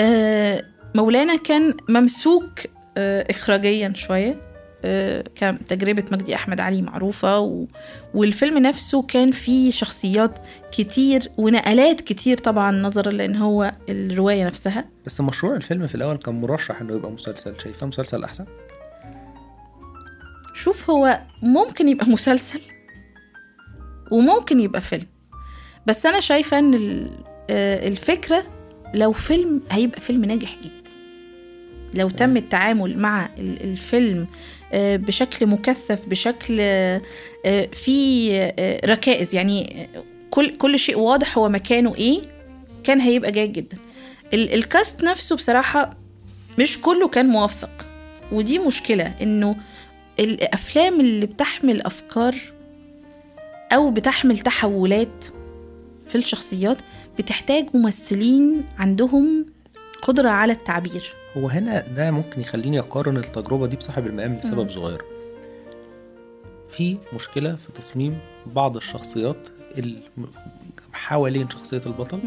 آه، 0.00 0.64
مولانا 0.94 1.36
كان 1.36 1.74
ممسوك 1.88 2.52
آه، 2.96 3.26
اخراجيا 3.30 3.92
شوية. 3.94 4.30
كان 4.32 4.40
تجربة 5.68 6.04
مجدي 6.12 6.34
أحمد 6.34 6.60
علي 6.60 6.82
معروفة 6.82 7.38
و... 7.38 7.66
والفيلم 8.14 8.58
نفسه 8.58 9.02
كان 9.02 9.30
فيه 9.30 9.70
شخصيات 9.70 10.38
كتير 10.72 11.30
ونقلات 11.38 12.00
كتير 12.00 12.38
طبعا 12.38 12.72
نظرا 12.72 13.10
لأن 13.12 13.36
هو 13.36 13.72
الرواية 13.88 14.44
نفسها. 14.46 14.84
بس 15.06 15.20
مشروع 15.20 15.56
الفيلم 15.56 15.86
في 15.86 15.94
الأول 15.94 16.16
كان 16.16 16.40
مرشح 16.40 16.80
إنه 16.80 16.94
يبقى 16.94 17.10
مسلسل 17.10 17.54
شايفاه 17.62 17.86
مسلسل 17.86 18.24
أحسن؟ 18.24 18.46
شوف 20.54 20.90
هو 20.90 21.20
ممكن 21.42 21.88
يبقى 21.88 22.06
مسلسل 22.06 22.60
وممكن 24.10 24.60
يبقى 24.60 24.80
فيلم 24.80 25.06
بس 25.86 26.06
أنا 26.06 26.20
شايفة 26.20 26.58
إن 26.58 26.74
ال- 26.74 27.10
آه، 27.50 27.88
الفكرة 27.88 28.42
لو 28.94 29.12
فيلم 29.12 29.60
هيبقى 29.70 30.00
فيلم 30.00 30.24
ناجح 30.24 30.56
جدا. 30.62 30.90
لو 31.94 32.10
تم 32.10 32.36
التعامل 32.36 32.98
مع 32.98 33.28
ال- 33.38 33.62
الفيلم 33.62 34.26
بشكل 34.74 35.46
مكثف 35.46 36.06
بشكل 36.06 36.56
آه، 36.60 37.02
آه، 37.46 37.66
فيه 37.72 38.54
آه، 38.58 38.86
ركائز. 38.86 39.34
يعني 39.34 39.82
آه، 39.94 40.02
كل 40.30 40.56
كل 40.56 40.78
شيء 40.78 40.98
واضح 40.98 41.38
هو 41.38 41.48
مكانه 41.48 41.94
إيه 41.94 42.22
كان 42.84 43.00
هيبقى 43.00 43.32
جيد 43.32 43.52
جدا. 43.52 43.76
ال- 44.34 44.54
الكاست 44.54 45.04
نفسه 45.04 45.36
بصراحة 45.36 45.90
مش 46.58 46.80
كله 46.80 47.08
كان 47.08 47.26
موفق 47.26 47.70
ودي 48.32 48.58
مشكلة 48.58 49.14
إنه 49.22 49.56
الأفلام 50.20 51.00
اللي 51.00 51.26
بتحمل 51.26 51.82
أفكار 51.82 52.34
أو 53.72 53.90
بتحمل 53.90 54.38
تحولات 54.38 55.24
في 56.08 56.14
الشخصيات 56.14 56.78
بتحتاج 57.18 57.66
ممثلين 57.74 58.64
عندهم 58.78 59.46
قدرة 60.02 60.28
على 60.28 60.52
التعبير. 60.52 61.14
هو 61.36 61.48
هنا 61.48 61.80
ده 61.80 62.10
ممكن 62.10 62.40
يخليني 62.40 62.78
أقارن 62.78 63.16
التجربة 63.16 63.66
دي 63.66 63.76
بصاحب 63.76 64.06
المقام 64.06 64.34
لسبب. 64.34 64.70
صغير 64.70 65.02
في 66.68 66.96
مشكلة 67.14 67.56
في 67.56 67.72
تصميم 67.72 68.18
بعض 68.46 68.76
الشخصيات 68.76 69.48
حوالين 70.92 71.50
شخصية 71.50 71.82
البطل 71.86 72.20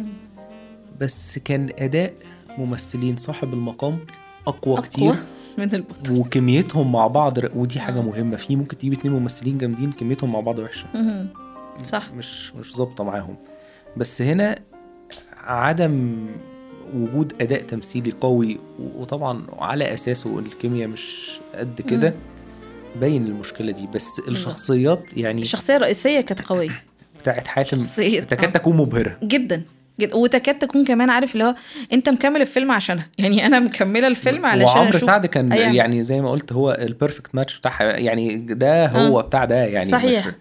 بس 0.99 1.39
كان 1.39 1.69
أداء 1.79 2.13
ممثلين 2.57 3.17
صاحب 3.17 3.53
المقام 3.53 3.99
أقوى, 4.47 4.73
أقوى 4.73 4.81
كتير 4.87 5.15
من 5.57 5.73
البطل 5.73 6.19
وكميتهم 6.19 6.91
مع 6.91 7.07
بعض 7.07 7.37
ودي 7.55 7.79
حاجة 7.79 7.99
آه. 7.99 8.01
مهمة 8.01 8.35
في 8.35 8.55
ممكن 8.55 8.77
تجيب 8.77 8.93
اتنين 8.93 9.13
ممثلين 9.13 9.57
جامدين 9.57 9.91
كميتهم 9.91 10.31
مع 10.31 10.39
بعض 10.39 10.59
وحشة 10.59 10.85
مهم. 10.93 11.27
صح 11.83 12.11
مش 12.13 12.55
مش 12.55 12.75
ظابطة 12.75 13.03
معاهم 13.03 13.35
بس 13.97 14.21
هنا 14.21 14.55
عدم 15.37 16.25
وجود 16.95 17.33
أداء 17.41 17.63
تمثيلي 17.63 18.11
قوي 18.21 18.59
وطبعا 18.95 19.45
على 19.59 19.93
أساسه 19.93 20.39
الكيمياء 20.39 20.87
مش 20.87 21.31
قد 21.55 21.81
كده 21.81 22.13
باين 22.99 23.27
المشكلة 23.27 23.71
دي. 23.71 23.87
بس 23.93 24.21
الشخصيات 24.27 25.17
يعني 25.17 25.41
الشخصية 25.41 25.75
الرئيسية 25.75 26.21
كانت 26.21 26.41
قوية. 26.41 26.83
بتاعت 27.19 27.47
حاتم 27.47 27.83
تكاد 27.83 28.43
آه. 28.43 28.45
تكون 28.45 28.77
مبهرة. 28.77 29.17
جدا 29.23 29.61
جدا. 29.99 30.15
وتكاد 30.15 30.59
تكون 30.59 30.85
كمان 30.85 31.09
عارف 31.09 31.33
اللي 31.33 31.43
هو 31.43 31.55
أنت 31.93 32.09
مكمل 32.09 32.41
الفيلم 32.41 32.71
عشانها. 32.71 33.07
يعني 33.17 33.45
أنا 33.45 33.59
مكملة 33.59 34.07
الفيلم 34.07 34.45
علشان 34.45 34.67
وعمرو 34.67 34.99
سعد 34.99 35.25
كان 35.25 35.51
أيام. 35.53 35.73
يعني 35.73 36.01
زي 36.03 36.21
ما 36.21 36.31
قلت 36.31 36.53
هو 36.53 36.77
ال 36.81 36.88
perfect 36.88 37.35
match 37.35 37.59
بتاعها 37.59 37.97
يعني 37.97 38.37
ده 38.37 38.87
هو 38.87 39.21
بتاع 39.21 39.45
ده 39.45 39.55
يعني 39.65 39.89
صحيح. 39.89 40.27
مش 40.27 40.33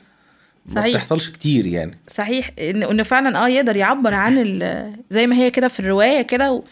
ما 0.69 0.75
صحيح. 0.75 0.95
بتحصلش 0.97 1.29
كتير 1.29 1.67
يعني 1.67 1.99
صحيح 2.09 2.51
ان 2.59 2.83
إنه 2.83 3.03
فعلا 3.03 3.45
آه 3.45 3.49
يقدر 3.49 3.77
يعبر 3.77 4.15
عن 4.15 4.39
زي 5.11 5.27
ما 5.27 5.37
هي 5.37 5.51
كده 5.51 5.69
في 5.69 5.81
الرواية 5.81 6.23
كده 6.23 6.53
و- 6.53 6.65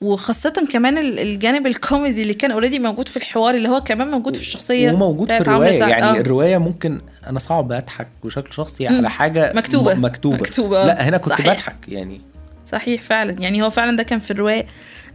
وخاصة 0.00 0.66
كمان 0.72 0.98
ال- 0.98 1.18
الجانب 1.18 1.66
الكوميدي 1.66 2.22
اللي 2.22 2.34
كان 2.34 2.50
already 2.50 2.78
موجود 2.78 3.08
في 3.08 3.16
الحوار 3.16 3.54
اللي 3.54 3.68
هو 3.68 3.80
كمان 3.80 4.10
موجود 4.10 4.36
في 4.36 4.42
الشخصية 4.42 4.92
وموجود 4.92 5.28
في 5.32 5.38
سعد. 5.78 5.88
يعني 5.90 6.02
آه. 6.18 6.20
الرواية 6.20 6.58
ممكن 6.58 7.00
أنا 7.26 7.38
صعب 7.38 7.72
أضحك 7.72 8.08
بشكل 8.24 8.52
شخصي. 8.52 8.86
على 8.86 9.10
حاجة 9.10 9.52
مكتوبة. 9.54 9.94
م- 9.94 10.04
مكتوبة 10.04 10.36
مكتوبة. 10.36 10.84
لا 10.84 11.08
هنا 11.08 11.16
كنت 11.18 11.32
صحيح. 11.32 11.46
بضحك 11.52 11.76
يعني 11.88 12.20
صحيح 12.66 13.02
فعلا 13.02 13.32
يعني 13.40 13.62
هو 13.62 13.70
فعلا 13.70 13.96
ده 13.96 14.02
كان 14.02 14.18
في 14.18 14.30
الرواية 14.30 14.66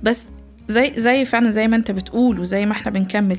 بس 0.03 0.27
زي 0.67 0.91
زي 0.95 1.25
فعلا 1.25 1.49
زي 1.51 1.67
ما 1.67 1.75
أنت 1.75 1.91
بتقول 1.91 2.39
وزي 2.39 2.65
ما 2.65 2.71
إحنا 2.71 2.91
بنكمل 2.91 3.37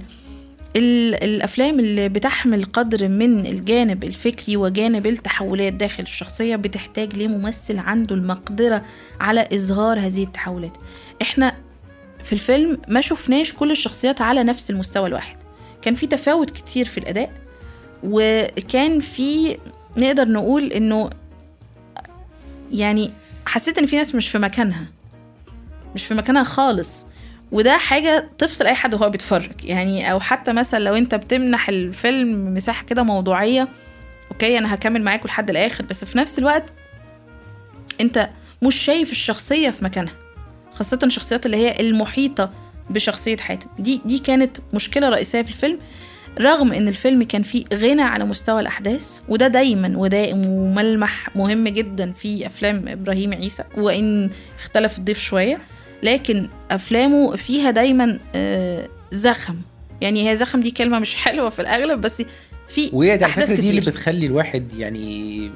ال- 0.77 1.25
الأفلام 1.25 1.81
اللي 1.81 2.09
بتحمل 2.09 2.65
قدر 2.65 3.09
من 3.09 3.47
الجانب 3.47 4.05
الفكري 4.05 4.57
وجانب 4.57 5.07
التحولات 5.07 5.73
داخل 5.73 6.03
الشخصية 6.03 6.57
بتحتاج 6.57 7.17
لممثل 7.17 7.79
عنده 7.79 8.15
المقدرة 8.15 8.83
على 9.21 9.49
إظهار 9.53 9.99
هذه 10.01 10.23
التحولات. 10.25 10.73
إحنا 11.23 11.55
في 12.25 12.33
الفيلم 12.33 12.79
ما 12.89 13.01
شفناش 13.01 13.53
كل 13.53 13.71
الشخصيات 13.71 14.21
على 14.21 14.43
نفس 14.45 14.71
المستوى 14.71 15.07
الواحد. 15.07 15.37
كان 15.83 15.95
في 15.95 16.07
تفاوت 16.07 16.51
كتير 16.51 16.87
في 16.87 16.99
الأداء 16.99 17.33
وكان 18.05 19.01
في 19.01 19.59
نقدر 19.97 20.29
نقول 20.29 20.73
إنه 20.73 21.11
يعني 22.73 23.11
حسيت 23.47 23.79
إن 23.79 23.87
في 23.87 23.97
ناس 23.97 24.15
مش 24.15 24.29
في 24.29 24.39
مكانها 24.39 24.87
مش 25.95 26.05
في 26.05 26.15
مكانها 26.15 26.45
خالص. 26.45 27.07
وده 27.53 27.77
حاجة 27.77 28.29
تفصل 28.39 28.67
أي 28.67 28.75
حد 28.75 28.95
وهو 28.95 29.11
بيتفرج. 29.11 29.65
يعني 29.65 30.13
أو 30.13 30.21
حتى 30.21 30.53
مثلا 30.53 30.79
لو 30.79 30.95
أنت 30.95 31.15
بتمنح 31.15 31.69
الفيلم 31.69 32.55
مساحة 32.55 32.85
كده 32.85 33.03
موضوعية 33.03 33.69
أوكي 34.33 34.59
أنا 34.59 34.75
هكمل 34.75 35.03
معاكم 35.03 35.27
لحد 35.29 35.51
الآخر 35.51 35.85
بس 35.85 36.05
في 36.05 36.19
نفس 36.19 36.39
الوقت 36.39 36.73
أنت 38.01 38.31
مش 38.63 38.77
شايف 38.77 39.13
الشخصية 39.13 39.71
في 39.71 39.85
مكانها. 39.85 40.13
خاصة 40.75 40.99
الشخصيات 41.03 41.47
اللي 41.47 41.57
هي 41.57 41.81
المحيطة 41.81 42.51
بشخصية 42.91 43.37
حاتم 43.37 43.67
دي 43.79 44.01
دي 44.05 44.19
كانت 44.19 44.57
مشكلة 44.75 45.09
رئيسية 45.09 45.43
في 45.43 45.51
الفيلم 45.51 45.79
رغم 46.41 46.73
إن 46.73 46.89
الفيلم 46.89 47.23
كان 47.23 47.43
فيه 47.43 47.65
غنى 47.75 48.03
على 48.03 48.25
مستوى 48.25 48.61
الأحداث 48.61 49.21
وده 49.29 49.49
دايما 49.49 49.93
ودائم 49.99 50.47
وملمح 50.47 51.37
مهم 51.37 51.69
جدا 51.69 52.13
في 52.13 52.47
أفلام 52.47 52.89
إبراهيم 52.89 53.35
عيسى 53.35 53.65
وإن 53.77 54.31
اختلف 54.59 54.99
الضيف 54.99 55.19
شوية. 55.21 55.59
لكن 56.03 56.49
أفلامه 56.71 57.37
فيها 57.37 57.71
دايما 57.71 58.19
آه، 58.35 58.89
زخم 59.13 59.57
يعني 60.01 60.31
هي 60.31 60.37
زخم 60.37 60.61
دي 60.61 60.71
كلمة 60.71 60.99
مش 60.99 61.15
حلوة 61.15 61.49
في 61.49 61.63
الأغلب 61.63 62.01
بس 62.01 62.23
في 62.69 62.91
وهي 62.93 63.17
دي 63.17 63.25
أحداث 63.25 63.49
فكرة 63.49 63.61
دي 63.61 63.71
اللي 63.71 63.81
كتير. 63.81 63.93
بتخلي 63.93 64.27
الواحد 64.27 64.73
يعني 64.79 65.51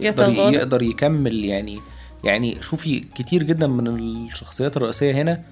يقدر. 0.00 0.30
يقدر 0.30 0.82
يكمل 0.82 1.44
يعني 1.44 1.80
يعني 2.24 2.62
شوفي 2.62 3.04
كتير 3.14 3.42
جدا 3.42 3.66
من 3.66 3.86
الشخصيات 3.86 4.76
الرئيسية 4.76 5.12
هنا 5.12 5.42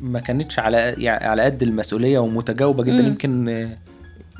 ما 0.00 0.20
كانتش 0.20 0.58
على 0.58 0.94
يعني 0.98 1.26
على 1.26 1.42
قد 1.42 1.62
المسؤولية 1.62 2.18
ومتجاوبة 2.18 2.82
جدا 2.84 3.02
مم. 3.02 3.06
يمكن 3.06 3.68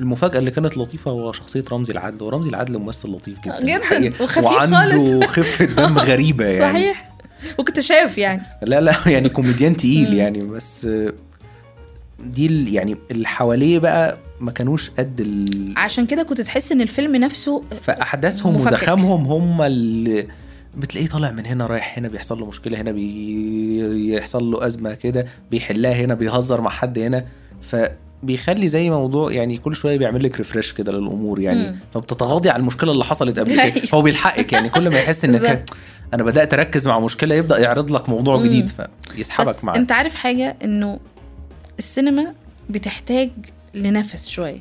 المفاجأة 0.01 0.39
اللي 0.39 0.51
كانت 0.51 0.77
لطيفة 0.77 1.11
هو 1.11 1.31
شخصية 1.31 1.63
رمزي 1.71 1.93
العدل 1.93 2.23
ورمزي 2.23 2.49
العدل 2.49 2.77
ممثل 2.77 3.09
لطيف 3.09 3.39
جدا 3.39 3.59
جداً،. 3.59 4.23
وخفيف 4.23 4.43
وعنده 4.43 5.25
خفة 5.25 5.65
دم 5.65 5.99
غريبة 5.99 6.45
يعني 6.57 6.79
صحيح 6.79 7.10
واكتشاف 7.57 8.17
يعني 8.17 8.41
لا 8.61 8.81
لا 8.81 8.95
يعني 9.13 9.29
كوميديان 9.29 9.77
تقيل. 9.77 10.13
يعني 10.13 10.39
بس 10.39 10.87
دي 12.25 12.73
يعني 12.73 12.97
اللي 13.11 13.27
حواليه 13.27 13.79
بقى 13.79 14.17
ما 14.39 14.51
كانوش 14.51 14.89
قد 14.89 15.21
ال... 15.21 15.73
عشان 15.77 16.05
كده 16.05 16.23
كنت 16.23 16.41
تحس 16.41 16.71
إن 16.71 16.81
الفيلم 16.81 17.15
نفسه 17.15 17.63
فأحداثهم 17.81 18.55
مفكك. 18.55 18.73
وزخامهم 18.73 19.25
هم 19.25 19.61
اللي 19.61 20.27
بتلاقيه 20.77 21.07
طالع 21.07 21.31
من 21.31 21.45
هنا 21.45 21.65
رايح 21.65 21.97
هنا 21.97 22.07
بيحصل 22.07 22.39
له 22.39 22.45
مشكلة 22.45 22.81
هنا 22.81 22.91
بيحصل 22.91 24.51
له 24.51 24.65
أزمة 24.65 24.93
كده 24.93 25.25
بيحلها 25.51 25.93
هنا 25.93 26.13
بيهزر 26.13 26.61
مع 26.61 26.69
حد 26.69 26.99
هنا 26.99 27.25
فبيخلي 27.61 28.67
زي 28.67 28.89
موضوع 28.89 29.31
يعني 29.31 29.57
كل 29.57 29.75
شوية 29.75 29.97
بيعمل 29.97 30.23
لك 30.23 30.37
refresh 30.37 30.71
كده 30.71 30.91
للأمور 30.91 31.39
يعني 31.39 31.63
مم. 31.63 31.75
فبتتغاضي 31.93 32.49
على 32.49 32.59
المشكلة 32.59 32.91
اللي 32.91 33.03
حصلت 33.03 33.39
قبل 33.39 33.51
كده 33.51 33.63
أيوة. 33.63 33.75
هو 33.93 34.01
بيلحقك 34.01 34.53
يعني 34.53 34.69
كل 34.69 34.89
ما 34.89 34.95
يحس 34.99 35.25
إنك. 35.25 35.63
أنا 36.13 36.23
بدأت 36.23 36.53
أركز 36.53 36.87
مع 36.87 36.99
مشكلة 36.99 37.35
يبدأ 37.35 37.57
يعرض 37.59 37.91
لك 37.91 38.09
موضوع 38.09 38.37
مم. 38.37 38.43
جديد 38.45 38.69
فيسحبك 39.15 39.63
معاه 39.63 39.77
أنت 39.77 39.91
عارف 39.91 40.15
حاجة؟ 40.15 40.57
إنه 40.63 40.99
السينما 41.79 42.33
بتحتاج 42.69 43.29
لنفس 43.73 44.27
شوية. 44.29 44.59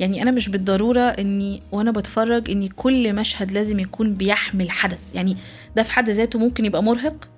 يعني 0.00 0.22
أنا 0.22 0.30
مش 0.30 0.48
بالضرورة 0.48 1.00
إني 1.00 1.62
وأنا 1.72 1.90
بتفرج 1.90 2.50
إني 2.50 2.68
كل 2.68 3.12
مشهد 3.12 3.52
لازم 3.52 3.80
يكون 3.80 4.14
بيحمل 4.14 4.70
حدث. 4.70 5.14
يعني 5.14 5.36
ده 5.76 5.82
في 5.82 5.92
حد 5.92 6.10
ذاته 6.10 6.38
ممكن 6.38 6.64
يبقى 6.64 6.82
مرهق. 6.82 7.28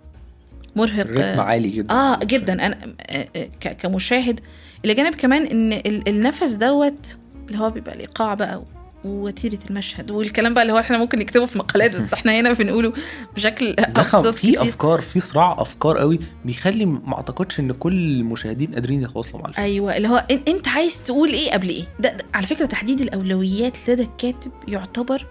مرهق 0.77 1.01
الريتم 1.01 1.23
آه، 1.41 1.43
عالي 1.43 1.69
جدا. 1.69 1.95
آه 1.95 2.19
جدا. 2.25 2.53
أنا 2.67 2.77
آه، 3.11 3.29
آه، 3.37 3.73
كمشاهد. 3.73 4.41
إلى 4.85 4.95
جانب 4.95 5.15
كمان 5.15 5.43
إن 5.47 5.73
ال- 5.73 6.09
النفس 6.09 6.53
دوت 6.53 7.17
اللي 7.49 7.59
هو 7.59 7.71
بيبقى 7.71 7.95
الإيقاع 7.95 8.35
بقى 8.35 8.63
ووتيره 9.05 9.59
المشهد 9.71 10.11
والكلام 10.11 10.55
بقى 10.55 10.63
اللي 10.63 10.73
هو 10.73 10.79
إحنا 10.79 10.99
ممكن 10.99 11.19
نكتبه 11.19 11.47
في 11.47 11.59
مقالات 11.59 11.97
بس 11.97 12.13
إحنا 12.13 12.41
هنا 12.41 12.53
بنقوله 12.53 12.93
بشكل 13.37 13.77
زخم. 13.89 14.33
في. 14.33 14.63
أفكار 14.63 15.01
في 15.01 15.21
صراع 15.21 15.57
أفكار 15.59 15.99
قوي 15.99 16.19
بيخلي 16.45 16.85
ما 16.87 17.15
أعتقدش 17.17 17.61
إن 17.61 17.73
كل 17.73 17.93
المشاهدين 17.93 18.75
قادرين 18.75 19.03
يتواصلوا 19.03 19.43
مع 19.43 19.49
الفيلم. 19.49 19.65
أيوه 19.67 19.97
اللي 19.97 20.09
هو 20.09 20.25
أنت 20.49 20.69
عايز 20.69 21.03
تقول 21.03 21.29
إيه 21.33 21.51
قبل 21.53 21.69
إيه؟ 21.69 21.85
ده, 22.01 22.13
ده 22.13 22.25
على 22.35 22.47
فكرة 22.47 22.67
تحديد 22.67 23.01
الأولويات 23.01 23.77
لدى 23.89 24.03
الكاتب 24.03 24.51
يعتبر 24.69 25.27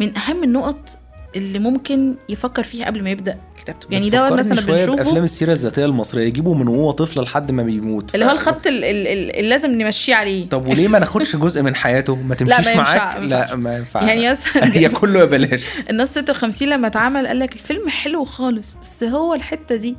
من 0.00 0.16
أهم 0.18 0.44
النقط 0.44 0.98
اللي 1.36 1.58
ممكن 1.58 2.14
يفكر 2.28 2.62
فيها 2.62 2.86
قبل 2.86 3.02
ما 3.04 3.10
يبدأ 3.10 3.38
كتابته. 3.58 3.86
يعني 3.90 4.10
ده 4.10 4.18
بتفكرني 4.30 4.38
مثلا 4.60 4.66
بنشوفه. 4.76 4.96
بأفلام 5.04 5.24
السيره 5.24 5.52
الذاتية 5.52 5.84
المصرية 5.84 6.26
يجيبوا 6.26 6.54
من 6.54 6.68
وهو 6.68 6.90
طفل 6.90 7.20
لحد 7.20 7.50
ما 7.52 7.62
بيموت 7.62 8.14
اللي 8.14 8.26
هو 8.26 8.30
الخط 8.30 8.66
ال- 8.66 8.84
ال- 8.84 9.06
ال- 9.08 9.36
اللي 9.36 9.48
لازم 9.50 9.70
نمشيه 9.70 10.14
عليه. 10.14 10.48
طب 10.48 10.66
وليه 10.68 10.88
ما 10.88 10.98
ناخدش 10.98 11.36
جزء 11.36 11.62
من 11.62 11.74
حياته؟ 11.74 12.14
ما 12.16 12.34
تمشيش 12.44 12.58
ما 12.66 12.70
ينفع- 12.72 12.82
معاك؟ 12.82 13.16
ما 13.20 13.26
لا 13.26 13.38
ينفعش. 13.38 13.54
ما 13.58 13.76
ينفع 13.76 14.02
يعني 14.02 14.30
مثلا 14.30 14.64
هي 14.76 14.88
كله 14.88 15.20
يا 15.20 15.24
بلاش. 15.24 15.64
الناس 15.90 16.14
56 16.14 16.68
لما 16.68 16.86
اتعمل 16.86 17.26
قال 17.26 17.38
لك 17.38 17.54
الفيلم 17.54 17.88
حلو 17.88 18.24
خالص 18.24 18.76
بس 18.82 19.04
هو 19.04 19.34
الحتة 19.34 19.76
دي 19.76 19.96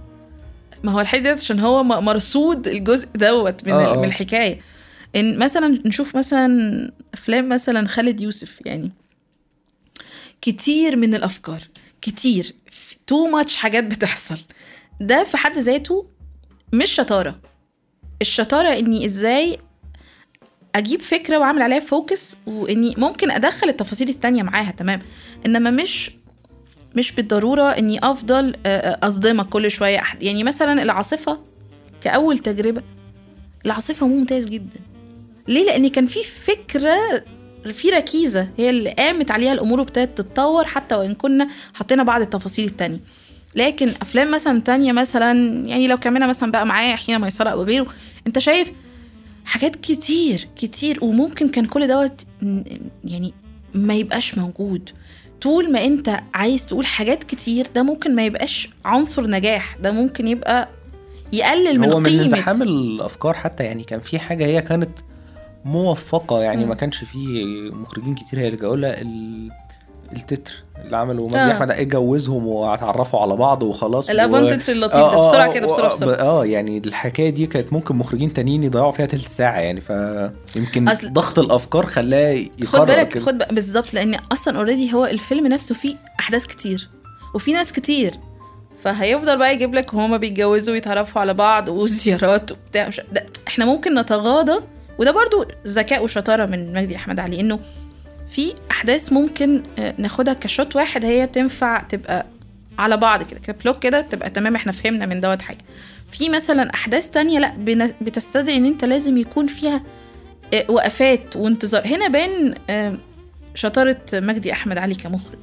ما 0.84 0.92
هو 0.92 1.00
الحتة 1.00 1.22
دي 1.24 1.30
عشان 1.30 1.60
هو 1.60 1.84
مرصود 1.84 2.68
الجزء 2.68 3.08
دوت 3.16 3.64
من, 3.68 3.74
ال- 3.74 3.78
آه. 3.80 3.98
من 4.00 4.06
الحكاية. 4.06 4.60
إن 5.16 5.40
مثلا 5.40 5.80
نشوف 5.86 6.16
مثلا 6.18 6.92
أفلام 7.14 7.50
مثلا 7.50 7.88
خالد 7.88 8.22
يوسف 8.22 8.60
يعني 8.66 8.92
كتير 10.44 10.96
من 10.96 11.16
الأفكار 11.16 11.62
كتير 12.02 12.56
تو 13.08 13.28
ماتش 13.28 13.56
حاجات 13.56 13.84
بتحصل. 13.84 14.38
ده 15.02 15.24
في 15.24 15.38
حد 15.38 15.58
ذاته 15.58 16.08
مش 16.74 16.92
شطارة. 16.92 17.40
الشطارة 18.22 18.70
إني 18.70 19.06
إزاي 19.06 19.58
أجيب 20.76 21.02
فكرة 21.02 21.38
وأعمل 21.38 21.62
عليها 21.62 21.80
فوكس 21.80 22.36
وإني 22.46 22.96
ممكن 22.98 23.32
أدخل 23.32 23.70
التفاصيل 23.70 24.10
التانية 24.10 24.44
معاها 24.44 24.72
تمام. 24.72 25.02
إنما 25.46 25.70
مش 25.70 26.12
مش 26.96 27.12
بالضرورة 27.12 27.64
إني 27.64 28.00
أفضل 28.04 28.56
آه، 28.66 28.78
آه، 28.78 29.08
أصدمك 29.08 29.50
كل 29.50 29.72
شوية 29.72 30.00
أحد. 30.00 30.24
يعني 30.24 30.44
مثلا 30.44 30.84
العاصفة 30.84 31.40
كأول 32.02 32.40
تجربة 32.40 32.84
العاصفة 33.66 34.08
ممتاز 34.08 34.46
جدا. 34.46 34.80
ليه؟ 35.48 35.66
لأن 35.66 35.88
كان 35.90 36.06
في 36.06 36.24
فكرة 36.24 37.24
في 37.72 37.90
ركيزة. 37.90 38.48
هي 38.58 38.70
اللي 38.70 38.90
قامت 38.90 39.32
عليها 39.32 39.54
الأمور 39.54 39.80
وابتدت 39.80 40.18
تتطور 40.18 40.68
حتى 40.68 40.96
وإن 40.96 41.16
كنا 41.16 41.48
حطينا 41.74 42.04
بعض 42.04 42.22
التفاصيل 42.22 42.66
التانية. 42.66 43.00
لكن 43.56 43.92
أفلام 44.02 44.32
مثلا 44.32 44.62
تانية 44.62 44.92
مثلا 44.92 45.34
يعني 45.68 45.88
لو 45.88 45.98
كملنا 45.98 46.28
مثلا 46.28 46.52
بقى 46.52 46.66
معايا 46.66 46.96
حين 46.96 47.20
ميسره 47.20 47.50
أو 47.50 47.64
غيره 47.64 47.88
أنت 48.28 48.40
شايف 48.40 48.72
حاجات 49.46 49.76
كتير 49.76 50.48
كتير 50.56 51.04
وممكن 51.04 51.50
كان 51.50 51.66
كل 51.66 51.88
دوت 51.88 52.22
يعني 53.04 53.34
ما 53.74 53.94
يبقاش 53.94 54.38
موجود. 54.38 54.90
طول 55.42 55.72
ما 55.72 55.86
أنت 55.86 56.20
عايز 56.34 56.66
تقول 56.66 56.86
حاجات 56.86 57.24
كتير 57.24 57.68
ده 57.76 57.84
ممكن 57.84 58.16
ما 58.16 58.26
يبقاش 58.26 58.70
عنصر 58.86 59.28
نجاح. 59.28 59.78
ده 59.78 59.92
ممكن 59.92 60.28
يبقى 60.28 60.70
يقلل 61.34 61.80
من 61.80 61.94
هو 61.94 62.00
من 62.00 62.10
قيمة. 62.10 62.22
انزحام 62.22 62.62
الأفكار 62.62 63.34
حتى. 63.34 63.64
يعني 63.64 63.84
كان 63.84 64.00
في 64.00 64.20
حاجة 64.20 64.46
هي 64.46 64.62
كانت 64.62 64.92
موفقة 65.66 66.40
يعني 66.42 66.64
مم. 66.64 66.70
ما 66.70 66.76
كانش 66.76 67.04
في 67.04 67.18
مخرجين 67.74 68.16
كتير 68.16 68.40
هيلجأوا 68.40 68.76
لها 68.76 69.02
ال- 69.02 69.52
التتر 70.16 70.54
اللي 70.86 70.98
عمله 70.98 71.26
مجدي 71.28 71.38
آه. 71.40 71.52
أحمد 71.52 71.72
اتجوزهم 71.72 72.48
واتعرفوا 72.48 73.20
على 73.20 73.36
بعض 73.36 73.64
وخلاص 73.64 74.10
و- 74.10 74.12
الأفان 74.12 74.48
تتر 74.48 74.72
اللطيف 74.72 74.96
آه، 74.98 75.10
ده 75.12 75.18
آه، 75.18 75.30
بسرعة 75.30 75.48
آه، 75.48 75.52
كده 75.54 75.68
بسرعة 75.68 75.90
آه، 75.92 75.94
بسرعة 75.96 76.16
آه 76.16 76.46
يعني 76.46 76.78
الحكاية 76.78 77.30
دي 77.30 77.48
كانت 77.48 77.74
ممكن 77.74 77.96
مخرجين 77.96 78.34
تانيين 78.34 78.64
يضيعوا 78.64 78.92
فيها 78.92 79.06
تلت 79.06 79.28
ساعة 79.28 79.60
يعني 79.60 79.82
فيمكن 79.82 80.90
أصل- 80.90 81.06
ضغط 81.12 81.40
الأفكار 81.40 81.86
خلاه 81.86 82.36
خد 82.44 82.50
القرار 82.64 82.86
بالك 82.86 83.08
كده. 83.08 83.24
خد 83.26 83.38
بالك 83.38 83.54
بالظبط 83.54 83.94
لأن 83.94 84.16
أصلا 84.32 84.58
already 84.58 84.94
هو 84.94 85.06
الفيلم 85.06 85.48
نفسه 85.48 85.76
فيه 85.76 85.96
أحداث 86.20 86.46
كتير 86.48 86.90
وفي 87.36 87.54
ناس 87.54 87.74
كتير 87.74 88.14
فهيفضل 88.82 89.38
بقى 89.38 89.54
يجيب 89.54 89.76
لك 89.76 89.94
هما 89.94 90.18
بيتجوزوا 90.18 90.74
ويتعرفوا 90.74 91.22
على 91.22 91.34
بعض 91.34 91.70
وزيارات 91.70 92.52
وبتاع 92.52 92.88
مش- 92.88 93.02
ده 93.14 93.26
إحنا 93.48 93.66
ممكن 93.66 94.00
نتغاضى 94.00 94.60
وده 94.98 95.12
برضو 95.12 95.46
ذكاء 95.68 96.04
وشطارة 96.04 96.46
من 96.46 96.74
مجدي 96.74 96.96
أحمد 96.96 97.20
علي 97.20 97.40
إنه 97.40 97.60
في 98.32 98.54
أحداث 98.72 99.14
ممكن 99.14 99.64
آه، 99.80 99.94
ناخدها 99.98 100.34
كشوت 100.34 100.76
واحد 100.76 101.06
هي 101.06 101.28
تنفع 101.28 101.82
تبقى 101.82 102.26
على 102.80 102.98
بعض 102.98 103.24
كده 103.24 103.40
كبلوك 103.40 103.80
كده 103.80 104.02
تبقى 104.02 104.30
تمام 104.30 104.56
إحنا 104.56 104.72
فهمنا 104.72 105.06
من 105.06 105.22
دوت 105.22 105.42
حاجة. 105.42 105.58
في 106.12 106.30
مثلا 106.30 106.74
أحداث 106.74 107.10
تانية 107.10 107.40
لأ 107.40 107.54
بتستدعي 108.02 108.58
إن 108.58 108.66
أنت 108.66 108.86
لازم 108.86 109.18
يكون 109.18 109.48
فيها 109.48 109.84
آه، 110.54 110.66
وقفات 110.70 111.36
وانتظار. 111.36 111.88
هنا 111.88 112.08
بان 112.08 112.56
آه، 112.70 112.98
شطارة 113.56 113.98
مجدي 114.14 114.52
أحمد 114.54 114.78
علي 114.78 114.96
كمخرج. 114.96 115.40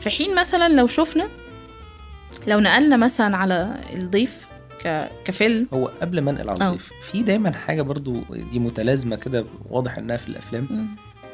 في 0.00 0.10
حين 0.10 0.34
مثلا 0.36 0.68
لو 0.68 0.86
شفنا 0.86 1.28
لو 2.46 2.60
نقلنا 2.60 2.96
مثلا 2.96 3.36
على 3.36 3.74
الضيف 3.92 4.46
ك... 4.84 5.10
كفيلم 5.24 5.66
هو 5.74 5.90
قبل 6.02 6.20
ما 6.20 6.30
انقل 6.30 6.50
على. 6.50 6.66
الضيف 6.68 6.90
في 7.02 7.22
دايما 7.22 7.52
حاجة 7.52 7.82
برضو 7.82 8.20
دي 8.52 8.58
متلازمة 8.58 9.16
كده 9.16 9.44
واضح 9.70 9.98
إنها 9.98 10.16
في 10.16 10.28
الأفلام 10.28 10.66
مم. 10.70 10.86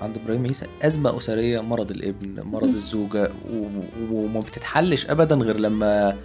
عند 0.02 0.16
إبراهيم 0.18 0.47
عيسى 0.47 0.66
أزمة 0.82 1.16
أسرية 1.16 1.60
مرض 1.60 1.90
الابن 1.90 2.43
مرض 2.43 2.68
مم. 2.68 2.74
الزوجة 2.74 3.31
و- 3.52 3.66
وما 4.12 4.40
بتتحلش 4.40 5.06
ابدا 5.06 5.35
غير 5.36 5.56
لما 5.60 6.16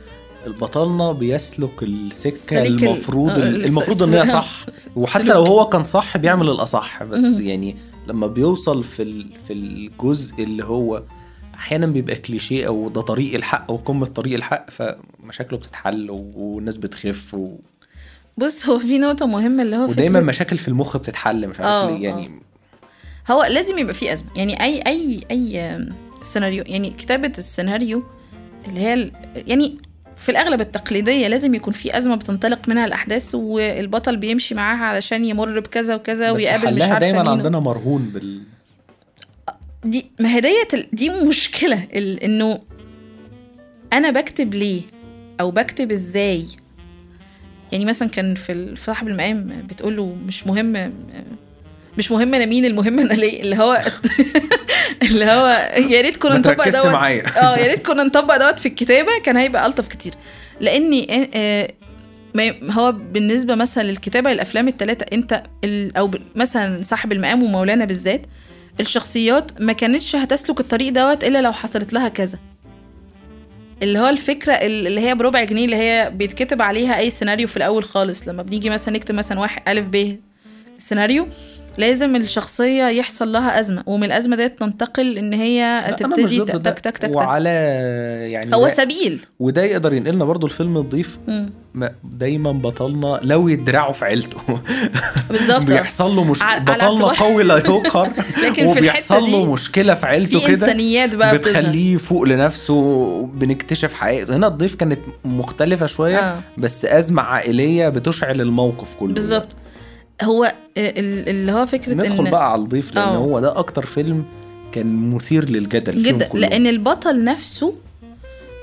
البطلنا 0.45 1.11
بيسلك 1.11 1.83
السكة 1.83 2.61
ال- 2.61 2.83
المفروض 2.83 3.29
آه، 3.39 3.43
المفروض 3.49 4.01
الس- 4.03 4.13
إن 4.13 4.19
هي 4.19 4.25
صح 4.41 4.65
وحتى. 4.95 5.23
لو 5.23 5.45
هو 5.45 5.65
كان 5.69 5.83
صح 5.83 6.17
بيعمل 6.17 6.49
الأصح 6.49 7.03
بس 7.03 7.19
مم. 7.19 7.41
يعني 7.47 7.75
لما 8.07 8.27
بيوصل 8.27 8.83
في 8.83 9.03
ال- 9.03 9.27
في 9.47 9.53
الجزء 9.53 10.43
اللي 10.43 10.63
هو 10.63 11.03
أحيانا 11.55 11.85
بيبقى 11.85 12.15
كليشيه 12.15 12.67
أو 12.67 12.89
ده 12.89 13.01
طريق 13.01 13.35
الحق 13.35 13.71
وقمه 13.71 14.05
طريق 14.05 14.33
الحق 14.35 14.65
فمشاكله 14.69 15.59
بتتحل 15.59 16.09
والناس 16.11 16.77
بتخف 16.77 17.33
و... 17.33 17.55
بص 18.37 18.65
هو 18.69 18.79
في 18.79 18.99
نقطة 18.99 19.25
مهمة 19.25 19.63
اللي 19.63 19.75
هو 19.75 19.83
ودايما 19.83 20.19
فكرة- 20.19 20.23
مشاكل 20.23 20.57
في 20.57 20.67
المخ 20.67 20.97
بتتحل 20.97 21.47
مش 21.47 21.59
عارف 21.59 21.69
آه، 21.69 21.97
ليه 21.97 22.03
يعني 22.03 22.31
هو 23.31 23.43
لازم 23.43 23.77
يبقى 23.77 23.93
فيه 23.93 24.13
أزمة. 24.13 24.27
يعني 24.35 24.63
أي 24.63 24.81
أي 24.87 25.21
أي 25.31 25.79
سيناريو 26.21 26.63
يعني 26.67 26.89
كتابة 26.89 27.31
السيناريو 27.37 28.03
اللي 28.67 28.79
هي 28.79 29.11
يعني 29.47 29.77
في 30.15 30.29
الأغلب 30.29 30.61
التقليدية 30.61 31.27
لازم 31.27 31.55
يكون 31.55 31.73
في 31.73 31.97
أزمة 31.97 32.15
بتنطلق 32.15 32.69
منها 32.69 32.85
الأحداث 32.85 33.35
والبطل 33.35 34.17
بيمشي 34.17 34.55
معاها 34.55 34.85
علشان 34.85 35.25
يمر 35.25 35.59
بكذا 35.59 35.95
وكذا 35.95 36.31
بس 36.31 36.41
ويقابل 36.41 36.75
مش 36.75 36.81
عارفة 36.81 36.99
دايما 36.99 37.19
مين 37.23 37.27
عندنا 37.31 37.59
مرهون 37.59 38.09
بال 38.13 38.41
دي 39.85 40.05
ما 40.19 40.29
هي 40.35 40.41
ديت 40.41 40.87
دي 40.93 41.09
مشكلة 41.09 41.87
ال- 41.93 42.23
إنه 42.23 42.61
أنا 43.93 44.09
بكتب 44.09 44.53
ليه 44.53 44.81
أو 45.39 45.51
بكتب 45.51 45.91
إزاي. 45.91 46.45
يعني 47.71 47.85
مثلا 47.85 48.09
كان 48.09 48.35
في 48.35 48.75
صاحب 48.85 49.07
المقام 49.07 49.63
بتقول 49.69 49.97
له 49.97 50.15
مش 50.27 50.47
مهم 50.47 50.93
مش 51.97 52.11
مهم 52.11 52.33
أنا 52.33 52.45
مين 52.45 52.65
المهم 52.65 52.99
أنا 52.99 53.13
ليه 53.13 53.41
اللي 53.41 53.55
هو 53.57 53.81
اللي 55.11 55.25
هو 55.25 55.47
يا 55.89 56.01
ريت 56.01 56.17
كنا 56.17 56.37
نطبق 56.37 56.63
دوت. 56.69 56.85
آه 57.37 57.57
يا 57.57 57.67
ريت 57.67 57.85
كنا 57.87 58.03
نطبق 58.03 58.37
دوت 58.37 58.59
في 58.59 58.65
الكتابة 58.65 59.09
كان 59.23 59.37
هيبقى 59.37 59.65
ألطف 59.65 59.87
كتير. 59.87 60.13
لأني 60.59 61.07
آه، 61.35 61.67
هو 62.71 62.91
بالنسبة 62.91 63.55
مثلا 63.55 63.83
للكتابة 63.83 64.31
الأفلام 64.31 64.67
الثلاثه 64.67 65.05
أنت 65.13 65.43
أو 65.97 66.11
مثلا 66.35 66.83
صاحب 66.83 67.11
المقام 67.11 67.43
ومولانا 67.43 67.85
بالذات 67.85 68.21
الشخصيات 68.79 69.61
ما 69.61 69.73
كانتش 69.73 70.15
هتسلك 70.15 70.59
الطريق 70.59 70.93
دوت 70.93 71.23
إلا 71.23 71.41
لو 71.41 71.51
حصلت 71.51 71.93
لها 71.93 72.07
كذا. 72.07 72.39
اللي 73.83 73.99
هو 73.99 74.07
الفكرة 74.07 74.53
ال- 74.53 74.87
اللي 74.87 75.01
هي 75.01 75.15
بربع 75.15 75.43
جنيه 75.43 75.65
اللي 75.65 75.75
هي 75.75 76.11
بيتكتب 76.15 76.61
عليها 76.61 76.97
أي 76.97 77.09
سيناريو 77.09 77.47
في 77.47 77.57
الأول 77.57 77.83
خالص. 77.83 78.27
لما 78.27 78.43
بنيجي 78.43 78.69
مثلا 78.69 78.93
نكتب 78.93 79.15
مثلا 79.15 79.39
واحد 79.39 79.69
ألف 79.69 79.87
ب 79.91 80.19
سيناريو 80.77 81.27
لازم 81.77 82.15
الشخصية 82.15 82.83
يحصل 82.83 83.31
لها 83.31 83.59
أزمة 83.59 83.83
ومن 83.85 84.03
الأزمة 84.03 84.35
ديت 84.35 84.59
تنتقل 84.59 85.17
إن 85.17 85.33
هي 85.33 85.81
مش 85.89 85.95
تبتدي. 85.99 86.39
تك 86.39 86.79
تك 86.79 86.79
تك 86.79 86.97
تك. 86.97 87.15
وعلى 87.15 87.49
يعني 88.31 88.55
هو 88.55 88.69
سبيل. 88.69 89.19
وده 89.39 89.63
يقدر 89.63 89.93
ينقلنا 89.93 90.25
برضو 90.25 90.47
الفيلم 90.47 90.77
الضيف. 90.77 91.17
دايما 92.03 92.51
بطلنا 92.51 93.19
لو 93.23 93.47
يدرعوا 93.47 93.93
في 93.93 94.05
عيلته. 94.05 94.37
بالظبط. 95.29 95.61
بيحصل 95.61 96.15
له 96.15 96.33
على 96.41 96.61
بطلنا 96.61 97.05
قوي 97.05 97.43
لا 97.43 97.57
يقهر. 97.57 98.11
لكن 98.45 98.65
وبيحصل 98.65 99.23
له 99.31 99.53
مشكلة 99.53 99.93
في 99.93 100.05
عيلته 100.05 100.47
كده. 100.47 100.67
إنسانيات 100.67 101.15
بقى. 101.15 101.37
بتخليه 101.37 101.95
يفوق 101.95 102.23
لنفسه 102.23 103.21
بنكتشف 103.21 103.93
حقيقته 103.93 104.35
هنا 104.35 104.47
الضيف 104.47 104.75
كانت 104.75 104.99
مختلفة 105.25 105.85
شوية 105.85 106.19
آه. 106.19 106.39
بس 106.57 106.85
أزمة 106.85 107.21
عائلية 107.21 107.89
بتشعل 107.89 108.41
الموقف 108.41 108.95
كله. 108.95 109.13
بالظبط. 109.13 109.55
هو 110.23 110.53
ال- 110.77 111.29
اللي 111.29 111.51
هو 111.51 111.65
فكرة 111.65 111.93
ندخل 111.93 112.25
ان 112.25 112.31
بقى 112.31 112.51
على 112.51 112.61
الضيف 112.61 112.95
لأن 112.95 113.03
آه. 113.07 113.17
هو 113.17 113.39
ده 113.39 113.59
أكتر 113.59 113.85
فيلم 113.85 114.25
كان 114.71 115.09
مثير 115.09 115.49
للجدل 115.49 116.03
جدا. 116.03 116.29
لأن 116.33 116.67
البطل 116.67 117.23
نفسه 117.23 117.73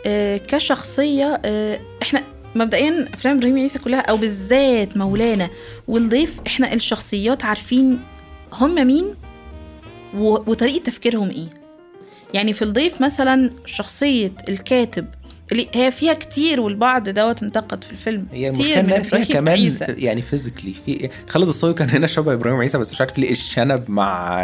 آه، 0.06 0.36
كشخصية 0.36 1.40
آه، 1.44 1.80
إحنا 2.02 2.22
مبدئيا 2.54 3.08
أفلام 3.14 3.36
إبراهيم 3.36 3.58
عيسى 3.58 3.78
كلها 3.78 4.00
أو 4.00 4.16
بالذات 4.16 4.96
مولانا 4.96 5.50
والضيف 5.88 6.36
إحنا 6.46 6.72
الشخصيات 6.72 7.44
عارفين 7.44 8.00
هم 8.52 8.86
مين 8.86 9.04
وطريقة 10.18 10.82
تفكيرهم 10.84 11.30
إيه 11.30 11.46
يعني 12.34 12.52
في 12.52 12.62
الضيف 12.62 13.00
مثلا 13.02 13.50
شخصية 13.66 14.32
الكاتب 14.48 15.06
هي 15.74 15.90
فيها 15.90 16.14
كتير 16.14 16.60
والبعض 16.60 17.08
دوت 17.08 17.42
انتقد 17.42 17.84
في 17.84 17.92
الفيلم 17.92 18.26
هي 18.32 18.50
كتير 18.50 18.82
من 18.82 19.02
فيها 19.02 19.24
كمان 19.24 19.58
عيسى 19.58 19.84
يعني 19.88 20.22
physically 20.22 20.74
في 20.86 21.08
خالد 21.28 21.48
الصاوي 21.48 21.74
كان 21.74 21.90
هنا 21.90 22.06
شبه 22.06 22.32
إبراهيم 22.32 22.60
عيسى 22.60 22.78
بس 22.78 22.92
مش 22.92 23.00
عارف 23.00 23.18
ليه 23.18 23.30
الشنب 23.30 23.84
مع 23.90 24.42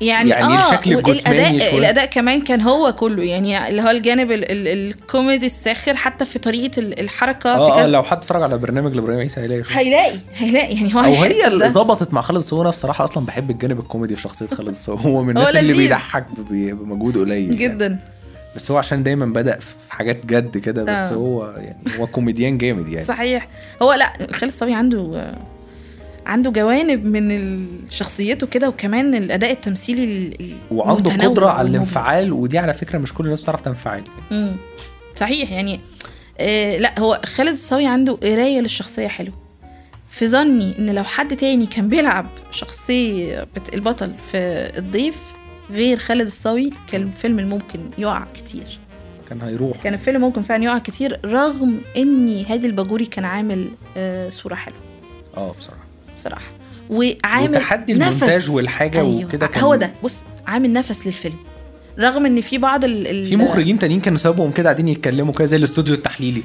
يعني, 0.00 0.30
يعني 0.30 0.44
آه 0.54 0.68
الشكل 0.68 0.92
الجسماني 0.92 1.60
شوية. 1.60 1.78
الأداء 1.78 2.04
كمان 2.06 2.40
كان 2.40 2.60
هو 2.60 2.92
كله 2.92 3.22
يعني 3.22 3.68
اللي 3.68 3.82
هو 3.82 3.88
الجانب 3.90 4.32
ال 4.32 4.50
ال 4.50 4.68
الكوميدي 4.68 5.46
الساخر 5.46 5.96
حتى 5.96 6.24
في 6.24 6.38
طريقة 6.38 6.80
ال- 6.80 7.00
الحركة 7.00 7.54
في 7.54 7.60
آه 7.60 7.72
آه، 7.78 7.80
كذا 7.82 7.90
لو 7.90 8.02
حد 8.02 8.16
اتفرج 8.16 8.42
على 8.42 8.58
برنامج 8.58 8.94
لإبراهيم 8.94 9.20
عيسى 9.20 9.40
هيلاقي. 9.40 9.62
هيلاقي 9.70 10.16
هيلاقي 10.36 10.74
يعني 10.74 10.94
هو 10.94 11.00
أو 11.00 11.14
هي 11.14 11.46
اللي. 11.46 11.68
ظبطت 11.68 12.12
مع 12.14 12.20
خالد 12.20 12.38
الصاوي 12.38 12.62
أنا 12.62 12.70
بصراحة 12.70 13.04
أصلا 13.04 13.26
بحب 13.26 13.50
الجانب 13.50 13.78
الكوميدي 13.80 14.16
في 14.16 14.22
شخصية 14.22 14.46
خالد 14.46 14.68
الصاوي 14.68 15.00
هو 15.04 15.22
من 15.22 15.30
الناس 15.36 15.56
اللي. 15.56 15.72
بيضحك 15.72 16.26
بمجهود 16.50 17.18
قليل 17.18 17.60
يعني. 17.60 17.98
بس 18.56 18.70
هو 18.70 18.76
عشان 18.78 19.02
دايما 19.02 19.26
بدأ 19.26 19.58
في 19.58 19.74
حاجات 19.92 20.26
جد 20.26 20.58
كده 20.58 20.84
بس 20.84 20.98
آه. 20.98 21.14
هو 21.14 21.46
يعني 21.56 21.76
هو 21.98 22.06
كوميديان 22.06 22.58
جامد 22.58 22.88
يعني. 22.88 23.06
صحيح. 23.06 23.48
هو 23.82 23.92
لا 23.92 24.12
خالد 24.32 24.52
صبي 24.52 24.74
عنده 24.74 25.34
عنده 26.26 26.50
جوانب 26.50 27.04
من 27.06 27.66
شخصيته 27.90 28.46
كده 28.46 28.68
وكمان 28.68 29.14
الأداء 29.14 29.50
التمثيلي 29.50 30.04
ال- 30.04 30.40
ال- 30.40 30.56
وعنده 30.70 31.10
قدرة 31.28 31.46
على. 31.50 31.68
الانفعال 31.68 32.32
ودي 32.32 32.58
على 32.58 32.74
فكرة 32.74 32.98
مش 32.98 33.14
كل 33.14 33.24
الناس 33.24 33.40
بتعرف 33.40 33.60
تنفعل. 33.60 34.02
امم 34.32 34.56
صحيح 35.14 35.52
يعني 35.52 35.80
آه 36.38 36.76
لا 36.76 36.98
هو 37.00 37.20
خالد 37.24 37.48
الصاوي 37.50 37.86
عنده 37.86 38.12
قراية 38.12 38.60
للشخصية 38.60 39.08
حلو. 39.08 39.32
في 40.10 40.26
ظني 40.26 40.78
إن 40.78 40.90
لو 40.94 41.04
حد 41.04 41.36
تاني 41.36 41.66
كان 41.66 41.88
بيلعب 41.88 42.26
شخصية 42.50 43.46
البطل 43.74 44.12
في 44.30 44.36
الضيف 44.78 45.18
غير 45.70 45.96
خالد 45.98 46.26
الصاوي 46.26 46.72
كان 46.92 47.02
الفيلم 47.02 47.48
ممكن 47.48 47.80
يقع 47.98 48.26
كتير. 48.34 48.78
كان 49.28 49.40
هيروح. 49.40 49.76
كان 49.82 49.94
الفيلم 49.94 50.20
ممكن 50.20 50.42
فعلا 50.42 50.64
يقع 50.64 50.78
كتير 50.78 51.20
رغم 51.24 51.80
ان 51.96 52.44
هادي 52.48 52.66
الباجوري 52.66 53.06
كان 53.06 53.24
عامل 53.24 53.70
آه 53.96 54.28
صورة 54.28 54.54
حلوة. 54.54 54.78
آه 55.36 55.54
بصراحة. 55.58 55.84
بصراحة. 56.16 56.50
وعامل 56.90 57.50
وتحدي 57.56 57.94
نفس. 57.94 58.22
المونتاج 58.22 58.50
والحاجة 58.50 59.00
أيوة. 59.00 59.24
وكده 59.24 59.46
كان 59.46 59.64
هو 59.64 59.74
ده. 59.74 59.90
بص 60.04 60.24
عامل 60.46 60.72
نفس 60.72 61.06
للفيلم. 61.06 61.36
رغم 61.98 62.26
إن 62.26 62.40
في 62.40 62.58
بعض 62.58 62.84
ال 62.84 63.26
في 63.26 63.36
مخرجين 63.36 63.78
تانيين 63.78 64.00
كانوا 64.00 64.18
سابهم 64.18 64.50
كده 64.50 64.64
قاعدين 64.70 64.88
يتكلموا 64.88 65.32
كده 65.34 65.44
زي 65.44 65.56
الاستوديو 65.56 65.94
التحليلي. 65.94 66.42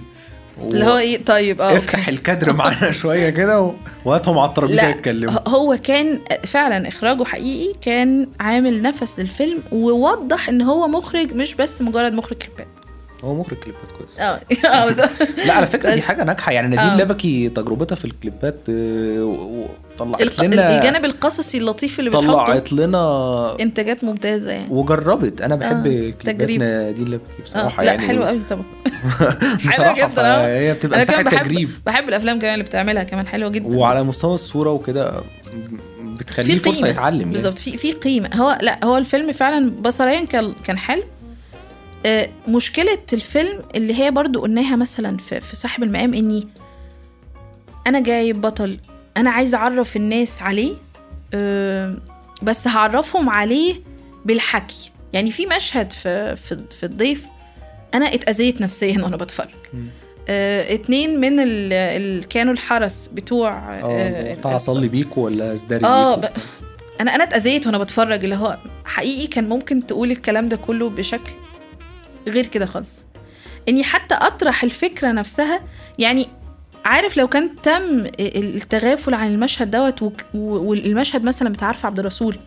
اللي 0.64 0.86
هو 0.86 0.98
إيه؟ 0.98 1.26
طيب 1.26 1.62
آه 1.62 1.78
افتح 1.78 2.08
الكادر 2.08 2.54
معانا 2.58 2.92
شوية 2.92 3.30
كده 3.30 3.62
و- 3.62 3.74
وهاتهم 4.06 4.38
على 4.40 4.50
الترابيزة 4.50 4.82
لا 4.84 4.90
يتكلموا. 4.90 5.50
هو 5.50 5.78
كان 5.84 6.20
فعلا 6.46 6.88
إخراجه 6.88 7.24
حقيقي 7.24 7.74
كان 7.82 8.28
عامل 8.40 8.82
نفس 8.82 9.20
للفيلم 9.20 9.60
ووضح 9.72 10.50
إن 10.50 10.62
هو 10.62 10.88
مخرج 10.88 11.34
مش 11.34 11.56
بس 11.56 11.82
مجرد 11.82 12.14
مخرج 12.14 12.38
كليبات 12.38 12.68
هو 13.24 13.36
مخرج 13.36 13.58
كليبات 13.58 13.92
كويس. 13.98 14.20
آه. 14.66 14.86
بالظبط. 14.86 15.10
لا 15.46 15.54
على 15.54 15.68
فكرة 15.68 15.96
دي 15.96 16.02
حاجة 16.02 16.24
ناجحة. 16.24 16.52
يعني 16.52 16.76
نادين 16.76 16.92
آه. 16.92 16.98
لبكي 16.98 17.50
تجربتها 17.50 17.96
في 17.96 18.06
الكليبات 18.06 18.60
آه، 18.70 19.24
وطلعت 20.00 20.22
الق- 20.22 20.44
لنا 20.44 20.78
الجانب 20.78 21.06
القصصي 21.06 21.58
اللطيف 21.58 22.00
اللي 22.00 22.10
بتحطه. 22.10 22.44
طلعت 22.46 22.74
لنا 22.74 23.58
إنتاجات 23.62 24.04
ممتازة 24.04 24.52
يعني. 24.52 24.68
وجربت. 24.74 25.42
أنا 25.42 25.56
بحب 25.56 25.78
آه، 25.88 25.92
كليبات 25.92 26.26
تجريب. 26.26 26.60
نادين 26.64 27.08
لبكي 27.08 27.24
آه 27.40 27.44
بصراحة 27.44 27.84
لا 27.84 27.92
يعني. 27.94 28.08
حلو 28.08 28.24
قوي 28.24 28.40
طبعا. 28.50 28.64
بصراحة 29.68 29.94
جدا، 29.96 30.06
آه. 30.06 30.10
فهي 30.46 30.74
بتبقى 30.74 31.06
بحب 31.06 31.30
تجريب. 31.30 31.70
بحب 31.86 32.10
الأفلام 32.10 32.40
كمان 32.40 32.54
اللي 32.54 32.64
بتعملها 32.66 33.04
كمان 33.04 33.28
حلوة 33.28 33.50
جدا. 33.50 33.68
وعلى 33.78 34.04
مستوى 34.04 34.34
الصورة 34.34 34.72
وكده 34.72 35.24
بتخليه 36.04 36.60
قيمة. 36.60 36.88
يتعلم 36.88 37.20
يعني. 37.20 37.32
بالظبط. 37.32 37.60
في 37.60 37.78
في 37.78 37.92
قيمة. 37.92 38.30
هو 38.36 38.58
لا 38.62 38.86
هو 38.86 38.98
الفيلم 38.98 39.32
فعلا 39.32 39.72
بصريا 39.82 40.26
كان 40.26 40.54
كان 40.64 40.78
حلو. 40.78 41.04
آه، 42.06 42.30
مشكلة 42.48 42.98
الفيلم 43.14 43.60
اللي 43.76 44.00
هي 44.04 44.12
برضو 44.12 44.42
قلناها 44.42 44.76
مثلا 44.76 45.18
في, 45.18 45.42
في 45.42 45.56
صاحب 45.56 45.84
المقام 45.84 46.14
إني 46.14 46.48
أنا 47.88 48.00
جايب 48.00 48.42
بطل 48.42 48.80
أنا 49.18 49.30
عايزه 49.30 49.58
أعرف 49.58 49.96
الناس 49.96 50.42
عليه 50.42 50.74
آه، 51.34 51.96
بس 52.44 52.68
هعرفهم 52.68 53.30
عليه 53.30 53.76
بالحكي 54.26 54.92
يعني 55.14 55.32
في 55.32 55.46
مشهد 55.46 55.92
في 55.92 56.36
في, 56.36 56.60
في 56.72 56.84
الضيف 56.86 57.26
أنا 57.94 58.14
اتأذيت 58.14 58.62
نفسيا 58.62 59.04
وأنا 59.04 59.18
بتفرج. 59.18 59.48
آه، 60.30 60.74
اتنين 60.74 61.20
من 61.20 61.40
ال- 61.40 61.74
ال 61.74 62.28
كانوا 62.28 62.54
الحرس 62.54 63.10
بتوع 63.14 63.80
آه 63.84 64.34
بتاع 64.34 64.56
اصلي 64.56 64.88
بيكو 64.88 65.22
ولا 65.22 65.54
إزدري 65.54 65.86
آه 65.86 66.16
بيكو. 66.16 66.34
أنا 67.02 67.16
أنا 67.16 67.24
اتأذيت 67.24 67.66
وأنا 67.68 67.78
بتفرج 67.78 68.24
اللي 68.24 68.36
هو 68.36 68.58
حقيقي 68.86 69.28
كان 69.28 69.50
ممكن 69.50 69.88
تقول 69.88 70.12
الكلام 70.12 70.50
ده 70.50 70.58
كله 70.58 70.90
بشكل 70.90 71.32
غير 72.30 72.46
كده 72.46 72.66
خالص 72.66 73.06
اني 73.70 73.84
حتى 73.84 74.16
اطرح 74.16 74.64
الفكرة 74.64 75.12
نفسها 75.12 75.62
يعني 76.00 76.28
عارف 76.86 77.18
لو 77.18 77.28
كان 77.28 77.56
تم 77.64 78.08
التغافل 78.20 79.14
عن 79.14 79.34
المشهد 79.34 79.72
دوت 79.72 80.12
والمشهد 80.34 81.24
مثلا 81.24 81.50
بتاع 81.50 81.68
عارفه 81.68 81.88
عبد 81.88 82.00
الرسول 82.00 82.38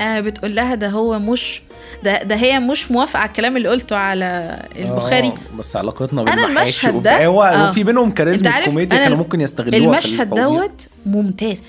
آه 0.00 0.20
بتقول 0.20 0.54
لها 0.54 0.74
ده 0.74 0.88
هو 0.88 1.18
مش 1.18 1.62
ده 2.02 2.22
ده 2.22 2.34
هي 2.36 2.58
مش 2.60 2.90
موافقة 2.90 3.18
على 3.20 3.26
الكلام 3.28 3.56
اللي 3.56 3.68
قلته 3.68 3.96
على 3.96 4.58
البخاري 4.76 5.28
آه 5.28 5.56
بس 5.58 5.76
علاقتنا 5.76 6.22
أنا 6.22 6.46
بالمحاشي 6.46 6.86
المشهد 6.86 6.94
وبتاع- 6.94 7.18
ده- 7.18 7.26
هو 7.26 7.42
آه. 7.42 7.70
وفي 7.70 7.84
بينهم 7.84 8.10
كاريزما 8.10 8.64
كوميديا 8.64 8.98
كانوا 8.98 9.16
ممكن 9.18 9.40
يستغلوها 9.40 9.98
المشهد. 9.98 10.34
دوت 10.34 10.88
ممتاز 11.06 11.62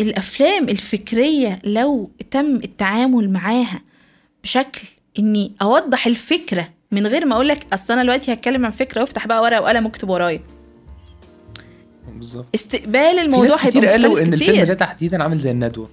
الأفلام 0.00 0.68
الفكرية 0.68 1.58
لو 1.64 2.10
تم 2.30 2.46
التعامل 2.56 3.30
معاها 3.30 3.80
بشكل 4.44 4.88
إني 5.18 5.52
أوضح 5.62 6.06
الفكرة 6.06 6.68
من 6.92 7.06
غير 7.06 7.26
ما 7.26 7.34
أقول 7.34 7.48
لك 7.48 7.66
أصل 7.72 7.92
أنا 7.92 8.02
دلوقتي 8.02 8.32
هتكلم 8.32 8.64
عن 8.66 8.70
فكرة 8.70 9.00
وأفتح 9.00 9.26
بقى 9.26 9.42
ورقة 9.42 9.60
وقلم 9.62 9.86
واكتب 9.86 10.08
ورايا. 10.08 10.40
بالظبط. 12.16 12.46
استقبال 12.54 12.96
الموضوع 12.96 13.56
هيبقى 13.56 13.68
كتير 13.70 13.86
قالوا 13.86 14.18
إن 14.20 14.24
كتير. 14.30 14.34
الفيلم 14.34 14.64
ده 14.64 14.74
تحديدا 14.74 15.22
عامل 15.22 15.38
زي 15.38 15.50
الندوة. 15.50 15.88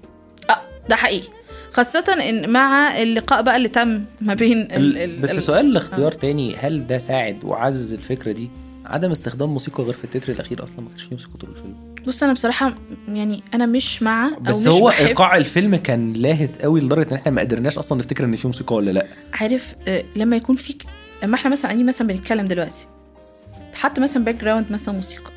آه 0.49 0.57
ده 0.89 0.95
حقيقي. 0.95 1.27
خاصة 1.73 2.15
إن 2.29 2.49
مع 2.49 2.97
اللقاء 3.01 3.41
بقى 3.41 3.55
اللي 3.55 3.69
تم 3.69 4.03
ما 4.21 4.33
بين 4.33 4.61
ال 4.61 4.97
ال 4.97 5.19
بس 5.19 5.31
ال- 5.31 5.41
سؤال 5.41 5.73
لاختيار 5.73 6.11
تاني 6.11 6.55
هل 6.55 6.87
ده 6.87 6.97
ساعد 6.97 7.43
وعزز 7.43 7.93
الفكرة 7.93 8.31
دي؟ 8.31 8.49
عدم 8.85 9.11
استخدام 9.11 9.49
موسيقى 9.49 9.83
غير 9.83 9.93
في 9.93 10.03
التتر 10.03 10.31
الأخير 10.31 10.63
أصلا 10.63 10.81
ما 10.81 10.89
كانش 10.89 11.03
فيه 11.03 11.11
موسيقى 11.11 11.33
طول 11.39 11.49
الفيلم. 11.49 11.95
بص 12.07 12.23
أنا 12.23 12.33
بصراحة 12.33 12.75
يعني 13.07 13.43
أنا 13.53 13.65
مش 13.65 14.03
مع 14.03 14.27
أو 14.27 14.39
بس 14.41 14.67
مش 14.67 14.67
هو 14.67 14.87
بحب. 14.87 15.05
إيقاع 15.05 15.37
الفيلم 15.37 15.75
كان 15.75 16.13
لاهث 16.13 16.57
قوي 16.57 16.81
لدرجة 16.81 17.11
إن 17.11 17.15
إحنا 17.15 17.31
ما 17.31 17.41
قدرناش 17.41 17.77
أصلا 17.77 17.97
نفتكر 17.97 18.25
إن 18.25 18.35
فيه 18.35 18.47
موسيقى 18.47 18.75
ولا 18.75 18.91
لأ. 18.91 19.07
عارف 19.33 19.75
آه، 19.87 20.03
لما 20.15 20.35
يكون 20.35 20.55
فيك 20.55 20.83
لما 21.23 21.35
إحنا 21.35 21.51
مثلا 21.51 21.65
قاعدين 21.65 21.85
مثلا 21.85 22.07
بنتكلم 22.07 22.47
دلوقتي 22.47 22.87
تحط 23.73 23.99
مثلا 23.99 24.23
background 24.23 24.65
مثلا 24.71 24.95
موسيقى 24.95 25.31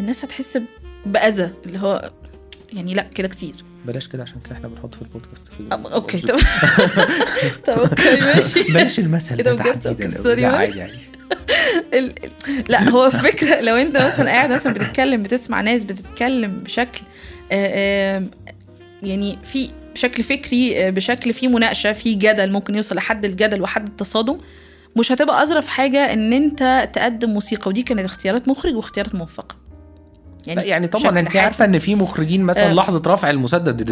الناس 0.00 0.24
هتحس 0.24 0.58
بأذى 1.06 1.50
اللي 1.66 1.78
هو 1.78 2.10
يعني 2.72 2.94
لأ 2.94 3.02
كده 3.02 3.28
كتير. 3.28 3.54
بلاش 3.86 4.08
كده 4.08 4.22
عشان 4.22 4.40
كده 4.40 4.52
إحنا 4.52 4.68
بنحط 4.68 4.94
في 4.94 5.02
البودكاست 5.02 5.52
في 5.52 5.68
okay 5.72 6.18
طب. 6.18 6.36
طب 7.66 7.78
okay 7.78 8.20
ماشي. 8.20 8.62
بلاش 8.72 8.98
المثل 8.98 9.36
ده؟ 9.36 9.54
تحديدا. 9.56 10.56
عادي 10.56 10.82
عادي. 10.82 11.11
لا 12.68 12.90
هو 12.90 13.06
الفكرة 13.06 13.60
لو 13.60 13.74
انت 13.74 13.96
مثلا 13.96 14.30
قاعد 14.30 14.52
مثلا 14.52 14.74
بتتكلم 14.74 15.22
بتسمع 15.22 15.60
ناس 15.60 15.84
بتتكلم 15.84 16.60
بشكل 16.60 17.00
آه، 17.52 18.18
آه، 18.18 18.24
يعني 19.02 19.38
في 19.44 19.70
بشكل 19.94 20.22
فكري 20.22 20.86
آه، 20.86 20.90
بشكل 20.90 21.32
فيه 21.32 21.48
مناقشة 21.48 21.92
فيه 21.92 22.18
جدل 22.18 22.52
ممكن 22.52 22.74
يوصل 22.74 22.96
لحد 22.96 23.24
الجدل 23.24 23.62
وحد 23.62 23.88
التصادم 23.88 24.38
مش 24.96 25.12
هتبقى 25.12 25.42
أظرف 25.42 25.68
حاجة 25.68 26.12
إن 26.12 26.32
انت 26.32 26.90
تقدم 26.92 27.30
موسيقى 27.30 27.68
ودي 27.68 27.82
كانت 27.82 28.04
اختيارات 28.04 28.48
مخرج 28.48 28.74
واختيارات 28.74 29.14
موفقة. 29.14 29.61
لا 30.46 30.62
يعني 30.62 30.88
طبعا 30.88 31.18
أنت. 31.18 31.36
عارفة 31.36 31.64
إن 31.64 31.78
في 31.78 31.94
مخرجين 31.94 32.42
مثلا 32.42 32.70
آه. 32.70 32.74
لحظة 32.74 33.02
رفع 33.12 33.30
المسدس 33.30 33.90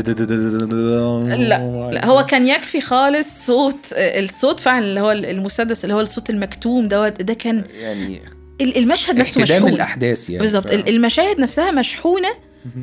لا 1.36 1.90
لا 1.92 2.06
هو 2.06 2.26
كان 2.26 2.46
يكفي 2.46 2.80
خالص 2.80 3.46
صوت 3.46 3.76
الصوت 3.92 4.60
فعلا 4.60 4.84
اللي 4.84 5.00
هو 5.00 5.10
المسدس 5.12 5.84
اللي 5.84 5.94
هو 5.94 6.00
الصوت 6.00 6.30
المكتوم 6.30 6.88
دوت 6.88 7.22
ده 7.22 7.34
كان 7.34 7.64
يعني 7.80 8.22
ال- 8.60 8.76
المشهد 8.78 9.16
نفسه 9.18 9.42
مشحون 9.42 9.72
الأحداث 9.72 10.30
يعني 10.30 10.40
بالظبط 10.42 10.70
المشاهد 10.72 11.40
نفسها 11.40 11.70
مشحونة 11.70 12.28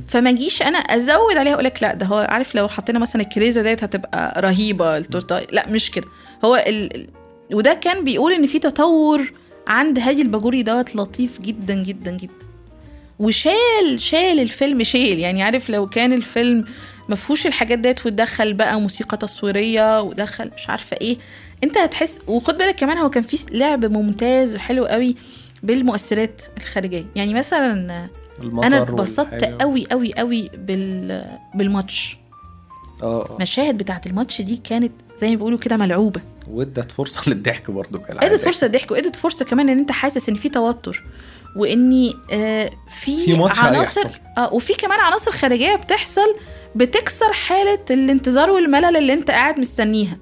فما 0.07 0.30
اجيش 0.30 0.61
أنا 0.61 0.77
أزود 0.77 1.38
عليها 1.38 1.53
أقول 1.53 1.65
لك 1.65 1.84
لا 1.84 1.94
ده 1.94 2.06
هو 2.06 2.27
عارف 2.30 2.56
لو 2.56 2.68
حطينا 2.68 2.99
مثلا 2.99 3.22
الكريزة 3.22 3.61
ديت 3.61 3.84
هتبقى 3.84 4.41
رهيبة 4.41 4.98
التورته 4.98 5.39
لا 5.39 5.69
مش 5.69 5.91
كده 5.91 6.07
هو 6.45 6.56
ال... 6.56 6.95
ال- 6.95 7.07
وده 7.53 7.73
كان 7.73 8.03
بيقول 8.03 8.34
إن 8.34 8.48
في 8.48 8.60
تطور 8.60 9.31
عند 9.68 9.99
هادي 9.99 10.22
الباجوري 10.22 10.64
دوت 10.64 10.95
لطيف 10.95 11.41
جدا 11.41 11.73
جدا 11.73 12.11
جدا 12.11 12.47
وشال 13.19 13.99
شال 13.99 14.39
الفيلم 14.39 14.84
شيل 14.84 15.19
يعني 15.19 15.44
عارف 15.44 15.69
لو 15.69 15.88
كان 15.88 16.14
الفيلم 16.14 16.65
ما 17.10 17.15
فيهوش 17.15 17.48
الحاجات 17.48 17.80
ديت 17.80 18.06
وتدخل 18.06 18.53
بقى 18.53 18.81
موسيقى 18.81 19.18
تصويرية 19.18 20.02
ودخل 20.02 20.52
مش 20.57 20.69
عارفة 20.69 20.98
إيه 21.02 21.18
انت 21.64 21.77
هتحس. 21.77 22.22
وخد 22.27 22.57
بالك 22.57 22.76
كمان 22.76 22.98
هو 22.98 23.10
كان 23.10 23.23
في 23.23 23.38
لعب 23.52 23.85
ممتاز 23.85 24.56
وحلو 24.56 24.85
قوي 24.85 25.15
بالمؤثرات 25.64 26.41
الخارجية. 26.57 27.06
يعني 27.15 27.34
مثلا 27.34 28.07
أنا 28.64 28.81
اتبسطت. 28.81 29.44
قوي 29.44 29.85
قوي 29.91 30.14
قوي 30.14 30.49
بال 30.53 31.26
بالماتش. 31.56 32.18
آه 33.03 33.22
آه. 33.30 33.35
المشاهد 33.35 33.77
بتاعت 33.77 34.07
الماتش 34.07 34.41
دي 34.41 34.57
كانت 34.64 34.91
زي 35.18 35.30
ما 35.30 35.35
بيقولوا 35.35 35.60
كده 35.60 35.77
ملعوبة. 35.77 36.22
وادت 36.52 36.91
فرصة 36.91 37.22
للضحك 37.31 37.72
برضو 37.72 37.99
كالعادة. 37.99 38.34
ادت 38.34 38.44
فرصة 38.45 38.68
ضحك 38.68 38.91
وادت 38.91 39.15
فرصة 39.15 39.45
كمان 39.45 39.69
إن 39.69 39.77
أنت 39.80 39.91
حاسس 39.91 40.30
إن 40.30 40.35
في 40.35 40.49
توتر. 40.49 41.03
وإني 41.57 42.13
آه 42.31 42.69
في, 43.01 43.25
عناصر. 43.77 44.09
آه 44.38 44.53
وفي 44.53 44.73
كمان 44.73 44.99
عناصر 44.99 45.31
خارجية 45.31 45.75
بتحصل 45.75 46.35
بتكسر 46.75 47.34
حالة 47.34 47.79
الانتظار 47.91 48.49
والملل 48.49 48.97
اللي 48.97 49.13
أنت 49.13 49.31
قاعد 49.31 49.59
مستنيها 49.59 50.17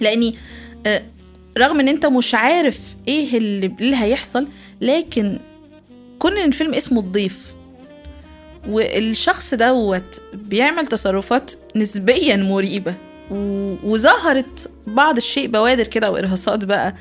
لأني 0.00 0.34
آه 0.86 1.02
رغم 1.58 1.80
إن 1.80 1.88
أنت 1.88 2.06
مش 2.06 2.34
عارف 2.34 2.78
إيه 3.08 3.36
اللي, 3.38 3.66
اللي 3.80 3.96
هيحصل 3.96 4.48
لكن 4.80 5.38
كون 6.18 6.36
إن 6.36 6.48
الفيلم 6.48 6.74
اسمه 6.74 7.00
الضيف 7.00 7.38
والشخص 8.68 9.54
دوت 9.54 10.20
بيعمل 10.34 10.86
تصرفات 10.86 11.50
نسبيا 11.76 12.36
مريبة 12.36 12.94
و- 13.30 13.74
وظهرت 13.84 14.70
بعض 14.86 15.16
الشيء 15.16 15.46
بوادر 15.48 15.86
كده 15.86 16.10
وإرهاصات 16.10 16.64
بقى 16.64 16.94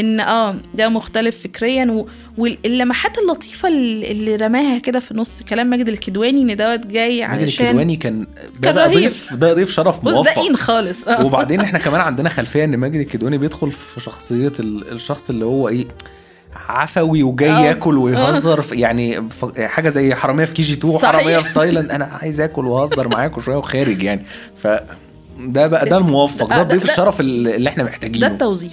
إن 0.00 0.20
آه 0.20 0.54
ده 0.74 0.88
مختلف 0.88 1.38
فكريا 1.42 1.84
و... 1.90 2.06
واللمحات 2.38 3.18
اللطيفة 3.18 3.68
اللي 3.68 4.36
رماها 4.36 4.78
كده 4.78 5.00
في 5.00 5.14
نص 5.14 5.42
كلام 5.48 5.66
ماجد 5.66 5.88
الكدواني 5.88 6.42
إن 6.52 6.56
دوت 6.56 6.86
جاي 6.86 7.20
ماجد 7.26 7.40
علشان 7.42 7.66
الكدواني 7.66 7.96
كان 7.96 8.26
ده 8.60 8.72
بقى. 8.72 8.94
ضيف 8.94 9.34
ده 9.34 9.52
ضيف 9.54 9.70
شرف 9.70 10.04
ده 10.04 10.10
موفق. 10.10 10.38
إين 10.38 10.56
خالص. 10.56 11.04
آه. 11.08 11.24
وبعدين 11.26 11.60
إحنا 11.60 11.78
كمان 11.88 12.00
عندنا 12.00 12.28
خلفية 12.28 12.64
إن 12.64 12.76
ماجد 12.76 13.00
الكدواني 13.00 13.38
بيدخل 13.38 13.70
في 13.70 14.00
شخصية 14.00 14.52
ال- 14.60 14.92
الشخص 14.92 15.30
اللي 15.30 15.44
هو 15.44 15.68
إيه 15.68 15.84
عفوي 16.68 17.22
وجاي 17.22 17.50
آه. 17.50 17.60
ياكل 17.60 17.98
ويهزر 17.98 18.62
في- 18.62 18.74
يعني 18.74 19.28
حاجة 19.58 19.88
زي 19.88 20.14
حرامية 20.14 20.44
في 20.44 20.52
KG 20.52 20.72
2 20.72 20.98
صحيح. 20.98 21.14
وحراميه 21.14 21.38
في 21.38 21.52
تايلاند. 21.52 21.90
أنا 21.90 22.04
عايز 22.04 22.40
آكل 22.40 22.66
وأهزر 22.66 23.08
معاكم 23.08 23.40
شوية 23.40 23.56
وخارج 23.56 24.02
يعني. 24.02 24.22
ف 24.56 24.66
ده 25.40 25.66
بقى 25.66 25.88
ده 25.88 25.96
الموفق 25.98 26.52
آه، 26.52 26.56
ده 26.56 26.62
ده- 26.62 26.74
ضيف 26.74 26.84
ده- 26.84 26.90
الشرف 26.90 27.20
اللي 27.20 27.68
إحنا 27.68 27.82
ده 27.82 27.88
محتاجينه 27.88 28.26
التوظيف. 28.26 28.72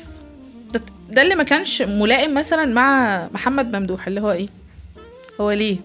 ده, 1.10 1.22
اللي 1.22 1.36
ما 1.36 1.44
كانش 1.44 1.82
ملائم 1.82 2.34
مثلا 2.34 2.66
مع 2.66 3.28
محمد 3.34 3.76
ممدوح 3.76 4.08
اللي 4.08 4.22
هو 4.22 4.32
إيه 4.32 4.48
هو 5.42 5.52
ليه 5.52 5.78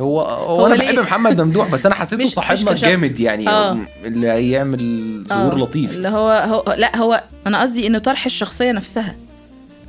هو 0.00 0.20
هو, 0.20 0.60
هو 0.60 0.66
أنا 0.66 0.74
ليه؟ 0.74 0.86
بحب 0.86 0.98
محمد 0.98 1.40
ممدوح 1.40 1.70
بس 1.70 1.86
أنا 1.86 1.94
حسيته 1.94 2.26
صاحبنا. 2.26 2.72
جامد 2.72 3.20
يعني 3.20 3.48
آه. 3.48 3.78
اللي 4.04 4.28
هيعمل 4.28 5.24
ظهور 5.28 5.52
آه، 5.52 5.58
لطيف 5.58 5.94
اللي 5.94 6.08
هو, 6.08 6.30
هو 6.30 6.74
لا 6.78 6.96
هو 6.96 7.22
أنا 7.46 7.60
قصدي 7.60 7.86
انه 7.86 7.98
طرح 7.98 8.24
الشخصية 8.26 8.72
نفسها 8.72 9.16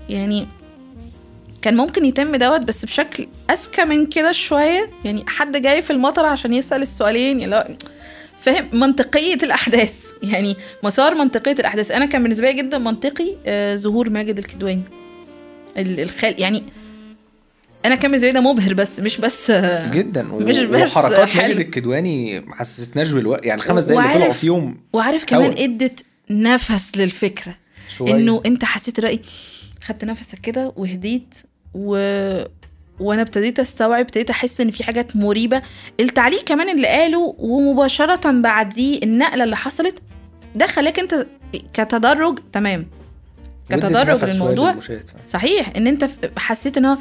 يعني 0.09 0.47
كان 1.61 1.77
ممكن 1.77 2.05
يتم 2.05 2.35
دوت 2.35 2.61
بس 2.61 2.85
بشكل 2.85 3.27
أذكى 3.51 3.85
من 3.85 4.05
كده 4.05 4.31
شوية 4.31 4.89
يعني 5.05 5.23
حد 5.27 5.61
جاي 5.61 5.81
في 5.81 5.91
المطر 5.91 6.25
عشان 6.25 6.53
يسأل 6.53 6.81
السؤالين 6.81 7.39
يعني 7.39 7.77
فاهم؟ 8.45 8.69
منطقية 8.73 9.33
الأحداث. 9.43 10.11
يعني 10.23 10.55
مسار 10.83 11.15
منطقية 11.15 11.51
الأحداث. 11.59 11.91
أنا 11.91 12.05
كان 12.05 12.23
بالنسبة 12.23 12.51
لي 12.51 12.57
جدا 12.63 12.77
منطقي 12.77 13.35
آه، 13.45 13.75
ظهور 13.75 14.09
ماجد 14.09 14.37
الكدواني. 14.37 14.81
ال- 15.77 15.99
الخال 15.99 16.41
يعني 16.41 16.63
أنا 17.85 17.95
كان 17.95 18.11
بالنسبة 18.11 18.27
لي 18.27 18.33
ده 18.33 18.41
مبهر 18.41 18.73
بس 18.73 18.99
مش 18.99 19.17
بس 19.21 19.51
آه، 19.51 19.91
جدا. 19.91 20.33
و- 20.33 20.39
مش 20.39 20.57
بس 20.59 20.81
وحركات 20.81 21.27
حلو. 21.29 21.47
ماجد 21.47 21.59
الكدواني 21.59 22.39
ما 22.39 22.55
حسسناش 22.55 23.11
بالوقت 23.11 23.45
يعني 23.45 23.61
الخمس 23.61 23.83
دقايق 23.83 23.99
اللي 24.01 24.13
طلعوا 24.19 24.33
فيهم 24.33 24.77
وعارف 24.93 25.25
كمان. 25.25 25.55
إدت 25.57 26.05
نفس 26.29 26.97
للفكرة. 26.97 27.55
شوية. 27.89 28.11
إنه 28.15 28.41
أنت 28.45 28.65
حسيت 28.65 28.99
رأي 28.99 29.19
خدت 29.83 30.05
نفسك 30.05 30.39
كده 30.39 30.73
وهديت 30.75 31.33
و... 31.73 31.97
وأنا 32.99 33.21
ابتديت 33.21 33.59
استوعب 33.59 33.99
ابتديت 33.99 34.29
احس 34.29 34.61
ان 34.61 34.71
في 34.71 34.83
حاجات 34.83 35.15
مريبة. 35.15 35.61
التعليق 35.99 36.43
كمان 36.43 36.69
اللي 36.69 36.87
قاله 36.87 37.35
ومباشرة 37.39 38.31
بعديه 38.31 38.99
النقلة 39.03 39.43
اللي 39.43 39.55
حصلت 39.55 39.99
ده 40.55 40.67
خلاك 40.67 40.99
انت 40.99 41.25
كتدرج 41.73 42.39
تمام. 42.53 42.85
كتدرج 43.69 44.25
للموضوع. 44.29 44.75
صحيح 45.27 45.71
ان 45.77 45.87
انت 45.87 46.09
حسيت 46.37 46.77
ان 46.77 46.85
هو 46.85 46.97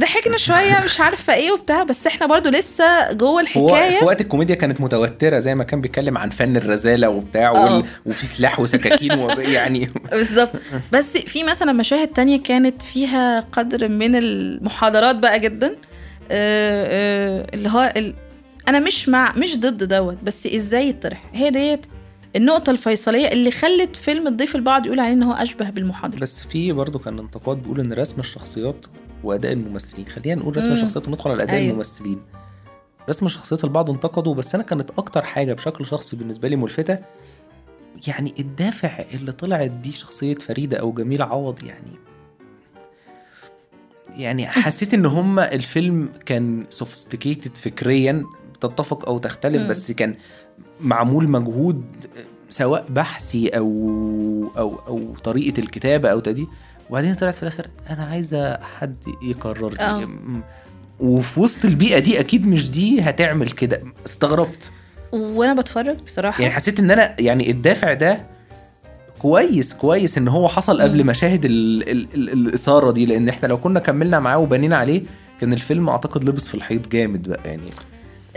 ضحكنا 0.00 0.36
شوية 0.36 0.80
مش 0.84 1.00
عارفة 1.00 1.34
إيه 1.34 1.52
وبتاع 1.52 1.82
بس 1.82 2.06
إحنا 2.06 2.26
برضو 2.26 2.50
لسه 2.50 3.12
جوه 3.12 3.40
الحكاية 3.40 3.98
في 3.98 4.04
وقت 4.04 4.20
الكوميديا 4.20 4.54
كانت 4.54 4.80
متوترة 4.80 5.38
زي 5.38 5.54
ما 5.54 5.64
كان 5.64 5.80
بيتكلم 5.80 6.18
عن 6.18 6.30
فن 6.30 6.56
الرذاله 6.56 7.08
وبتاع 7.08 7.50
آه. 7.50 7.76
وال... 7.76 7.84
وفي 8.06 8.26
سلاح 8.26 8.60
وسكاكين. 8.60 9.18
يعني 9.38 9.90
بالظبط 10.10 10.60
بس 10.92 11.16
في 11.16 11.44
مثلا 11.44 11.72
مشاهد 11.72 12.08
تانية 12.08 12.42
كانت 12.42 12.82
فيها 12.82 13.40
قدر 13.40 13.88
من 13.88 14.16
المحاضرات 14.16 15.16
بقى 15.16 15.40
جدا 15.40 15.76
آه، 16.30 17.36
آه، 17.40 17.46
اللي 17.54 17.68
هو 17.68 17.92
ال... 17.96 18.14
أنا 18.68 18.78
مش 18.78 19.08
مع 19.08 19.32
مش 19.36 19.58
ضد 19.58 19.84
دوت 19.84 20.16
بس 20.22 20.46
إزاي 20.46 20.88
يطرح 20.88 21.22
هي 21.32 21.50
ديت 21.50 21.86
النقطة 22.36 22.70
الفيصلية 22.70 23.32
اللي 23.32 23.50
خلت 23.50 23.96
فيلم 23.96 24.26
الضيف 24.26 24.56
البعض 24.56 24.86
يقول 24.86 25.00
عليه 25.00 25.12
إن 25.12 25.22
هو 25.22 25.32
أشبه 25.32 25.70
بالمحاضرة 25.70 26.18
بس 26.18 26.46
في 26.46 26.72
برضه 26.72 26.98
كان 26.98 27.18
انتقاد 27.18 27.62
بيقول 27.62 27.80
إن 27.80 27.92
رسم 27.92 28.20
الشخصيات 28.20 28.86
وأداء 29.24 29.52
الممثلين 29.52 30.06
خلينا 30.06 30.40
نقول 30.40 30.56
رسم. 30.56 30.72
الشخصيات 30.72 31.08
وندخل 31.08 31.30
على 31.30 31.42
أداء 31.42 31.56
أيوة. 31.56 31.72
الممثلين 31.72 32.20
رسم 33.08 33.26
الشخصيات 33.26 33.64
البعض 33.64 33.90
انتقدوا 33.90 34.34
بس 34.34 34.54
أنا 34.54 34.64
كانت 34.64 34.90
أكتر 34.98 35.22
حاجة 35.22 35.52
بشكل 35.52 35.86
شخصي 35.86 36.16
بالنسبة 36.16 36.48
لي 36.48 36.56
ملفتة 36.56 36.98
يعني 38.06 38.34
الدافع 38.38 39.04
اللي 39.12 39.32
طلعت 39.32 39.70
بيه 39.70 39.90
شخصية 39.90 40.34
فريدة 40.34 40.76
أو 40.76 40.92
جميله 40.92 41.24
عوض 41.24 41.64
يعني 41.64 41.98
يعني 44.16 44.46
حسيت 44.64 44.94
إن 44.94 45.06
هما 45.06 45.52
الفيلم 45.52 46.08
كان 46.26 46.66
سوفيستيكيتد 46.70 47.56
فكريا 47.56 48.24
تتفق 48.60 49.08
أو 49.08 49.18
تختلف. 49.18 49.70
بس 49.70 49.92
كان 49.92 50.14
معمول 50.80 51.28
مجهود 51.28 51.82
سواء 52.50 52.84
بحثي 52.88 53.48
أو 53.48 53.68
أو 54.58 54.80
أو 54.88 55.14
طريقة 55.24 55.60
الكتابة 55.60 56.08
أو 56.08 56.20
تدي 56.20 56.46
وبعدين 56.90 57.14
طلعت 57.14 57.34
في 57.34 57.42
الآخر 57.42 57.66
أنا 57.90 58.04
عايزة 58.04 58.58
حد 58.60 58.96
يكرر 59.22 59.68
دي. 59.72 59.80
آه. 59.80 60.08
وفي 61.00 61.40
وسط 61.40 61.64
البيئة 61.64 61.98
دي 61.98 62.20
أكيد 62.20 62.46
مش 62.46 62.70
دي 62.70 63.00
هتعمل 63.00 63.50
كده. 63.50 63.82
استغربت. 64.06 64.70
وأنا 65.12 65.54
بتفرج 65.60 65.96
بصراحة. 66.06 66.42
يعني 66.42 66.54
حسيت 66.54 66.80
إن 66.80 66.90
أنا 66.90 67.16
يعني 67.20 67.50
الدافع 67.50 67.92
ده 67.92 68.20
كويس 69.18 69.74
كويس 69.74 70.18
إن 70.18 70.28
هو 70.28 70.48
حصل 70.48 70.80
قبل. 70.80 71.06
مشاهد 71.06 71.44
ال 71.44 71.88
ال 71.90 72.08
ال 72.14 72.32
الإثارة 72.32 72.90
دي. 72.90 73.06
لأن 73.06 73.28
إحنا 73.28 73.48
لو 73.48 73.58
كنا 73.58 73.80
كملنا 73.80 74.18
معاه 74.18 74.38
وبنينا 74.38 74.76
عليه 74.76 75.02
كان 75.40 75.52
الفيلم 75.52 75.88
أعتقد 75.88 76.24
لبس 76.24 76.48
في 76.48 76.54
الحيط 76.54 76.88
جامد 76.88 77.28
بقى 77.28 77.40
يعني. 77.44 77.70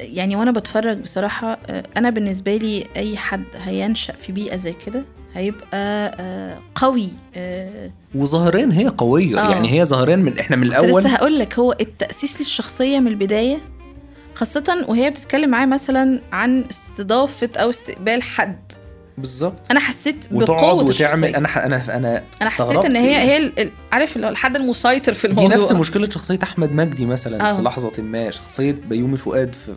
يعني 0.02 0.36
وأنا 0.36 0.52
بتفرج 0.52 0.98
بصراحة 0.98 1.58
آه، 1.70 1.84
أنا 1.98 2.10
بالنسبة 2.10 2.58
لي 2.58 2.88
أي 2.96 3.18
حد 3.18 3.44
هينشأ 3.56 4.14
في 4.14 4.32
بيئة 4.32 4.56
زي 4.56 4.74
كده 4.86 5.04
هيبقى 5.34 6.16
آه، 6.20 6.58
قوي 6.76 7.10
آه، 7.36 7.92
وظاهريا 8.16 8.70
هي 8.74 8.88
قوية 8.88 9.48
آه. 9.48 9.52
يعني 9.52 9.72
هي 9.72 9.86
ظاهريا 9.86 10.16
من 10.16 10.40
إحنا 10.40 10.56
من 10.56 10.64
الأول 10.64 10.90
لسه 10.90 11.10
هقول 11.10 11.40
لك 11.40 11.60
هو 11.60 11.76
التأسيس 11.82 12.40
للشخصية 12.40 13.00
من 13.00 13.08
البداية 13.08 13.58
خاصة 14.36 14.86
وهي 14.88 15.10
بتتكلم 15.10 15.50
معاه 15.50 15.66
مثلا 15.66 16.22
عن 16.32 16.64
استضافة 16.70 17.50
أو 17.56 17.70
استقبال 17.70 18.24
حد 18.24 18.74
بالظبط 19.22 19.72
أنا 19.72 19.80
حسيت 19.80 20.16
وتقعد 20.32 20.60
بقوه 20.60 20.84
وتعمل 20.84 21.36
أنا 21.36 21.48
ح- 21.48 21.58
أنا 21.58 21.96
أنا 21.98 22.24
أنا 22.42 22.50
حسيت 22.50 22.86
إن 22.86 22.96
هي 22.96 23.16
هي 23.16 23.38
ال- 23.38 23.72
عارف 23.92 24.16
اللي 24.16 24.28
هو 24.28 24.32
الحد 24.32 24.56
المسيطر 24.56 25.14
في 25.14 25.28
دي 25.28 25.34
الموضوع 25.34 25.58
نفس 25.58 25.72
مشكلة 25.72 26.10
شخصية 26.10 26.40
أحمد 26.44 26.72
مجدي 26.72 27.06
مثلا 27.06 27.50
آه. 27.52 27.56
في 27.58 27.62
لحظة 27.62 28.02
ما 28.02 28.32
شخصية 28.32 28.72
بيومي 28.90 29.18
فؤاد 29.18 29.56
في 29.56 29.76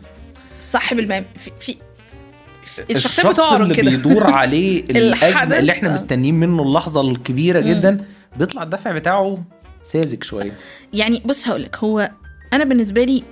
صاحب 0.61 0.99
المام 0.99 1.25
في, 1.37 1.51
في 1.59 1.75
الشخصية 2.89 2.95
الشخص 2.95 3.25
بتعرض 3.25 3.61
اللي 3.61 3.75
كده 3.75 3.89
بيدور 3.91 4.27
عليه 4.29 4.79
الأزمة 4.91 5.59
اللي 5.59 5.71
إحنا 5.71 5.89
آه. 5.89 5.93
مستنيين 5.93 6.35
منه 6.35 6.63
اللحظة 6.63 7.01
الكبيرة. 7.01 7.59
جدا 7.59 8.05
بيطلع 8.37 8.63
الدفع 8.63 8.91
بتاعه 8.91 9.43
ساذج 9.83 10.23
شوية 10.23 10.51
يعني 10.93 11.21
بص 11.25 11.47
هقول 11.47 11.63
لك 11.63 11.75
هو 11.77 12.11
أنا 12.53 12.63
بالنسبة 12.63 13.03
لي 13.03 13.23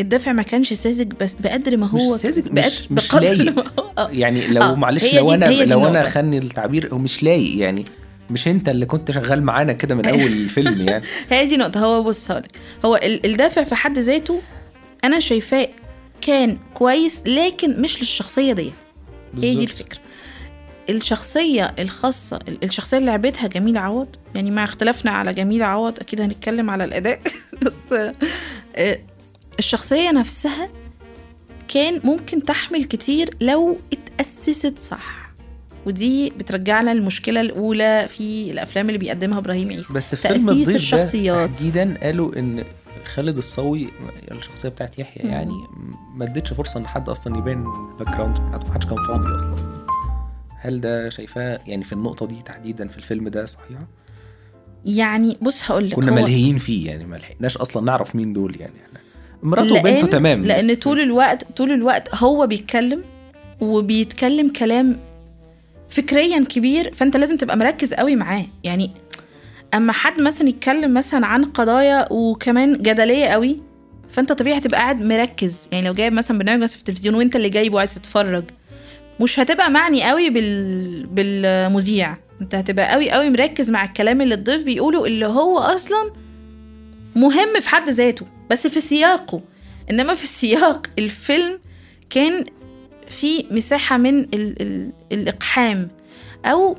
الدافع 0.00 0.32
ما 0.32 0.42
كانش 0.42 0.72
ساذج 0.72 1.12
بس 1.20 1.34
بقدر 1.34 1.76
ما 1.76 1.86
هو 1.86 2.14
مش 2.14 2.20
ساذج 2.20 2.48
بقدر 2.48 2.62
مش 2.62 2.92
مش 2.92 3.14
لايق. 3.14 3.56
ما 3.56 3.62
هو- 3.78 3.90
آه. 3.98 4.08
يعني 4.12 4.46
لو 4.46 4.62
آه، 4.62 4.74
معلش 4.74 5.14
لو 5.14 5.34
أنا 5.34 5.44
لو 5.64 5.86
أنا. 5.86 6.02
خني 6.08 6.38
التعبير 6.38 6.92
هو 6.94 6.98
مش 6.98 7.22
لايق 7.22 7.56
يعني 7.58 7.84
مش 8.30 8.48
أنت 8.48 8.68
اللي 8.68 8.86
كنت 8.86 9.10
شغال 9.10 9.42
معانا 9.42 9.72
كده 9.72 9.94
من 9.94 10.06
أول 10.06 10.20
الفيلم 10.42 10.88
يعني. 10.88 11.04
هي 11.30 11.46
دي 11.46 11.56
نقطة 11.56 11.80
هو 11.80 12.02
بص 12.02 12.30
هقولك. 12.30 12.50
هو 12.84 12.96
ال- 12.96 13.26
الدافع 13.26 13.64
في 13.64 13.74
حد 13.74 13.98
ذاته 13.98 14.40
أنا 15.04 15.20
شايفاه 15.20 15.68
كان 16.20 16.58
كويس 16.74 17.22
لكن 17.26 17.82
مش 17.82 17.98
للشخصية 18.00 18.52
دي 18.52 18.72
هي 19.42 19.54
دي. 19.54 19.64
الفكرة. 19.64 19.98
الشخصية 20.90 21.74
الخاصة 21.78 22.38
ال- 22.48 22.64
الشخصية 22.64 22.96
اللي 22.98 23.10
لعبتها 23.10 23.46
جميلة 23.48 23.80
عوض 23.80 24.08
يعني 24.34 24.50
مع 24.50 24.64
اختلافنا 24.64 25.10
على 25.10 25.32
جميلة 25.32 25.64
عوض 25.64 25.98
أكيد 26.00 26.20
هنتكلم 26.20 26.70
على 26.70 26.84
الأداء. 26.84 27.20
بس 27.62 27.92
آه، 28.76 28.98
الشخصية 29.60 30.10
نفسها 30.10 30.68
كان 31.68 32.00
ممكن 32.04 32.42
تحمل 32.44 32.84
كتير 32.84 33.30
لو 33.40 33.76
اتأسست 33.92 34.78
صح. 34.78 35.30
ودي 35.86 36.30
بترجعنا 36.30 36.94
للمشكلة 36.94 37.40
الأولى 37.40 38.08
في 38.08 38.50
الأفلام 38.50 38.86
اللي 38.88 38.98
بيقدمها 38.98 39.38
إبراهيم 39.38 39.70
عيسى. 39.70 39.92
بس 39.92 40.14
في 40.14 40.28
فيلم 40.28 40.46
تأسيس 40.46 40.50
الضيف 40.50 40.76
الشخصيات. 40.76 41.50
تحديدا 41.50 41.98
قالوا 42.02 42.38
إن 42.38 42.64
خالد 43.04 43.36
الصاوي 43.36 43.88
الشخصية 44.30 44.68
بتاعت 44.68 44.98
يحيى. 44.98 45.30
يعني 45.30 45.54
ما 46.14 46.24
ادتش 46.24 46.52
فرصة 46.52 46.80
إن 46.80 46.86
حد 46.86 47.08
أصلا 47.08 47.38
يبان 47.38 47.64
ال 47.92 48.16
background 48.16 48.40
بتاعته 48.40 48.68
ما 48.68 48.74
حدش 48.74 48.86
كان 48.86 48.98
فاضي 49.08 49.36
أصلا. 49.36 49.56
هل 50.56 50.80
ده 50.80 51.08
شايفاه 51.08 51.60
يعني 51.66 51.84
في 51.84 51.92
النقطة 51.92 52.26
دي 52.26 52.42
تحديدا 52.42 52.88
في 52.88 52.98
الفيلم 52.98 53.28
ده 53.28 53.46
صحيحه 53.46 53.86
يعني 54.84 55.38
بص 55.42 55.70
هقول 55.70 55.90
لك 55.90 55.96
كنا 55.96 56.10
ملهيين 56.10 56.58
فيه 56.58 56.90
يعني 56.90 57.06
ما 57.06 57.16
لحقناش 57.16 57.56
أصلا 57.56 57.84
نعرف 57.84 58.16
مين 58.16 58.32
دول 58.32 58.60
يعني. 58.60 58.72
مراته 59.42 59.74
وبنته 59.74 60.06
تمام 60.06 60.42
لأن 60.44 60.72
بس- 60.72 60.78
طول 60.78 61.00
الوقت 61.00 61.44
طول 61.56 61.72
الوقت 61.72 62.14
هو 62.14 62.46
بيتكلم 62.46 63.04
وبيتكلم 63.60 64.48
كلام 64.48 64.96
فكريا 65.88 66.44
كبير 66.48 66.94
فأنت 66.94 67.16
لازم 67.16 67.36
تبقى 67.36 67.56
مركز 67.56 67.94
قوي 67.94 68.16
معاه. 68.16 68.46
يعني 68.64 68.90
أما 69.74 69.92
حد 69.92 70.20
مثلا 70.20 70.48
يتكلم 70.48 70.94
مثلا 70.94 71.26
عن 71.26 71.44
قضايا 71.44 72.12
وكمان 72.12 72.78
جدلية 72.78 73.26
قوي 73.26 73.56
فأنت 74.08 74.32
طبيعي 74.32 74.58
هتبقى 74.58 74.80
قاعد 74.80 75.02
مركز. 75.02 75.68
يعني 75.72 75.86
لو 75.86 75.94
جايب 75.94 76.12
مثلا 76.12 76.38
برنامج 76.38 76.62
مثلا 76.62 76.74
في 76.76 76.80
التلفزيون 76.82 77.14
وأنت 77.14 77.36
اللي 77.36 77.48
جايبه 77.48 77.78
عايز 77.78 77.94
تتفرج 77.94 78.44
مش 79.20 79.40
هتبقى 79.40 79.70
معني 79.70 80.02
قوي 80.08 80.30
بال... 80.30 81.06
بالمذيع. 81.06 82.16
أنت 82.40 82.54
هتبقى 82.54 82.92
قوي 82.92 83.10
قوي 83.10 83.30
مركز 83.30 83.70
مع 83.70 83.84
الكلام 83.84 84.20
اللي 84.20 84.34
الضيف 84.34 84.64
بيقوله 84.64 85.04
اللي 85.04 85.26
هو 85.26 85.58
أصلا 85.58 86.10
مهم 87.16 87.60
في 87.60 87.68
حد 87.68 87.90
ذاته. 87.90 88.26
بس 88.50 88.66
في 88.66 88.80
سياقه. 88.80 89.40
إنما 89.90 90.14
في 90.14 90.26
سياق 90.26 90.86
الفيلم 90.98 91.60
كان 92.10 92.44
في 93.08 93.46
مساحة 93.50 93.96
من 93.96 94.20
ال 94.20 94.62
ال 94.62 94.92
الإقحام. 95.12 95.88
أو 96.44 96.78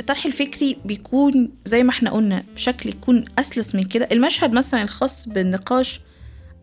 الطرح 0.00 0.26
الفكري 0.26 0.76
بيكون 0.84 1.50
زي 1.66 1.82
ما 1.82 1.90
إحنا 1.90 2.10
قلنا 2.10 2.44
بشكل 2.54 2.88
يكون 2.88 3.24
أسلس 3.38 3.74
من 3.74 3.82
كده. 3.82 4.08
المشهد 4.12 4.52
مثلا 4.52 4.82
الخاص 4.82 5.28
بالنقاش 5.28 6.00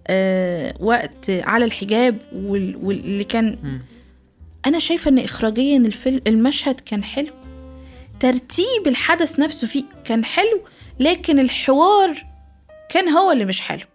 آه 0.08 0.74
وقت 0.80 1.30
على 1.30 1.66
الحجاب 1.66 2.18
وال- 2.34 2.76
واللي 2.82 3.24
كان. 3.24 3.80
أنا 4.66 4.80
شايفة 4.80 5.10
إن 5.12 5.20
إخراجيا 5.20 5.78
الفيلم 5.78 6.22
المشهد 6.28 6.80
كان 6.80 7.04
حلو. 7.04 7.34
ترتيب 8.20 8.88
الحدث 8.88 9.40
نفسه 9.40 9.68
فيه 9.68 9.84
كان 10.06 10.26
حلو 10.26 10.62
لكن 11.00 11.40
الحوار 11.40 12.26
كان 12.92 13.10
هو 13.10 13.32
اللي 13.32 13.46
مش 13.46 13.62
حلو. 13.62 13.86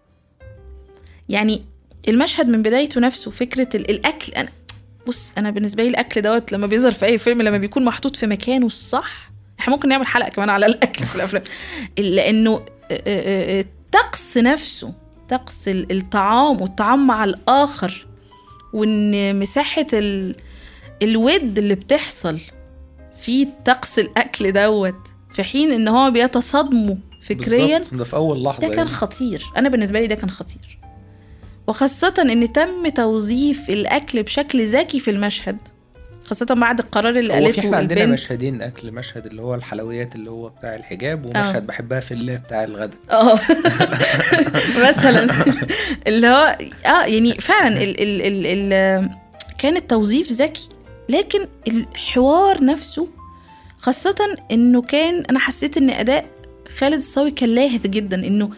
يعني 1.29 1.63
المشهد 2.09 2.49
من 2.49 2.63
بدايته 2.63 3.01
نفسه 3.01 3.31
فكرة 3.31 3.69
ال- 3.77 3.91
الأكل 3.91 4.33
أنا 4.33 4.49
بص 5.07 5.33
أنا 5.39 5.51
بالنسبة 5.51 5.83
لي 5.83 5.89
الأكل 5.89 6.23
دوت 6.23 6.53
لما 6.53 6.67
بيظهر 6.67 6.93
في 6.93 7.07
أي 7.07 7.19
فيلم 7.19 7.43
لما 7.43 7.59
بيكون 7.59 7.85
محطوط 7.85 8.17
في 8.17 8.27
مكانه 8.27 8.67
الصح 8.67 9.31
إحنا 9.61 9.75
ممكن 9.75 9.89
نعمل 9.89 10.07
حلقة 10.07 10.29
كمان 10.31 10.51
على 10.51 10.67
الأكل 10.67 11.07
في 11.07 11.17
الأفلام. 11.17 11.43
لأنه 11.99 12.53
آه، 12.55 12.63
آه، 12.91 13.59
آه، 13.59 13.61
الطقس 13.61 14.39
نفسه 14.39 14.95
طقس 15.29 15.69
ال- 15.69 15.93
الطعام 15.99 16.61
والطعام 16.61 17.07
مع 17.07 17.25
الآخر 17.25 18.07
وإن 18.73 19.39
مساحة 19.39 19.87
ال... 19.93 20.37
الود 21.03 21.59
اللي 21.59 21.75
بتحصل 21.75 22.39
في 23.21 23.49
طقس 23.65 23.99
الأكل 23.99 24.53
دوت 24.53 24.99
في 25.35 25.43
حين 25.45 25.73
إن 25.73 25.89
هو 25.89 26.11
بيتصادموا 26.11 26.97
فكريا 27.27 27.83
ده 27.93 28.05
في 28.05 28.17
أول 28.17 28.43
لحظة 28.43 28.61
ده 28.61 28.69
كان 28.69 28.77
يعني. 28.77 28.89
خطير. 28.89 29.45
أنا 29.57 29.69
بالنسبة 29.69 30.01
لي 30.01 30.07
ده 30.07 30.15
كان 30.15 30.31
خطير. 30.31 30.79
وخاصة 31.67 32.15
إن 32.19 32.53
تم 32.53 32.89
توظيف 32.89 33.71
الأكل 33.71 34.23
بشكل 34.23 34.67
ذكي 34.67 35.01
في 35.01 35.11
المشهد 35.11 35.57
خاصة 36.25 36.55
بعد 36.55 36.79
القرار 36.79 37.17
اللي 37.19 37.33
هو 37.33 37.37
في 37.39 37.45
قالته 37.45 37.61
إحنا 37.61 37.77
عندنا 37.77 38.01
البنت. 38.01 38.13
مشهدين 38.13 38.63
أكل 38.63 38.93
مشهد 38.93 39.27
اللي 39.27 39.43
هو 39.43 39.55
الحلويات 39.55 40.15
اللي 40.15 40.31
هو 40.31 40.49
بتاع 40.49 40.75
الحجاب 40.75 41.27
ومشهد 41.27 41.67
بحبها 41.67 42.01
في 42.01 42.15
الله 42.15 42.37
بتاع 42.37 42.65
الغدا. 42.65 42.97
آه. 43.11 43.39
مثلا. 44.89 45.27
اللي 46.07 46.27
هو 46.27 46.59
آه 46.87 47.05
يعني 47.05 47.33
فعلا 47.33 47.83
ال 47.83 48.01
ال 48.01 48.23
ال 48.23 48.73
ال 48.73 49.11
كان 49.59 49.77
التوظيف 49.77 50.33
ذكي 50.33 50.69
لكن 51.09 51.47
الحوار 51.69 52.65
نفسه 52.65 53.09
خاصة 53.79 54.37
إنه 54.51 54.83
كان 54.83 55.25
أنا 55.31 55.39
حسيت 55.39 55.77
إن 55.77 55.91
أداء 55.91 56.25
خالد 56.79 56.95
الصاوي 56.95 57.31
كان 57.31 57.49
لاهث 57.49 57.87
جدا 57.87 58.17
إنه 58.27 58.51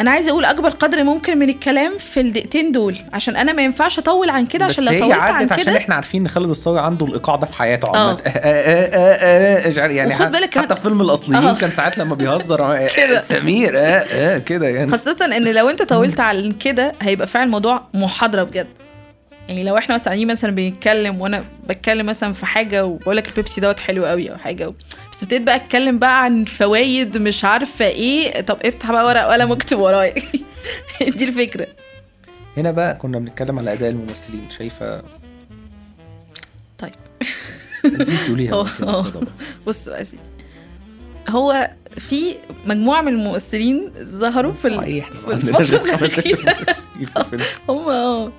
أنا 0.00 0.10
عايزة 0.10 0.30
أقول 0.30 0.44
أكبر 0.44 0.68
قدر 0.70 1.02
ممكن 1.04 1.38
من 1.38 1.48
الكلام 1.48 1.98
في 1.98 2.20
الدقيقتين 2.20 2.72
دول 2.72 2.96
عشان 3.12 3.36
أنا 3.36 3.52
ما 3.52 3.62
ينفعش 3.62 3.98
أطول 3.98 4.30
عن 4.30 4.46
كده 4.46 4.64
عشان 4.64 4.84
بس 4.84 4.90
لو 4.90 4.94
هي 4.94 5.00
طولت 5.00 5.14
عن 5.20 5.34
عدت 5.34 5.52
عشان 5.52 5.64
كده 5.64 5.76
إحنا 5.76 5.94
عارفين 5.94 6.20
إن 6.20 6.28
خالد 6.28 6.50
الصاوي 6.50 6.80
عنده 6.80 7.06
الإيقاع 7.06 7.36
ده 7.36 7.46
في 7.46 7.54
حياته 7.56 7.94
آه. 7.94 7.98
عامه 7.98 8.18
آه، 8.26 8.30
آه، 8.30 9.80
عارف 9.80 9.92
يعني 9.94 10.14
حت- 10.14 10.28
بالك 10.32 10.58
حتى 10.58 10.74
في 10.76 10.80
فيلم 10.80 11.00
الأصليين. 11.00 11.54
كان 11.54 11.70
ساعات 11.70 11.98
لما 11.98 12.14
بيهزر 12.14 12.86
كده. 12.96 13.16
سمير 13.16 13.72
كده 14.38 14.68
يعني 14.68 14.90
خاصة 14.90 15.16
إن 15.36 15.42
لو 15.44 15.68
أنت 15.70 15.82
طولت 15.82 16.20
على 16.20 16.52
كده 16.52 16.92
هيبقى 17.02 17.26
فعلا 17.26 17.44
الموضوع 17.46 17.82
محاضرة 17.94 18.42
بجد 18.42 18.66
يعني 19.48 19.64
لو 19.64 19.78
إحنا 19.78 19.94
مثلا 19.94 20.06
قاعدين 20.06 20.28
مثلا 20.30 20.50
بنتكلم 20.50 21.20
وأنا 21.20 21.44
بتكلم 21.68 22.06
مثلا 22.06 22.32
في 22.32 22.46
حاجة 22.46 22.84
وبقول 22.86 23.16
لك 23.16 23.28
البيبسي 23.28 23.60
دوت 23.60 23.80
حلو 23.80 24.06
قوي 24.06 24.30
أو 24.32 24.36
حاجة 24.38 24.68
و... 24.68 24.72
بس 25.12 25.22
ابتديت 25.22 25.42
بقى 25.42 25.56
أتكلم 25.56 25.98
بقى 25.98 26.22
عن 26.24 26.44
فوايد 26.44 27.18
مش 27.18 27.44
عارفة 27.44 27.86
إيه 27.86 28.40
طب 28.40 28.58
افتح 28.64 28.92
بقى 28.92 29.04
ورق 29.06 29.26
وقلم 29.26 29.50
واكتب 29.50 29.78
ورايا. 29.78 30.14
دي 31.16 31.24
الفكرة. 31.24 31.66
هنا 32.56 32.70
بقى 32.70 32.94
كنا 32.94 33.18
بنتكلم 33.18 33.58
على 33.58 33.72
أداء 33.72 33.90
الممثلين 33.90 34.50
شايفة؟ 34.50 35.02
طيب. 36.78 36.92
انت 37.84 38.10
تقوليها 38.26 38.52
هو- 38.54 38.58
وأنت 38.62 38.82
هو. 38.82 39.02
طبعا. 39.02 39.26
بص 39.66 39.88
بقى 39.88 40.04
هو 41.28 41.70
في 41.98 42.34
مجموعة 42.64 43.02
من 43.02 43.08
الممثلين 43.12 43.92
ظهروا 44.02 44.52
في 44.52 44.68
ال... 44.68 45.02
في 45.40 45.46
في 45.96 46.02
الفيلم. 46.04 47.42
هم 47.68 47.88
آه. 47.88 48.32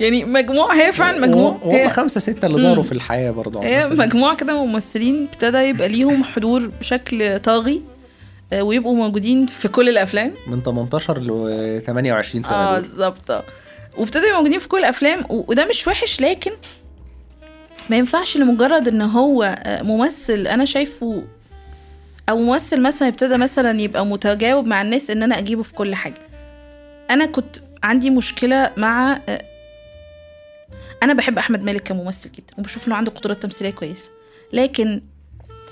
يعني 0.00 0.24
مجموعة 0.24 0.74
هي 0.74 0.92
فعلا 0.92 1.20
مجموعة 1.26 1.60
وهم 1.64 1.88
خمسة 1.88 2.20
ستة 2.20 2.46
اللي 2.46 2.58
ظهروا. 2.58 2.82
في 2.82 2.92
الحياة 2.92 3.30
برضه 3.30 3.62
هي 3.62 3.76
عامة. 3.76 3.94
مجموعة 4.06 4.36
كده 4.36 4.64
ممثلين 4.64 5.24
ابتدى 5.24 5.58
يبقى 5.58 5.88
ليهم 5.88 6.24
حضور 6.24 6.66
بشكل 6.80 7.38
طاغي 7.40 7.82
آه، 8.52 8.62
ويبقوا 8.62 8.96
موجودين 8.96 9.46
في 9.46 9.68
كل 9.68 9.88
الأفلام 9.88 10.34
من 10.46 10.62
18 10.62 11.18
ل 11.20 11.82
28 11.86 12.42
سنة 12.44 12.56
آه. 12.56 12.80
بالظبط 12.80 13.44
وابتدوا 13.98 14.24
يبقوا 14.26 14.36
موجودين 14.38 14.58
في 14.58 14.68
كل 14.68 14.78
الأفلام 14.78 15.20
وده 15.30 15.64
مش 15.64 15.88
وحش 15.88 16.20
لكن 16.20 16.50
ما 17.90 17.96
ينفعش 17.96 18.36
لمجرد 18.36 18.88
إن 18.88 19.02
هو 19.02 19.42
آه، 19.64 19.82
ممثل 19.82 20.46
أنا 20.46 20.64
شايفه 20.64 21.22
أو 22.28 22.38
ممثل 22.38 22.80
مثلا 22.82 23.08
ابتدى 23.08 23.36
مثلا 23.36 23.80
يبقى 23.80 24.06
متجاوب 24.06 24.66
مع 24.66 24.82
الناس 24.82 25.10
إن 25.10 25.22
أنا 25.22 25.38
أجيبه 25.38 25.62
في 25.62 25.72
كل 25.74 25.94
حاجة 25.94 26.14
أنا 27.10 27.26
كنت 27.26 27.56
عندي 27.82 28.10
مشكلة 28.10 28.70
مع 28.76 29.20
آه، 29.28 29.42
أنا 31.02 31.12
بحب 31.12 31.38
أحمد 31.38 31.62
مالك 31.64 31.82
كممثل 31.82 32.30
جدا 32.32 32.54
وبشوف 32.58 32.88
إنه 32.88 32.96
عنده 32.96 33.10
قدرات 33.12 33.42
تمثيلية 33.42 33.70
كويسة 33.70 34.10
لكن 34.52 35.02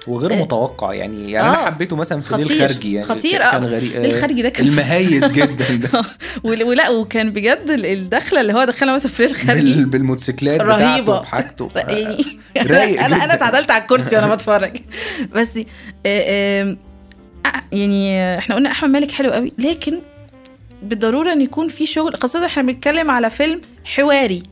وغير 0.07 0.33
آه. 0.33 0.37
متوقع 0.37 0.95
يعني 0.95 1.31
يعني 1.33 1.49
أنا 1.49 1.63
آه. 1.63 1.65
حبيته 1.67 1.97
مثلا 1.97 2.21
في 2.21 2.29
خطير. 2.29 2.49
ليل 2.49 2.59
خارجي 2.61 2.93
يعني 2.93 3.07
خطير، 3.07 3.39
كان 3.39 3.63
آه. 3.65 3.67
غريب 3.69 3.93
ليل 3.93 4.13
خارجي 4.21 4.43
ده 4.43 4.49
كان 4.49 4.67
المهيز 4.69 5.33
جدا 5.39 5.75
ده 5.75 6.05
ول- 6.45 6.63
ولا 6.63 6.89
وكان 6.91 7.31
بجد 7.31 7.71
ال- 7.71 7.87
الدخلة 7.87 8.41
اللي 8.41 8.53
هو 8.53 8.65
دخلها 8.65 8.95
مثلا 8.95 9.11
في 9.13 9.23
ليل 9.27 9.35
خارجي 9.37 9.75
بال- 9.75 9.85
بالموتوسيكلات. 9.85 10.61
بتاعته 10.63 11.21
بحاجته 11.21 11.69
يعني 11.77 12.25
رايق 12.71 13.03
أنا 13.05 13.25
أنا. 13.25 13.35
اتعدلت 13.35 13.71
على 13.71 13.83
الكرسي 13.83 14.17
وأنا 14.17 14.35
بتفرج 14.35 14.77
بس 15.35 15.57
آه، 15.57 15.65
آه، 16.07 16.77
يعني 17.73 18.21
آه، 18.21 18.39
إحنا 18.39 18.55
قلنا 18.55 18.71
أحمد 18.71 18.91
مالك 18.91 19.11
حلو 19.11 19.31
قوي 19.33 19.53
لكن 19.59 20.01
بالضروره 20.83 21.33
إن 21.33 21.41
يكون 21.41 21.69
في 21.69 21.87
شغل 21.87 22.17
خاصة 22.17 22.47
إحنا 22.47 22.63
بنتكلم 22.63 23.11
على 23.11 23.31
فيلم 23.31 23.61
حواري 23.85 24.43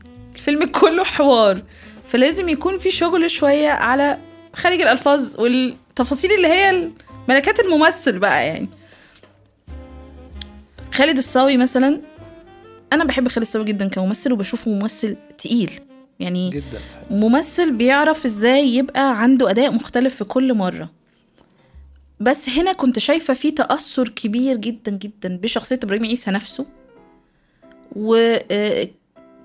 الفيلم 0.47 0.71
كله 0.71 1.03
حوار. 1.03 1.61
فلازم 2.07 2.49
يكون 2.49 2.77
في 2.77 2.91
شغل 2.91 3.31
شوية 3.31 3.69
على 3.69 4.17
خارج 4.53 4.81
الألفاظ 4.81 5.39
والتفاصيل 5.39 6.31
اللي 6.31 6.47
هي 6.47 6.89
ملكات 7.29 7.59
الممثل 7.59 8.19
بقى 8.19 8.47
يعني. 8.47 8.69
خالد 10.93 11.17
الصاوي 11.17 11.57
مثلا 11.57 12.01
أنا 12.93 13.03
بحب 13.03 13.27
خالد 13.27 13.41
الصاوي 13.41 13.65
جدا 13.65 13.87
كممثل 13.87 14.31
وبشوفه 14.31 14.71
ممثل 14.71 15.15
تقيل. 15.37 15.71
يعني 16.19 16.49
جدا 16.49 16.79
ممثل 17.11 17.71
بيعرف 17.73 18.25
إزاي 18.25 18.67
يبقى 18.75 19.21
عنده 19.21 19.49
أداء 19.49 19.71
مختلف 19.71 20.15
في 20.15 20.23
كل 20.23 20.53
مرة. 20.53 20.89
بس 22.19 22.49
هنا 22.49 22.73
كنت 22.73 22.99
شايفة 22.99 23.33
في 23.33 23.51
تأثر 23.51 24.09
كبير 24.09 24.57
جدا 24.57 24.91
جدا 24.91 25.37
بشخصية 25.37 25.79
إبراهيم 25.83 26.05
عيسى 26.05 26.31
نفسه. 26.31 26.65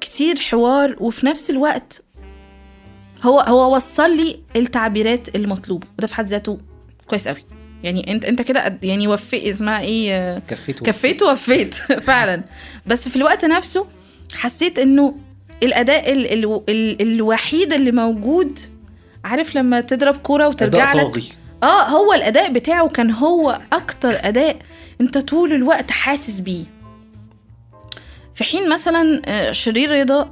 وكتير 0.03 0.41
حوار 0.41 0.97
وفي 1.01 1.27
نفس 1.27 1.51
الوقت 1.51 2.03
هو 3.23 3.41
هو 3.41 3.77
وصل 3.77 4.17
لي 4.17 4.41
التعبيرات 4.57 5.37
المطلوبة 5.37 5.87
وده 5.99 6.07
في 6.07 6.15
حد 6.15 6.27
ذاته 6.27 6.59
كويس 7.07 7.29
قوي. 7.29 7.45
يعني 7.83 8.13
انت 8.13 8.25
انت 8.25 8.43
كده 8.43 8.79
يعني 8.83 9.09
وفي 9.09 9.51
اسمها 9.51 9.81
إيه؟ 9.81 10.39
كفيته 10.39 10.85
كفيت 10.85 11.23
ووفيت 11.23 11.75
فعلا. 12.09 12.43
بس 12.87 13.09
في 13.09 13.17
الوقت 13.17 13.45
نفسه 13.45 13.87
حسيت 14.35 14.79
إنه 14.79 15.15
الأداء 15.63 16.13
ال 16.13 16.33
ال 16.33 16.63
ال 16.69 17.03
الوحيد 17.03 17.73
اللي 17.73 17.93
موجود 17.93 18.59
عارف 19.25 19.57
لما 19.57 19.81
تضرب 19.81 20.17
كورة 20.17 20.49
وترجع 20.49 20.93
لك؟ 20.95 21.03
طاغي. 21.03 21.29
آه 21.63 21.89
هو 21.89 22.13
الأداء 22.13 22.53
بتاعه 22.53 22.89
كان 22.89 23.11
هو 23.11 23.61
أكتر 23.73 24.19
أداء 24.21 24.57
أنت 25.01 25.19
طول 25.19 25.53
الوقت 25.53 25.91
حاسس 25.91 26.41
بيه. 26.41 26.65
في 28.35 28.45
حين 28.45 28.71
مثلا 28.71 29.23
آه، 29.27 29.53
شرير 29.53 29.91
رضا 30.01 30.31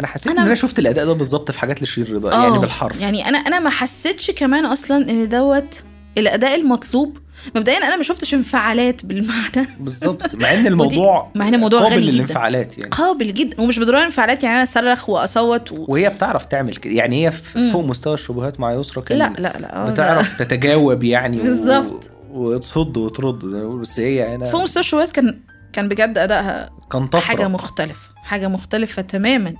أنا 0.00 0.06
حسيت 0.06 0.32
أنا- 0.32 0.36
إن 0.38 0.42
أنا 0.44 0.54
شفت 0.54 0.78
الأداء 0.78 1.06
ده 1.06 1.12
بالظبط 1.12 1.50
في 1.50 1.60
حاجات 1.60 1.82
لشير 1.82 2.12
رضا 2.12 2.32
آه، 2.32 2.42
يعني 2.44 2.58
بالحرف 2.58 3.00
يعني 3.00 3.28
أنا 3.28 3.38
أنا 3.38 3.58
ما 3.58 3.70
حسيتش 3.70 4.30
كمان 4.30 4.64
أصلا 4.66 5.10
إن 5.10 5.28
دوت 5.28 5.82
الأداء 6.18 6.54
المطلوب 6.60 7.18
مبدئيا 7.54 7.78
أنا 7.78 7.96
ما 7.96 8.02
شفتش 8.02 8.34
انفعالات 8.34 9.06
بالمعنى 9.06 9.68
بالظبط 9.80 10.34
مع 10.42 10.54
إن 10.54 10.66
الموضوع 10.66 11.30
مع 11.34 11.48
إن 11.48 11.54
الموضوع 11.54 11.80
قابل 11.80 11.94
غني 11.94 12.02
جدا. 12.06 12.12
للانفعالات 12.12 12.78
يعني 12.78 12.90
قابل 12.90 13.34
جدا 13.34 13.60
ومش 13.60 13.78
بضرورة 13.78 14.04
انفعالات 14.04 14.42
يعني 14.44 14.54
أنا 14.56 14.62
اصرخ 14.62 15.08
وأصوت 15.08 15.72
و... 15.72 15.84
وهي 15.88 16.10
بتعرف 16.10 16.44
تعمل 16.44 16.76
كده 16.76 16.94
يعني 16.94 17.26
هي. 17.26 17.32
فوق 17.72 17.84
مستوى 17.84 18.14
الشبهات 18.14 18.60
مع 18.60 18.72
يسرا 18.72 19.02
كان 19.02 19.18
لا 19.18 19.32
لا 19.38 19.56
لا 19.60 19.76
آه، 19.86 19.90
بتعرف 19.90 20.38
تتجاوب 20.38 21.04
يعني 21.04 21.40
و- 21.40 21.42
بالظبط. 21.42 22.10
وتصد 22.32 22.96
وترد 22.96 23.46
زي 23.46 23.58
ما 23.60 23.76
بس 23.80 24.00
هي 24.00 24.34
هنا 24.34 24.44
فوق 24.44 24.62
مستوى 24.62 24.80
الشبهات 24.80 25.10
كان 25.10 25.38
كان 25.76 25.88
بجد 25.88 26.18
أدائها 26.18 26.70
كان 26.92 27.06
طفرة. 27.06 27.20
حاجة 27.20 27.48
مختلفه 27.48 28.08
حاجة 28.24 28.48
مختلفة 28.48 29.02
تماما. 29.02 29.54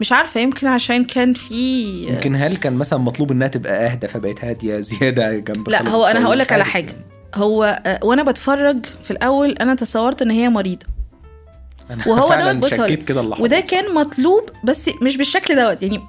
مش 0.00 0.12
عارفة 0.12 0.40
يمكن 0.40 0.66
عشان 0.66 1.04
كان 1.04 1.32
في 1.32 1.92
يمكن 2.08 2.36
هل 2.36 2.56
كان 2.56 2.72
مثلا 2.72 2.98
مطلوب 2.98 3.32
إنها 3.32 3.48
تبقى 3.48 3.86
أهدى 3.86 4.08
فبقت 4.08 4.44
هادية 4.44 4.80
زيادة 4.90 5.38
جنب 5.38 5.68
لا 5.68 5.88
هو 5.88 6.04
أنا 6.06 6.24
هقول 6.26 6.38
لك 6.38 6.52
على 6.52 6.64
حاجة. 6.64 6.92
هو 7.34 7.82
آه، 7.86 8.00
وأنا 8.02 8.22
بتفرج 8.22 8.86
في 9.02 9.10
الأول 9.10 9.52
أنا 9.52 9.74
تصورت 9.74 10.22
إن 10.22 10.30
هي 10.30 10.48
مريضة. 10.48 10.86
أنا 11.90 12.08
وهو 12.08 12.52
دوت 12.52 12.72
بص 12.72 13.40
وده 13.40 13.60
كان 13.60 13.94
مطلوب 13.94 14.44
بس 14.64 14.90
مش 15.02 15.16
بالشكل 15.16 15.56
دوت 15.56 15.82
يعني 15.82 16.00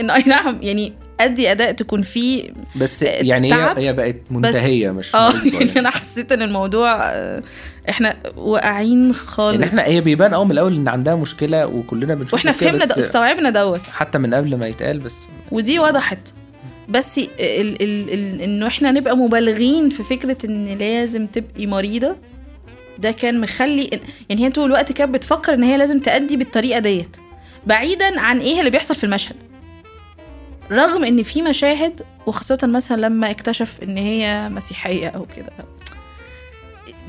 ان 0.00 0.10
أي 0.10 0.22
نعم 0.26 0.58
يعني 0.62 0.92
ادي 1.24 1.52
أداء 1.52 1.72
تكون 1.72 2.02
فيه 2.02 2.50
بس 2.76 3.02
يعني 3.02 3.46
هي 3.46 3.50
تعب. 3.50 3.78
هي 3.78 3.92
بقت 3.92 4.16
منتهية 4.30 4.90
مش 4.90 5.14
آه 5.14 5.32
يعني 5.52 5.78
أنا 5.78 5.90
حسيت 5.90 6.32
إن 6.32 6.42
الموضوع 6.42 7.00
آه، 7.04 7.42
إحنا 7.88 8.16
واقعين 8.36 9.12
خالص. 9.14 9.58
يعني 9.60 9.68
إحنا 9.70 9.84
هي 9.84 10.00
بيبان 10.00 10.34
آه 10.34 10.44
من 10.44 10.50
الأول 10.50 10.74
إن 10.76 10.88
عندها 10.88 11.14
مشكلة 11.16 11.66
وكلنا 11.66 12.14
بنشوف 12.14 12.34
وإحنا 12.34 12.52
فهمنا 12.52 12.84
ده 12.84 12.98
استوعبنا 12.98 13.50
دوت. 13.50 13.86
حتى 13.92 14.18
من 14.18 14.34
قبل 14.34 14.54
ما 14.56 14.66
يتقال 14.66 14.98
بس 14.98 15.26
ودي 15.52 15.78
وضحت. 15.78 16.18
بس 16.88 17.18
ال 17.18 17.28
ال 17.40 18.10
ال 18.14 18.40
انه 18.40 18.66
إحنا 18.66 18.90
نبقى 18.90 19.16
مبالغين 19.16 19.88
في 19.88 20.02
فكرة 20.02 20.36
إن 20.44 20.66
لازم 20.78 21.26
تبقي 21.26 21.66
مريضة 21.66 22.16
ده 22.98 23.10
كان 23.10 23.40
مخلي 23.40 23.90
يعني 24.28 24.44
هي 24.44 24.50
طول 24.50 24.64
الوقت 24.66 24.92
كانت 24.92 25.14
بتفكر 25.14 25.54
إن 25.54 25.62
هي 25.62 25.76
لازم 25.76 25.98
تأدي 25.98 26.36
بالطريقة 26.36 26.78
ديت 26.78 27.16
بعيدا 27.66 28.20
عن 28.20 28.38
إيه 28.38 28.58
اللي 28.58 28.70
بيحصل 28.70 28.94
في 28.94 29.04
المشهد. 29.04 29.36
رغم 30.70 31.04
إن 31.04 31.22
في 31.22 31.42
مشاهد 31.42 32.02
وخاصة 32.26 32.58
مثلا 32.62 33.00
لما 33.00 33.30
اكتشف 33.30 33.78
إن 33.82 33.96
هي 33.96 34.48
مسيحية 34.48 35.08
أو 35.08 35.26
كده. 35.36 35.52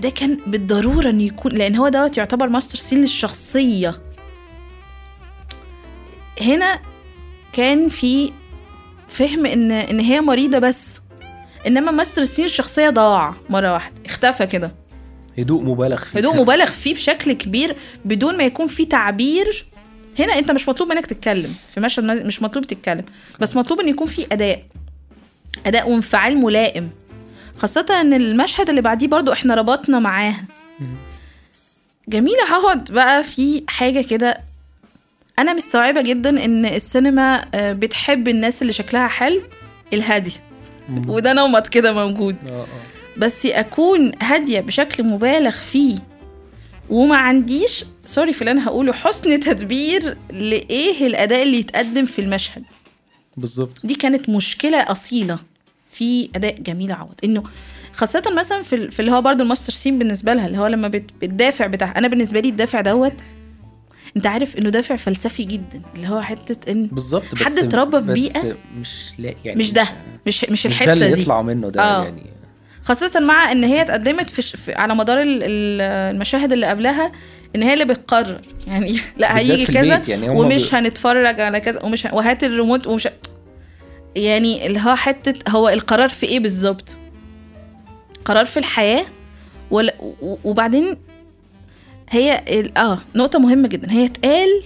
ده 0.01 0.09
كان 0.09 0.39
بالضرورة 0.47 1.09
إنه 1.09 1.23
يكون 1.23 1.51
لأن 1.51 1.75
هو 1.75 1.89
دوت 1.89 2.17
يعتبر 2.17 2.49
master 2.49 2.77
scene 2.77 3.01
للشخصية. 3.01 4.01
هنا 6.41 6.79
كان 7.53 7.89
في 7.89 8.31
فهم 9.07 9.45
إن 9.45 9.71
إن 9.71 9.99
هي 9.99 10.21
مريضة 10.21 10.59
بس. 10.59 11.01
إنما 11.67 11.91
master 11.91 12.25
scene 12.25 12.45
الشخصية 12.45 12.89
ضاع 12.89 13.33
مرة 13.49 13.73
واحدة. 13.73 13.95
اختفى 14.05 14.45
كده. 14.45 14.71
هدوء 15.37 15.63
مبالغ 15.63 15.97
فيه. 16.03 16.19
هدوء 16.19 16.41
مبالغ 16.41 16.65
فيه 16.81 16.93
بشكل 16.93 17.33
كبير 17.33 17.75
بدون 18.05 18.37
ما 18.37 18.43
يكون 18.43 18.67
في 18.67 18.85
تعبير. 18.85 19.65
هنا 20.19 20.39
انت 20.39 20.51
مش 20.51 20.69
مطلوب 20.69 20.89
منك 20.89 21.05
تتكلم. 21.05 21.55
في 21.73 21.79
مشهد 21.79 22.03
مش 22.03 22.41
مطلوب 22.41 22.65
تتكلم. 22.65 23.03
بس 23.39 23.55
مطلوب 23.55 23.79
ان 23.79 23.89
يكون 23.89 24.07
في 24.07 24.27
أداء. 24.31 24.63
أداء 25.65 25.89
وانفعال 25.89 26.37
ملائم. 26.37 26.89
خاصة 27.57 27.85
إن 28.01 28.13
المشهد 28.13 28.69
اللي 28.69 28.81
بعديه 28.81 29.07
برضو 29.07 29.31
إحنا 29.33 29.55
ربطنا 29.55 29.99
معاها. 29.99 30.43
جميلة 32.07 32.43
هقعد 32.49 32.91
بقى 32.91 33.23
في 33.23 33.63
حاجة 33.67 34.01
كده. 34.01 34.37
أنا 35.39 35.53
مستوعبة 35.53 36.01
جدا 36.01 36.45
إن 36.45 36.65
السينما 36.65 37.45
آه، 37.53 37.73
بتحب 37.73 38.27
الناس 38.27 38.61
اللي 38.61 38.73
شكلها 38.73 39.07
حلو 39.07 39.41
الهادي. 39.93 40.33
مم. 40.89 41.09
وده 41.09 41.33
نمط 41.33 41.67
كده 41.67 41.93
موجود. 41.93 42.35
آه 42.47 42.61
آه. 42.61 42.65
بس 43.17 43.45
أكون 43.45 44.11
هادية 44.21 44.59
بشكل 44.59 45.03
مبالغ 45.03 45.51
فيه 45.51 45.97
وما 46.93 47.17
عنديش 47.17 47.85
سوري 48.05 48.33
في 48.33 48.41
اللي 48.41 48.51
أنا 48.51 48.67
هقوله 48.67 48.93
حسن 48.93 49.39
تدبير 49.39 50.17
لإيه 50.31 51.07
الأداء 51.07 51.43
اللي 51.43 51.57
يتقدم 51.59 52.05
في 52.05 52.19
المشهد. 52.19 52.63
بالظبط. 53.37 53.79
دي 53.85 53.95
كانت 53.95 54.29
مشكلة 54.29 54.77
أصيلة 54.77 55.39
في 55.91 56.29
أداء 56.35 56.55
جميله 56.61 56.93
عوض. 56.95 57.13
إنه 57.23 57.43
خاصة 57.93 58.23
مثلا 58.37 58.61
في, 58.61 58.91
في 58.91 58.99
اللي 58.99 59.11
هو 59.11 59.21
برضو 59.21 59.43
ال 59.43 59.48
master 59.48 59.73
scene 59.73 59.99
بالنسبة 59.99 60.33
لها 60.33 60.47
اللي 60.47 60.57
هو 60.57 60.67
لما 60.67 60.87
بت- 60.87 61.11
بتدافع 61.21 61.67
بتاع 61.67 61.93
أنا 61.97 62.07
بالنسبة 62.07 62.39
لي 62.39 62.49
الدافع 62.49 62.81
دوت 62.81 63.13
أنت 64.17 64.27
عارف 64.27 64.57
إنه 64.57 64.69
دافع 64.69 64.95
فلسفي 64.95 65.43
جدا 65.43 65.81
اللي 65.95 66.07
هو 66.07 66.21
حتة 66.21 66.71
إن 66.71 66.85
بالظبط 66.91 67.35
حد 67.35 67.57
اتربى 67.57 68.01
في 68.01 68.07
بس 68.11 68.19
بيئة 68.19 68.57
مش 68.79 69.05
لا 69.19 69.33
يعني 69.45 69.59
مش 69.59 69.73
ده 69.73 69.87
مش 70.27 70.43
مش 70.45 70.51
مش 70.51 70.63
ده 70.65 70.69
الحتة 70.69 70.93
اللي 70.93 71.11
دي. 71.15 71.21
يطلع 71.21 71.41
منه 71.41 71.69
ده 71.69 71.81
آه. 71.81 72.03
يعني. 72.03 72.23
خاصة 72.83 73.19
مع 73.19 73.51
إن 73.51 73.63
هي 73.63 73.81
اتقدمت 73.81 74.29
في, 74.29 74.73
على 74.73 74.95
مدار 74.95 75.21
ال- 75.21 75.43
ال- 75.43 75.81
المشاهد 76.15 76.51
اللي 76.53 76.65
قبلها 76.65 77.11
إن 77.55 77.63
هي 77.63 77.73
اللي 77.73 77.85
بتقرر. 77.85 78.41
يعني 78.67 78.99
لا 79.17 79.39
هيجي 79.39 79.65
كذا 79.65 80.01
يعني 80.07 80.29
ومش 80.29 80.71
بي- 80.71 80.77
هنتفرج 80.77 81.39
على 81.41 81.59
كذا 81.59 81.83
ومش 81.83 82.07
ه... 82.07 82.13
وهات 82.15 82.43
الريموت 82.43 82.87
ومش 82.87 83.07
يعني 84.15 84.67
اللي 84.67 84.79
هو 84.79 84.95
حتة 84.95 85.51
هو 85.51 85.69
القرار 85.69 86.09
في 86.09 86.25
إيه 86.25 86.39
بالظبط؟ 86.39 86.95
قرار 88.25 88.45
في 88.45 88.57
الحياة 88.57 89.05
ولا 89.71 89.93
وبعدين 90.43 90.97
هي 92.09 92.43
ال- 92.59 92.77
آه 92.77 92.99
نقطة 93.15 93.39
مهمة 93.39 93.67
جدا. 93.67 93.91
هي 93.91 94.05
اتقال 94.05 94.63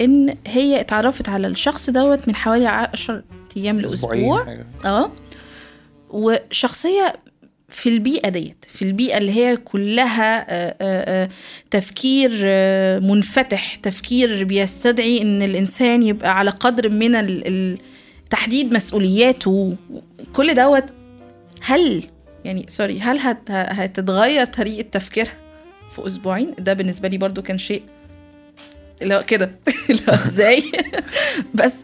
إن 0.00 0.34
هي 0.46 0.80
اتعرفت 0.80 1.28
على 1.28 1.46
الشخص 1.46 1.90
دوت 1.90 2.28
من 2.28 2.34
حوالي 2.36 2.66
عشر 2.66 3.22
أيام 3.56 3.78
أسبوعين 3.84 4.22
لاسبوع. 4.36 4.58
آه. 4.84 5.10
وشخصية 6.10 7.14
في 7.70 7.88
البيئة 7.88 8.28
ديت 8.28 8.64
في 8.68 8.82
البيئة 8.82 9.18
اللي 9.18 9.32
هي 9.32 9.56
كلها 9.56 10.40
آه، 10.40 10.76
آه، 10.80 11.24
آه، 11.24 11.28
تفكير 11.70 12.30
منفتح 13.00 13.74
تفكير 13.76 14.44
بيستدعي 14.44 15.22
إن 15.22 15.42
الإنسان 15.42 16.02
يبقى 16.02 16.38
على 16.38 16.50
قدر 16.50 16.88
من 16.88 17.76
تحديد 18.30 18.74
مسؤولياته. 18.74 19.76
كل 20.32 20.54
دوت 20.54 20.84
هل 21.62 22.02
يعني 22.44 22.64
sorry 22.68 23.00
هل 23.00 23.18
هت- 23.18 23.50
هتتغير 23.50 24.46
طريقة 24.46 24.88
تفكيرها 24.92 25.32
في 25.96 26.06
أسبوعين؟ 26.06 26.54
ده 26.58 26.72
بالنسبة 26.72 27.08
لي 27.08 27.18
برضو 27.18 27.42
كان 27.42 27.58
شيء 27.58 27.82
هو 29.02 29.22
كده. 29.26 29.54
هو 30.08 30.14
إزاي؟ 30.14 30.62
بس 31.54 31.74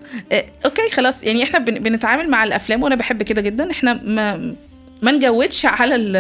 okay 0.65 0.91
خلاص 0.93 1.25
يعني 1.25 1.43
إحنا 1.43 1.59
بن- 1.59 1.79
بنتعامل 1.79 2.31
مع 2.31 2.45
الأفلام 2.45 2.83
وأنا 2.83 2.95
بحب 2.95 3.23
كده 3.23 3.41
جدا. 3.43 3.71
إحنا 3.71 3.95
ما 4.05 4.55
ما 5.03 5.13
نجودش 5.13 5.67
على 5.67 6.19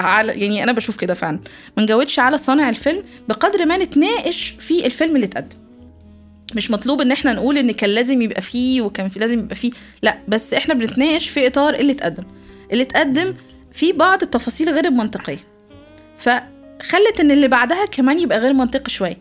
على 0.00 0.32
يعني 0.32 0.62
أنا 0.62 0.72
بشوف 0.72 0.96
كده 0.96 1.14
فعلا. 1.14 1.40
ما 1.76 1.82
نجودش 1.82 2.18
على 2.18 2.38
صانع 2.38 2.68
الفيلم 2.68 3.04
بقدر 3.28 3.66
ما 3.66 3.76
نتناقش 3.76 4.54
في 4.60 4.86
الفيلم 4.86 5.16
اللي 5.16 5.26
اتقدم. 5.26 5.56
مش 6.54 6.70
مطلوب 6.70 7.00
إن 7.00 7.12
إحنا 7.12 7.32
نقول 7.32 7.58
إن 7.58 7.72
كان 7.72 7.90
لازم 7.90 8.22
يبقى 8.22 8.42
فيه 8.42 8.80
وكان 8.82 9.08
في 9.08 9.18
لازم 9.18 9.38
يبقى 9.38 9.54
فيه. 9.56 9.70
لا 10.02 10.18
بس 10.28 10.54
إحنا 10.54 10.74
بنتناقش 10.74 11.28
في 11.28 11.46
إطار 11.46 11.74
اللي 11.74 11.92
اتقدم. 11.92 12.24
اللي 12.72 12.82
اتقدم 12.82 13.34
في 13.72 13.92
بعض 13.92 14.22
التفاصيل 14.22 14.70
غير 14.70 14.84
المنطقية. 14.84 15.38
فخلت 16.18 17.20
إن 17.20 17.30
اللي 17.30 17.48
بعدها 17.48 17.86
كمان 17.86 18.20
يبقى 18.20 18.38
غير 18.38 18.52
منطقي 18.52 18.90
شوية. 18.90 19.18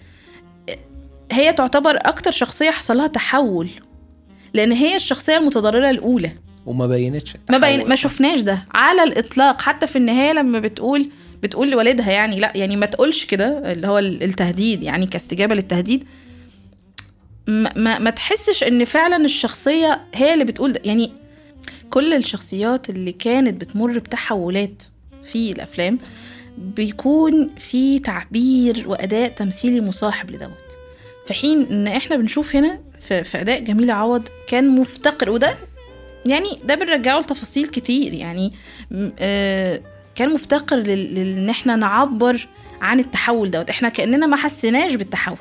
هي 1.31 1.53
تعتبر 1.53 1.97
أكتر 1.97 2.31
شخصية 2.31 2.69
حصل 2.69 2.97
لها 2.97 3.07
تحول. 3.07 3.69
لأن 4.53 4.71
هي 4.71 4.95
الشخصية 4.95 5.37
المتضررة 5.37 5.89
الأولى. 5.89 6.31
وما 6.67 6.87
بينتش. 6.87 7.33
ما 7.49 7.57
بين. 7.57 7.89
ما 7.89 7.95
شفناش 7.95 8.39
ده. 8.39 8.65
على 8.73 9.03
الإطلاق 9.03 9.61
حتى 9.61 9.87
في 9.87 9.95
النهاية 9.95 10.33
لما 10.33 10.59
بتقول 10.59 11.09
بتقول 11.43 11.71
لوالدها 11.71 12.11
يعني 12.11 12.39
لا 12.39 12.51
يعني 12.55 12.75
ما 12.75 12.85
تقولش 12.85 13.25
كده 13.25 13.71
اللي 13.71 13.87
هو 13.87 13.97
ال- 13.97 14.23
التهديد 14.23 14.83
يعني 14.83 15.05
كاستجابة 15.05 15.55
للتهديد. 15.55 16.03
ما, 17.47 17.71
ما, 17.75 17.99
ما 17.99 18.09
تحسش 18.09 18.63
إن 18.63 18.85
فعلا 18.85 19.25
الشخصية 19.25 20.01
هي 20.15 20.33
اللي 20.33 20.45
بتقول 20.45 20.73
ده. 20.73 20.81
يعني 20.85 21.11
كل 21.89 22.13
الشخصيات 22.13 22.89
اللي 22.89 23.11
كانت 23.11 23.61
بتمر 23.61 23.99
بتحولات 23.99 24.83
في 25.23 25.51
الأفلام 25.51 25.99
بيكون 26.57 27.49
في 27.57 27.99
تعبير 27.99 28.83
وأداء 28.87 29.29
تمثيلي 29.29 29.81
مصاحب 29.81 30.31
لدوت. 30.31 30.51
في 31.27 31.33
حين 31.33 31.67
إن 31.71 31.87
إحنا 31.87 32.15
بنشوف 32.15 32.55
هنا 32.55 32.79
في, 32.99 33.23
في 33.23 33.41
أداء 33.41 33.63
جميله 33.63 33.93
عوض 33.93 34.27
كان 34.47 34.69
مفتقر 34.69 35.29
وده 35.29 35.57
يعني 36.27 36.47
ده 36.65 36.75
بنرجعه 36.75 37.19
لتفاصيل 37.19 37.67
كتير 37.67 38.13
يعني 38.13 38.53
آه، 39.19 39.81
كان 40.15 40.33
مفتقر 40.33 40.75
لل- 40.77 41.15
لل- 41.15 41.37
إن 41.37 41.49
إحنا 41.49 41.75
نعبر 41.75 42.47
عن 42.81 42.99
التحول 42.99 43.51
دوت. 43.51 43.69
إحنا 43.69 43.89
كأننا 43.89 44.25
ما 44.27 44.35
حسيناش 44.37 44.93
بالتحول. 44.95 45.37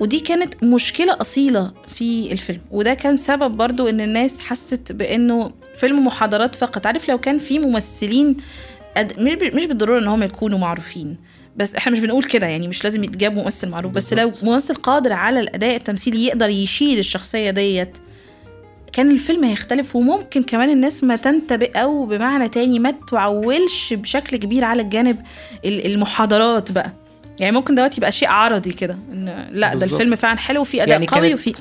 ودي 0.00 0.20
كانت 0.20 0.64
مشكلة 0.64 1.16
أصيلة 1.20 1.72
في 1.88 2.32
الفيلم. 2.32 2.60
وده 2.70 2.94
كان 2.94 3.16
سبب 3.16 3.52
برضو 3.56 3.88
إن 3.88 4.00
الناس 4.00 4.40
حست 4.40 4.92
بإنه 4.92 5.52
فيلم 5.76 6.04
محاضرات 6.06 6.56
فقط. 6.56 6.86
عارف 6.86 7.08
لو 7.08 7.18
كان 7.18 7.38
في 7.38 7.58
ممثلين 7.58 8.36
أد... 8.96 9.20
مش 9.20 9.32
ب... 9.34 9.56
مش 9.56 9.64
بالضرورة 9.66 9.98
إن 10.00 10.06
هم 10.08 10.22
يكونوا 10.22 10.58
معروفين. 10.58 11.16
بس 11.56 11.74
إحنا 11.74 11.92
مش 11.92 11.98
بنقول 12.00 12.22
كده 12.24 12.46
يعني 12.46 12.68
مش 12.68 12.84
لازم 12.84 13.04
يتجاب 13.04 13.34
ممثل 13.36 13.68
معروف. 13.68 13.92
بس 13.92 14.12
لو 14.12 14.32
ممثل 14.42 14.74
قادر 14.74 15.12
على 15.12 15.40
الأداء 15.40 15.76
التمثيلي 15.76 16.26
يقدر 16.26 16.48
يشيل 16.50 16.98
الشخصية 16.98 17.50
ديت 17.50 17.98
كان 18.92 19.10
الفيلم 19.10 19.44
هيختلف 19.44 19.96
وممكن 19.96 20.42
كمان 20.42 20.70
الناس 20.70 21.04
ما 21.04 21.16
تنتبه 21.16 21.68
أو 21.76 22.06
بمعنى 22.06 22.48
تاني 22.48 22.78
ما 22.78 22.90
تعولش 23.10 23.92
بشكل 23.94 24.36
كبير 24.36 24.64
على 24.64 24.82
الجانب 24.82 25.16
ال- 25.64 25.86
المحاضرات 25.92 26.72
بقى. 26.72 26.92
يعني 27.40 27.56
ممكن 27.56 27.74
دوت 27.74 27.98
يبقى 27.98 28.12
شيء 28.12 28.28
عرضي 28.28 28.70
كده 28.72 28.96
إن 29.12 29.48
لا 29.50 29.74
ده. 29.74 29.84
الفيلم 29.84 30.14
فعلا 30.16 30.38
حلو 30.38 30.60
وفيه 30.60 30.82
أداء 30.82 30.92
يعني 30.92 31.06
قوي 31.06 31.34
وفيه 31.34 31.52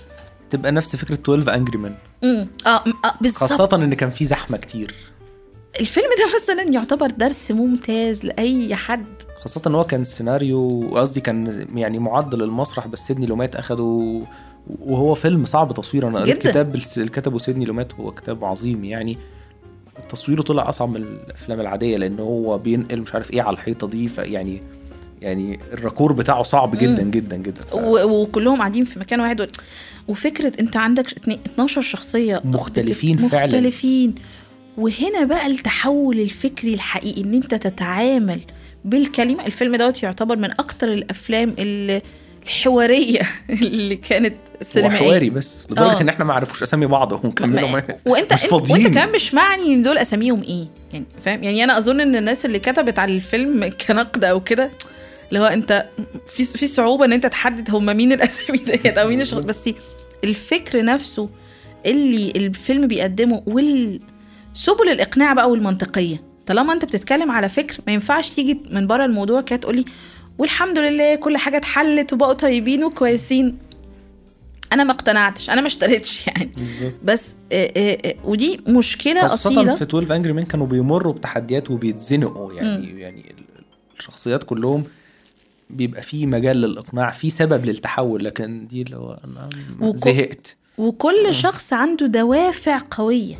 تبقى 0.49 0.71
نفس 0.71 0.95
فكرة 0.95 1.13
12 1.13 1.53
انجري 1.55 1.77
مان 1.77 1.95
آه 2.23 2.47
آه، 2.67 2.83
بالظبط. 3.21 3.39
خاصة 3.39 3.69
إن 3.73 3.93
كان 3.93 4.09
في 4.09 4.25
زحمة 4.25 4.57
كتير. 4.57 4.95
الفيلم 5.79 6.05
ده 6.19 6.35
مثلا 6.43 6.71
يعتبر 6.73 7.07
درس 7.11 7.51
ممتاز 7.51 8.25
لأي 8.25 8.75
حد. 8.75 9.05
خاصة 9.39 9.61
إن 9.67 9.75
هو 9.75 9.83
كان 9.83 10.03
سيناريو 10.03 10.89
قصدي 10.97 11.21
كان 11.21 11.67
يعني 11.75 11.99
معدل 11.99 12.43
المسرح 12.43 12.87
بس 12.87 12.99
سيدني 13.07 13.25
لومات 13.25 13.55
أخده 13.55 14.21
وهو 14.85 15.13
فيلم 15.15 15.45
صعب 15.45 15.73
تصويره 15.73 16.07
أنا 16.07 16.19
قريت. 16.19 16.47
كتاب 16.47 16.75
اللي 16.97 17.09
كتبه 17.09 17.37
سيدني 17.37 17.65
لومات 17.65 17.93
هو 17.93 18.11
كتاب 18.11 18.45
عظيم 18.45 18.83
يعني. 18.85 19.17
تصويره 20.09 20.41
طلع 20.41 20.69
أصعب 20.69 20.89
من 20.89 20.95
الأفلام 21.27 21.59
العادية 21.61 21.97
لأن 21.97 22.19
هو 22.19 22.57
بينقل 22.57 23.01
مش 23.01 23.13
عارف 23.13 23.31
إيه 23.31 23.41
على 23.41 23.53
الحيطة 23.53 23.87
دي 23.87 24.07
فيعني 24.07 24.61
يعني 25.21 25.59
الراكور 25.73 26.13
بتاعه 26.13 26.43
صعب 26.43 26.75
جدا 26.77 27.03
جدا 27.03 27.37
جدا. 27.37 27.61
ف- 27.61 27.73
وكلهم 28.05 28.57
قاعدين 28.59 28.85
في 28.85 28.99
مكان 28.99 29.19
واحد 29.19 29.41
و... 29.41 29.45
وفكرة 30.07 30.53
أنت 30.59 30.77
عندك 30.77 31.07
اتنين- 31.11 31.39
12 31.45 31.81
شخصية 31.81 32.41
مختلفين 32.45 33.15
بتت- 33.17 33.25
فعلاً. 33.25 33.45
مختلفين. 33.45 34.15
وهنا 34.77 35.23
بقى 35.23 35.47
التحول 35.47 36.19
الفكري 36.19 36.73
الحقيقي 36.73 37.21
إن 37.23 37.33
أنت 37.33 37.55
تتعامل 37.55 38.39
بالكلمة. 38.85 39.45
الفيلم 39.45 39.75
دوت 39.75 40.03
يعتبر 40.03 40.37
من 40.37 40.51
أكتر 40.51 40.93
الأفلام 40.93 41.53
اللي 41.59 42.01
الحوارية 42.43 43.19
اللي 43.61 43.95
كانت 43.95 44.33
هو 44.33 44.63
سينمائيه 44.63 44.97
حواري 44.97 45.29
بس 45.29 45.67
لدرجة 45.69 45.97
آه. 45.97 46.01
إن 46.01 46.09
إحنا 46.09 46.25
ما 46.25 46.33
عرفوش 46.33 46.63
أسامي 46.63 46.85
بعض 46.85 47.11
ومكملوا 47.11 47.69
ما- 47.69 47.83
ما- 47.87 47.95
وانت 48.05 48.33
مش 48.33 48.41
فاضيين. 48.45 48.77
وانت 48.85 48.93
كمان 48.95 49.11
مش 49.11 49.33
معني 49.33 49.65
إن 49.65 49.81
دول 49.81 49.97
أساميهم 49.97 50.41
إيه 50.43 50.67
يعني 50.93 51.05
فاهم؟ 51.25 51.43
يعني 51.43 51.63
أنا 51.63 51.77
أظن 51.77 52.01
إن 52.01 52.15
الناس 52.15 52.45
اللي 52.45 52.59
كتبت 52.59 52.99
على 52.99 53.15
الفيلم 53.15 53.69
كنقد 53.87 54.23
أو 54.23 54.39
كده 54.43 54.71
اللي 55.29 55.39
هو 55.39 55.45
إنت 55.45 55.85
في 56.27 56.43
في 56.43 56.67
صعوبة 56.67 57.05
إن 57.05 57.13
إنت 57.13 57.25
تحدد 57.25 57.75
هم 57.75 57.85
مين 57.85 58.11
الأسامي 58.11 58.57
ديت 58.83 58.97
أو 58.97 59.07
مين 59.09 59.21
الشخص 59.21 59.43
بس 59.43 59.69
الفكر 60.23 60.83
نفسه 60.85 61.29
اللي 61.85 62.31
الفيلم 62.35 62.87
بيقدمه 62.87 63.43
والسبل 63.45 64.89
الإقناع 64.91 65.33
بقى 65.33 65.49
والمنطقية. 65.51 66.21
طالما 66.47 66.73
أنت 66.73 66.85
بتتكلم 66.85 67.31
على 67.31 67.49
فكر 67.49 67.77
ما 67.87 67.93
ينفعش 67.93 68.29
تيجي 68.29 68.59
من 68.71 68.87
بره 68.87 69.05
الموضوع 69.05 69.41
كده 69.41 69.59
تقولي 69.59 69.85
والحمد 70.41 70.79
لله 70.79 71.15
كل 71.15 71.37
حاجة 71.37 71.57
اتحلت 71.57 72.13
وبقوا 72.13 72.33
طيبين 72.33 72.83
وكويسين. 72.83 73.57
أنا 74.73 74.83
ما 74.83 74.91
اقتنعتش 74.91 75.49
أنا 75.49 75.61
ما 75.61 75.67
اشتريتش 75.67 76.23
يعني. 76.27 76.51
بس 77.03 77.35
آه، 77.51 77.71
آه، 77.77 77.97
آه، 78.05 78.15
ودي 78.23 78.59
مشكلة 78.67 79.21
خاصة 79.21 79.49
أصيلة. 79.49 79.75
في 79.75 79.83
12 79.83 80.15
انجري 80.15 80.33
مان 80.33 80.43
كانوا 80.45 80.65
بيمروا 80.67 81.13
بتحديات 81.13 81.71
وبيتزنقوا 81.71 82.53
يعني 82.53 82.99
يعني 83.01 83.19
ال- 83.37 83.63
الشخصيات 83.99 84.43
كلهم 84.43 84.83
بيبقى 85.69 86.01
في 86.01 86.25
مجال 86.25 86.57
للإقناع 86.61 87.11
في 87.11 87.29
سبب 87.29 87.65
للتحول 87.65 88.25
لكن 88.25 88.67
دي 88.67 88.81
اللي 88.81 88.97
هو 88.97 89.19
أنا 89.25 89.49
وكو- 89.81 89.95
زهقت. 89.95 90.57
وكل 90.77 91.35
شخص 91.35 91.73
عنده 91.73 92.05
دوافع 92.07 92.79
قوية. 92.91 93.35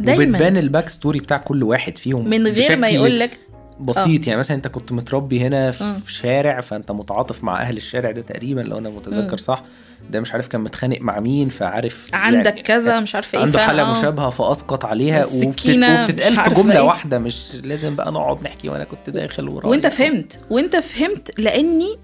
وبتبان 0.00 0.32
دايما 0.32 0.58
ال 0.60 0.66
back 0.66 0.88
story 0.88 1.18
بتاع 1.20 1.36
كل 1.36 1.62
واحد 1.62 1.96
فيهم 1.98 2.28
من 2.28 2.46
غير 2.46 2.76
ما 2.76 2.88
يقول 2.88 3.18
لك 3.20 3.38
بسيط 3.80 4.26
يعني 4.26 4.38
مثلا 4.38 4.56
أنت 4.56 4.68
كنت 4.68 4.92
متربي 4.92 5.40
هنا. 5.40 5.70
في 5.70 6.12
شارع 6.12 6.60
فأنت 6.60 6.90
متعاطف 6.90 7.44
مع 7.44 7.60
أهل 7.60 7.76
الشارع 7.76 8.10
ده 8.10 8.22
تقريبا 8.22 8.60
لو 8.60 8.78
أنا 8.78 8.88
متذكر 8.90 9.30
مم. 9.30 9.36
صح 9.36 9.62
ده 10.10 10.20
مش 10.20 10.32
عارف 10.32 10.46
كان 10.48 10.60
متخانق 10.60 11.00
مع 11.00 11.20
مين 11.20 11.48
فعارف 11.48 12.08
عندك 12.12 12.46
يعني 12.50 12.62
كذا 12.62 13.00
مش 13.00 13.14
عارفه 13.14 13.38
إيه 13.38 13.44
عنده 13.44 13.58
فاهم؟ 13.58 13.68
حالة 13.68 13.82
آه. 13.82 13.98
مشابهة 13.98 14.30
فأسقط 14.30 14.84
عليها 14.84 15.24
وبتتقال 15.26 16.36
في 16.36 16.50
جملة 16.54 16.74
إيه. 16.74 16.80
واحدة 16.80 17.18
مش 17.18 17.54
لازم 17.64 17.94
بقى 17.96 18.12
نقعد 18.12 18.42
نحكي 18.44 18.68
وأنا 18.68 18.84
كنت 18.84 19.10
داخل 19.10 19.48
ورايح 19.48 19.66
وأنت 19.66 19.86
فهمت 19.86 20.38
وأنت 20.50 20.76
فهمت 20.76 21.40
لأني 21.40 21.96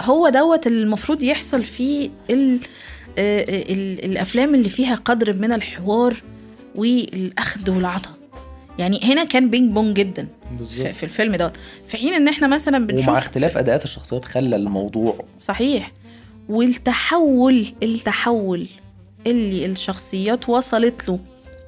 هو 0.00 0.28
دوت 0.28 0.66
المفروض 0.66 1.22
يحصل 1.22 1.64
في 1.64 2.10
ال 2.30 2.58
ال 3.18 4.04
الأفلام 4.04 4.54
اللي 4.54 4.68
فيها 4.68 4.94
قدر 4.94 5.36
من 5.36 5.52
الحوار 5.52 6.16
والأخذ 6.74 7.70
والعطاء 7.70 8.12
يعني 8.78 9.00
هنا 9.04 9.24
كان 9.24 9.50
ping 9.50 9.72
pong 9.72 9.96
جدا 9.96 10.28
بالظبط. 10.58 10.86
في, 10.86 10.92
في 10.92 11.02
الفيلم 11.02 11.36
دوت. 11.36 11.56
في 11.88 11.96
حين 11.96 12.12
إن 12.14 12.28
إحنا 12.28 12.46
مثلا 12.46 12.86
بنشوف 12.86 13.08
ومع 13.08 13.18
اختلاف 13.18 13.56
أداءات 13.56 13.84
الشخصيات 13.84 14.24
خلى 14.24 14.56
الموضوع 14.56 15.24
صحيح. 15.38 15.92
والتحول 16.48 17.74
التحول 17.82 18.66
اللي 19.26 19.66
الشخصيات 19.66 20.48
وصلت 20.48 21.08
له 21.08 21.18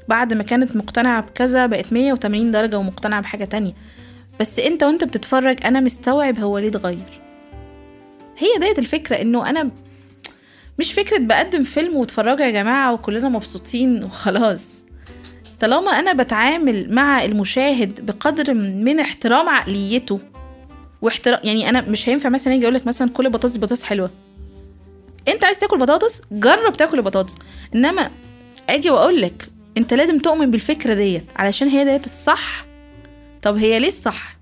بعد 0.08 0.32
ما 0.32 0.42
كانت 0.42 0.76
مقتنعة 0.76 1.20
بكذا 1.20 1.66
بقت 1.66 1.92
180 1.92 2.50
درجة 2.52 2.78
ومقتنعة 2.78 3.20
بحاجة 3.22 3.44
تانية. 3.44 3.72
بس 4.40 4.58
أنت 4.58 4.82
وأنت 4.82 5.04
بتتفرج 5.04 5.66
أنا 5.66 5.80
مستوعب 5.80 6.38
هو 6.38 6.58
ليه 6.58 6.68
اتغير. 6.68 7.20
هي 8.38 8.48
ديت 8.60 8.78
الفكرة 8.78 9.16
إنه 9.16 9.50
أنا 9.50 9.70
مش 10.78 10.92
فكرة 10.92 11.18
بقدم 11.18 11.62
فيلم 11.62 11.96
واتفرجوا 11.96 12.46
يا 12.46 12.50
جماعة 12.50 12.92
وكلنا 12.92 13.28
مبسوطين 13.28 14.04
وخلاص. 14.04 14.83
طالما 15.60 15.90
أنا 15.98 16.12
بتعامل 16.12 16.94
مع 16.94 17.24
المشاهد 17.24 18.06
بقدر 18.06 18.54
من 18.54 19.00
احترام 19.00 19.48
عقليته 19.48 20.20
واحترام 21.02 21.40
يعني 21.44 21.68
أنا 21.68 21.80
مش 21.80 22.08
هينفع 22.08 22.28
مثلا 22.28 22.54
يجي 22.54 22.64
أقول 22.64 22.74
لك 22.74 22.86
مثلا 22.86 23.10
كل 23.10 23.30
بطاطس 23.30 23.58
بطاطس 23.58 23.82
حلوة. 23.82 24.10
أنت 25.28 25.44
عايز 25.44 25.58
تاكل 25.58 25.78
بطاطس؟ 25.78 26.22
جرب 26.32 26.72
تاكل 26.72 26.98
البطاطس. 26.98 27.34
إنما 27.74 28.10
أجي 28.70 28.90
واقول 28.90 29.20
لك 29.20 29.48
أنت 29.78 29.94
لازم 29.94 30.18
تؤمن 30.18 30.50
بالفكرة 30.50 30.94
ديت 30.94 31.24
علشان 31.36 31.68
هي 31.68 31.84
ديت 31.84 32.06
الصح. 32.06 32.64
طب 33.42 33.56
هي 33.56 33.78
ليه 33.78 33.88
الصح؟ 33.88 34.36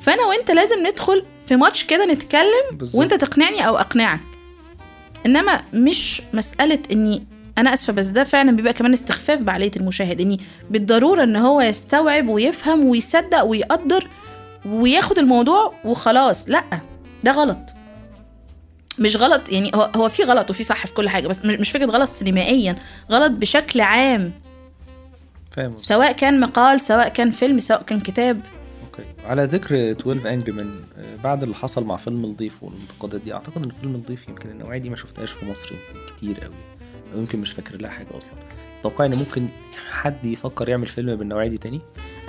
فأنا 0.00 0.22
وأنت 0.22 0.50
لازم 0.50 0.86
ندخل 0.86 1.24
في 1.46 1.56
ماتش 1.56 1.84
كده 1.84 2.06
نتكلم 2.06 2.64
بالظبط. 2.72 3.00
وأنت 3.00 3.14
تقنعني 3.14 3.66
أو 3.68 3.76
أقنعك. 3.76 4.20
إنما 5.26 5.62
مش 5.74 6.22
مسألة 6.34 6.78
إني 6.92 7.26
أنا 7.58 7.74
آسفة 7.74 7.92
بس 7.92 8.06
ده 8.06 8.24
فعلا 8.24 8.56
بيبقى 8.56 8.72
كمان 8.72 8.92
استخفاف 8.92 9.42
بعقلية 9.42 9.70
المشاهد 9.76 10.20
إني 10.20 10.40
بالضرورة 10.70 11.22
إن 11.22 11.36
هو 11.36 11.60
يستوعب 11.60 12.28
ويفهم 12.28 12.84
ويصدق 12.86 13.42
ويقدر 13.42 14.08
وياخد 14.66 15.18
الموضوع 15.18 15.74
وخلاص. 15.84 16.48
لأ 16.48 16.64
ده 17.24 17.32
غلط. 17.32 17.58
مش 18.98 19.16
غلط 19.16 19.52
يعني 19.52 19.70
هو 19.74 19.90
هو 19.96 20.08
في 20.08 20.22
غلط 20.22 20.50
وفي 20.50 20.62
صح 20.62 20.86
في 20.86 20.92
كل 20.94 21.08
حاجة 21.08 21.28
بس 21.28 21.44
مش 21.44 21.70
فكرة 21.70 21.86
غلط 21.86 22.08
سينمائيا 22.08 22.76
غلط 23.10 23.32
بشكل 23.32 23.80
عام. 23.80 24.32
فاهم. 25.56 25.78
سواء 25.78 26.12
كان 26.12 26.40
مقال 26.40 26.80
سواء 26.80 27.08
كان 27.08 27.30
فيلم 27.30 27.60
سواء 27.60 27.82
كان 27.82 28.00
كتاب. 28.00 28.40
okay. 28.84 29.02
على 29.24 29.44
ذكر 29.44 29.90
12 29.90 30.30
Angry 30.30 30.52
Men 30.52 30.80
بعد 31.24 31.42
اللي 31.42 31.54
حصل 31.54 31.84
مع 31.84 31.96
فيلم 31.96 32.24
الضيف 32.24 32.62
والانتقادات 32.62 33.20
دي 33.20 33.34
أعتقد 33.34 33.64
إن 33.66 33.70
فيلم 33.72 33.94
الضيف 33.94 34.28
يمكن 34.28 34.50
النوعية 34.50 34.78
دي 34.78 34.90
ما 34.90 34.96
شفتهاش 34.96 35.30
في 35.30 35.50
مصر 35.50 35.72
كتير 36.16 36.40
قوي. 36.40 36.54
يمكن 37.14 37.38
مش 37.38 37.52
فاكر 37.52 37.76
لها 37.76 37.90
حاجة 37.90 38.18
أصلا. 38.18 38.34
تتوقع 38.80 39.04
إن 39.04 39.14
ممكن 39.14 39.48
حد 39.90 40.24
يفكر 40.26 40.68
يعمل 40.68 40.86
فيلم 40.86 41.16
بالنوعيه 41.16 41.48
دي 41.48 41.58
تاني؟ 41.58 41.80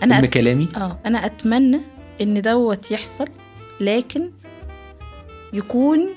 أنا 0.04 0.16
فيلم 0.16 0.26
أت... 0.26 0.34
كلامي؟ 0.34 0.68
آه 0.78 1.00
أنا 1.06 1.26
أتمنى 1.26 1.80
إن 2.22 2.42
دوت 2.42 2.92
يحصل 2.92 3.28
لكن 3.80 4.32
يكون 5.54 6.10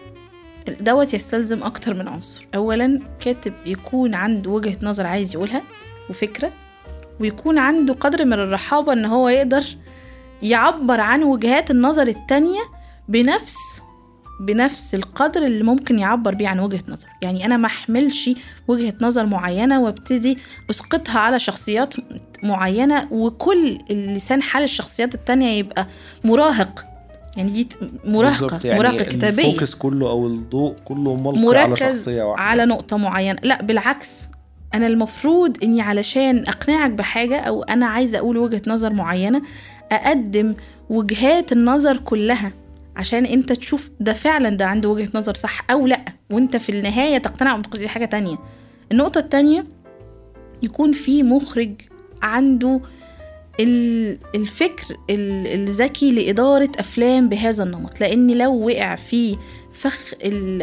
دوت 0.81 1.15
يستلزم 1.15 1.63
أكتر 1.63 1.95
من 1.95 2.09
عنصر. 2.09 2.47
اولا 2.55 3.01
كاتب 3.21 3.53
يكون 3.67 4.15
عنده 4.15 4.51
وجهة 4.51 4.77
نظر 4.83 5.07
عايز 5.07 5.35
يقولها 5.35 5.63
وفكرة 6.11 6.53
ويكون 7.21 7.59
عنده 7.59 7.95
قدر 7.95 8.25
من 8.25 8.33
الرحابة 8.33 8.93
إن 8.93 9.05
هو 9.05 9.29
يقدر 9.29 9.65
يعبر 10.43 11.01
عن 11.01 11.23
وجهات 11.23 11.71
النظر 11.71 12.07
التانية 12.09 12.61
بنفس 13.09 13.57
بنفس 14.41 14.95
القدر 14.95 15.47
اللي 15.47 15.65
ممكن 15.65 15.99
يعبر 15.99 16.35
بيه 16.35 16.49
عن 16.49 16.61
وجهة 16.61 16.83
نظر. 16.89 17.09
يعني 17.23 17.45
أنا 17.45 17.57
ما 17.57 17.67
أحملش 17.67 18.31
وجهة 18.69 18.95
نظر 19.01 19.27
معينة 19.27 19.81
وأبتدي 19.81 20.39
أسقطها 20.71 21.19
على 21.19 21.39
شخصيات 21.39 21.95
معينة 22.43 23.09
وكل 23.11 23.79
لسان 23.91 24.43
حال 24.43 24.63
الشخصيات 24.63 25.15
التانية 25.15 25.59
يبقى 25.59 25.87
مراهق. 26.25 26.85
يعني 27.37 27.51
دي 27.51 27.69
بالظبط، 28.05 28.65
يعني 28.65 28.79
مراهقة 28.79 29.05
كتابية. 29.05 29.47
الفوكس 29.51 29.75
كله 29.75 30.11
أو 30.11 30.27
الضوء 30.27 30.75
كله 30.85 31.15
ملقي 31.17 31.59
على 31.59 31.77
شخصية 31.77 32.23
واحدة. 32.23 32.45
على 32.45 32.65
نقطة 32.65 32.97
معينة. 32.97 33.39
لا 33.43 33.63
بالعكس. 33.63 34.29
أنا 34.75 34.87
المفروض 34.87 35.57
إني 35.63 35.81
علشان 35.81 36.39
أقنعك 36.39 36.91
بحاجة 36.91 37.41
أو 37.41 37.63
أنا 37.63 37.87
عايزة 37.87 38.19
أقول 38.19 38.39
وجهة 38.39 38.63
نظر 38.67 38.93
معينة 38.93 39.43
أقدم 39.93 40.55
وجهات 40.91 41.53
النظر 41.53 41.97
كلها. 41.97 42.53
عشان 43.01 43.27
أنت 43.27 43.53
تشوف 43.53 43.91
ده 44.01 44.13
فعلا 44.13 44.49
ده 44.49 44.67
عنده 44.67 44.89
وجهة 44.89 45.09
نظر 45.15 45.35
صح 45.35 45.65
أو 45.71 45.87
لأ. 45.87 46.05
وأنت 46.33 46.57
في 46.57 46.69
النهاية 46.69 47.19
تقتنع 47.19 47.57
وتقول 47.57 47.81
دي 47.81 47.89
حاجة 47.89 48.05
تانية. 48.05 48.39
النقطة 48.93 49.19
التانية 49.19 49.65
يكون 50.63 50.93
في 50.93 51.23
مخرج 51.23 51.73
عنده 52.23 52.81
ال- 53.61 54.19
الفكر 54.35 54.95
ال- 55.11 55.47
الذكي 55.69 56.13
لإدارة 56.13 56.71
أفلام 56.79 57.29
بهذا 57.29 57.65
النمط. 57.65 58.01
لأن 58.01 58.39
لو 58.39 58.67
وقع 58.67 58.97
في 58.97 59.37
فخ 59.73 60.13
ال 60.25 60.63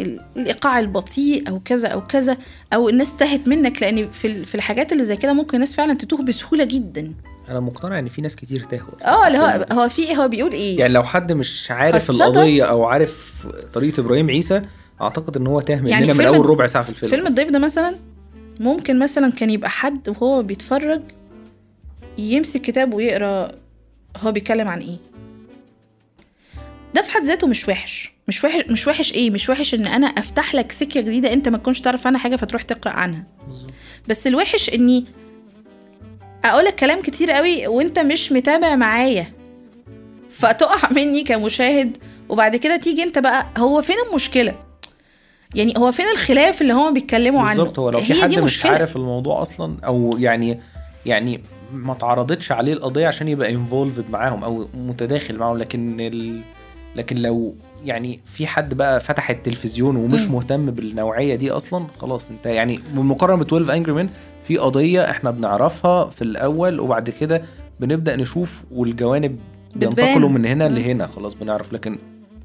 ال 0.00 0.20
الإيقاع 0.36 0.78
البطيء 0.80 1.48
أو 1.48 1.60
كذا 1.64 1.88
أو 1.88 2.06
كذا 2.06 2.36
أو 2.72 2.88
الناس 2.88 3.16
تهت 3.16 3.48
منك 3.48 3.82
لأن 3.82 4.10
في 4.10 4.54
الحاجات 4.54 4.92
اللي 4.92 5.04
زي 5.04 5.16
كده 5.16 5.32
ممكن 5.32 5.54
الناس 5.54 5.74
فعلا 5.74 5.94
تتوه 5.94 6.22
بسهولة 6.22 6.64
جدا. 6.64 7.12
أنا 7.50 7.60
مقتنع 7.60 7.98
ان 7.98 8.08
في 8.08 8.22
ناس 8.22 8.36
كتير 8.36 8.64
تاهوا 8.64 9.06
آه 9.06 9.26
اللي 9.26 9.38
هو 9.38 9.46
ده. 9.46 9.66
هو 9.74 9.88
في 9.88 10.16
هو 10.16 10.28
بيقول 10.28 10.52
إيه؟ 10.52 10.78
يعني 10.78 10.92
لو 10.92 11.02
حد 11.02 11.32
مش 11.32 11.70
عارف 11.70 12.10
القضية 12.10 12.64
أو 12.64 12.84
عارف 12.84 13.46
طريقة 13.72 14.00
إبراهيم 14.00 14.30
عيسى 14.30 14.62
أعتقد 15.00 15.36
إن 15.36 15.46
هو 15.46 15.60
تاه 15.60 15.76
مننا 15.76 15.90
يعني 15.90 16.12
من 16.12 16.24
أول 16.26 16.46
ربع 16.46 16.66
ساعة 16.66 16.84
في 16.84 16.90
الفيلم 16.90 17.10
فيلم 17.10 17.26
الضيف 17.26 17.50
ده 17.50 17.58
مثلا 17.58 17.96
ممكن 18.60 18.98
مثلا 18.98 19.32
كان 19.32 19.50
يبقى 19.50 19.70
حد 19.70 20.08
وهو 20.08 20.42
بيتفرج 20.42 21.02
يمسك 22.18 22.60
كتاب 22.60 22.94
ويقرأ 22.94 23.52
هو 24.16 24.32
بيتكلم 24.32 24.68
عن 24.68 24.80
إيه. 24.80 24.96
ده 26.94 27.02
في 27.02 27.12
حد 27.12 27.22
ذاته 27.22 27.46
مش 27.46 27.68
وحش. 27.68 28.12
مش 28.28 28.44
وحش 28.44 28.64
مش 28.70 28.86
وحش 28.86 29.12
إيه؟ 29.12 29.30
مش 29.30 29.48
وحش 29.50 29.74
إن 29.74 29.86
أنا 29.86 30.06
أفتح 30.06 30.54
لك 30.54 30.72
سكة 30.72 31.00
جديدة 31.00 31.32
أنت 31.32 31.48
ما 31.48 31.58
تكونش 31.58 31.80
تعرف 31.80 32.06
عنها 32.06 32.18
حاجة 32.20 32.36
فتروح 32.36 32.62
تقرأ 32.62 32.92
عنها. 32.92 33.24
بالظبط. 33.48 33.70
بس 34.08 34.26
الوحش 34.26 34.70
إني 34.70 35.04
أقول 36.44 36.64
لك 36.64 36.74
كلام 36.74 37.00
كتير 37.00 37.30
قوي 37.30 37.66
وأنت 37.66 37.98
مش 37.98 38.32
متابع 38.32 38.76
معايا 38.76 39.32
فتقع 40.30 40.88
مني 40.96 41.22
كمشاهد 41.24 41.96
وبعد 42.28 42.56
كده 42.56 42.76
تيجي 42.76 43.02
أنت 43.02 43.18
بقى 43.18 43.46
هو 43.58 43.82
فين 43.82 43.96
المشكلة 44.10 44.54
يعني 45.54 45.74
هو 45.76 45.92
فين 45.92 46.06
الخلاف 46.12 46.62
اللي 46.62 46.72
هم 46.72 46.94
بيتكلموا 46.94 47.40
عنه 47.42 47.48
بالظبط 47.50 47.78
هو 47.78 47.90
لو 47.90 48.00
في 48.00 48.22
حد 48.22 48.30
مش 48.30 48.38
مشكلة. 48.38 48.72
عارف 48.72 48.96
الموضوع 48.96 49.42
أصلا 49.42 49.76
أو 49.84 50.10
يعني 50.18 50.60
يعني 51.06 51.40
ما 51.72 51.94
تعرضتش 51.94 52.52
عليه 52.52 52.72
القضية 52.72 53.06
عشان 53.06 53.28
يبقى 53.28 53.50
انفولفد 53.54 54.10
معاهم 54.10 54.44
أو 54.44 54.68
متداخل 54.74 55.36
معاهم 55.36 55.58
لكن 55.58 55.96
ال... 56.00 56.40
لكن 56.96 57.16
لو 57.16 57.54
يعني 57.84 58.20
في 58.24 58.46
حد 58.46 58.74
بقى 58.74 59.00
فتح 59.00 59.30
التلفزيون 59.30 59.96
ومش 59.96 60.20
مم. 60.22 60.32
مهتم 60.34 60.66
بالنوعية 60.70 61.34
دي 61.34 61.50
أصلا 61.50 61.86
خلاص 62.00 62.30
أنت 62.30 62.46
يعني 62.46 62.80
بالمقارنه 62.94 63.36
ب 63.36 63.40
12 63.46 63.72
انجري 63.72 63.92
مان 63.92 64.08
في 64.44 64.56
قضية 64.56 65.10
إحنا 65.10 65.30
بنعرفها 65.30 66.04
في 66.08 66.22
الأول 66.22 66.80
وبعد 66.80 67.10
كده 67.10 67.42
بنبدأ 67.80 68.16
نشوف 68.16 68.62
والجوانب. 68.70 69.38
بينتقلوا 69.76 70.28
من 70.28 70.46
هنا. 70.46 70.68
لهنا 70.68 71.06
خلاص 71.06 71.34
بنعرف 71.34 71.72
لكن 71.72 71.98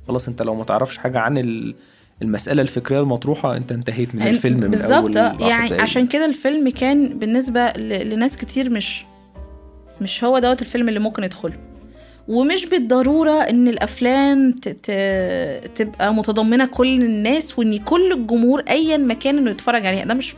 خلاص 0.08 0.28
أنت 0.28 0.42
لو 0.42 0.56
ما 0.56 0.64
تعرفش 0.64 0.98
حاجة 0.98 1.20
عن 1.20 1.38
ال... 1.38 1.76
المسألة 2.22 2.62
الفكرية 2.62 3.00
المطروحة 3.00 3.58
أنت 3.58 3.72
انتهيت 3.72 4.16
من 4.16 4.22
الفيلم 4.22 4.60
من 4.60 4.68
بالظبط 4.68 5.16
يعني 5.16 5.70
دقايق. 5.70 5.82
عشان 5.82 6.08
كده 6.08 6.26
الفيلم 6.26 6.70
كان 6.70 7.20
بالنسبة 7.20 7.70
ل... 7.70 8.10
لناس 8.10 8.38
كتير 8.38 8.70
مش 8.70 9.06
مش 10.02 10.24
هو 10.24 10.40
دوت 10.40 10.62
الفيلم 10.62 10.90
اللي 10.90 11.00
ممكن 11.00 11.24
يدخله 11.24 11.54
ومش 12.27 12.65
بالضرورة 12.65 13.31
إن 13.41 13.68
الأفلام 13.68 14.52
ت... 14.52 14.69
ت... 14.69 14.91
تبقى 15.76 16.14
متضمنة 16.14 16.65
كل 16.65 17.02
الناس 17.02 17.60
وإن 17.60 17.77
كل 17.77 18.11
الجمهور 18.11 18.64
ايا 18.69 18.97
ما 18.97 19.14
كان 19.14 19.38
إنه 19.38 19.52
يتفرج 19.52 19.85
عليها. 19.85 20.06
ده 20.06 20.14
مش 20.14 20.35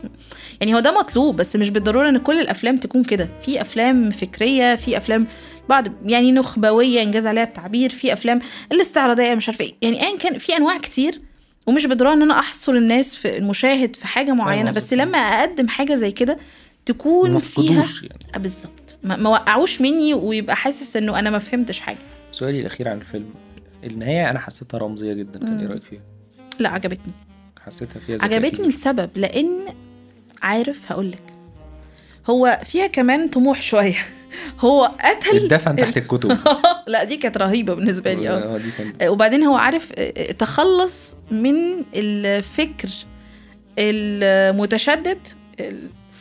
يعني 0.60 0.74
هو 0.74 0.80
ده 0.80 0.98
مطلوب 0.98 1.36
بس 1.36 1.56
مش 1.56 1.70
بالضرورة 1.70 2.08
إن 2.08 2.18
كل 2.18 2.40
الأفلام 2.40 2.76
تكون 2.76 3.04
كده. 3.04 3.28
في 3.42 3.60
أفلام 3.60 4.10
فكرية 4.10 4.74
في 4.74 4.96
أفلام 4.96 5.26
بعض 5.68 5.84
يعني 6.04 6.32
نخبوية 6.32 7.02
إنجاز 7.02 7.26
عليها 7.26 7.44
التعبير 7.44 7.90
في 7.90 8.12
أفلام 8.12 8.38
الاستعراضية 8.72 9.34
مش 9.34 9.48
عارفة 9.48 9.64
إيه. 9.64 9.74
يعني 9.82 10.02
ايا 10.06 10.16
كان 10.18 10.38
في 10.38 10.56
أنواع 10.56 10.78
كتير 10.78 11.20
ومش 11.66 11.86
بالضرورة 11.86 12.12
إن 12.14 12.22
أنا 12.22 12.38
أحصر 12.38 12.72
الناس 12.72 13.16
في 13.16 13.36
المشاهد 13.36 13.96
في 13.96 14.06
حاجة 14.06 14.32
معينة. 14.32 14.70
قصدك. 14.70 14.82
بس 14.82 14.92
لما 14.92 15.18
أقدم 15.18 15.68
حاجة 15.68 15.94
زي 15.94 16.10
كده 16.10 16.36
تكون 16.88 17.30
ما 17.30 17.38
فيها 17.38 17.84
يعني. 18.02 18.34
آه، 18.34 18.38
بالظبط. 18.38 18.96
ما, 19.02 19.28
وقعوش 19.28 19.80
مني 19.80 20.14
ويبقى 20.14 20.56
حاسس 20.56 20.96
إنه 20.96 21.18
أنا 21.18 21.30
ما 21.30 21.38
فهمتش 21.38 21.80
حاجة. 21.80 21.98
سؤالي 22.32 22.60
الأخير 22.60 22.88
عن 22.88 22.98
الفيلم. 22.98 23.30
النهاية 23.84 24.30
أنا 24.30 24.38
حسيتها 24.38 24.78
رمزية 24.78 25.12
جدا 25.12 25.38
كان 25.38 25.58
إيه. 25.58 25.66
رأيك 25.66 25.82
فيها؟ 25.82 26.00
لا 26.58 26.68
عجبتني. 26.68 27.14
حسيتها 27.66 28.00
فيها 28.00 28.18
عجبتني 28.22 28.50
كبير. 28.50 28.66
لسبب 28.66 29.10
لأن 29.14 29.74
عارف 30.42 30.92
هقولك 30.92 31.22
هو 32.30 32.60
فيها 32.64 32.86
كمان 32.86 33.28
طموح 33.28 33.60
شوية. 33.62 33.96
هو 34.60 34.84
قتل 34.84 35.36
الدفن 35.36 35.76
تحت 35.76 35.96
الكتب. 35.96 36.38
لا 36.86 37.04
دي 37.04 37.16
كانت 37.16 37.36
رهيبة 37.36 37.74
بالنسبة 37.74 38.14
لي. 38.14 38.28
آه. 38.28 38.54
آه 38.54 38.58
دي 38.58 38.70
كانت 38.78 39.02
وبعدين 39.02 39.42
هو 39.42 39.56
عارف 39.56 39.92
تخلص 40.38 41.16
من 41.30 41.84
الفكر 41.94 42.88
المتشدد 43.78 45.18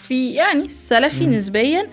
في 0.07 0.33
يعني 0.33 0.65
السلفي 0.65 1.27
مم. 1.27 1.33
نسبيا 1.33 1.87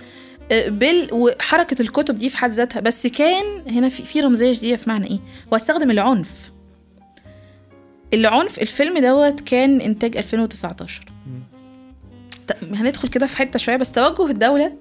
بال 0.51 1.09
وحركة 1.13 1.83
الكتب 1.83 2.19
دي 2.19 2.31
في 2.31 2.37
حد 2.37 2.51
ذاتها. 2.51 2.81
بس 2.81 3.07
كان 3.07 3.45
هنا 3.71 3.89
في 3.89 4.03
في 4.03 4.21
رمزية 4.21 4.53
جديدة 4.53 4.77
في 4.77 4.91
معنى 4.91 5.07
إيه؟ 5.07 5.19
هو 5.53 5.57
استخدم 5.57 5.91
العنف. 5.91 6.31
العنف 8.15 8.59
الفيلم 8.59 8.99
دوت 8.99 9.41
كان 9.41 9.81
إنتاج 9.81 10.17
2019 10.17 11.05
مم. 11.27 12.75
هندخل 12.75 13.09
كده 13.09 13.27
في 13.27 13.37
حتة 13.37 13.59
شوية 13.59 13.77
بس 13.77 13.93
توجه 13.93 14.31
الدولة 14.31 14.73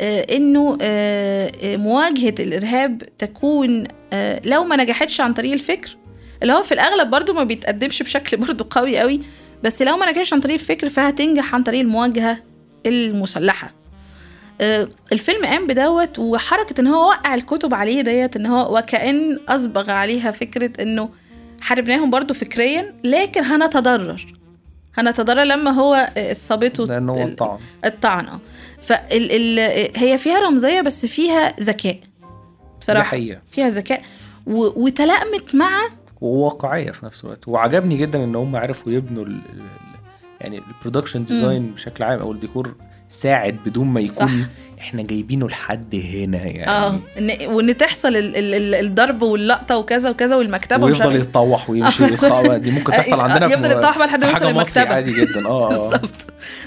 آه، 0.00 0.20
إنه 0.36 0.78
آه، 0.82 1.52
آه، 1.62 1.76
مواجهة 1.76 2.34
الإرهاب 2.40 3.02
تكون 3.18 3.84
آه، 4.12 4.40
لو 4.44 4.64
ما 4.64 4.76
نجحتش 4.76 5.20
عن 5.20 5.32
طريق 5.34 5.52
الفكر 5.52 5.96
اللي 6.42 6.52
هو 6.52 6.62
في 6.62 6.72
الأغلب 6.74 7.10
برضو 7.10 7.32
ما 7.32 7.44
بيتقدمش 7.44 8.02
بشكل 8.02 8.36
برضو 8.36 8.64
قوي 8.70 8.98
قوي 8.98 9.20
بس 9.64 9.82
لو 9.82 9.96
ما 9.96 10.10
نجحتش 10.10 10.32
عن 10.32 10.40
طريق 10.40 10.54
الفكر 10.54 10.88
فهتنجح 10.88 11.54
عن 11.54 11.62
طريق 11.62 11.80
المواجهة. 11.80 12.38
المسلحة. 12.86 13.74
آه، 14.60 14.88
الفيلم 15.12 15.44
قام 15.46 15.66
بدوت 15.66 16.18
وحركة 16.18 16.80
إن 16.80 16.86
هو 16.86 17.08
وقع 17.08 17.34
الكتب 17.34 17.74
عليه 17.74 18.02
ديت 18.02 18.36
إن 18.36 18.46
هو 18.46 18.78
وكأن 18.78 19.38
أصبغ 19.48 19.90
عليها 19.90 20.30
فكرة 20.30 20.82
إنه 20.82 21.08
حاربناهم 21.60 22.10
برضو 22.10 22.34
فكريا 22.34 22.94
لكن 23.04 23.44
هنتضرر. 23.44 24.34
هنتضرر 24.96 25.42
لما 25.44 25.70
هو 25.70 25.94
آه، 26.16 26.32
اصابته 26.32 26.84
لأنه 26.86 27.12
هو 27.12 27.16
ال- 27.22 27.28
الطعن. 27.30 27.58
الطعن 27.84 28.26
آه. 28.26 28.40
فال 28.82 29.02
ال 29.12 29.58
هي 29.96 30.18
فيها 30.18 30.38
رمزية 30.40 30.80
بس 30.80 31.06
فيها 31.06 31.54
ذكاء. 31.60 31.98
بصراحة 32.80 33.02
حقيقة. 33.04 33.40
فيها 33.50 33.68
ذكاء. 33.68 34.02
و... 34.46 34.84
وتلائمت 34.84 35.54
مع 35.54 35.70
وواقعية 36.20 36.90
في 36.90 37.06
نفس 37.06 37.24
الوقت. 37.24 37.48
وعجبني 37.48 37.96
جدا 37.96 38.24
إن 38.24 38.34
هم 38.34 38.56
عرفوا 38.56 38.92
يبنوا 38.92 39.24
يعني 40.40 40.62
ال 40.68 40.73
production 40.73 41.24
design 41.24 41.70
بشكل 41.74 42.04
عام 42.04 42.18
أو 42.20 42.32
الديكور 42.32 42.74
ساعد 43.08 43.56
بدون 43.66 43.86
ما 43.86 44.00
يكون 44.00 44.26
صح. 44.28 44.32
إحنا 44.80 45.02
جايبينه 45.02 45.48
لحد 45.48 45.94
هنا 45.94 46.38
يعني 46.38 46.68
آه 46.70 47.00
وإن 47.48 47.76
تحصل 47.76 48.08
ال 48.08 48.36
ال 48.36 48.54
ال 48.54 48.74
الضرب 48.74 49.22
واللقطة 49.22 49.76
وكذا 49.76 50.10
وكذا 50.10 50.36
والمكتبة 50.36 50.84
ويفضل 50.84 51.16
يتطوح 51.16 51.70
ويمشي 51.70 52.02
ويخ- 52.04 52.52
دي 52.56 52.70
ممكن 52.70 52.92
تحصل 52.98 53.20
عندنا 53.20 53.48
في 53.48 53.54
يفضل 53.54 53.70
يتطوح 53.70 53.98
لحد 53.98 54.24
ما 54.24 54.30
يوصل 54.30 54.46
المكتبة. 54.46 54.94
عادي 54.94 55.12
جدا 55.20 55.46
آه 55.46 55.66
آه. 55.66 55.68
بالظبط 55.90 56.26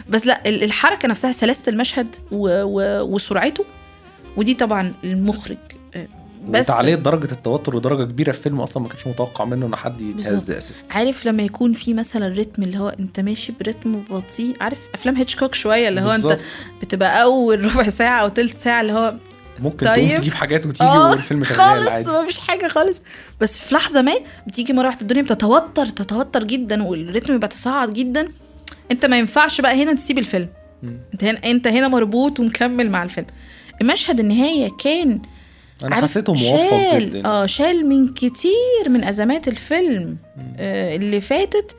بس 0.10 0.28
لا 0.28 0.50
ال- 0.50 0.64
الحركة 0.64 1.08
نفسها 1.08 1.32
سلاسة 1.32 1.62
المشهد 1.68 2.16
و 2.32 2.48
و 2.64 3.02
وسرعته 3.16 3.66
ودي 4.38 4.54
طبعا 4.54 4.94
المخرج 5.04 5.58
آه، 5.96 6.08
بس 6.50 6.70
وتعليق 6.70 7.00
درجة 7.00 7.32
التوتر 7.32 7.78
لدرجة 7.78 8.04
كبيرة 8.04 8.32
في 8.32 8.42
فيلم 8.42 8.62
أصلا 8.62 8.84
ما 8.84 8.90
كانش 8.90 9.08
متوقع 9.08 9.46
منه 9.46 9.66
إن 9.66 9.76
حد 9.76 10.02
يتهز. 10.02 10.52
أساسا 10.52 10.84
عارف 10.90 11.26
لما 11.26 11.44
يكون 11.44 11.74
في 11.74 11.94
مثلا 11.94 12.28
رتم 12.28 12.64
اللي 12.64 12.78
هو 12.80 12.90
أنت 12.90 13.20
ماشي 13.20 13.54
برتم 13.60 14.04
بطيء 14.10 14.54
عارف 14.62 14.80
أفلام 14.94 15.16
هيتشكوك 15.16 15.56
شوية 15.56 15.90
اللي 15.90 16.02
هو 16.02 16.06
أنت 16.12 16.26
بالظبط. 16.26 16.40
بتبقى 16.82 17.24
أول 17.24 17.64
ربع 17.74 17.84
ساعة 17.90 18.22
أو 18.22 18.28
تلت 18.28 18.56
ساعة 18.58 18.82
اللي 18.82 18.94
هو 18.94 19.16
ممكن 19.60 19.86
طيب. 19.86 20.08
تقوم 20.08 20.18
تجيب 20.18 20.34
حاجات 20.34 20.66
وتيجي 20.66 20.90
آه 20.90 21.12
والفيلم 21.12 21.44
شغال 21.44 21.58
خالص 21.58 21.88
عادي 21.88 22.08
ما 22.12 22.26
فيش 22.26 22.40
حاجة 22.40 22.68
خالص 22.68 23.02
بس 23.42 23.60
في 23.60 23.76
لحظة 23.76 24.02
ما 24.02 24.14
بتيجي 24.48 24.74
مره 24.74 24.86
واحدة 24.86 25.02
الدنيا 25.02 25.22
بتتوتر 25.22 25.86
تتوتر 25.86 26.44
جدا 26.44 26.84
والريتم 26.84 27.38
بيتصاعد 27.40 27.94
جدا 27.94 28.28
أنت 28.92 29.06
ما 29.06 29.20
ينفعش 29.20 29.62
بقى 29.62 29.84
هنا 29.84 29.94
تسيب 29.94 30.18
الفيلم 30.18 30.48
مم. 30.84 30.98
أنت 31.14 31.24
هنا 31.24 31.40
أنت 31.46 31.68
هنا 31.68 31.88
مربوط 31.88 32.40
ومكمل 32.40 32.90
مع 32.90 33.04
الفيلم 33.04 33.28
مشهد 33.84 34.20
النهاية 34.20 34.70
كان 34.84 35.22
أنا 35.84 35.96
عارف 35.96 36.10
حسيته 36.10 36.34
موفق 36.34 36.70
شال 36.92 37.10
جدا. 37.10 37.26
آه 37.26 37.46
شال 37.46 37.90
من 37.90 38.08
كتير 38.14 38.90
من 38.90 39.04
أزمات 39.04 39.48
الفيلم 39.48 40.18
آه 40.58 40.96
اللي 40.96 41.22
فاتت 41.22 41.76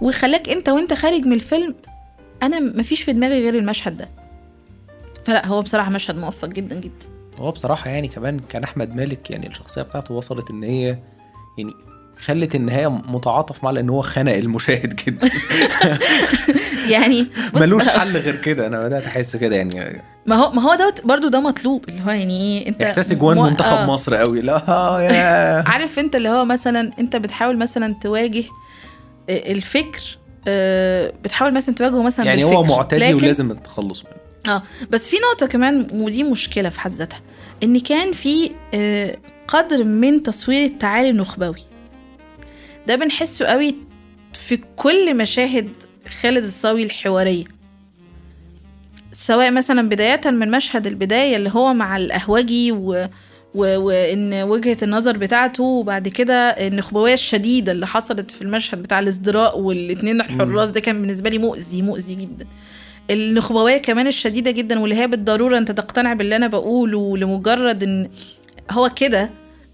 وخلاك 0.00 0.48
أنت 0.48 0.68
وأنت 0.68 0.94
خارج 0.94 1.26
من 1.26 1.32
الفيلم 1.32 1.74
أنا 2.42 2.60
مفيش 2.60 3.02
في 3.02 3.12
دماغي 3.12 3.40
غير 3.42 3.54
المشهد 3.54 3.96
ده. 3.96 4.08
فلا 5.24 5.46
هو 5.46 5.62
بصراحة 5.62 5.90
مشهد 5.90 6.18
موفق 6.18 6.48
جدا 6.48 6.76
جدا. 6.80 7.06
هو 7.38 7.50
بصراحة 7.50 7.90
يعني 7.90 8.08
كمان 8.08 8.40
كان 8.48 8.62
أحمد 8.64 8.96
مالك 8.96 9.30
يعني 9.30 9.48
الشخصية 9.48 9.82
بتاعته 9.82 10.14
وصلت 10.14 10.50
إن 10.50 10.62
هي 10.62 10.98
يعني 11.58 11.72
خلت 12.24 12.54
النهاية 12.54 12.88
متعاطف 12.88 13.64
معاه 13.64 13.72
لأن 13.72 13.88
هو 13.88 14.02
خنق 14.02 14.32
المشاهد 14.32 14.96
جدا. 14.96 15.30
يعني 16.94 17.26
ملوش 17.54 17.88
حل 17.88 18.16
غير 18.16 18.36
كده. 18.36 18.66
أنا 18.66 18.86
بدأت 18.86 19.06
أحس 19.06 19.36
كده 19.36 19.56
يعني. 19.56 20.02
ما 20.26 20.36
هو 20.36 20.52
ما 20.52 20.62
هو 20.62 20.74
دوت 20.74 21.06
برضو 21.06 21.28
ده 21.28 21.40
مطلوب 21.40 21.88
اللي 21.88 22.02
هو 22.06 22.10
يعني 22.10 22.40
إيه 22.40 22.68
انت 22.68 22.82
إحساس 22.82 23.12
جوان 23.12 23.36
مو- 23.36 23.42
منتخب 23.44 23.76
آه. 23.76 23.86
مصر 23.86 24.14
قوي. 24.14 24.40
لا 24.40 24.68
آه 24.68 25.02
يا 25.02 25.12
عارف 25.72 25.98
انت 25.98 26.16
اللي 26.16 26.28
هو 26.28 26.44
مثلا 26.44 26.90
انت 26.98 27.16
بتحاول 27.16 27.58
مثلا 27.58 27.94
تواجه 28.02 28.44
آه، 29.30 29.52
الفكر 29.52 30.18
آه، 30.48 31.12
بتحاول 31.24 31.54
مثلا 31.54 31.74
تواجهه 31.74 32.02
مثلا 32.02 32.26
يعني 32.26 32.42
بالفكر. 32.44 32.58
هو 32.58 32.62
معتدي 32.64 33.00
لكن- 33.00 33.14
ولازم 33.14 33.50
التخلص 33.50 34.04
منه 34.04 34.54
آه 34.54 34.62
بس 34.90 35.08
في 35.08 35.16
نقطة 35.30 35.46
كمان 35.46 35.88
ودي 35.92 36.22
مشكلة 36.22 36.68
في 36.68 36.80
حد 36.80 36.90
ذاتها 36.90 37.20
إن 37.62 37.78
كان 37.80 38.12
في 38.12 38.50
آه، 38.74 39.16
قدر 39.48 39.84
من 39.84 40.22
تصوير 40.22 40.64
التعالي 40.64 41.10
النخبوي. 41.10 41.62
ده 42.86 42.96
بنحسه 42.96 43.46
قوي 43.46 43.74
في 44.46 44.58
كل 44.76 45.16
مشاهد 45.16 45.68
خالد 46.20 46.44
الصاوي 46.44 46.82
الحوارية. 46.82 47.44
سواء 49.14 49.50
مثلا 49.50 49.88
بداية 49.88 50.20
من 50.30 50.50
مشهد 50.50 50.86
البداية 50.86 51.36
اللي 51.36 51.50
هو 51.54 51.74
مع 51.74 51.96
القهوجي 51.96 52.72
و... 52.72 53.08
و... 53.54 53.78
وإن 53.80 54.34
وجهة 54.34 54.76
النظر 54.82 55.16
بتاعته 55.16 55.62
وبعد 55.64 56.08
كده 56.08 56.34
النخبوية 56.34 57.12
الشديدة 57.12 57.72
اللي 57.72 57.86
حصلت 57.86 58.30
في 58.30 58.42
المشهد 58.42 58.82
بتاع 58.82 58.98
الازدراء 58.98 59.58
والاتنين 59.58 60.20
الحراس 60.20 60.70
ده 60.70 60.80
كان 60.80 61.00
بالنسبة 61.00 61.30
لي 61.30 61.38
مؤذي 61.38 61.82
مؤذي 61.82 62.14
جدا. 62.14 62.46
النخبوية 63.10 63.78
كمان 63.78 64.06
الشديدة 64.06 64.50
جدا 64.50 64.80
واللي 64.80 64.94
هي 64.96 65.06
بالضرورة 65.06 65.58
أنت 65.58 65.70
تقتنع 65.70 66.12
باللي 66.12 66.36
أنا 66.36 66.46
بقوله 66.46 67.16
لمجرد 67.16 67.82
إن 67.82 68.08
هو 68.70 68.90
كده 68.96 69.30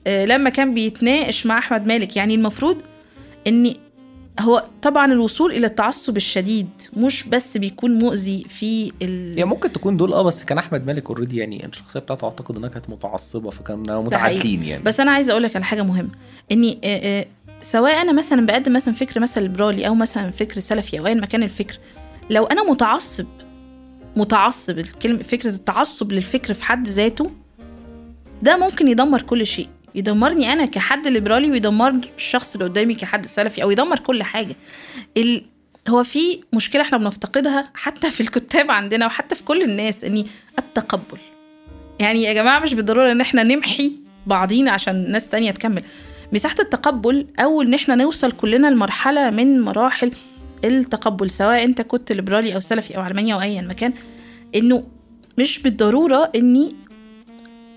آه، 0.07 0.25
لما 0.25 0.51
كان 0.51 0.75
بيتناقش 0.75 1.47
مع 1.47 1.59
أحمد 1.59 1.87
مالك. 1.87 2.17
يعني 2.17 2.35
المفروض 2.35 2.77
ان 3.47 3.75
هو 4.41 4.65
طبعا 4.83 5.13
الوصول 5.13 5.53
إلى 5.53 5.67
التعصب 5.67 6.17
الشديد 6.17 6.69
مش 6.97 7.29
بس 7.29 7.57
بيكون 7.57 7.99
مؤذي 7.99 8.47
في 8.49 8.93
ال... 9.03 9.39
هي 9.39 9.45
ممكن 9.45 9.73
تكون 9.73 9.97
دول 9.97 10.13
آه 10.13 10.23
بس 10.23 10.45
كان 10.45 10.59
احمد 10.59 10.87
مالك 10.87 11.11
اوريدي 11.11 11.37
يعني 11.37 11.67
الشخصية 11.67 12.01
بتاعته 12.01 12.25
أعتقد 12.25 12.57
إنها 12.57 12.69
كانت 12.69 12.91
متعصبة 12.91 13.51
فكانوا 13.51 14.03
متعادلين 14.03 14.63
يعني. 14.63 14.83
بس 14.83 15.01
أنا 15.01 15.11
عايزة 15.11 15.31
أقول 15.31 15.43
لك 15.43 15.57
على 15.57 15.65
حاجة 15.65 15.83
مهمة 15.83 16.11
إني 16.53 16.79
آه، 16.85 17.21
آه، 17.21 17.27
سواء 17.61 18.03
أنا 18.03 18.13
مثلا 18.13 18.47
بقدم 18.47 18.73
مثلا 18.73 18.95
فكر 18.95 19.21
مثلا 19.21 19.43
ليبرالي 19.43 19.87
أو 19.87 19.95
مثلا 19.95 20.31
فكر 20.31 20.61
سلفي 20.61 20.99
أو 20.99 21.07
ايا 21.07 21.15
ما 21.15 21.27
كان 21.27 21.43
الفكر 21.43 21.79
لو 22.31 22.45
أنا 22.45 22.71
متعصب 22.71 23.27
متعصب 24.17 24.79
الكلمة 24.79 25.23
فكرة 25.23 25.51
التعصب 25.51 26.13
للفكر 26.13 26.55
في 26.55 26.65
حد 26.65 26.89
ذاته 26.89 27.31
ده 28.43 28.57
ممكن 28.57 28.89
يدمر 28.89 29.23
كل 29.23 29.47
شيء. 29.47 29.69
يدمرني 29.95 30.53
أنا 30.53 30.67
كحد 30.67 31.09
ليبرالي 31.09 31.51
ويدمر 31.51 32.01
الشخص 32.17 32.53
اللي 32.55 32.65
قدامي 32.65 32.95
كحد 32.95 33.27
سلفي 33.27 33.63
أو 33.63 33.71
يدمر 33.71 33.99
كل 33.99 34.23
حاجة. 34.23 34.57
ال... 35.17 35.45
هو 35.89 36.05
في 36.05 36.41
مشكلة 36.55 36.83
إحنا 36.83 36.99
بنفتقدها 36.99 37.65
حتى 37.75 38.11
في 38.11 38.21
الكتاب 38.21 38.71
عندنا 38.71 39.07
وحتى 39.07 39.35
في 39.35 39.45
كل 39.45 39.63
الناس 39.63 40.05
إني 40.05 40.27
التقبل. 40.59 41.19
يعني 41.99 42.23
يا 42.23 42.33
جماعة 42.33 42.59
مش 42.59 42.75
بالضرورة 42.75 43.13
إن 43.13 43.21
إحنا 43.21 43.43
نمحي 43.43 43.93
بعضينا 44.27 44.71
عشان 44.71 45.13
ناس 45.13 45.29
تانية 45.29 45.51
تكمل. 45.51 45.83
مساحة 46.33 46.57
التقبل 46.61 47.27
أو 47.39 47.63
إن 47.63 47.75
إحنا 47.75 47.95
نوصل 47.95 48.33
كلنا 48.33 48.67
لمرحلة 48.67 49.31
من 49.31 49.61
مراحل 49.61 50.13
التقبل 50.65 51.31
سواء 51.31 51.65
أنت 51.65 51.81
كنت 51.83 52.13
ليبرالي 52.13 52.55
أو 52.55 52.61
سلفي 52.61 52.97
أو 52.97 53.03
علماني 53.03 53.35
أو 53.35 53.41
ايا 53.41 53.63
مكان 53.63 53.93
إنه 54.55 54.87
مش 55.39 55.59
بالضرورة 55.59 56.31
إني 56.35 56.73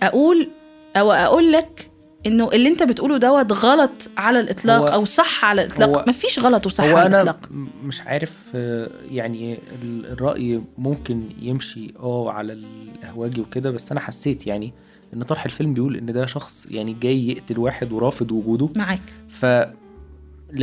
أقول 0.03 0.49
أو 0.97 1.11
أقول 1.11 1.51
لك 1.51 1.89
إنه 2.25 2.49
اللي 2.53 2.69
أنت 2.69 2.83
بتقوله 2.83 3.17
دوت 3.17 3.51
غلط 3.53 4.09
على 4.17 4.39
الإطلاق 4.39 4.91
أو 4.93 5.05
صح 5.05 5.45
على 5.45 5.61
الإطلاق 5.61 6.09
مفيش 6.09 6.39
غلط 6.39 6.65
وصح 6.65 6.83
هو 6.83 6.97
على 6.97 7.07
الإطلاق 7.07 7.49
مش 7.83 8.01
عارف 8.01 8.51
آه، 8.55 8.89
يعني 9.11 9.53
ال- 9.83 10.05
الرأي 10.11 10.61
ممكن 10.77 11.23
يمشي 11.41 11.93
آه 11.99 12.31
على 12.31 12.53
القهواجي 12.53 13.41
وكده 13.41 13.71
بس 13.71 13.91
أنا 13.91 13.99
حسيت 13.99 14.47
يعني 14.47 14.73
إن 15.13 15.23
طرح 15.23 15.45
الفيلم 15.45 15.73
بيقول 15.73 15.95
إن 15.97 16.05
ده 16.05 16.25
شخص 16.25 16.67
يعني 16.71 16.93
جاي 16.93 17.27
يقتل 17.29 17.59
واحد 17.59 17.91
ورافض 17.91 18.31
وجوده 18.31 18.69
معاك 18.75 19.01
فلا 19.29 19.71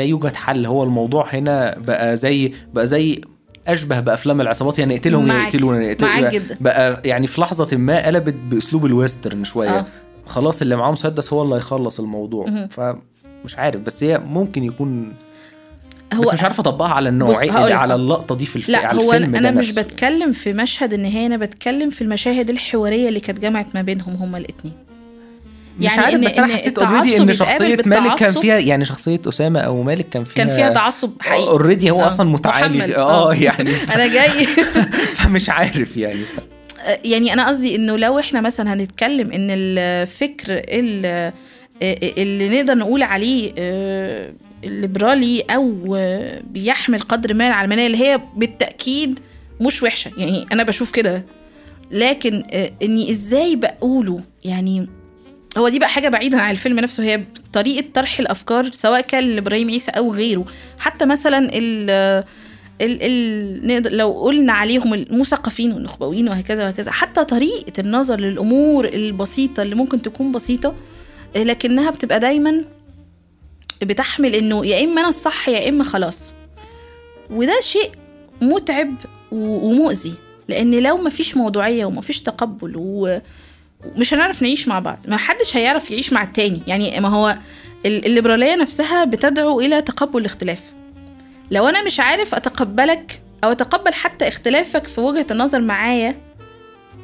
يوجد 0.05 0.37
حل 0.37 0.67
هو 0.67 0.83
الموضوع 0.83 1.35
هنا 1.35 1.79
بقى 1.79 2.17
زي 2.17 2.53
بقى 2.75 2.87
زي 2.87 3.21
أشبه 3.67 4.01
بأفلام 4.01 4.41
العصابات 4.41 4.79
يعني 4.79 4.95
نقتلهم 4.95 5.31
يا. 5.31 5.35
يقتلونا 5.43 5.83
يقتل 5.83 6.05
معاك 6.05 6.37
بقى. 6.37 6.57
بقى 6.61 7.03
يعني 7.09 7.27
في 7.27 7.41
لحظة 7.41 7.77
ما 7.77 8.07
قلبت 8.07 8.35
بأسلوب 8.51 8.87
الويسترن 8.87 9.45
شوية 9.45 9.79
آه. 9.79 9.87
خلاص 10.31 10.63
اللي 10.63 10.77
معاه 10.77 10.91
مسدس 10.93 11.33
هو 11.33 11.43
اللي 11.43 11.55
هيخلص 11.57 12.01
الموضوع. 12.01 12.67
فمش 12.71 13.59
عارف 13.59 13.81
بس 13.81 14.05
هي 14.05 14.19
ممكن 14.19 14.65
يكون 14.65 15.13
هو 16.15 16.21
بس 16.21 16.33
مش 16.35 16.43
عارف 16.43 16.61
أطبقها 16.61 16.93
على 16.93 17.09
النوعيه 17.09 17.53
هقولك. 17.53 17.73
على 17.73 17.95
اللقطة 17.95 18.35
دي 18.35 18.47
في 18.47 18.57
الف... 18.57 18.69
لا 18.69 18.79
على 18.87 19.03
هو 19.03 19.13
الفيلم 19.13 19.35
أنا 19.37 19.51
مش 19.51 19.69
نفسه. 19.69 19.83
بتكلم 19.83 20.33
في 20.33 20.53
مشهد 20.53 20.93
النهاية 20.93 21.27
أنا 21.27 21.37
بتكلم 21.37 21.91
في 21.91 22.03
المشاهد 22.03 22.51
الحوارية 22.51 23.09
اللي 23.09 23.21
كانت 23.21 23.39
جمعت 23.41 23.67
ما 23.75 23.83
بينهم 23.83 24.15
هما 24.17 24.39
الاثنين 24.39 24.75
مش 25.79 25.85
يعني 25.85 26.01
عارف 26.01 26.21
إن- 26.21 26.25
بس 26.25 26.39
أنا 26.39 26.55
حسيت 26.57 26.79
already 26.79 27.17
إن 27.17 27.35
شخصية 27.35 27.77
مالك 27.87 28.15
كان. 28.19 28.33
فيها 28.33 28.59
يعني 28.59 28.85
شخصية 28.85 29.21
أسامة 29.29 29.61
أو 29.61 29.83
مالك 29.83 30.09
كان 30.09 30.25
فيها 30.25 30.35
كان 30.45 30.55
فيها 30.57 30.69
تعصب 30.71 31.11
حقيقي 31.21 31.49
already 31.49 31.91
هو 31.91 32.03
آه. 32.03 32.07
أصلا 32.07 32.31
متعالي. 32.31 32.83
في- 32.83 32.97
آه 32.97 33.31
آه. 33.31 33.35
يعني 33.35 33.71
أنا 33.95 34.07
جاي 34.07 34.47
فمش 35.17 35.51
عارف 35.51 35.97
يعني 35.97 36.19
ف... 36.19 36.41
يعني 37.05 37.33
أنا 37.33 37.49
قصدي 37.49 37.77
إنه 37.77 37.97
لو 37.97 38.19
إحنا 38.19 38.41
مثلا 38.41 38.75
هنتكلم 38.75 39.33
إن 39.33 39.47
الفكر 39.51 40.45
ال- 40.49 41.33
اللي 42.19 42.49
نقدر 42.49 42.75
نقول 42.75 43.03
عليه 43.03 43.53
آه، 43.59 44.33
الليبرالي 44.65 45.41
أو 45.51 45.97
بيحمل 46.45 46.99
قدر 47.01 47.35
ما 47.35 47.47
العلمانيه 47.47 47.87
اللي 47.87 47.99
هي 47.99 48.21
بالتأكيد 48.37 49.19
مش 49.61 49.83
وحشة. 49.83 50.11
يعني 50.17 50.47
أنا 50.53 50.63
بشوف 50.63 50.91
كده. 50.91 51.23
لكن 51.91 52.43
آه، 52.53 52.71
إني 52.83 53.11
إزاي 53.11 53.57
بقوله؟ 53.57 54.21
يعني 54.45 54.87
هو 55.59 55.69
دي 55.69 55.79
بقى 55.79 55.89
حاجة 55.89 56.09
بعيدا 56.09 56.41
عن 56.41 56.51
الفيلم 56.51 56.81
نفسه. 56.81 57.03
هي 57.05 57.25
طريقة 57.53 57.85
طرح 57.95 58.19
الأفكار 58.21 58.73
سواء 58.73 59.01
كان 59.01 59.25
لإبراهيم 59.25 59.71
عيسى 59.71 59.91
أو 59.91 60.15
غيره. 60.15 60.45
حتى 60.79 61.07
مثلا 61.07 61.51
ال 62.81 62.99
ال 63.03 63.67
نقدر 63.67 63.91
لو 63.93 64.13
قلنا 64.13 64.53
عليهم 64.53 64.95
المثقفين 64.95 65.73
والنخبويين 65.73 66.29
وهكذا 66.29 66.65
وهكذا 66.65 66.91
حتى 66.91 67.25
طريقة 67.25 67.73
النظر 67.79 68.21
للأمور 68.21 68.85
البسيطة 68.85 69.63
اللي 69.63 69.75
ممكن 69.75 70.03
تكون 70.03 70.33
بسيطة 70.33 70.75
آه، 71.37 71.43
لكنها 71.43 71.91
بتبقى 71.91 72.21
دايما 72.21 72.65
بتحمل 73.83 74.35
إنه 74.35 74.67
يا 74.67 74.85
إما 74.85 75.01
أنا 75.01 75.09
الصح 75.09 75.49
يا 75.49 75.69
إما 75.69 75.85
خلاص. 75.85 76.35
وده 77.31 77.61
شيء 77.63 77.91
متعب 78.41 78.95
ومؤذي 79.33 80.15
لأن 80.49 80.71
لو 80.83 80.97
مفيش 80.97 81.37
موضوعية 81.37 81.85
ومفيش 81.85 82.23
تقبل 82.23 82.73
و 82.77 83.19
مش 83.97 84.15
هنعرف 84.15 84.43
نعيش 84.43 84.69
مع 84.69 84.79
بعض 84.79 84.99
ما 85.09 85.17
حدش 85.17 85.57
هيعرف 85.57 85.91
يعيش 85.91 86.13
مع 86.13 86.23
التاني. 86.23 86.63
يعني 86.67 87.01
ما 87.01 87.09
هو 87.09 87.37
ال- 87.87 88.07
الليبرالية 88.07 88.57
نفسها 88.57 89.05
بتدعو 89.05 89.61
إلى 89.61 89.83
تقبل 89.83 90.21
الاختلاف. 90.21 90.61
لو 91.51 91.69
أنا 91.69 91.85
مش 91.85 92.01
عارف 92.01 92.35
أتقبلك 92.35 93.23
أو 93.45 93.53
أتقبل 93.53 93.95
حتى 93.95 94.29
اختلافك 94.29 94.87
في 94.87 95.01
وجهة 95.01 95.27
النظر 95.31 95.61
معايا 95.61 96.15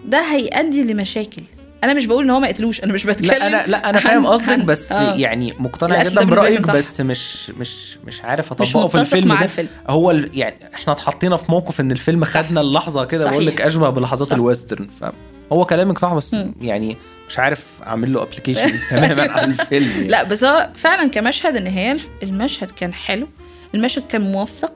ده 0.05 0.19
هيؤدي 0.21 0.83
لمشاكل 0.85 1.43
أنا 1.85 1.95
مش 1.95 2.07
بقول 2.07 2.25
إن 2.25 2.31
هو 2.31 2.41
ما 2.41 2.49
يقتلوش 2.49 2.85
أنا 2.85 2.93
مش 2.93 3.05
بتكلم 3.05 3.29
لا 3.31 3.47
أنا 3.47 3.67
لا 3.67 3.91
أنا 3.91 3.99
فاهم 4.01 4.27
قصدك 4.27 4.59
بس 4.65 4.93
آه. 4.93 5.15
يعني 5.15 5.55
مقتنع 5.59 6.03
جدا 6.03 6.25
برأيك. 6.25 6.61
بس 6.71 7.01
مش 7.01 7.51
مش 7.51 7.99
مش 8.07 8.23
عارف 8.23 8.53
مش 8.61 8.71
أطبقه 8.77 8.87
في 8.89 8.99
الفيلم 9.01 9.35
ده 9.39 9.45
الفيلم 9.45 9.69
هو 9.89 10.11
ال- 10.11 10.31
يعني 10.39 10.57
إحنا 10.75 10.93
اتحطينا 10.93 11.37
في 11.37 11.53
موقف 11.53 11.81
إن 11.81 11.91
الفيلم 11.93 12.25
خدنا 12.25 12.61
اللحظة 12.61 13.05
كده. 13.05 13.31
بقول 13.31 13.47
لك 13.47 13.61
أشبه 13.61 13.91
بلحظات 13.91 14.29
صح. 14.29 14.35
ال 14.35 14.42
western 14.42 14.89
فهو 15.01 15.65
كلامك 15.65 15.99
صح 15.99 16.15
بس 16.15 16.35
مم. 16.35 16.55
يعني 16.61 16.97
مش 17.29 17.39
عارف 17.39 17.67
أعمل 17.87 18.13
له 18.13 18.23
application 18.23 18.73
تماما 18.91 19.33
على 19.33 19.45
الفيلم 19.47 19.91
يعني. 19.91 20.09
لا 20.09 20.23
بس 20.23 20.45
هو 20.45 20.69
فعلا 20.77 21.09
كمشهد 21.11 21.57
النهايه 21.57 21.97
المشهد 22.23 22.71
كان 22.71 22.95
حلو 22.95 23.29
المشهد 23.75 24.03
كان 24.09 24.21
موفق 24.33 24.73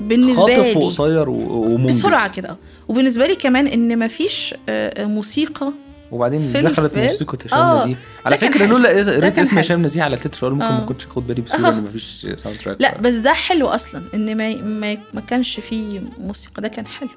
بالنسبة 0.00 0.34
خاطف 0.42 0.58
لي 0.58 0.76
وقصير 0.76 1.28
و- 1.30 1.64
ومنجز 1.74 1.98
بسرعة 1.98 2.34
كده. 2.34 2.56
وبالنسبة 2.88 3.26
لي 3.26 3.36
كمان 3.36 3.66
إن 3.66 3.98
مفيش 3.98 4.54
آه، 4.68 5.04
موسيقى 5.04 5.72
وبعدين 6.12 6.52
دخلت. 6.52 6.96
موسيقى 6.98 7.38
هشام 7.46 7.58
آه، 7.58 7.82
نزيه 7.84 7.96
على 8.26 8.38
فكرة. 8.38 8.66
لولا 8.66 8.88
قريت 8.88 9.38
اسم. 9.38 9.58
هشام 9.58 9.82
نزيه 9.82 10.02
على 10.02 10.16
التتر 10.16 10.50
ممكن 10.52 10.64
ما 10.64 10.82
آه. 10.82 10.86
كنتش 10.86 11.06
أخد 11.06 11.26
بالي 11.26 11.42
بسهولة 11.42 11.68
آه. 11.68 11.72
إن 11.72 11.82
مفيش 11.84 12.26
soundtrack 12.34 12.76
لا 12.80 13.00
بس 13.00 13.14
ده 13.14 13.32
حلو 13.32 13.66
أصلا 13.68 14.02
إن 14.14 14.36
ما 14.36 14.56
ما, 14.62 14.98
ما 15.14 15.20
كانش 15.20 15.60
فيه 15.60 16.00
موسيقى 16.18 16.62
ده 16.62 16.68
كان 16.68 16.86
حلو 16.86 17.08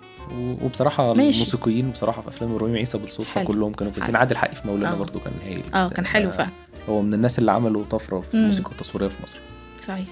وبصراحة 0.62 1.14
ماشي. 1.14 1.30
الموسيقيين 1.36 1.92
بصراحة 1.92 2.22
في 2.22 2.28
أفلام 2.28 2.52
إبراهيم 2.52 2.76
عيسى 2.76 2.98
بالصدفه 2.98 3.34
حلو. 3.34 3.44
كلهم 3.48 3.74
كانوا 3.74 3.94
كويسين. 3.94 4.16
عادل 4.16 4.38
حقي 4.38 4.56
في 4.56 4.68
مولانا 4.68 4.92
آه. 4.92 4.96
برضو 4.98 5.20
كان 5.20 5.34
هايل 5.46 5.62
آه 5.74 5.90
كان 5.90 6.06
حلو 6.06 6.32
فعلا 6.32 6.50
هو 6.90 7.02
من 7.02 7.14
الناس 7.14 7.40
اللي 7.40 7.52
عملوا 7.52 7.84
طفرة 7.92 8.22
في. 8.22 8.34
الموسيقى 8.34 8.72
التصويريه 8.72 9.08
في 9.08 9.18
مصر 9.24 9.38
صحيح 9.88 10.06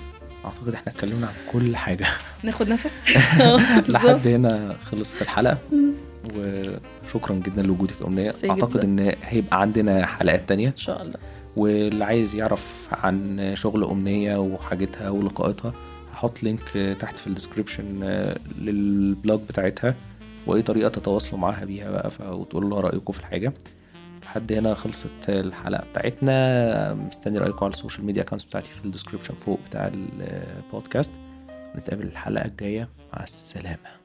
أعتقد 0.46 0.74
إحنا 0.74 0.92
اتكلمنا 0.94 1.28
عن 1.28 1.34
كل 1.52 1.76
حاجة. 1.76 2.08
ناخد 2.44 2.70
نفس. 2.70 3.18
لحد 3.90 4.28
هنا 4.28 4.76
خلصت 4.92 5.22
الحلقة. 5.22 5.58
وشكرا 6.36 7.36
جدا 7.36 7.62
لوجودك 7.62 7.96
أمنية. 8.08 8.32
أعتقد 8.50 8.80
جدا. 8.80 8.84
إن 8.88 9.16
هيبقى 9.24 9.62
عندنا 9.62 10.06
حلقات 10.06 10.50
تانية. 10.50 10.68
إن 10.68 10.78
شاء 10.78 11.02
الله. 11.02 11.16
واللي 11.56 12.06
عايز 12.06 12.36
يعرف 12.36 12.88
عن 12.92 13.52
شغل 13.56 13.84
أمنية 13.84 14.38
وحاجتها 14.38 15.10
ولقائتها 15.10 15.74
هحط 16.14 16.44
link 16.44 16.98
تحت 17.00 17.18
في 17.18 17.28
ال 17.28 17.32
description 17.32 17.86
لل 18.58 18.85
blog 18.85 19.40
بتاعتها 19.50 19.96
وايه 20.48 20.62
طريقة 20.62 20.90
تتواصلوا 20.90 21.40
معاها 21.40 21.66
بيها 21.66 21.92
بقى 21.92 22.40
وتقولوا 22.40 22.70
لها 22.70 22.82
رأيكم 22.82 23.14
في 23.14 23.20
الحاجة. 23.20 23.54
لحد 24.30 24.54
هنا 24.54 24.74
خلصت 24.74 25.30
الحلقة 25.30 25.86
بتاعتنا. 25.90 26.94
مستني 26.94 27.38
رأيكم 27.38 27.66
على 27.66 27.72
ال 27.72 27.77
social 27.77 28.06
media 28.06 28.22
accounts 28.22 28.46
بتاعتي 28.46 28.72
في 28.72 28.86
ال 28.86 28.90
description 28.90 29.34
فوق 29.34 29.60
بتاع 29.66 29.92
البودكاست 29.94 31.14
نتقابل 31.76 32.04
الحلقة 32.04 32.46
الجاية. 32.46 32.90
مع 33.14 33.24
السلامة. 33.24 33.99